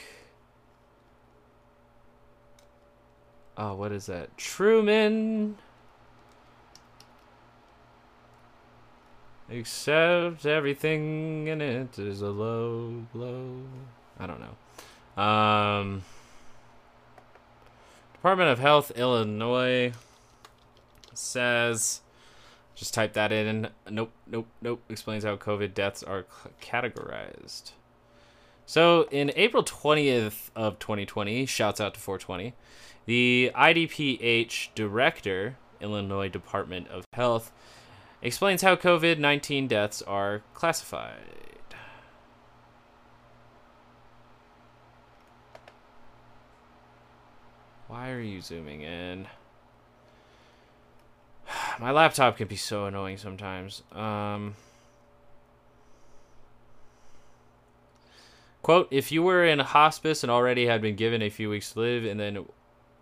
Oh, 3.58 3.74
what 3.74 3.90
is 3.90 4.06
that? 4.06 4.38
Truman. 4.38 5.56
Except 9.50 10.46
everything 10.46 11.48
in 11.48 11.60
it 11.60 11.98
is 11.98 12.22
a 12.22 12.30
low 12.30 13.04
blow. 13.12 13.62
I 14.20 14.28
don't 14.28 14.38
know. 14.38 15.20
Um, 15.20 16.04
Department 18.12 18.50
of 18.50 18.60
Health, 18.60 18.92
Illinois 18.94 19.92
says, 21.14 22.00
just 22.74 22.94
type 22.94 23.12
that 23.12 23.32
in. 23.32 23.68
Nope, 23.88 24.12
nope, 24.26 24.48
nope. 24.60 24.82
Explains 24.88 25.24
how 25.24 25.36
COVID 25.36 25.74
deaths 25.74 26.02
are 26.02 26.26
categorized. 26.60 27.72
So 28.66 29.06
in 29.10 29.30
April 29.36 29.62
20th 29.62 30.50
of 30.56 30.78
2020, 30.78 31.46
shouts 31.46 31.80
out 31.80 31.94
to 31.94 32.00
420, 32.00 32.54
the 33.06 33.52
IDPH 33.54 34.68
director, 34.74 35.56
Illinois 35.80 36.28
Department 36.28 36.88
of 36.88 37.04
Health, 37.12 37.52
explains 38.22 38.62
how 38.62 38.74
COVID 38.74 39.18
19 39.18 39.68
deaths 39.68 40.00
are 40.02 40.42
classified. 40.54 41.44
Why 47.86 48.10
are 48.10 48.20
you 48.20 48.40
zooming 48.40 48.80
in? 48.80 49.28
My 51.80 51.90
laptop 51.90 52.36
can 52.36 52.48
be 52.48 52.56
so 52.56 52.86
annoying 52.86 53.16
sometimes. 53.16 53.82
Um, 53.92 54.54
quote, 58.62 58.88
if 58.90 59.12
you 59.12 59.22
were 59.22 59.44
in 59.44 59.58
hospice 59.58 60.22
and 60.22 60.30
already 60.30 60.66
had 60.66 60.80
been 60.80 60.96
given 60.96 61.22
a 61.22 61.30
few 61.30 61.50
weeks 61.50 61.72
to 61.72 61.80
live 61.80 62.04
and 62.04 62.18
then 62.18 62.46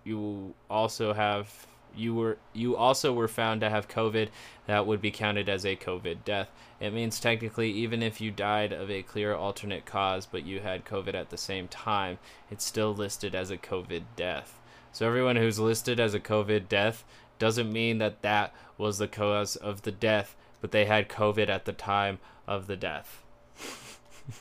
you 0.05 0.55
also 0.69 1.13
have 1.13 1.67
you 1.95 2.15
were 2.15 2.39
you 2.55 2.75
also 2.75 3.13
were 3.13 3.29
found 3.29 3.61
to 3.61 3.69
have 3.69 3.89
COVID, 3.89 4.29
that 4.67 4.87
would 4.87 5.01
be 5.01 5.11
counted 5.11 5.49
as 5.49 5.65
a 5.65 5.77
COVID 5.77 6.25
death. 6.25 6.51
It 6.81 6.93
means 6.93 7.21
technically 7.21 7.71
even 7.71 8.03
if 8.03 8.21
you 8.21 8.31
died 8.31 8.73
of 8.73 8.91
a 8.91 9.03
clear 9.03 9.35
alternate 9.35 9.85
cause 9.85 10.27
but 10.27 10.45
you 10.45 10.61
had 10.61 10.85
COVID 10.85 11.15
at 11.15 11.31
the 11.31 11.37
same 11.37 11.69
time, 11.69 12.19
it's 12.51 12.65
still 12.65 12.95
listed 12.95 13.35
as 13.35 13.51
a 13.51 13.59
COVID 13.59 14.05
death. 14.17 14.59
So 14.91 15.07
everyone 15.07 15.37
who's 15.37 15.59
listed 15.59 15.99
as 16.01 16.13
a 16.15 16.21
COVID 16.21 16.69
death 16.69 17.05
doesn't 17.43 17.73
mean 17.73 17.99
that 17.99 18.23
that 18.23 18.55
was 18.79 18.99
the 18.99 19.09
cause 19.09 19.57
of 19.57 19.83
the 19.83 19.91
death, 19.91 20.37
but 20.61 20.71
they 20.71 20.85
had 20.85 21.09
COVID 21.09 21.49
at 21.49 21.65
the 21.65 21.73
time 21.73 22.21
of 22.47 22.69
the 22.69 22.77
death. 22.77 23.25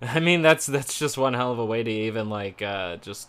I 0.00 0.18
mean 0.18 0.40
that's 0.40 0.64
that's 0.64 0.98
just 0.98 1.18
one 1.18 1.34
hell 1.34 1.52
of 1.52 1.58
a 1.58 1.64
way 1.64 1.82
to 1.82 1.90
even 1.90 2.30
like 2.30 2.62
uh, 2.62 2.96
just 2.96 3.28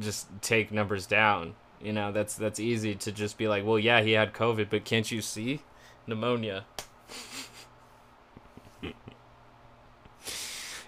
just 0.00 0.26
take 0.42 0.72
numbers 0.72 1.06
down. 1.06 1.54
You 1.80 1.92
know, 1.92 2.10
that's 2.10 2.34
that's 2.34 2.58
easy 2.58 2.96
to 2.96 3.12
just 3.12 3.38
be 3.38 3.46
like, 3.46 3.64
well, 3.64 3.78
yeah, 3.78 4.00
he 4.00 4.10
had 4.10 4.32
COVID, 4.34 4.70
but 4.70 4.84
can't 4.84 5.08
you 5.08 5.22
see 5.22 5.60
pneumonia? 6.04 6.64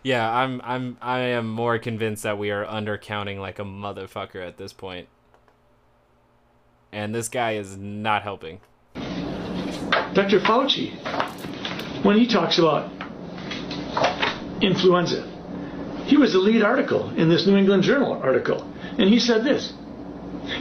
Yeah, 0.08 0.34
I'm 0.34 0.62
I'm 0.64 0.96
I 1.02 1.18
am 1.18 1.50
more 1.50 1.78
convinced 1.78 2.22
that 2.22 2.38
we 2.38 2.50
are 2.50 2.64
undercounting 2.64 3.40
like 3.40 3.58
a 3.58 3.62
motherfucker 3.62 4.46
at 4.46 4.56
this 4.56 4.72
point. 4.72 5.06
And 6.90 7.14
this 7.14 7.28
guy 7.28 7.56
is 7.56 7.76
not 7.76 8.22
helping. 8.22 8.60
Dr. 10.14 10.40
Fauci, 10.40 10.94
when 12.02 12.16
he 12.16 12.26
talks 12.26 12.58
about 12.58 12.90
influenza, 14.62 15.30
he 16.06 16.16
was 16.16 16.32
the 16.32 16.38
lead 16.38 16.62
article 16.62 17.10
in 17.10 17.28
this 17.28 17.46
New 17.46 17.56
England 17.58 17.82
Journal 17.82 18.14
article. 18.22 18.66
And 18.96 19.10
he 19.10 19.20
said 19.20 19.44
this 19.44 19.74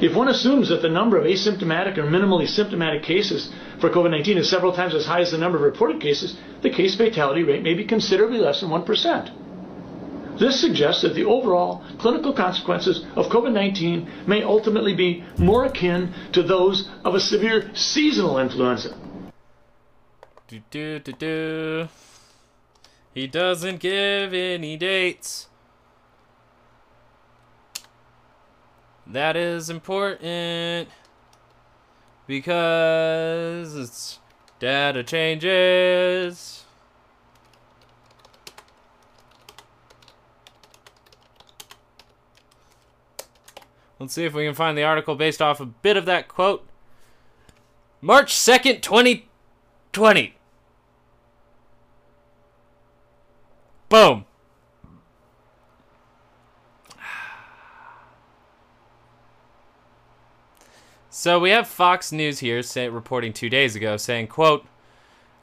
If 0.01 0.15
one 0.15 0.27
assumes 0.27 0.69
that 0.69 0.81
the 0.81 0.89
number 0.89 1.17
of 1.17 1.25
asymptomatic 1.25 1.97
or 1.97 2.03
minimally 2.03 2.47
symptomatic 2.47 3.03
cases 3.03 3.49
for 3.79 3.89
COVID 3.89 4.11
19 4.11 4.37
is 4.37 4.49
several 4.49 4.73
times 4.73 4.93
as 4.93 5.05
high 5.05 5.21
as 5.21 5.31
the 5.31 5.37
number 5.37 5.57
of 5.57 5.63
reported 5.63 6.01
cases, 6.01 6.35
the 6.61 6.69
case 6.69 6.95
fatality 6.95 7.43
rate 7.43 7.63
may 7.63 7.73
be 7.73 7.85
considerably 7.85 8.39
less 8.39 8.61
than 8.61 8.69
1%. 8.69 10.39
This 10.39 10.59
suggests 10.59 11.01
that 11.01 11.15
the 11.15 11.25
overall 11.25 11.83
clinical 11.97 12.31
consequences 12.33 13.03
of 13.15 13.27
COVID 13.27 13.53
19 13.53 14.25
may 14.27 14.43
ultimately 14.43 14.93
be 14.93 15.23
more 15.37 15.65
akin 15.65 16.13
to 16.33 16.43
those 16.43 16.89
of 17.03 17.15
a 17.15 17.19
severe 17.19 17.71
seasonal 17.73 18.37
influenza. 18.37 18.95
Do 20.47 20.61
do 20.69 20.99
do 20.99 21.11
do. 21.13 21.87
He 23.13 23.25
doesn't 23.27 23.79
give 23.79 24.33
any 24.33 24.77
dates. 24.77 25.47
That 29.09 29.37
is 29.37 29.69
important 29.69 30.89
because 32.27 33.73
it's 33.73 34.19
data 34.59 35.01
changes. 35.01 36.65
Let's 43.99 44.13
see 44.13 44.25
if 44.25 44.33
we 44.33 44.45
can 44.45 44.53
find 44.53 44.77
the 44.77 44.83
article 44.83 45.15
based 45.15 45.41
off 45.41 45.59
a 45.59 45.65
bit 45.65 45.97
of 45.97 46.05
that 46.05 46.27
quote. 46.27 46.67
March 48.01 48.33
2nd, 48.33 48.81
2020. 48.81 50.35
Boom. 53.89 54.25
So 61.19 61.39
we 61.39 61.49
have 61.49 61.67
Fox 61.67 62.11
News 62.11 62.37
here 62.37 62.61
say, 62.61 62.89
reporting 62.89 63.33
two 63.33 63.49
days 63.49 63.75
ago 63.75 63.97
saying, 63.97 64.27
quote, 64.27 64.67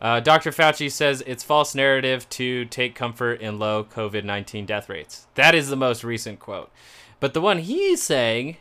uh, 0.00 0.20
Dr. 0.20 0.52
Fauci 0.52 0.88
says 0.88 1.20
it's 1.26 1.42
false 1.42 1.74
narrative 1.74 2.28
to 2.30 2.64
take 2.66 2.94
comfort 2.94 3.40
in 3.40 3.58
low 3.58 3.82
COVID 3.82 4.22
19 4.22 4.66
death 4.66 4.88
rates. 4.88 5.26
That 5.34 5.52
is 5.52 5.70
the 5.70 5.76
most 5.76 6.04
recent 6.04 6.38
quote. 6.38 6.70
But 7.18 7.34
the 7.34 7.40
one 7.40 7.58
he's 7.58 8.00
saying 8.00 8.58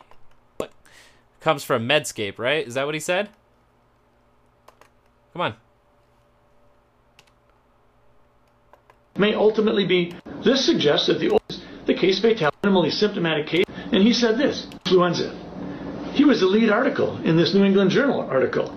but 0.58 0.72
comes 1.38 1.62
from 1.62 1.88
Medscape, 1.88 2.36
right? 2.36 2.66
Is 2.66 2.74
that 2.74 2.84
what 2.84 2.94
he 2.94 3.00
said? 3.00 3.28
Come 5.34 5.42
on. 5.42 5.54
May 9.16 9.34
ultimately 9.34 9.86
be. 9.86 10.16
This 10.44 10.66
suggests 10.66 11.06
that 11.06 11.20
the 11.20 11.38
the 11.86 11.94
case 11.94 12.18
fatality 12.18 12.56
minimally 12.64 12.90
symptomatic 12.90 13.46
case, 13.46 13.66
and 13.68 14.02
he 14.02 14.12
said 14.12 14.36
this 14.36 14.66
influenza. 14.84 15.43
He 16.14 16.24
was 16.24 16.38
the 16.38 16.46
lead 16.46 16.70
article 16.70 17.18
in 17.24 17.36
this 17.36 17.54
New 17.54 17.64
England 17.64 17.90
Journal 17.90 18.20
article. 18.20 18.72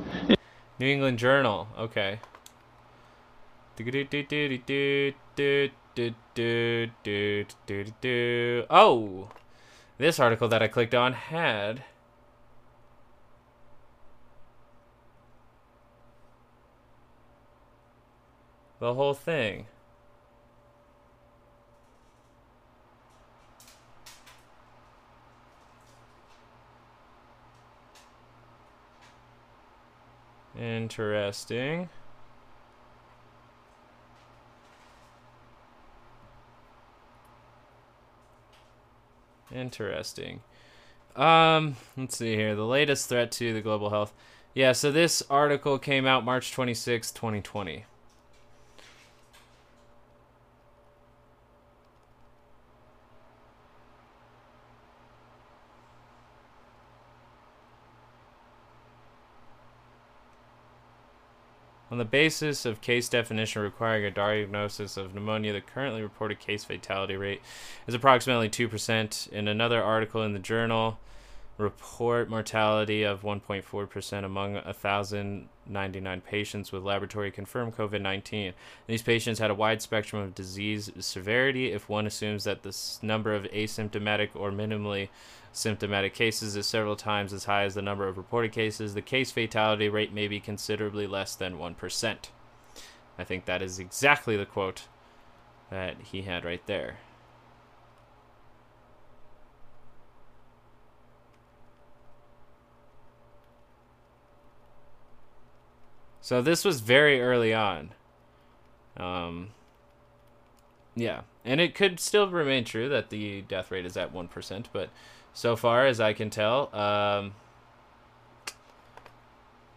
New 0.80 0.88
England 0.88 1.19
Journal. 1.19 1.68
Okay. 1.77 2.19
Oh, 8.72 9.30
this 9.99 10.19
article 10.19 10.47
that 10.47 10.64
I 10.64 10.68
clicked 10.68 10.95
on 10.95 11.14
had 11.14 11.84
the 18.80 18.95
whole 18.95 19.14
thing. 19.14 19.68
Interesting. 30.60 31.90
Interesting. 39.54 40.42
Um, 41.16 41.76
let's 41.96 42.18
see 42.18 42.36
here. 42.36 42.56
The 42.56 42.66
latest 42.66 43.10
threat 43.10 43.32
to 43.34 43.54
the 43.54 43.62
global 43.62 43.90
health. 43.90 44.14
Yeah, 44.54 44.72
so 44.72 44.92
this 44.92 45.24
article 45.30 45.78
came 45.80 46.06
out 46.06 46.26
March 46.26 46.52
26, 46.52 47.12
2020. 47.12 47.86
On 61.98 61.99
the 61.99 62.06
basis 62.06 62.64
of 62.64 62.80
case 62.80 63.10
definition 63.10 63.64
requiring 63.64 64.06
a 64.06 64.11
diagnosis 64.11 64.98
of 64.98 65.15
pneumonia, 65.15 65.52
the 65.52 65.61
currently 65.61 66.03
reported 66.03 66.40
case 66.40 66.64
fatality 66.64 67.18
rate 67.18 67.41
is 67.88 67.95
approximately 67.95 68.49
2%. 68.49 69.32
In 69.32 69.48
another 69.48 69.82
article 69.82 70.22
in 70.22 70.34
the 70.34 70.38
journal, 70.38 70.99
report 71.58 72.30
mortality 72.30 73.04
of 73.04 73.24
1.4% 73.24 74.24
among 74.24 74.54
1,099 74.54 76.22
patients 76.22 76.72
with 76.72 76.84
laboratory 76.84 77.32
confirmed 77.32 77.76
COVID 77.76 78.02
19. 78.02 78.54
These 78.86 79.02
patients 79.02 79.40
had 79.40 79.50
a 79.50 79.56
wide 79.56 79.82
spectrum 79.82 80.22
of 80.22 80.36
disease 80.36 80.92
severity 81.00 81.72
if 81.72 81.90
one 81.90 82.06
assumes 82.06 82.44
that 82.44 82.64
the 82.64 82.78
number 83.02 83.34
of 83.34 83.44
asymptomatic 83.46 84.30
or 84.36 84.52
minimally 84.52 85.10
symptomatic 85.52 86.14
cases 86.14 86.56
is 86.56 86.68
several 86.68 86.96
times 86.96 87.34
as 87.34 87.46
high 87.46 87.64
as 87.64 87.74
the 87.74 87.82
number 87.82 88.08
of 88.08 88.18
reported 88.18 88.52
cases. 88.52 88.94
The 88.94 89.02
case 89.02 89.32
fatality 89.32 89.90
rate 89.90 90.14
may 90.14 90.28
be 90.28 90.40
considerably 90.40 91.08
less 91.08 91.36
than 91.36 91.58
1%. 91.58 92.18
I 93.18 93.24
think 93.24 93.46
that 93.46 93.64
is 93.64 93.80
exactly 93.80 94.38
the 94.38 94.46
quote 94.46 94.84
that 95.72 95.96
he 96.04 96.22
had 96.22 96.46
right 96.46 96.66
there. 96.68 96.98
So 106.28 106.41
this 106.41 106.66
was 106.66 106.82
very 106.82 107.22
early 107.22 107.54
on. 107.54 107.91
Um, 108.98 109.52
yeah, 110.94 111.22
and 111.45 111.62
it 111.62 111.74
could 111.74 112.02
still 112.02 112.28
remain 112.28 112.66
true 112.66 112.90
that 112.90 113.12
the 113.12 113.44
death 113.44 113.72
rate 113.72 113.86
is 113.86 113.95
at 113.95 114.14
1%, 114.14 114.66
but 114.74 114.90
so 115.34 115.56
far 115.56 115.86
as 115.86 116.02
I 116.02 116.12
can 116.12 116.30
tell, 116.30 116.70
um, 116.76 117.36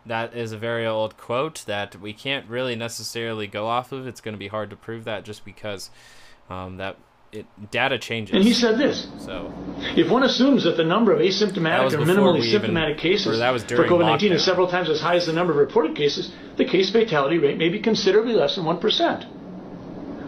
that 0.05 0.35
is 0.35 0.51
a 0.51 0.59
very 0.59 0.85
old 0.85 1.17
quote 1.17 1.63
that 1.69 1.95
we 2.01 2.13
can't 2.13 2.49
really 2.49 2.75
necessarily 2.75 3.47
go 3.47 3.69
off 3.69 3.93
of. 3.93 4.09
It's 4.09 4.21
going 4.21 4.35
to 4.35 4.37
be 4.37 4.49
hard 4.49 4.71
to 4.71 4.77
prove 4.77 5.05
that 5.05 5.25
just 5.25 5.45
because 5.45 5.89
um, 6.49 6.79
that 6.79 6.97
it 7.33 7.47
data 7.71 7.99
changes. 7.99 8.35
And 8.35 8.45
he 8.45 8.53
said 8.53 8.79
this. 8.79 9.07
So, 9.19 9.53
if 9.97 10.11
one 10.11 10.25
assumes 10.25 10.65
that 10.65 10.77
the 10.77 10.85
number 10.85 11.13
of 11.13 11.21
asymptomatic 11.21 11.93
or 11.93 11.99
minimally 11.99 12.41
we 12.41 12.49
even- 12.49 12.51
symptomatic 12.51 12.99
cases 12.99 13.39
for 13.69 13.87
COVID-19 13.87 14.33
is 14.33 14.45
several 14.45 14.67
times 14.67 14.89
as 14.89 15.01
high 15.01 15.17
as 15.17 15.27
the 15.27 15.33
number 15.33 15.53
of 15.53 15.59
reported 15.59 15.97
cases, 15.97 16.33
the 16.57 16.65
case 16.65 16.91
fatality 16.91 17.39
rate 17.39 17.57
may 17.57 17.69
be 17.69 17.79
considerably 17.79 18.35
less 18.35 18.57
than 18.57 18.65
1%. 18.65 19.27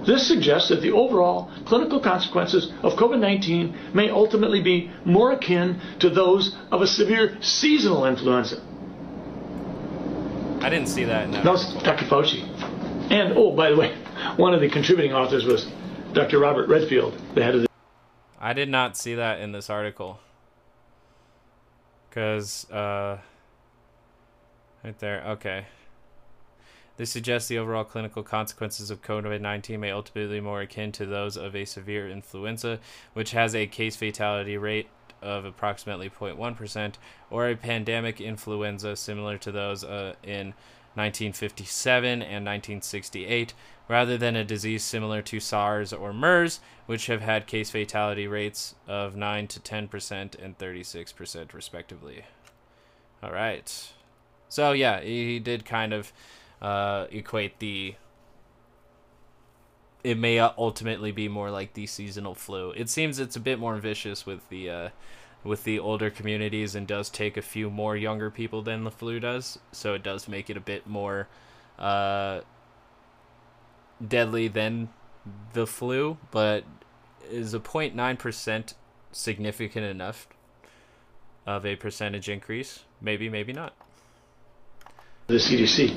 This 0.07 0.27
suggests 0.27 0.69
that 0.69 0.81
the 0.81 0.91
overall 0.91 1.51
clinical 1.65 2.01
consequences 2.01 2.73
of 2.83 2.95
COVID-19 2.95 3.95
may 3.95 4.11
ultimately 4.11 4.61
be 4.61 4.91
more 5.05 5.33
akin 5.33 5.81
to 6.01 6.11
those 6.11 6.57
of 6.73 6.83
a 6.83 6.87
severe 6.87 7.37
seasonal 7.41 8.05
influenza. 8.07 8.61
I 10.61 10.70
didn't 10.70 10.89
see 10.89 11.05
that 11.05 11.24
in 11.24 11.31
that. 11.33 11.45
That 11.45 11.53
was 11.53 11.74
Dr. 11.83 12.05
Fauci. 12.05 12.43
And, 13.11 13.35
oh, 13.37 13.55
by 13.55 13.70
the 13.70 13.77
way, 13.77 13.97
one 14.37 14.55
of 14.55 14.61
the 14.61 14.69
contributing 14.69 15.12
authors 15.12 15.45
was 15.45 15.66
Dr. 16.12 16.40
Robert 16.40 16.68
Redfield, 16.68 17.18
the 17.34 17.43
head 17.43 17.55
of 17.55 17.62
the 17.62 17.68
I 18.39 18.52
did 18.52 18.68
not 18.68 18.98
see 18.98 19.14
that 19.14 19.40
in 19.40 19.52
this 19.52 19.70
article. 19.70 20.20
Because, 22.10 22.70
uh, 22.70 23.16
right 24.84 24.98
there, 24.98 25.22
okay. 25.24 25.66
This 26.98 27.10
suggests 27.10 27.48
the 27.48 27.56
overall 27.56 27.84
clinical 27.84 28.22
consequences 28.22 28.90
of 28.90 29.01
COVID 29.01 29.40
19 29.40 29.80
may 29.80 29.90
ultimately 29.90 30.36
be 30.36 30.40
more 30.43 30.60
akin 30.60 30.93
to 30.93 31.06
those 31.06 31.39
of 31.39 31.56
a 31.56 31.64
severe 31.64 32.10
influenza, 32.10 32.78
which 33.14 33.30
has 33.30 33.55
a 33.55 33.66
case 33.66 33.97
fatality 33.97 34.59
rate 34.59 34.89
of 35.22 35.47
approximately 35.47 36.10
0.1%, 36.10 36.94
or 37.30 37.48
a 37.48 37.56
pandemic 37.56 38.20
influenza 38.20 38.97
similar 38.97 39.39
to 39.39 39.51
those 39.51 39.82
uh, 39.82 40.12
in 40.22 40.52
1957 40.94 42.23
and 42.23 42.44
1968, 42.44 43.55
rather 43.89 44.16
than 44.16 44.36
a 44.36 44.44
disease 44.44 44.85
similar 44.85 45.23
to 45.23 45.40
SARS 45.40 45.93
or 45.93 46.12
MERS, 46.12 46.60
which 46.86 47.06
have 47.06 47.20
had 47.20 47.47
case 47.47 47.70
fatality 47.70 48.27
rates 48.27 48.74
of 48.86 49.16
9 49.16 49.47
to 49.48 49.60
10% 49.60 50.43
and 50.43 50.59
36% 50.59 51.55
respectively. 51.55 52.24
All 53.23 53.32
right. 53.32 53.93
So, 54.48 54.73
yeah, 54.73 55.01
he 55.01 55.39
did 55.39 55.64
kind 55.64 55.93
of 55.93 56.12
uh, 56.60 57.06
equate 57.10 57.59
the. 57.59 57.94
It 60.05 60.19
may 60.19 60.40
ultimately 60.40 61.12
be 61.12 61.28
more 61.28 61.51
like 61.51 61.74
the 61.74 61.86
seasonal 61.86 62.35
flu. 62.35 62.73
It 62.73 62.89
seems 62.89 63.19
it's 63.19 63.36
a 63.36 63.40
bit 63.40 63.59
more 63.59 63.77
vicious 63.77 64.27
with 64.27 64.48
the 64.48 64.69
uh, 64.69 64.89
with 65.44 65.64
the 65.64 65.78
older 65.78 66.10
communities 66.10 66.74
and 66.74 66.86
does 66.86 67.10
take 67.10 67.36
a 67.36 67.43
few 67.43 67.70
more 67.70 67.97
younger 67.97 68.31
people 68.31 68.62
than 68.62 68.85
the 68.85 68.90
flu 68.90 69.19
does. 69.19 69.59
So 69.73 69.94
it 69.94 70.02
does 70.02 70.28
make 70.28 70.48
it 70.48 70.56
a 70.56 70.60
bit 70.60 70.86
more 70.86 71.28
uh, 71.78 72.43
deadly 74.06 74.48
than 74.48 74.89
the 75.52 75.66
flu, 75.66 76.16
but 76.31 76.64
is 77.31 77.55
a 77.55 77.60
0.9% 77.60 78.74
significant 79.10 79.85
enough 79.86 80.28
of 81.47 81.66
a 81.66 81.77
percentage 81.77 82.28
increase? 82.28 82.85
Maybe, 83.01 83.28
maybe 83.28 83.52
not. 83.52 83.74
the 85.27 85.35
CDC. 85.35 85.97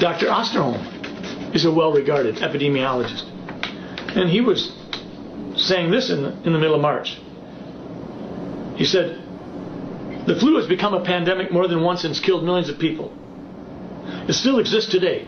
Dr. 0.00 0.26
Osterholm 0.26 1.54
is 1.54 1.64
a 1.64 1.72
well-regarded 1.72 2.36
epidemiologist, 2.36 3.24
and 4.14 4.28
he 4.28 4.42
was 4.42 4.72
saying 5.56 5.90
this 5.90 6.10
in 6.10 6.22
the, 6.22 6.32
in 6.42 6.52
the 6.52 6.58
middle 6.58 6.74
of 6.74 6.82
March. 6.82 7.18
He 8.76 8.84
said, 8.84 9.18
"The 10.26 10.36
flu 10.36 10.56
has 10.56 10.66
become 10.66 10.94
a 10.94 11.00
pandemic 11.00 11.50
more 11.50 11.66
than 11.66 11.82
once 11.82 12.04
and 12.04 12.14
has 12.14 12.20
killed 12.20 12.44
millions 12.44 12.68
of 12.68 12.78
people. 12.78 13.12
It 14.28 14.34
still 14.34 14.58
exists 14.58 14.90
today. 14.90 15.24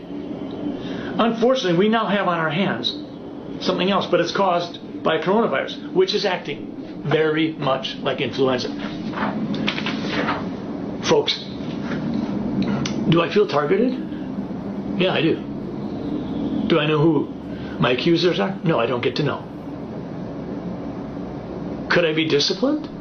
Unfortunately, 1.17 1.77
we 1.77 1.89
now 1.89 2.05
have 2.05 2.27
on 2.27 2.37
our 2.37 2.49
hands 2.49 2.95
something 3.59 3.89
else, 3.89 4.05
but 4.05 4.19
it's 4.19 4.31
caused 4.31 4.79
by 5.03 5.17
coronavirus, 5.17 5.93
which 5.93 6.13
is 6.13 6.25
acting 6.25 7.03
very 7.05 7.53
much 7.53 7.95
like 7.97 8.21
influenza. 8.21 8.69
Folks, 11.03 11.33
do 13.09 13.21
I 13.21 13.29
feel 13.33 13.47
targeted? 13.47 13.93
Yeah, 14.97 15.13
I 15.13 15.21
do. 15.21 15.35
Do 16.67 16.79
I 16.79 16.85
know 16.85 16.99
who 16.99 17.27
my 17.79 17.91
accusers 17.91 18.39
are? 18.39 18.55
No, 18.63 18.79
I 18.79 18.85
don't 18.85 19.01
get 19.01 19.15
to 19.15 19.23
know. 19.23 19.43
Could 21.89 22.05
I 22.05 22.13
be 22.13 22.27
disciplined 22.27 22.98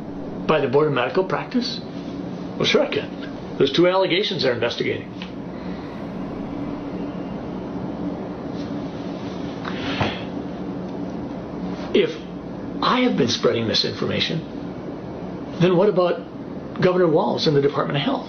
by 0.48 0.60
the 0.60 0.66
Board 0.66 0.88
of 0.88 0.94
Medical 0.94 1.22
Practice? 1.24 1.80
Well, 2.56 2.64
sure 2.64 2.82
I 2.82 2.88
can. 2.88 3.56
There's 3.58 3.72
two 3.72 3.86
allegations 3.86 4.42
they're 4.42 4.54
investigating. 4.54 5.12
If 11.94 12.10
I 12.82 13.02
have 13.02 13.16
been 13.16 13.28
spreading 13.28 13.68
misinformation, 13.68 14.40
then 15.60 15.76
what 15.76 15.88
about 15.88 16.80
Governor 16.80 17.06
Walz 17.08 17.46
and 17.46 17.56
the 17.56 17.62
Department 17.62 17.98
of 17.98 18.04
Health? 18.04 18.28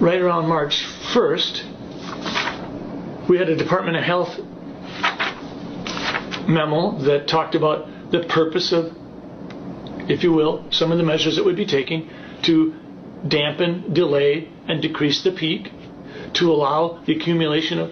Right 0.00 0.20
around 0.20 0.48
March 0.48 0.84
1st, 1.14 3.28
we 3.28 3.38
had 3.38 3.48
a 3.48 3.56
Department 3.56 3.96
of 3.96 4.02
Health 4.02 4.36
memo 6.48 6.98
that 6.98 7.28
talked 7.28 7.54
about 7.54 7.86
the 8.10 8.24
purpose 8.24 8.72
of, 8.72 8.92
if 10.12 10.22
you 10.22 10.32
will, 10.32 10.64
some 10.70 10.92
of 10.92 10.98
the 10.98 11.04
measures 11.04 11.36
that 11.36 11.44
would 11.44 11.56
be 11.56 11.66
taken 11.66 12.08
to 12.42 12.74
dampen, 13.26 13.92
delay, 13.92 14.48
and 14.68 14.82
decrease 14.82 15.22
the 15.22 15.32
peak, 15.32 15.70
to 16.34 16.50
allow 16.52 17.02
the 17.06 17.16
accumulation 17.16 17.78
of 17.78 17.90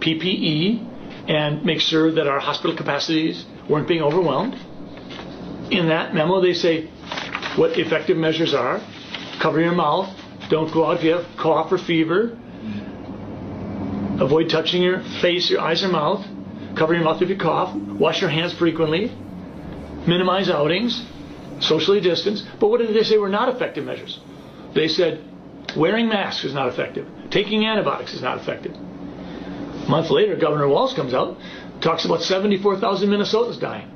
PPE 0.00 1.28
and 1.28 1.64
make 1.64 1.80
sure 1.80 2.12
that 2.12 2.26
our 2.28 2.38
hospital 2.38 2.76
capacities 2.76 3.44
weren't 3.68 3.88
being 3.88 4.02
overwhelmed. 4.02 4.54
In 5.72 5.88
that 5.88 6.14
memo, 6.14 6.40
they 6.40 6.54
say 6.54 6.86
what 7.56 7.76
effective 7.78 8.16
measures 8.16 8.54
are. 8.54 8.80
Cover 9.40 9.60
your 9.60 9.74
mouth, 9.74 10.08
don't 10.48 10.72
go 10.72 10.86
out 10.86 10.98
if 10.98 11.04
you 11.04 11.12
have 11.12 11.26
cough 11.36 11.72
or 11.72 11.78
fever, 11.78 12.38
avoid 14.20 14.48
touching 14.48 14.82
your 14.82 15.02
face, 15.20 15.50
your 15.50 15.60
eyes, 15.60 15.82
or 15.82 15.88
mouth, 15.88 16.24
cover 16.76 16.94
your 16.94 17.02
mouth 17.02 17.20
if 17.20 17.28
you 17.28 17.36
cough, 17.36 17.74
wash 17.74 18.20
your 18.20 18.30
hands 18.30 18.52
frequently, 18.54 19.10
minimize 20.06 20.48
outings, 20.48 21.04
socially 21.60 22.00
distance. 22.00 22.44
But 22.60 22.68
what 22.68 22.80
did 22.80 22.94
they 22.94 23.02
say 23.02 23.18
were 23.18 23.28
not 23.28 23.48
effective 23.48 23.84
measures? 23.84 24.18
They 24.74 24.88
said 24.88 25.24
wearing 25.76 26.08
masks 26.08 26.44
is 26.44 26.54
not 26.54 26.68
effective, 26.68 27.06
taking 27.30 27.66
antibiotics 27.66 28.14
is 28.14 28.22
not 28.22 28.38
effective. 28.38 28.74
A 28.74 29.88
month 29.88 30.10
later, 30.10 30.36
Governor 30.36 30.68
Walz 30.68 30.94
comes 30.94 31.14
out, 31.14 31.38
talks 31.80 32.04
about 32.04 32.22
74,000 32.22 33.08
Minnesotans 33.08 33.60
dying. 33.60 33.92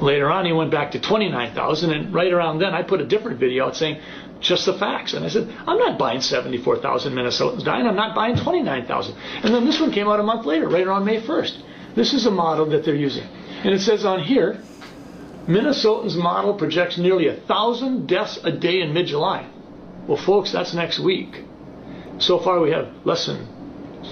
Later 0.00 0.30
on, 0.30 0.44
he 0.44 0.52
went 0.52 0.70
back 0.70 0.92
to 0.92 1.00
29,000, 1.00 1.92
and 1.92 2.12
right 2.12 2.32
around 2.32 2.58
then, 2.58 2.74
I 2.74 2.82
put 2.82 3.00
a 3.00 3.06
different 3.06 3.38
video 3.38 3.66
out 3.66 3.76
saying 3.76 4.00
just 4.40 4.66
the 4.66 4.74
facts. 4.74 5.14
And 5.14 5.24
I 5.24 5.28
said, 5.28 5.48
I'm 5.66 5.78
not 5.78 5.96
buying 5.96 6.20
74,000 6.20 7.12
Minnesotans 7.12 7.64
dying, 7.64 7.86
I'm 7.86 7.94
not 7.94 8.14
buying 8.14 8.36
29,000. 8.36 9.16
And 9.44 9.54
then 9.54 9.64
this 9.64 9.80
one 9.80 9.92
came 9.92 10.08
out 10.08 10.18
a 10.18 10.24
month 10.24 10.44
later, 10.44 10.68
right 10.68 10.86
around 10.86 11.04
May 11.04 11.20
1st. 11.20 11.94
This 11.94 12.12
is 12.14 12.26
a 12.26 12.30
model 12.30 12.66
that 12.70 12.84
they're 12.84 12.96
using. 12.96 13.22
And 13.22 13.72
it 13.72 13.80
says 13.80 14.04
on 14.04 14.22
here, 14.22 14.60
Minnesotans 15.46 16.16
model 16.16 16.54
projects 16.54 16.98
nearly 16.98 17.28
a 17.28 17.34
thousand 17.34 18.06
deaths 18.06 18.38
a 18.44 18.52
day 18.52 18.80
in 18.80 18.94
mid-July. 18.94 19.48
Well, 20.06 20.16
folks, 20.16 20.52
that's 20.52 20.74
next 20.74 20.98
week. 21.00 21.44
So 22.18 22.38
far, 22.38 22.60
we 22.60 22.70
have 22.70 22.94
less 23.04 23.26
than 23.26 23.48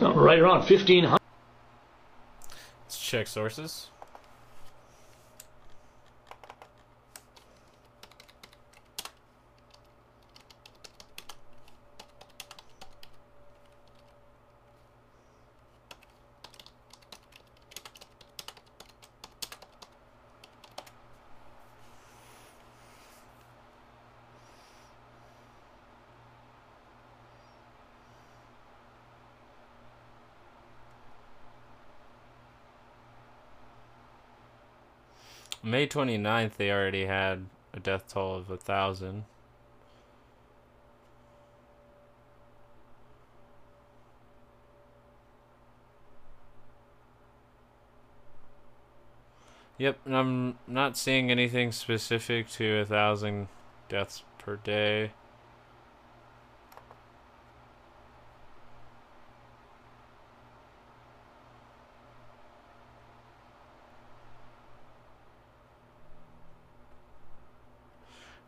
right 0.01 0.39
around 0.39 0.61
1,500. 0.61 1.20
Let's 2.85 2.98
check 2.98 3.27
sources. 3.27 3.90
May 35.71 35.87
29th, 35.87 36.57
they 36.57 36.73
already 36.73 37.07
had 37.07 37.47
a 37.73 37.79
death 37.79 38.13
toll 38.13 38.35
of 38.35 38.51
a 38.51 38.57
thousand. 38.57 39.25
Yep, 49.79 50.01
I'm 50.07 50.59
not 50.67 50.97
seeing 50.97 51.31
anything 51.31 51.71
specific 51.71 52.51
to 52.51 52.81
a 52.81 52.85
thousand 52.85 53.47
deaths 53.89 54.25
per 54.39 54.57
day. 54.57 55.13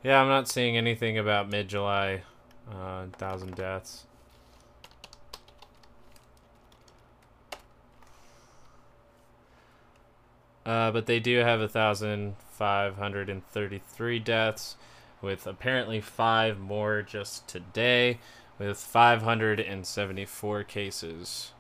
Yeah, 0.04 0.20
I'm 0.20 0.28
not 0.28 0.48
seeing 0.48 0.76
anything 0.76 1.16
about 1.16 1.48
mid-July, 1.48 2.22
uh, 2.68 3.06
thousand 3.12 3.54
deaths. 3.54 4.04
Uh, 10.66 10.90
but 10.90 11.06
they 11.06 11.20
do 11.20 11.38
have 11.38 11.60
a 11.60 11.68
thousand 11.68 12.34
five 12.50 12.96
hundred 12.96 13.28
and 13.28 13.46
thirty-three 13.48 14.18
deaths, 14.18 14.76
with 15.20 15.46
apparently 15.46 16.00
five 16.00 16.58
more 16.58 17.02
just 17.02 17.46
today, 17.46 18.18
with 18.58 18.78
five 18.78 19.22
hundred 19.22 19.60
and 19.60 19.86
seventy-four 19.86 20.64
cases 20.64 21.52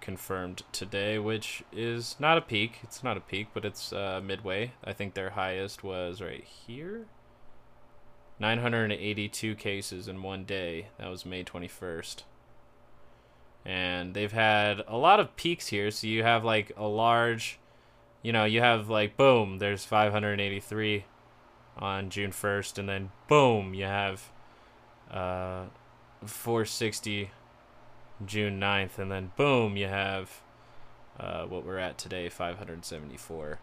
confirmed 0.00 0.62
today, 0.72 1.18
which 1.18 1.62
is 1.72 2.16
not 2.18 2.38
a 2.38 2.40
peak. 2.42 2.78
It's 2.82 3.02
not 3.04 3.16
a 3.16 3.20
peak, 3.20 3.48
but 3.54 3.64
it's 3.64 3.92
uh, 3.92 4.20
midway. 4.22 4.72
I 4.84 4.92
think 4.92 5.14
their 5.14 5.30
highest 5.30 5.82
was 5.82 6.20
right 6.20 6.44
here. 6.44 7.06
982 8.38 9.54
cases 9.54 10.08
in 10.08 10.22
one 10.22 10.44
day. 10.44 10.88
That 10.98 11.08
was 11.08 11.24
May 11.24 11.44
21st. 11.44 12.22
And 13.64 14.14
they've 14.14 14.32
had 14.32 14.82
a 14.86 14.96
lot 14.96 15.20
of 15.20 15.36
peaks 15.36 15.68
here. 15.68 15.90
So 15.90 16.06
you 16.06 16.22
have 16.22 16.44
like 16.44 16.72
a 16.76 16.86
large, 16.86 17.58
you 18.22 18.32
know, 18.32 18.44
you 18.44 18.60
have 18.60 18.90
like 18.90 19.16
boom, 19.16 19.58
there's 19.58 19.84
583 19.84 21.04
on 21.78 22.10
June 22.10 22.30
1st. 22.30 22.78
And 22.78 22.88
then 22.88 23.10
boom, 23.28 23.72
you 23.72 23.84
have 23.84 24.30
uh, 25.10 25.64
460 26.24 27.30
June 28.26 28.60
9th. 28.60 28.98
And 28.98 29.10
then 29.10 29.32
boom, 29.36 29.76
you 29.76 29.86
have 29.86 30.42
uh, 31.18 31.44
what 31.44 31.64
we're 31.64 31.78
at 31.78 31.96
today 31.96 32.28
574 32.28 33.60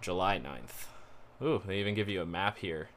July 0.00 0.38
9th. 0.38 0.86
Ooh, 1.42 1.62
they 1.66 1.78
even 1.78 1.94
give 1.94 2.08
you 2.08 2.22
a 2.22 2.26
map 2.26 2.58
here. 2.58 2.88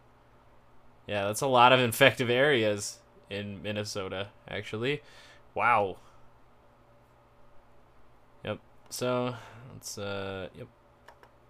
Yeah, 1.07 1.25
that's 1.25 1.41
a 1.41 1.47
lot 1.47 1.73
of 1.73 1.79
infective 1.79 2.29
areas 2.29 2.99
in 3.29 3.61
Minnesota, 3.61 4.29
actually. 4.47 5.01
Wow. 5.53 5.97
Yep. 8.45 8.59
So, 8.89 9.35
let's, 9.73 9.97
uh, 9.97 10.49
yep. 10.55 10.67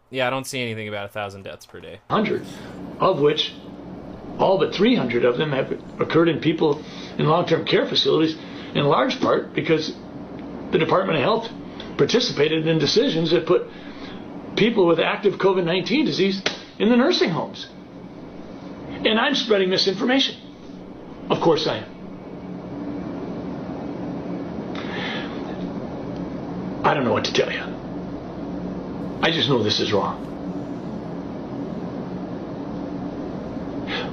Yeah, 0.09 0.27
I 0.27 0.29
don't 0.29 0.45
see 0.45 0.61
anything 0.61 0.87
about 0.87 1.05
a 1.05 1.09
thousand 1.09 1.43
deaths 1.43 1.65
per 1.65 1.79
day. 1.79 1.99
100, 2.07 2.45
of 2.99 3.19
which 3.19 3.53
all 4.39 4.57
but 4.57 4.73
300 4.73 5.25
of 5.25 5.37
them 5.37 5.51
have 5.51 5.71
occurred 5.99 6.29
in 6.29 6.39
people 6.39 6.83
in 7.17 7.25
long-term 7.25 7.65
care 7.65 7.87
facilities, 7.87 8.35
in 8.73 8.85
large 8.85 9.19
part 9.19 9.53
because 9.53 9.95
the 10.71 10.79
Department 10.79 11.17
of 11.17 11.23
Health 11.23 11.49
participated 11.97 12.67
in 12.67 12.79
decisions 12.79 13.31
that 13.31 13.45
put 13.45 13.67
people 14.55 14.85
with 14.85 14.99
active 14.99 15.35
COVID-19 15.35 16.05
disease 16.05 16.41
in 16.79 16.89
the 16.89 16.97
nursing 16.97 17.29
homes. 17.29 17.67
And 19.05 19.19
I'm 19.19 19.35
spreading 19.35 19.69
misinformation. 19.69 20.35
Of 21.29 21.41
course 21.41 21.67
I 21.67 21.77
am. 21.77 21.93
I 26.85 26.93
don't 26.93 27.05
know 27.05 27.13
what 27.13 27.25
to 27.25 27.33
tell 27.33 27.51
you. 27.51 27.61
I 29.21 29.31
just 29.31 29.47
know 29.49 29.63
this 29.63 29.79
is 29.79 29.93
wrong. 29.93 30.31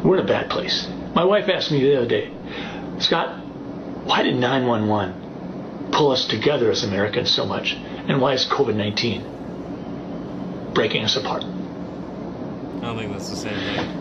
We're 0.04 0.18
in 0.18 0.24
a 0.24 0.26
bad 0.26 0.50
place. 0.50 0.88
My 1.14 1.24
wife 1.24 1.48
asked 1.48 1.70
me 1.72 1.80
the 1.82 1.96
other 1.96 2.06
day, 2.08 2.32
Scott, 3.00 3.44
why 4.04 4.22
did 4.22 4.36
911 4.36 5.90
pull 5.92 6.12
us 6.12 6.26
together 6.26 6.70
as 6.70 6.84
Americans 6.84 7.30
so 7.30 7.44
much? 7.44 7.74
And 7.74 8.20
why 8.20 8.34
is 8.34 8.46
COVID 8.46 8.76
19 8.76 10.72
breaking 10.74 11.04
us 11.04 11.16
apart? 11.16 11.42
I 11.42 11.46
don't 12.86 12.96
think 12.96 13.12
that's 13.12 13.30
the 13.30 13.36
same 13.36 13.58
thing. 13.58 13.99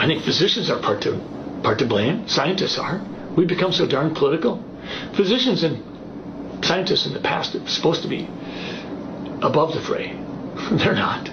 I 0.00 0.06
think 0.06 0.22
physicians 0.24 0.70
are 0.70 0.80
part 0.80 1.02
to 1.02 1.20
part 1.62 1.78
to 1.80 1.86
blame. 1.86 2.26
Scientists 2.26 2.78
are. 2.78 3.02
We 3.36 3.44
become 3.44 3.70
so 3.70 3.86
darn 3.86 4.14
political. 4.14 4.64
Physicians 5.14 5.62
and 5.62 6.64
scientists 6.64 7.06
in 7.06 7.12
the 7.12 7.20
past 7.20 7.54
are 7.54 7.68
supposed 7.68 8.00
to 8.02 8.08
be 8.08 8.26
above 9.42 9.74
the 9.74 9.82
fray. 9.82 10.12
They're 10.72 10.94
not. 10.94 11.28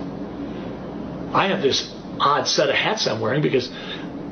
I 1.33 1.47
have 1.47 1.61
this 1.61 1.93
odd 2.19 2.45
set 2.45 2.69
of 2.69 2.75
hats 2.75 3.07
I'm 3.07 3.21
wearing 3.21 3.41
because 3.41 3.69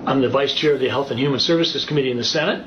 I'm 0.06 0.20
the 0.20 0.30
vice 0.30 0.53
chair 0.53 0.74
of 0.74 0.82
the 0.82 0.90
Health 0.90 1.12
and 1.12 1.20
Human 1.20 1.40
Services 1.40 1.86
Committee 1.86 2.12
in 2.12 2.18
the 2.18 2.26
Senate, 2.26 2.62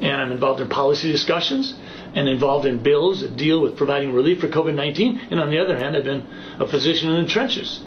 and 0.00 0.22
I'm 0.22 0.30
involved 0.30 0.60
in 0.60 0.68
policy 0.68 1.10
discussions 1.10 1.74
and 2.14 2.28
involved 2.28 2.64
in 2.64 2.80
bills 2.80 3.22
that 3.22 3.36
deal 3.36 3.60
with 3.60 3.76
providing 3.76 4.12
relief 4.12 4.38
for 4.40 4.46
COVID 4.46 4.74
19. 4.74 5.20
And 5.32 5.40
on 5.40 5.50
the 5.50 5.58
other 5.58 5.76
hand, 5.76 5.96
I've 5.96 6.04
been 6.04 6.24
a 6.60 6.68
physician 6.68 7.10
in 7.10 7.24
the 7.24 7.28
trenches. 7.28 7.80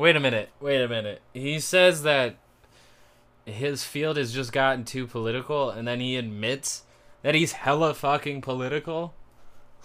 Wait 0.00 0.16
a 0.16 0.20
minute. 0.20 0.48
Wait 0.60 0.80
a 0.80 0.88
minute. 0.88 1.20
He 1.34 1.60
says 1.60 2.04
that 2.04 2.36
his 3.44 3.84
field 3.84 4.16
has 4.16 4.32
just 4.32 4.50
gotten 4.50 4.82
too 4.82 5.06
political, 5.06 5.68
and 5.68 5.86
then 5.86 6.00
he 6.00 6.16
admits 6.16 6.84
that 7.20 7.34
he's 7.34 7.52
hella 7.52 7.92
fucking 7.92 8.40
political. 8.40 9.12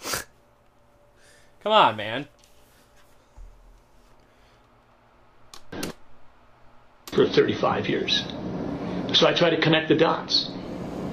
Come 1.62 1.72
on, 1.72 1.96
man. 1.96 2.28
For 7.12 7.26
35 7.26 7.86
years. 7.86 8.24
So 9.12 9.26
I 9.26 9.34
try 9.34 9.50
to 9.50 9.60
connect 9.60 9.88
the 9.88 9.96
dots. 9.96 10.48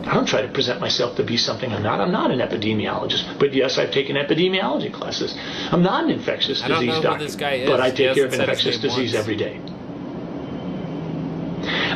I 0.06 0.14
don't 0.14 0.26
try 0.26 0.42
to 0.42 0.50
present 0.50 0.82
myself 0.82 1.16
to 1.16 1.24
be 1.24 1.38
something 1.38 1.72
I'm 1.72 1.82
not. 1.82 2.02
I'm 2.02 2.12
not 2.12 2.30
an 2.30 2.40
epidemiologist, 2.40 3.40
but 3.40 3.54
yes, 3.54 3.78
I've 3.78 3.92
taken 3.92 4.18
epidemiology 4.18 4.92
classes. 4.92 5.34
I'm 5.72 5.82
not 5.82 6.04
an 6.04 6.10
infectious 6.10 6.62
disease 6.62 7.00
doctor, 7.00 7.24
this 7.24 7.36
guy 7.36 7.54
is. 7.54 7.70
but 7.70 7.80
I 7.80 7.90
take 7.90 8.14
care 8.16 8.26
of 8.26 8.34
infectious 8.34 8.80
disease 8.80 9.14
once. 9.14 9.24
every 9.24 9.38
day. 9.38 9.62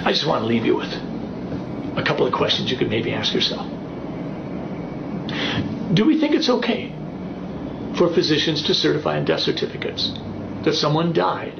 I 0.05 0.13
just 0.13 0.25
want 0.25 0.43
to 0.43 0.47
leave 0.47 0.65
you 0.65 0.77
with 0.77 0.93
a 1.97 2.03
couple 2.05 2.25
of 2.25 2.31
questions 2.33 2.71
you 2.71 2.77
could 2.77 2.89
maybe 2.89 3.11
ask 3.11 3.33
yourself. 3.33 3.67
Do 5.93 6.05
we 6.05 6.17
think 6.17 6.33
it's 6.33 6.49
okay 6.49 6.93
for 7.97 8.13
physicians 8.13 8.63
to 8.63 8.73
certify 8.73 9.17
in 9.17 9.25
death 9.25 9.41
certificates 9.41 10.13
that 10.63 10.75
someone 10.75 11.11
died 11.11 11.59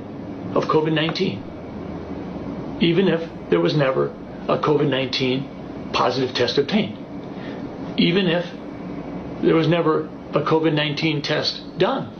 of 0.56 0.66
COVID 0.66 0.94
19, 0.94 2.78
even 2.80 3.10
if 3.10 3.30
there 3.50 3.60
was 3.60 3.76
never 3.76 4.14
a 4.48 4.58
COVID 4.58 4.88
19 4.90 5.57
positive 5.94 6.36
test 6.36 6.58
obtained? 6.58 6.98
Even 8.00 8.28
if 8.28 8.46
there 9.42 9.56
was 9.56 9.68
never 9.68 10.06
a 10.34 10.42
COVID 10.42 10.74
19 10.74 11.22
test 11.22 11.62
done? 11.78 12.14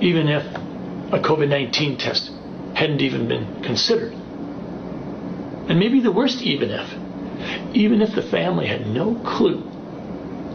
Even 0.00 0.28
if 0.28 0.44
a 1.12 1.18
COVID 1.18 1.48
19 1.48 1.96
test 1.98 2.30
hadn't 2.74 3.00
even 3.00 3.28
been 3.28 3.62
considered? 3.62 4.12
And 4.12 5.78
maybe 5.78 6.00
the 6.00 6.12
worst, 6.12 6.42
even 6.42 6.70
if, 6.70 6.92
even 7.74 8.02
if 8.02 8.14
the 8.14 8.22
family 8.22 8.66
had 8.66 8.86
no 8.86 9.14
clue 9.14 9.62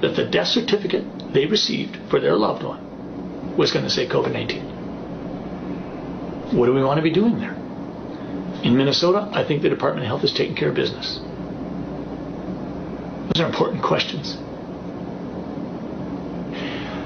that 0.01 0.15
the 0.15 0.25
death 0.25 0.47
certificate 0.47 1.05
they 1.33 1.45
received 1.45 1.97
for 2.09 2.19
their 2.19 2.35
loved 2.35 2.63
one 2.63 3.55
was 3.57 3.71
going 3.71 3.85
to 3.85 3.91
say 3.91 4.07
COVID 4.07 4.33
19. 4.33 4.61
What 6.57 6.65
do 6.65 6.73
we 6.73 6.83
want 6.83 6.97
to 6.97 7.03
be 7.03 7.11
doing 7.11 7.39
there? 7.39 7.55
In 8.65 8.75
Minnesota, 8.75 9.29
I 9.31 9.43
think 9.43 9.61
the 9.61 9.69
Department 9.69 10.05
of 10.05 10.07
Health 10.07 10.23
is 10.23 10.33
taking 10.33 10.55
care 10.55 10.69
of 10.69 10.75
business. 10.75 11.19
Those 13.29 13.43
are 13.43 13.45
important 13.45 13.83
questions. 13.83 14.37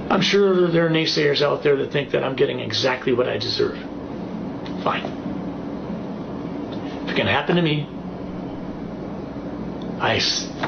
I'm 0.10 0.22
sure 0.22 0.72
there 0.72 0.86
are 0.86 0.90
naysayers 0.90 1.42
out 1.42 1.62
there 1.62 1.76
that 1.76 1.92
think 1.92 2.12
that 2.12 2.24
I'm 2.24 2.38
getting 2.38 2.62
exactly 2.62 3.12
what 3.12 3.28
I 3.28 3.38
deserve. 3.38 3.78
Fine. 4.86 5.04
If 7.04 7.12
it 7.12 7.16
can 7.18 7.28
happen 7.28 7.58
to 7.58 7.62
me, 7.62 7.86
I 10.00 10.18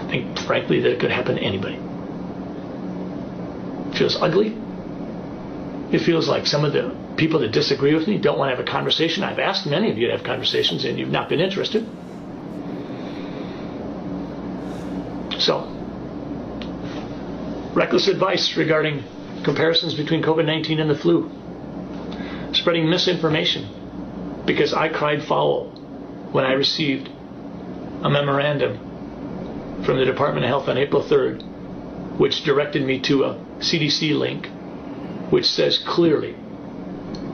think, 0.10 0.38
frankly, 0.40 0.82
that 0.82 0.92
it 0.92 1.00
could 1.00 1.12
happen 1.12 1.36
to 1.38 1.42
anybody. 1.42 1.80
It 3.92 3.98
feels 3.98 4.18
ugly. 4.18 4.58
It 5.94 6.00
feels 6.00 6.28
like 6.28 6.46
some 6.46 6.66
of 6.66 6.74
the 6.74 7.01
people 7.22 7.40
that 7.42 7.52
disagree 7.52 7.94
with 7.94 8.08
me 8.08 8.18
don't 8.18 8.40
want 8.40 8.50
to 8.50 8.56
have 8.56 8.68
a 8.68 8.68
conversation. 8.68 9.24
I've 9.24 9.38
asked 9.38 9.68
many 9.68 9.92
of 9.92 9.98
you 10.00 10.08
to 10.08 10.18
have 10.18 10.26
conversations, 10.26 10.86
and 10.86 10.98
you've 10.98 11.12
not 11.12 11.30
been 11.30 11.40
interested. 11.40 11.86
So, 15.40 15.70
reckless 17.76 18.08
advice 18.08 18.58
regarding 18.58 19.04
comparisons 19.44 19.94
between 19.94 20.24
COVID 20.24 20.46
19 20.46 20.80
and 20.80 20.90
the 20.90 20.96
flu. 20.96 21.30
spreading 22.54 22.90
misinformation 22.90 24.44
because 24.48 24.74
I 24.74 24.90
cried 24.90 25.24
foul 25.24 25.70
when 26.32 26.44
I 26.44 26.54
received 26.54 27.08
a 28.02 28.10
memorandum 28.10 29.84
from 29.86 29.98
the 29.98 30.06
Department 30.06 30.44
of 30.44 30.50
Health 30.50 30.68
on 30.68 30.78
April 30.80 31.04
3rd, 31.04 32.18
which 32.18 32.44
directed 32.44 32.84
me 32.84 33.00
to 33.02 33.26
a 33.26 33.36
CDC 33.60 34.18
link, 34.18 34.50
which 35.32 35.46
says 35.46 35.78
clearly 35.78 36.36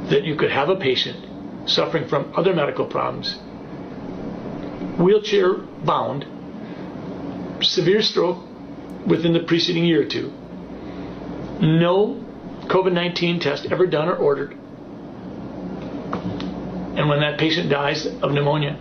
that 0.10 0.24
you 0.24 0.36
could 0.36 0.52
have 0.52 0.70
a 0.70 0.76
patient 0.76 1.70
suffering 1.70 2.08
from 2.08 2.34
other 2.36 2.54
medical 2.54 2.86
problems, 2.86 3.38
wheelchair 5.00 5.54
bound, 5.54 6.26
severe 7.62 8.02
stroke 8.02 8.44
within 9.06 9.34
the 9.34 9.42
preceding 9.42 9.86
year 9.86 10.04
or 10.04 10.10
two, 10.10 10.32
no 11.62 12.24
COVID 12.68 12.94
19 12.94 13.40
test 13.40 13.68
ever 13.72 13.86
done 13.88 14.08
or 14.08 14.16
ordered, 14.16 14.52
and 16.98 17.10
when 17.10 17.20
that 17.20 17.38
patient 17.40 17.70
dies 17.70 18.06
of 18.06 18.32
pneumonia, 18.32 18.78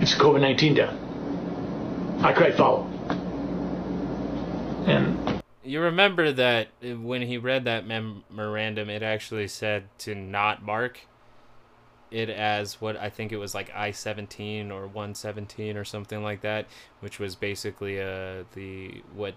it's 0.00 0.14
COVID 0.14 0.40
19 0.40 0.74
death. 0.74 0.94
I 2.24 2.32
cried 2.32 2.54
foul. 2.56 2.90
And 4.86 5.33
You 5.64 5.80
remember 5.80 6.30
that 6.32 6.68
uh, 6.82 6.96
when 6.98 7.22
he 7.22 7.38
read 7.38 7.64
that 7.64 7.86
memorandum, 7.86 8.90
it 8.90 9.02
actually 9.02 9.48
said 9.48 9.84
to 10.00 10.14
not 10.14 10.62
mark 10.62 11.00
it 12.10 12.30
as 12.30 12.80
what 12.80 12.96
I 12.96 13.10
think 13.10 13.32
it 13.32 13.38
was 13.38 13.54
like 13.54 13.74
I 13.74 13.90
seventeen 13.90 14.70
or 14.70 14.86
one 14.86 15.14
seventeen 15.14 15.76
or 15.76 15.84
something 15.84 16.22
like 16.22 16.42
that, 16.42 16.66
which 17.00 17.18
was 17.18 17.34
basically 17.34 18.00
uh 18.00 18.44
the 18.54 19.02
what 19.14 19.34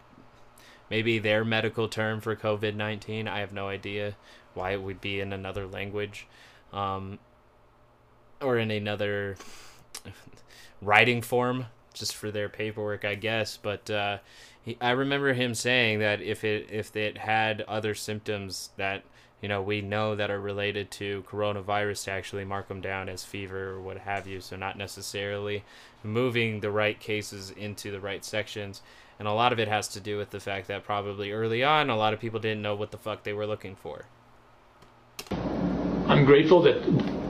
maybe 0.90 1.18
their 1.18 1.44
medical 1.44 1.88
term 1.88 2.22
for 2.22 2.36
COVID 2.36 2.76
nineteen. 2.76 3.28
I 3.28 3.40
have 3.40 3.52
no 3.52 3.68
idea 3.68 4.16
why 4.54 4.72
it 4.72 4.82
would 4.82 5.02
be 5.02 5.20
in 5.20 5.34
another 5.34 5.66
language, 5.66 6.28
um, 6.72 7.20
or 8.42 8.58
in 8.58 8.70
another 8.70 9.38
writing 10.82 11.22
form 11.22 11.66
just 11.94 12.16
for 12.16 12.30
their 12.30 12.48
paperwork, 12.50 13.06
I 13.06 13.16
guess. 13.16 13.58
But 13.58 13.90
uh, 13.90 14.20
I 14.82 14.92
remember 14.92 15.34
him 15.34 15.54
saying 15.54 16.00
that 16.00 16.22
if 16.22 16.44
it 16.44 16.70
if 16.72 16.96
it 16.96 17.18
had 17.18 17.62
other 17.62 17.96
symptoms 17.96 18.72
that 18.78 19.04
you 19.42 19.48
know 19.48 19.62
we 19.62 19.82
know 19.82 20.16
that 20.16 20.30
are 20.30 20.40
related 20.40 20.92
to 20.92 21.24
coronavirus, 21.30 22.06
to 22.06 22.12
actually 22.12 22.44
mark 22.44 22.68
them 22.68 22.82
down 22.82 23.08
as 23.08 23.24
fever 23.24 23.72
or 23.72 23.82
what 23.82 24.00
have 24.00 24.28
you. 24.28 24.42
So 24.42 24.56
not 24.56 24.78
necessarily 24.78 25.64
moving 26.04 26.60
the 26.60 26.72
right 26.72 27.00
cases 27.00 27.52
into 27.52 27.92
the 27.92 28.00
right 28.00 28.26
sections. 28.26 28.82
And 29.20 29.28
a 29.28 29.34
lot 29.34 29.52
of 29.52 29.60
it 29.60 29.68
has 29.68 29.88
to 29.90 30.00
do 30.00 30.18
with 30.18 30.30
the 30.30 30.40
fact 30.40 30.68
that 30.68 30.84
probably 30.84 31.32
early 31.32 31.64
on, 31.64 31.90
a 31.90 31.96
lot 31.96 32.14
of 32.14 32.20
people 32.20 32.40
didn't 32.40 32.62
know 32.62 32.76
what 32.76 32.92
the 32.92 32.98
fuck 32.98 33.24
they 33.24 33.34
were 33.34 33.48
looking 33.48 33.76
for. 33.76 34.06
I'm 36.08 36.24
grateful 36.24 36.62
that 36.62 36.84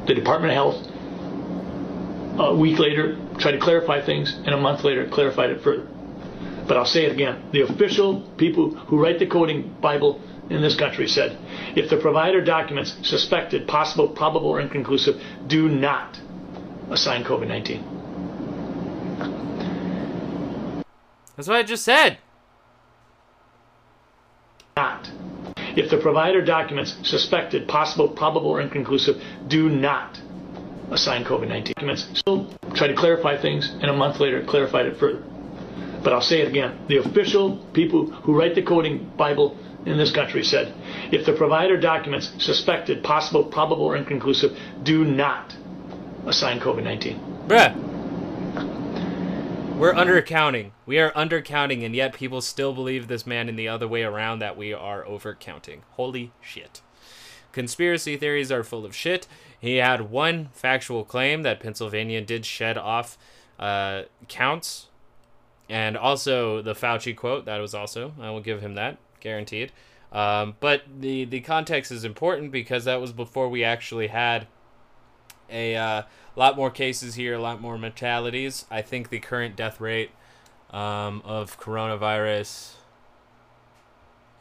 the 0.05 0.13
Department 0.13 0.51
of 0.51 0.55
Health 0.55 0.91
a 2.39 2.53
week 2.53 2.77
later 2.77 3.17
tried 3.39 3.53
to 3.53 3.57
clarify 3.57 4.01
things, 4.01 4.33
and 4.33 4.49
a 4.49 4.57
month 4.57 4.83
later 4.83 5.07
clarified 5.07 5.49
it 5.49 5.61
further. 5.61 5.87
But 6.67 6.77
I'll 6.77 6.85
say 6.85 7.05
it 7.05 7.11
again: 7.11 7.37
the 7.51 7.61
official 7.61 8.21
people 8.37 8.71
who 8.71 9.01
write 9.01 9.19
the 9.19 9.27
coding 9.27 9.73
Bible 9.81 10.21
in 10.49 10.61
this 10.61 10.75
country 10.75 11.07
said, 11.07 11.37
if 11.75 11.89
the 11.89 11.97
provider 11.97 12.41
documents 12.41 12.95
suspected, 13.01 13.67
possible, 13.67 14.07
probable, 14.07 14.47
or 14.47 14.61
inconclusive, 14.61 15.21
do 15.47 15.67
not 15.67 16.19
assign 16.89 17.23
COVID-19. 17.23 17.81
That's 21.35 21.47
what 21.47 21.57
I 21.57 21.63
just 21.63 21.83
said. 21.83 22.17
Not. 24.75 25.11
If 25.75 25.89
the 25.89 25.97
provider 25.97 26.41
documents 26.43 26.95
suspected, 27.03 27.67
possible, 27.67 28.07
probable, 28.07 28.49
or 28.49 28.61
inconclusive, 28.61 29.21
do 29.47 29.69
not 29.69 30.19
assign 30.91 31.25
COVID-19 31.25 31.73
documents. 31.75 32.07
Still 32.13 32.47
try 32.73 32.87
to 32.87 32.95
clarify 32.95 33.37
things, 33.37 33.75
and 33.81 33.91
a 33.91 33.93
month 33.93 34.19
later 34.19 34.43
clarified 34.43 34.85
it 34.87 34.97
further. 34.97 35.23
But 36.07 36.13
I'll 36.13 36.21
say 36.21 36.39
it 36.39 36.47
again: 36.47 36.85
the 36.87 36.99
official 36.99 37.57
people 37.73 38.05
who 38.09 38.33
write 38.33 38.55
the 38.55 38.61
coding 38.61 39.11
Bible 39.17 39.57
in 39.85 39.97
this 39.97 40.09
country 40.09 40.41
said, 40.41 40.73
if 41.11 41.25
the 41.25 41.33
provider 41.33 41.75
documents 41.77 42.31
suspected, 42.37 43.03
possible, 43.03 43.43
probable, 43.43 43.83
or 43.83 43.97
inconclusive, 43.97 44.57
do 44.83 45.03
not 45.03 45.53
assign 46.25 46.61
COVID-19. 46.61 47.47
Bruh. 47.49 47.75
We're 49.75 49.93
undercounting. 49.93 50.71
We 50.85 50.97
are 50.97 51.11
undercounting, 51.11 51.85
and 51.85 51.93
yet 51.93 52.13
people 52.13 52.39
still 52.39 52.71
believe 52.73 53.09
this 53.09 53.27
man 53.27 53.49
in 53.49 53.57
the 53.57 53.67
other 53.67 53.85
way 53.85 54.03
around 54.03 54.39
that 54.39 54.55
we 54.55 54.73
are 54.73 55.03
overcounting. 55.03 55.81
Holy 55.97 56.31
shit. 56.39 56.79
Conspiracy 57.51 58.15
theories 58.15 58.49
are 58.49 58.63
full 58.63 58.85
of 58.85 58.95
shit. 58.95 59.27
He 59.59 59.75
had 59.75 60.09
one 60.09 60.51
factual 60.53 61.03
claim 61.03 61.41
that 61.41 61.59
Pennsylvania 61.59 62.21
did 62.21 62.45
shed 62.45 62.77
off 62.77 63.17
uh, 63.59 64.03
counts, 64.29 64.87
and 65.69 65.97
also 65.97 66.61
the 66.61 66.73
Fauci 66.73 67.15
quote. 67.15 67.45
That 67.45 67.59
was 67.59 67.73
also, 67.73 68.13
I 68.19 68.29
will 68.29 68.41
give 68.41 68.61
him 68.61 68.75
that, 68.75 68.97
guaranteed. 69.19 69.71
Um, 70.11 70.55
but 70.59 70.83
the, 70.99 71.25
the 71.25 71.41
context 71.41 71.91
is 71.91 72.03
important 72.03 72.51
because 72.51 72.85
that 72.85 73.01
was 73.01 73.11
before 73.11 73.49
we 73.49 73.63
actually 73.63 74.07
had 74.07 74.47
a 75.49 75.75
uh, 75.75 76.03
lot 76.35 76.55
more 76.55 76.71
cases 76.71 77.15
here, 77.15 77.33
a 77.33 77.41
lot 77.41 77.61
more 77.61 77.77
mortalities. 77.77 78.65
I 78.71 78.81
think 78.81 79.09
the 79.09 79.19
current 79.19 79.55
death 79.55 79.81
rate 79.81 80.11
um, 80.71 81.21
of 81.25 81.59
coronavirus 81.59 82.73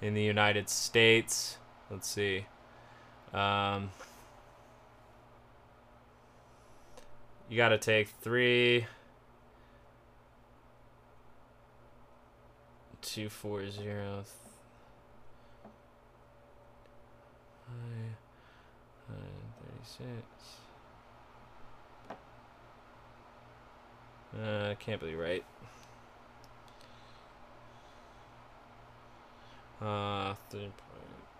in 0.00 0.14
the 0.14 0.22
United 0.22 0.68
States, 0.68 1.58
let's 1.90 2.08
see. 2.08 2.46
Um, 3.32 3.90
you 7.48 7.56
got 7.56 7.70
to 7.70 7.78
take 7.78 8.08
three, 8.20 8.86
two, 13.06 13.28
four, 13.28 13.70
zero, 13.70 14.24
five, 17.64 18.16
nine, 19.08 19.46
thirty-six. 19.62 20.26
Uh, 24.36 24.74
can't 24.80 25.00
be 25.00 25.14
right. 25.14 25.44
Uh, 29.80 30.34
three 30.50 30.60
point. 30.60 30.72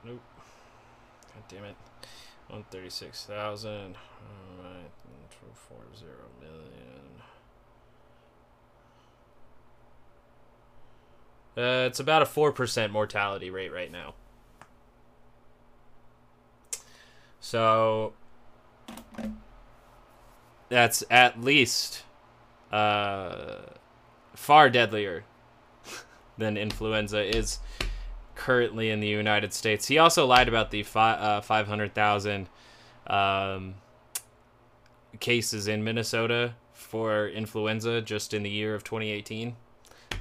Nope. 0.04 0.20
God 1.34 1.44
damn 1.48 1.64
it. 1.64 1.76
One 2.48 2.64
thirty-six 2.70 3.24
thousand. 3.24 3.96
All 4.22 4.62
right, 4.62 4.90
two 5.30 5.52
four 5.52 5.84
zero 5.98 6.30
million. 6.40 7.22
Uh, 11.56 11.86
it's 11.86 12.00
about 12.00 12.22
a 12.22 12.26
four 12.26 12.52
percent 12.52 12.92
mortality 12.92 13.48
rate 13.50 13.72
right 13.72 13.90
now. 13.90 14.14
So 17.40 18.12
that's 20.68 21.04
at 21.10 21.40
least 21.40 22.02
uh, 22.72 23.58
far 24.34 24.68
deadlier 24.68 25.24
than 26.38 26.56
influenza 26.56 27.22
is 27.24 27.60
currently 28.34 28.90
in 28.90 29.00
the 29.00 29.08
United 29.08 29.52
States. 29.52 29.88
He 29.88 29.98
also 29.98 30.26
lied 30.26 30.48
about 30.48 30.70
the 30.70 30.82
fi- 30.82 31.14
uh, 31.14 31.40
500,000 31.40 32.48
um, 33.06 33.74
cases 35.20 35.68
in 35.68 35.82
Minnesota 35.82 36.54
for 36.72 37.28
influenza 37.28 38.02
just 38.02 38.34
in 38.34 38.42
the 38.42 38.50
year 38.50 38.74
of 38.74 38.84
2018. 38.84 39.56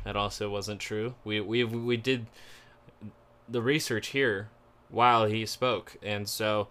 That 0.03 0.16
also 0.16 0.49
wasn't 0.49 0.80
true. 0.80 1.16
We 1.24 1.41
we 1.41 1.64
we 1.64 1.98
did 1.98 2.28
the 3.49 3.62
research 3.62 4.07
here 4.07 4.49
while 4.90 5.26
he 5.26 5.45
spoke, 5.45 5.98
and 6.03 6.28
so 6.30 6.68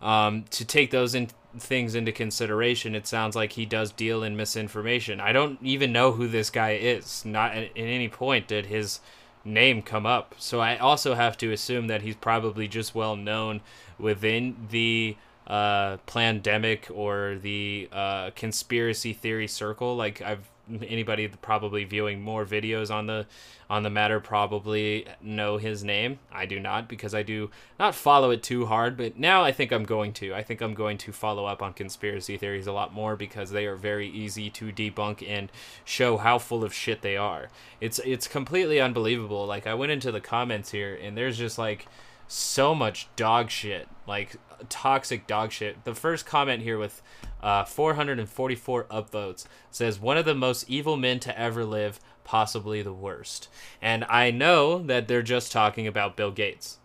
um, 0.00 0.44
to 0.50 0.64
take 0.64 0.90
those 0.90 1.14
in, 1.14 1.28
things 1.58 1.94
into 1.94 2.12
consideration, 2.12 2.94
it 2.94 3.06
sounds 3.06 3.36
like 3.36 3.52
he 3.52 3.66
does 3.66 3.92
deal 3.92 4.22
in 4.22 4.36
misinformation. 4.36 5.20
I 5.20 5.32
don't 5.32 5.58
even 5.62 5.92
know 5.92 6.12
who 6.12 6.28
this 6.28 6.50
guy 6.50 6.72
is. 6.72 7.24
Not 7.24 7.52
at, 7.52 7.64
at 7.64 7.70
any 7.76 8.08
point 8.08 8.48
did 8.48 8.66
his 8.66 9.00
name 9.44 9.82
come 9.82 10.06
up. 10.06 10.34
So 10.38 10.60
I 10.60 10.76
also 10.76 11.14
have 11.14 11.36
to 11.38 11.52
assume 11.52 11.86
that 11.88 12.02
he's 12.02 12.16
probably 12.16 12.68
just 12.68 12.94
well 12.94 13.16
known 13.16 13.60
within 13.98 14.68
the 14.70 15.16
uh, 15.46 15.96
pandemic 16.06 16.88
or 16.92 17.38
the 17.40 17.88
uh, 17.92 18.30
conspiracy 18.36 19.12
theory 19.12 19.48
circle. 19.48 19.96
Like 19.96 20.22
I've 20.22 20.48
anybody 20.86 21.28
probably 21.28 21.84
viewing 21.84 22.20
more 22.20 22.44
videos 22.44 22.90
on 22.90 23.06
the 23.06 23.26
on 23.68 23.84
the 23.84 23.90
matter 23.90 24.18
probably 24.18 25.06
know 25.22 25.56
his 25.56 25.84
name. 25.84 26.18
I 26.32 26.44
do 26.46 26.58
not 26.58 26.88
because 26.88 27.14
I 27.14 27.22
do 27.22 27.50
not 27.78 27.94
follow 27.94 28.30
it 28.30 28.42
too 28.42 28.66
hard, 28.66 28.96
but 28.96 29.16
now 29.16 29.44
I 29.44 29.52
think 29.52 29.72
I'm 29.72 29.84
going 29.84 30.12
to. 30.14 30.34
I 30.34 30.42
think 30.42 30.60
I'm 30.60 30.74
going 30.74 30.98
to 30.98 31.12
follow 31.12 31.46
up 31.46 31.62
on 31.62 31.72
conspiracy 31.72 32.36
theories 32.36 32.66
a 32.66 32.72
lot 32.72 32.92
more 32.92 33.14
because 33.14 33.50
they 33.50 33.66
are 33.66 33.76
very 33.76 34.08
easy 34.08 34.50
to 34.50 34.72
debunk 34.72 35.26
and 35.26 35.52
show 35.84 36.16
how 36.16 36.38
full 36.38 36.64
of 36.64 36.74
shit 36.74 37.02
they 37.02 37.16
are. 37.16 37.48
It's 37.80 37.98
it's 38.00 38.26
completely 38.26 38.80
unbelievable. 38.80 39.46
Like 39.46 39.66
I 39.66 39.74
went 39.74 39.92
into 39.92 40.10
the 40.10 40.20
comments 40.20 40.72
here 40.72 40.98
and 41.00 41.16
there's 41.16 41.38
just 41.38 41.58
like 41.58 41.86
so 42.30 42.76
much 42.76 43.08
dog 43.16 43.50
shit, 43.50 43.88
like 44.06 44.36
toxic 44.68 45.26
dog 45.26 45.50
shit. 45.50 45.84
The 45.84 45.94
first 45.94 46.26
comment 46.26 46.62
here 46.62 46.78
with 46.78 47.02
uh, 47.42 47.64
444 47.64 48.84
upvotes 48.84 49.46
says 49.70 49.98
one 49.98 50.16
of 50.16 50.24
the 50.24 50.34
most 50.34 50.70
evil 50.70 50.96
men 50.96 51.18
to 51.20 51.38
ever 51.38 51.64
live, 51.64 51.98
possibly 52.22 52.82
the 52.82 52.92
worst. 52.92 53.48
And 53.82 54.04
I 54.04 54.30
know 54.30 54.78
that 54.82 55.08
they're 55.08 55.22
just 55.22 55.50
talking 55.50 55.88
about 55.88 56.16
Bill 56.16 56.30
Gates. 56.30 56.78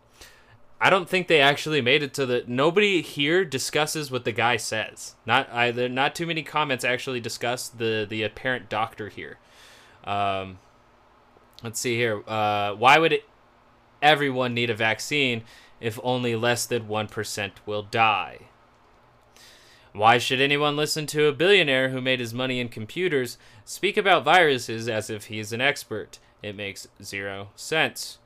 I 0.82 0.90
don't 0.90 1.08
think 1.08 1.28
they 1.28 1.42
actually 1.42 1.82
made 1.82 2.02
it 2.02 2.14
to 2.16 2.26
the. 2.26 2.44
Nobody 2.48 3.02
here 3.02 3.46
discusses 3.46 4.12
what 4.12 4.26
the 4.26 4.32
guy 4.32 4.58
says. 4.58 5.16
Not 5.26 5.48
either. 5.52 5.88
Not 5.88 6.16
too 6.16 6.26
many 6.26 6.42
comments 6.42 6.84
actually 6.84 7.22
discuss 7.22 7.70
the 7.70 8.06
the 8.10 8.24
apparent 8.24 8.68
doctor 8.68 9.10
here. 9.10 9.38
Um, 10.04 10.58
let's 11.64 11.80
see 11.80 11.96
here. 11.96 12.24
Uh, 12.28 12.74
why 12.74 13.00
would 13.00 13.14
it, 13.14 13.24
everyone 14.02 14.54
need 14.54 14.70
a 14.70 14.76
vaccine 14.76 15.44
if 15.80 16.00
only 16.04 16.36
less 16.36 16.66
than 16.66 16.88
one 16.88 17.08
percent 17.08 17.54
will 17.66 17.84
die? 17.84 18.40
Why 19.94 20.18
should 20.18 20.42
anyone 20.42 20.76
listen 20.76 21.06
to 21.08 21.28
a 21.28 21.34
billionaire 21.34 21.90
who 21.90 22.02
made 22.02 22.20
his 22.20 22.34
money 22.34 22.60
in 22.60 22.68
computers 22.68 23.38
speak 23.64 23.96
about 23.96 24.26
viruses 24.26 24.90
as 24.90 25.10
if 25.10 25.26
he's 25.26 25.54
an 25.54 25.62
expert? 25.62 26.20
It 26.44 26.56
makes 26.56 26.88
zero 27.02 27.50
sense. 27.56 28.18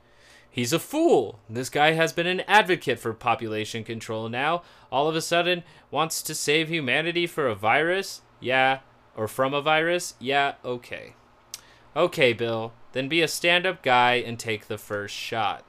He's 0.50 0.74
a 0.74 0.80
fool. 0.80 1.40
This 1.48 1.70
guy 1.70 1.92
has 1.92 2.12
been 2.12 2.26
an 2.26 2.42
advocate 2.48 2.98
for 2.98 3.14
population 3.14 3.84
control 3.84 4.30
now. 4.30 4.64
All 4.92 5.08
of 5.08 5.16
a 5.16 5.22
sudden, 5.22 5.64
wants 5.92 6.24
to 6.24 6.34
save 6.34 6.70
humanity 6.70 7.28
for 7.28 7.48
a 7.48 7.54
virus? 7.54 8.22
Yeah. 8.40 8.80
Or 9.16 9.28
from 9.28 9.54
a 9.54 9.62
virus? 9.62 10.16
Yeah, 10.20 10.56
okay. 10.66 11.14
Okay, 11.96 12.34
Bill. 12.34 12.74
Then 12.94 13.08
be 13.08 13.22
a 13.22 13.28
stand 13.28 13.66
up 13.66 13.84
guy 13.84 14.16
and 14.16 14.40
take 14.40 14.68
the 14.68 14.78
first 14.78 15.16
shot. 15.16 15.64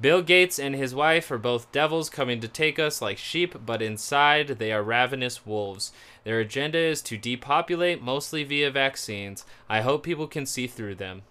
Bill 0.00 0.22
Gates 0.22 0.58
and 0.58 0.74
his 0.74 0.92
wife 0.92 1.30
are 1.30 1.38
both 1.38 1.70
devils 1.70 2.10
coming 2.10 2.40
to 2.40 2.48
take 2.48 2.80
us 2.80 3.00
like 3.00 3.16
sheep, 3.16 3.54
but 3.64 3.80
inside 3.80 4.48
they 4.58 4.72
are 4.72 4.82
ravenous 4.82 5.46
wolves. 5.46 5.92
Their 6.24 6.40
agenda 6.40 6.78
is 6.78 7.00
to 7.02 7.16
depopulate 7.16 8.02
mostly 8.02 8.42
via 8.42 8.72
vaccines. 8.72 9.44
I 9.68 9.82
hope 9.82 10.02
people 10.02 10.26
can 10.26 10.46
see 10.46 10.66
through 10.66 10.96
them. 10.96 11.22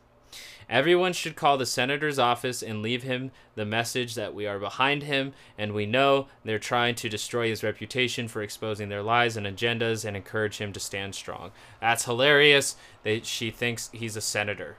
Everyone 0.69 1.13
should 1.13 1.35
call 1.35 1.57
the 1.57 1.65
senator's 1.65 2.19
office 2.19 2.61
and 2.61 2.81
leave 2.81 3.03
him 3.03 3.31
the 3.55 3.65
message 3.65 4.15
that 4.15 4.33
we 4.33 4.47
are 4.47 4.59
behind 4.59 5.03
him 5.03 5.33
and 5.57 5.73
we 5.73 5.85
know 5.85 6.27
they're 6.43 6.59
trying 6.59 6.95
to 6.95 7.09
destroy 7.09 7.49
his 7.49 7.63
reputation 7.63 8.27
for 8.27 8.41
exposing 8.41 8.89
their 8.89 9.03
lies 9.03 9.37
and 9.37 9.45
agendas 9.45 10.05
and 10.05 10.15
encourage 10.15 10.57
him 10.57 10.73
to 10.73 10.79
stand 10.79 11.15
strong. 11.15 11.51
That's 11.79 12.05
hilarious. 12.05 12.75
They, 13.03 13.21
she 13.21 13.51
thinks 13.51 13.89
he's 13.93 14.15
a 14.15 14.21
senator. 14.21 14.77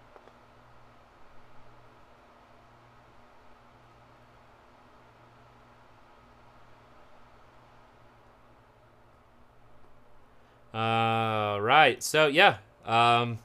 Uh, 10.74 11.58
right. 11.60 12.02
So 12.02 12.26
yeah. 12.26 12.56
Um, 12.84 13.38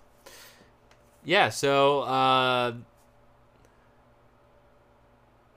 yeah. 1.24 1.50
So 1.50 2.02
uh, 2.02 2.74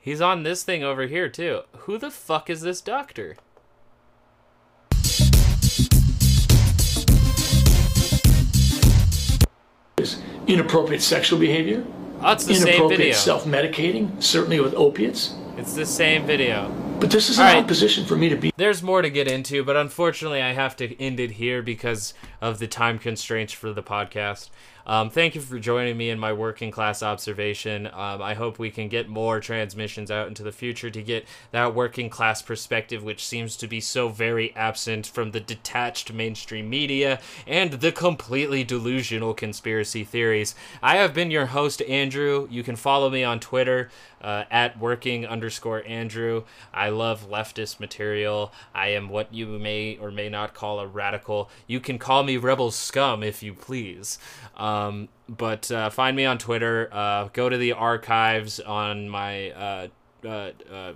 he's 0.00 0.20
on 0.20 0.42
this 0.42 0.62
thing 0.62 0.82
over 0.82 1.06
here 1.06 1.28
too. 1.28 1.62
Who 1.78 1.98
the 1.98 2.10
fuck 2.10 2.50
is 2.50 2.60
this 2.62 2.80
doctor? 2.80 3.36
Inappropriate 10.46 11.02
sexual 11.02 11.38
behavior. 11.38 11.84
That's 12.20 12.44
the 12.44 12.54
same 12.54 12.68
Inappropriate 12.68 12.98
video. 12.98 13.14
self-medicating, 13.14 14.22
certainly 14.22 14.60
with 14.60 14.74
opiates. 14.74 15.34
It's 15.56 15.74
the 15.74 15.86
same 15.86 16.26
video. 16.26 16.70
But 16.98 17.10
this 17.10 17.28
is 17.30 17.38
an 17.38 17.44
right. 17.44 17.56
odd 17.58 17.68
position 17.68 18.04
for 18.04 18.16
me 18.16 18.28
to 18.28 18.36
be. 18.36 18.52
There's 18.56 18.82
more 18.82 19.02
to 19.02 19.10
get 19.10 19.28
into, 19.28 19.64
but 19.64 19.76
unfortunately, 19.76 20.40
I 20.42 20.52
have 20.52 20.76
to 20.76 21.00
end 21.00 21.20
it 21.20 21.32
here 21.32 21.62
because 21.62 22.14
of 22.40 22.58
the 22.58 22.66
time 22.66 22.98
constraints 22.98 23.52
for 23.52 23.72
the 23.72 23.82
podcast. 23.82 24.50
Um, 24.86 25.10
thank 25.10 25.34
you 25.34 25.40
for 25.40 25.58
joining 25.58 25.96
me 25.96 26.10
in 26.10 26.18
my 26.18 26.32
working 26.32 26.70
class 26.70 27.02
observation. 27.02 27.86
Um, 27.86 28.20
I 28.22 28.34
hope 28.34 28.58
we 28.58 28.70
can 28.70 28.88
get 28.88 29.08
more 29.08 29.40
transmissions 29.40 30.10
out 30.10 30.28
into 30.28 30.42
the 30.42 30.52
future 30.52 30.90
to 30.90 31.02
get 31.02 31.26
that 31.50 31.74
working 31.74 32.10
class 32.10 32.42
perspective, 32.42 33.02
which 33.02 33.24
seems 33.24 33.56
to 33.56 33.66
be 33.66 33.80
so 33.80 34.08
very 34.08 34.54
absent 34.56 35.06
from 35.06 35.30
the 35.30 35.40
detached 35.40 36.12
mainstream 36.12 36.68
media 36.68 37.20
and 37.46 37.74
the 37.74 37.92
completely 37.92 38.64
delusional 38.64 39.34
conspiracy 39.34 40.04
theories. 40.04 40.54
I 40.82 40.96
have 40.96 41.14
been 41.14 41.30
your 41.30 41.46
host, 41.46 41.82
Andrew. 41.82 42.48
You 42.50 42.62
can 42.62 42.76
follow 42.76 43.10
me 43.10 43.24
on 43.24 43.40
Twitter 43.40 43.90
uh, 44.22 44.44
at 44.50 44.78
working 44.78 45.26
underscore 45.26 45.82
Andrew. 45.86 46.44
I 46.72 46.88
love 46.88 47.28
leftist 47.28 47.80
material. 47.80 48.52
I 48.74 48.88
am 48.88 49.08
what 49.08 49.34
you 49.34 49.46
may 49.46 49.98
or 49.98 50.10
may 50.10 50.28
not 50.28 50.54
call 50.54 50.80
a 50.80 50.86
radical. 50.86 51.50
You 51.66 51.80
can 51.80 51.98
call 51.98 52.22
me 52.22 52.36
rebel 52.36 52.70
scum 52.70 53.22
if 53.22 53.42
you 53.42 53.54
please. 53.54 54.18
Um, 54.56 55.08
but 55.28 55.70
uh, 55.70 55.90
find 55.90 56.16
me 56.16 56.24
on 56.24 56.38
Twitter. 56.38 56.88
Uh, 56.92 57.28
go 57.32 57.48
to 57.48 57.56
the 57.56 57.72
archives 57.72 58.60
on 58.60 59.08
my 59.08 59.90
uh, 60.24 60.50
uh, 60.72 60.92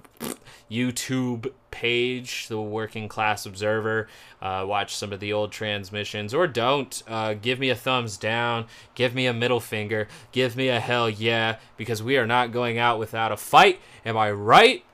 YouTube 0.70 1.53
page, 1.70 2.48
the 2.48 2.61
Working 2.61 3.09
Class 3.09 3.47
Observer. 3.47 4.09
Uh, 4.40 4.65
watch 4.66 4.94
some 4.94 5.12
of 5.12 5.20
the 5.20 5.32
old 5.32 5.53
transmissions, 5.53 6.32
or 6.32 6.47
don't. 6.47 7.03
Uh, 7.07 7.35
give 7.35 7.59
me 7.59 7.70
a 7.70 7.74
thumbs 7.74 8.16
down. 8.16 8.66
Give 8.94 9.15
me 9.15 9.27
a 9.27 9.32
middle 9.32 9.61
finger. 9.61 10.09
Give 10.32 10.57
me 10.57 10.69
a 10.69 10.81
hell 10.81 11.09
yeah, 11.09 11.57
because 11.77 12.03
we 12.03 12.16
are 12.16 12.27
not 12.27 12.53
going 12.53 12.78
out 12.78 12.98
without 12.98 13.32
a 13.32 13.36
fight. 13.36 13.81
Am 14.05 14.16
I 14.16 14.31
right? 14.31 14.85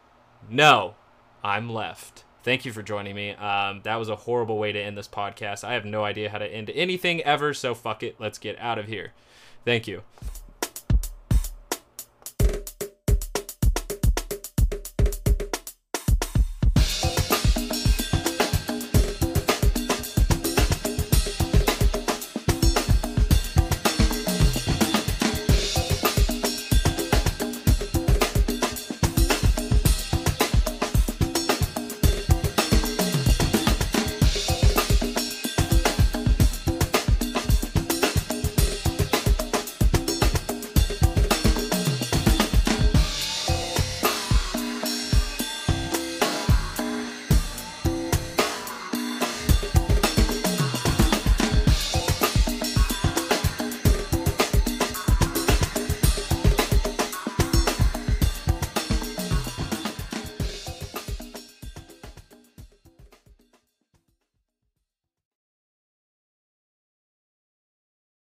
No, 0.50 0.94
I'm 1.42 1.70
left. 1.70 2.24
Thank 2.42 2.64
you 2.64 2.72
for 2.72 2.82
joining 2.82 3.14
me. 3.14 3.30
Um, 3.30 3.82
that 3.84 3.96
was 3.96 4.08
a 4.08 4.16
horrible 4.16 4.58
way 4.58 4.72
to 4.72 4.80
end 4.80 4.98
this 4.98 5.08
podcast. 5.08 5.62
I 5.62 5.74
have 5.74 5.84
no 5.84 6.04
idea 6.04 6.28
how 6.28 6.38
to 6.38 6.46
end 6.46 6.70
anything 6.70 7.22
ever, 7.22 7.54
so 7.54 7.74
fuck 7.74 8.02
it. 8.02 8.16
Let's 8.18 8.38
get 8.38 8.58
out 8.58 8.78
of 8.78 8.86
here. 8.86 9.12
Thank 9.64 9.86
you. 9.86 10.02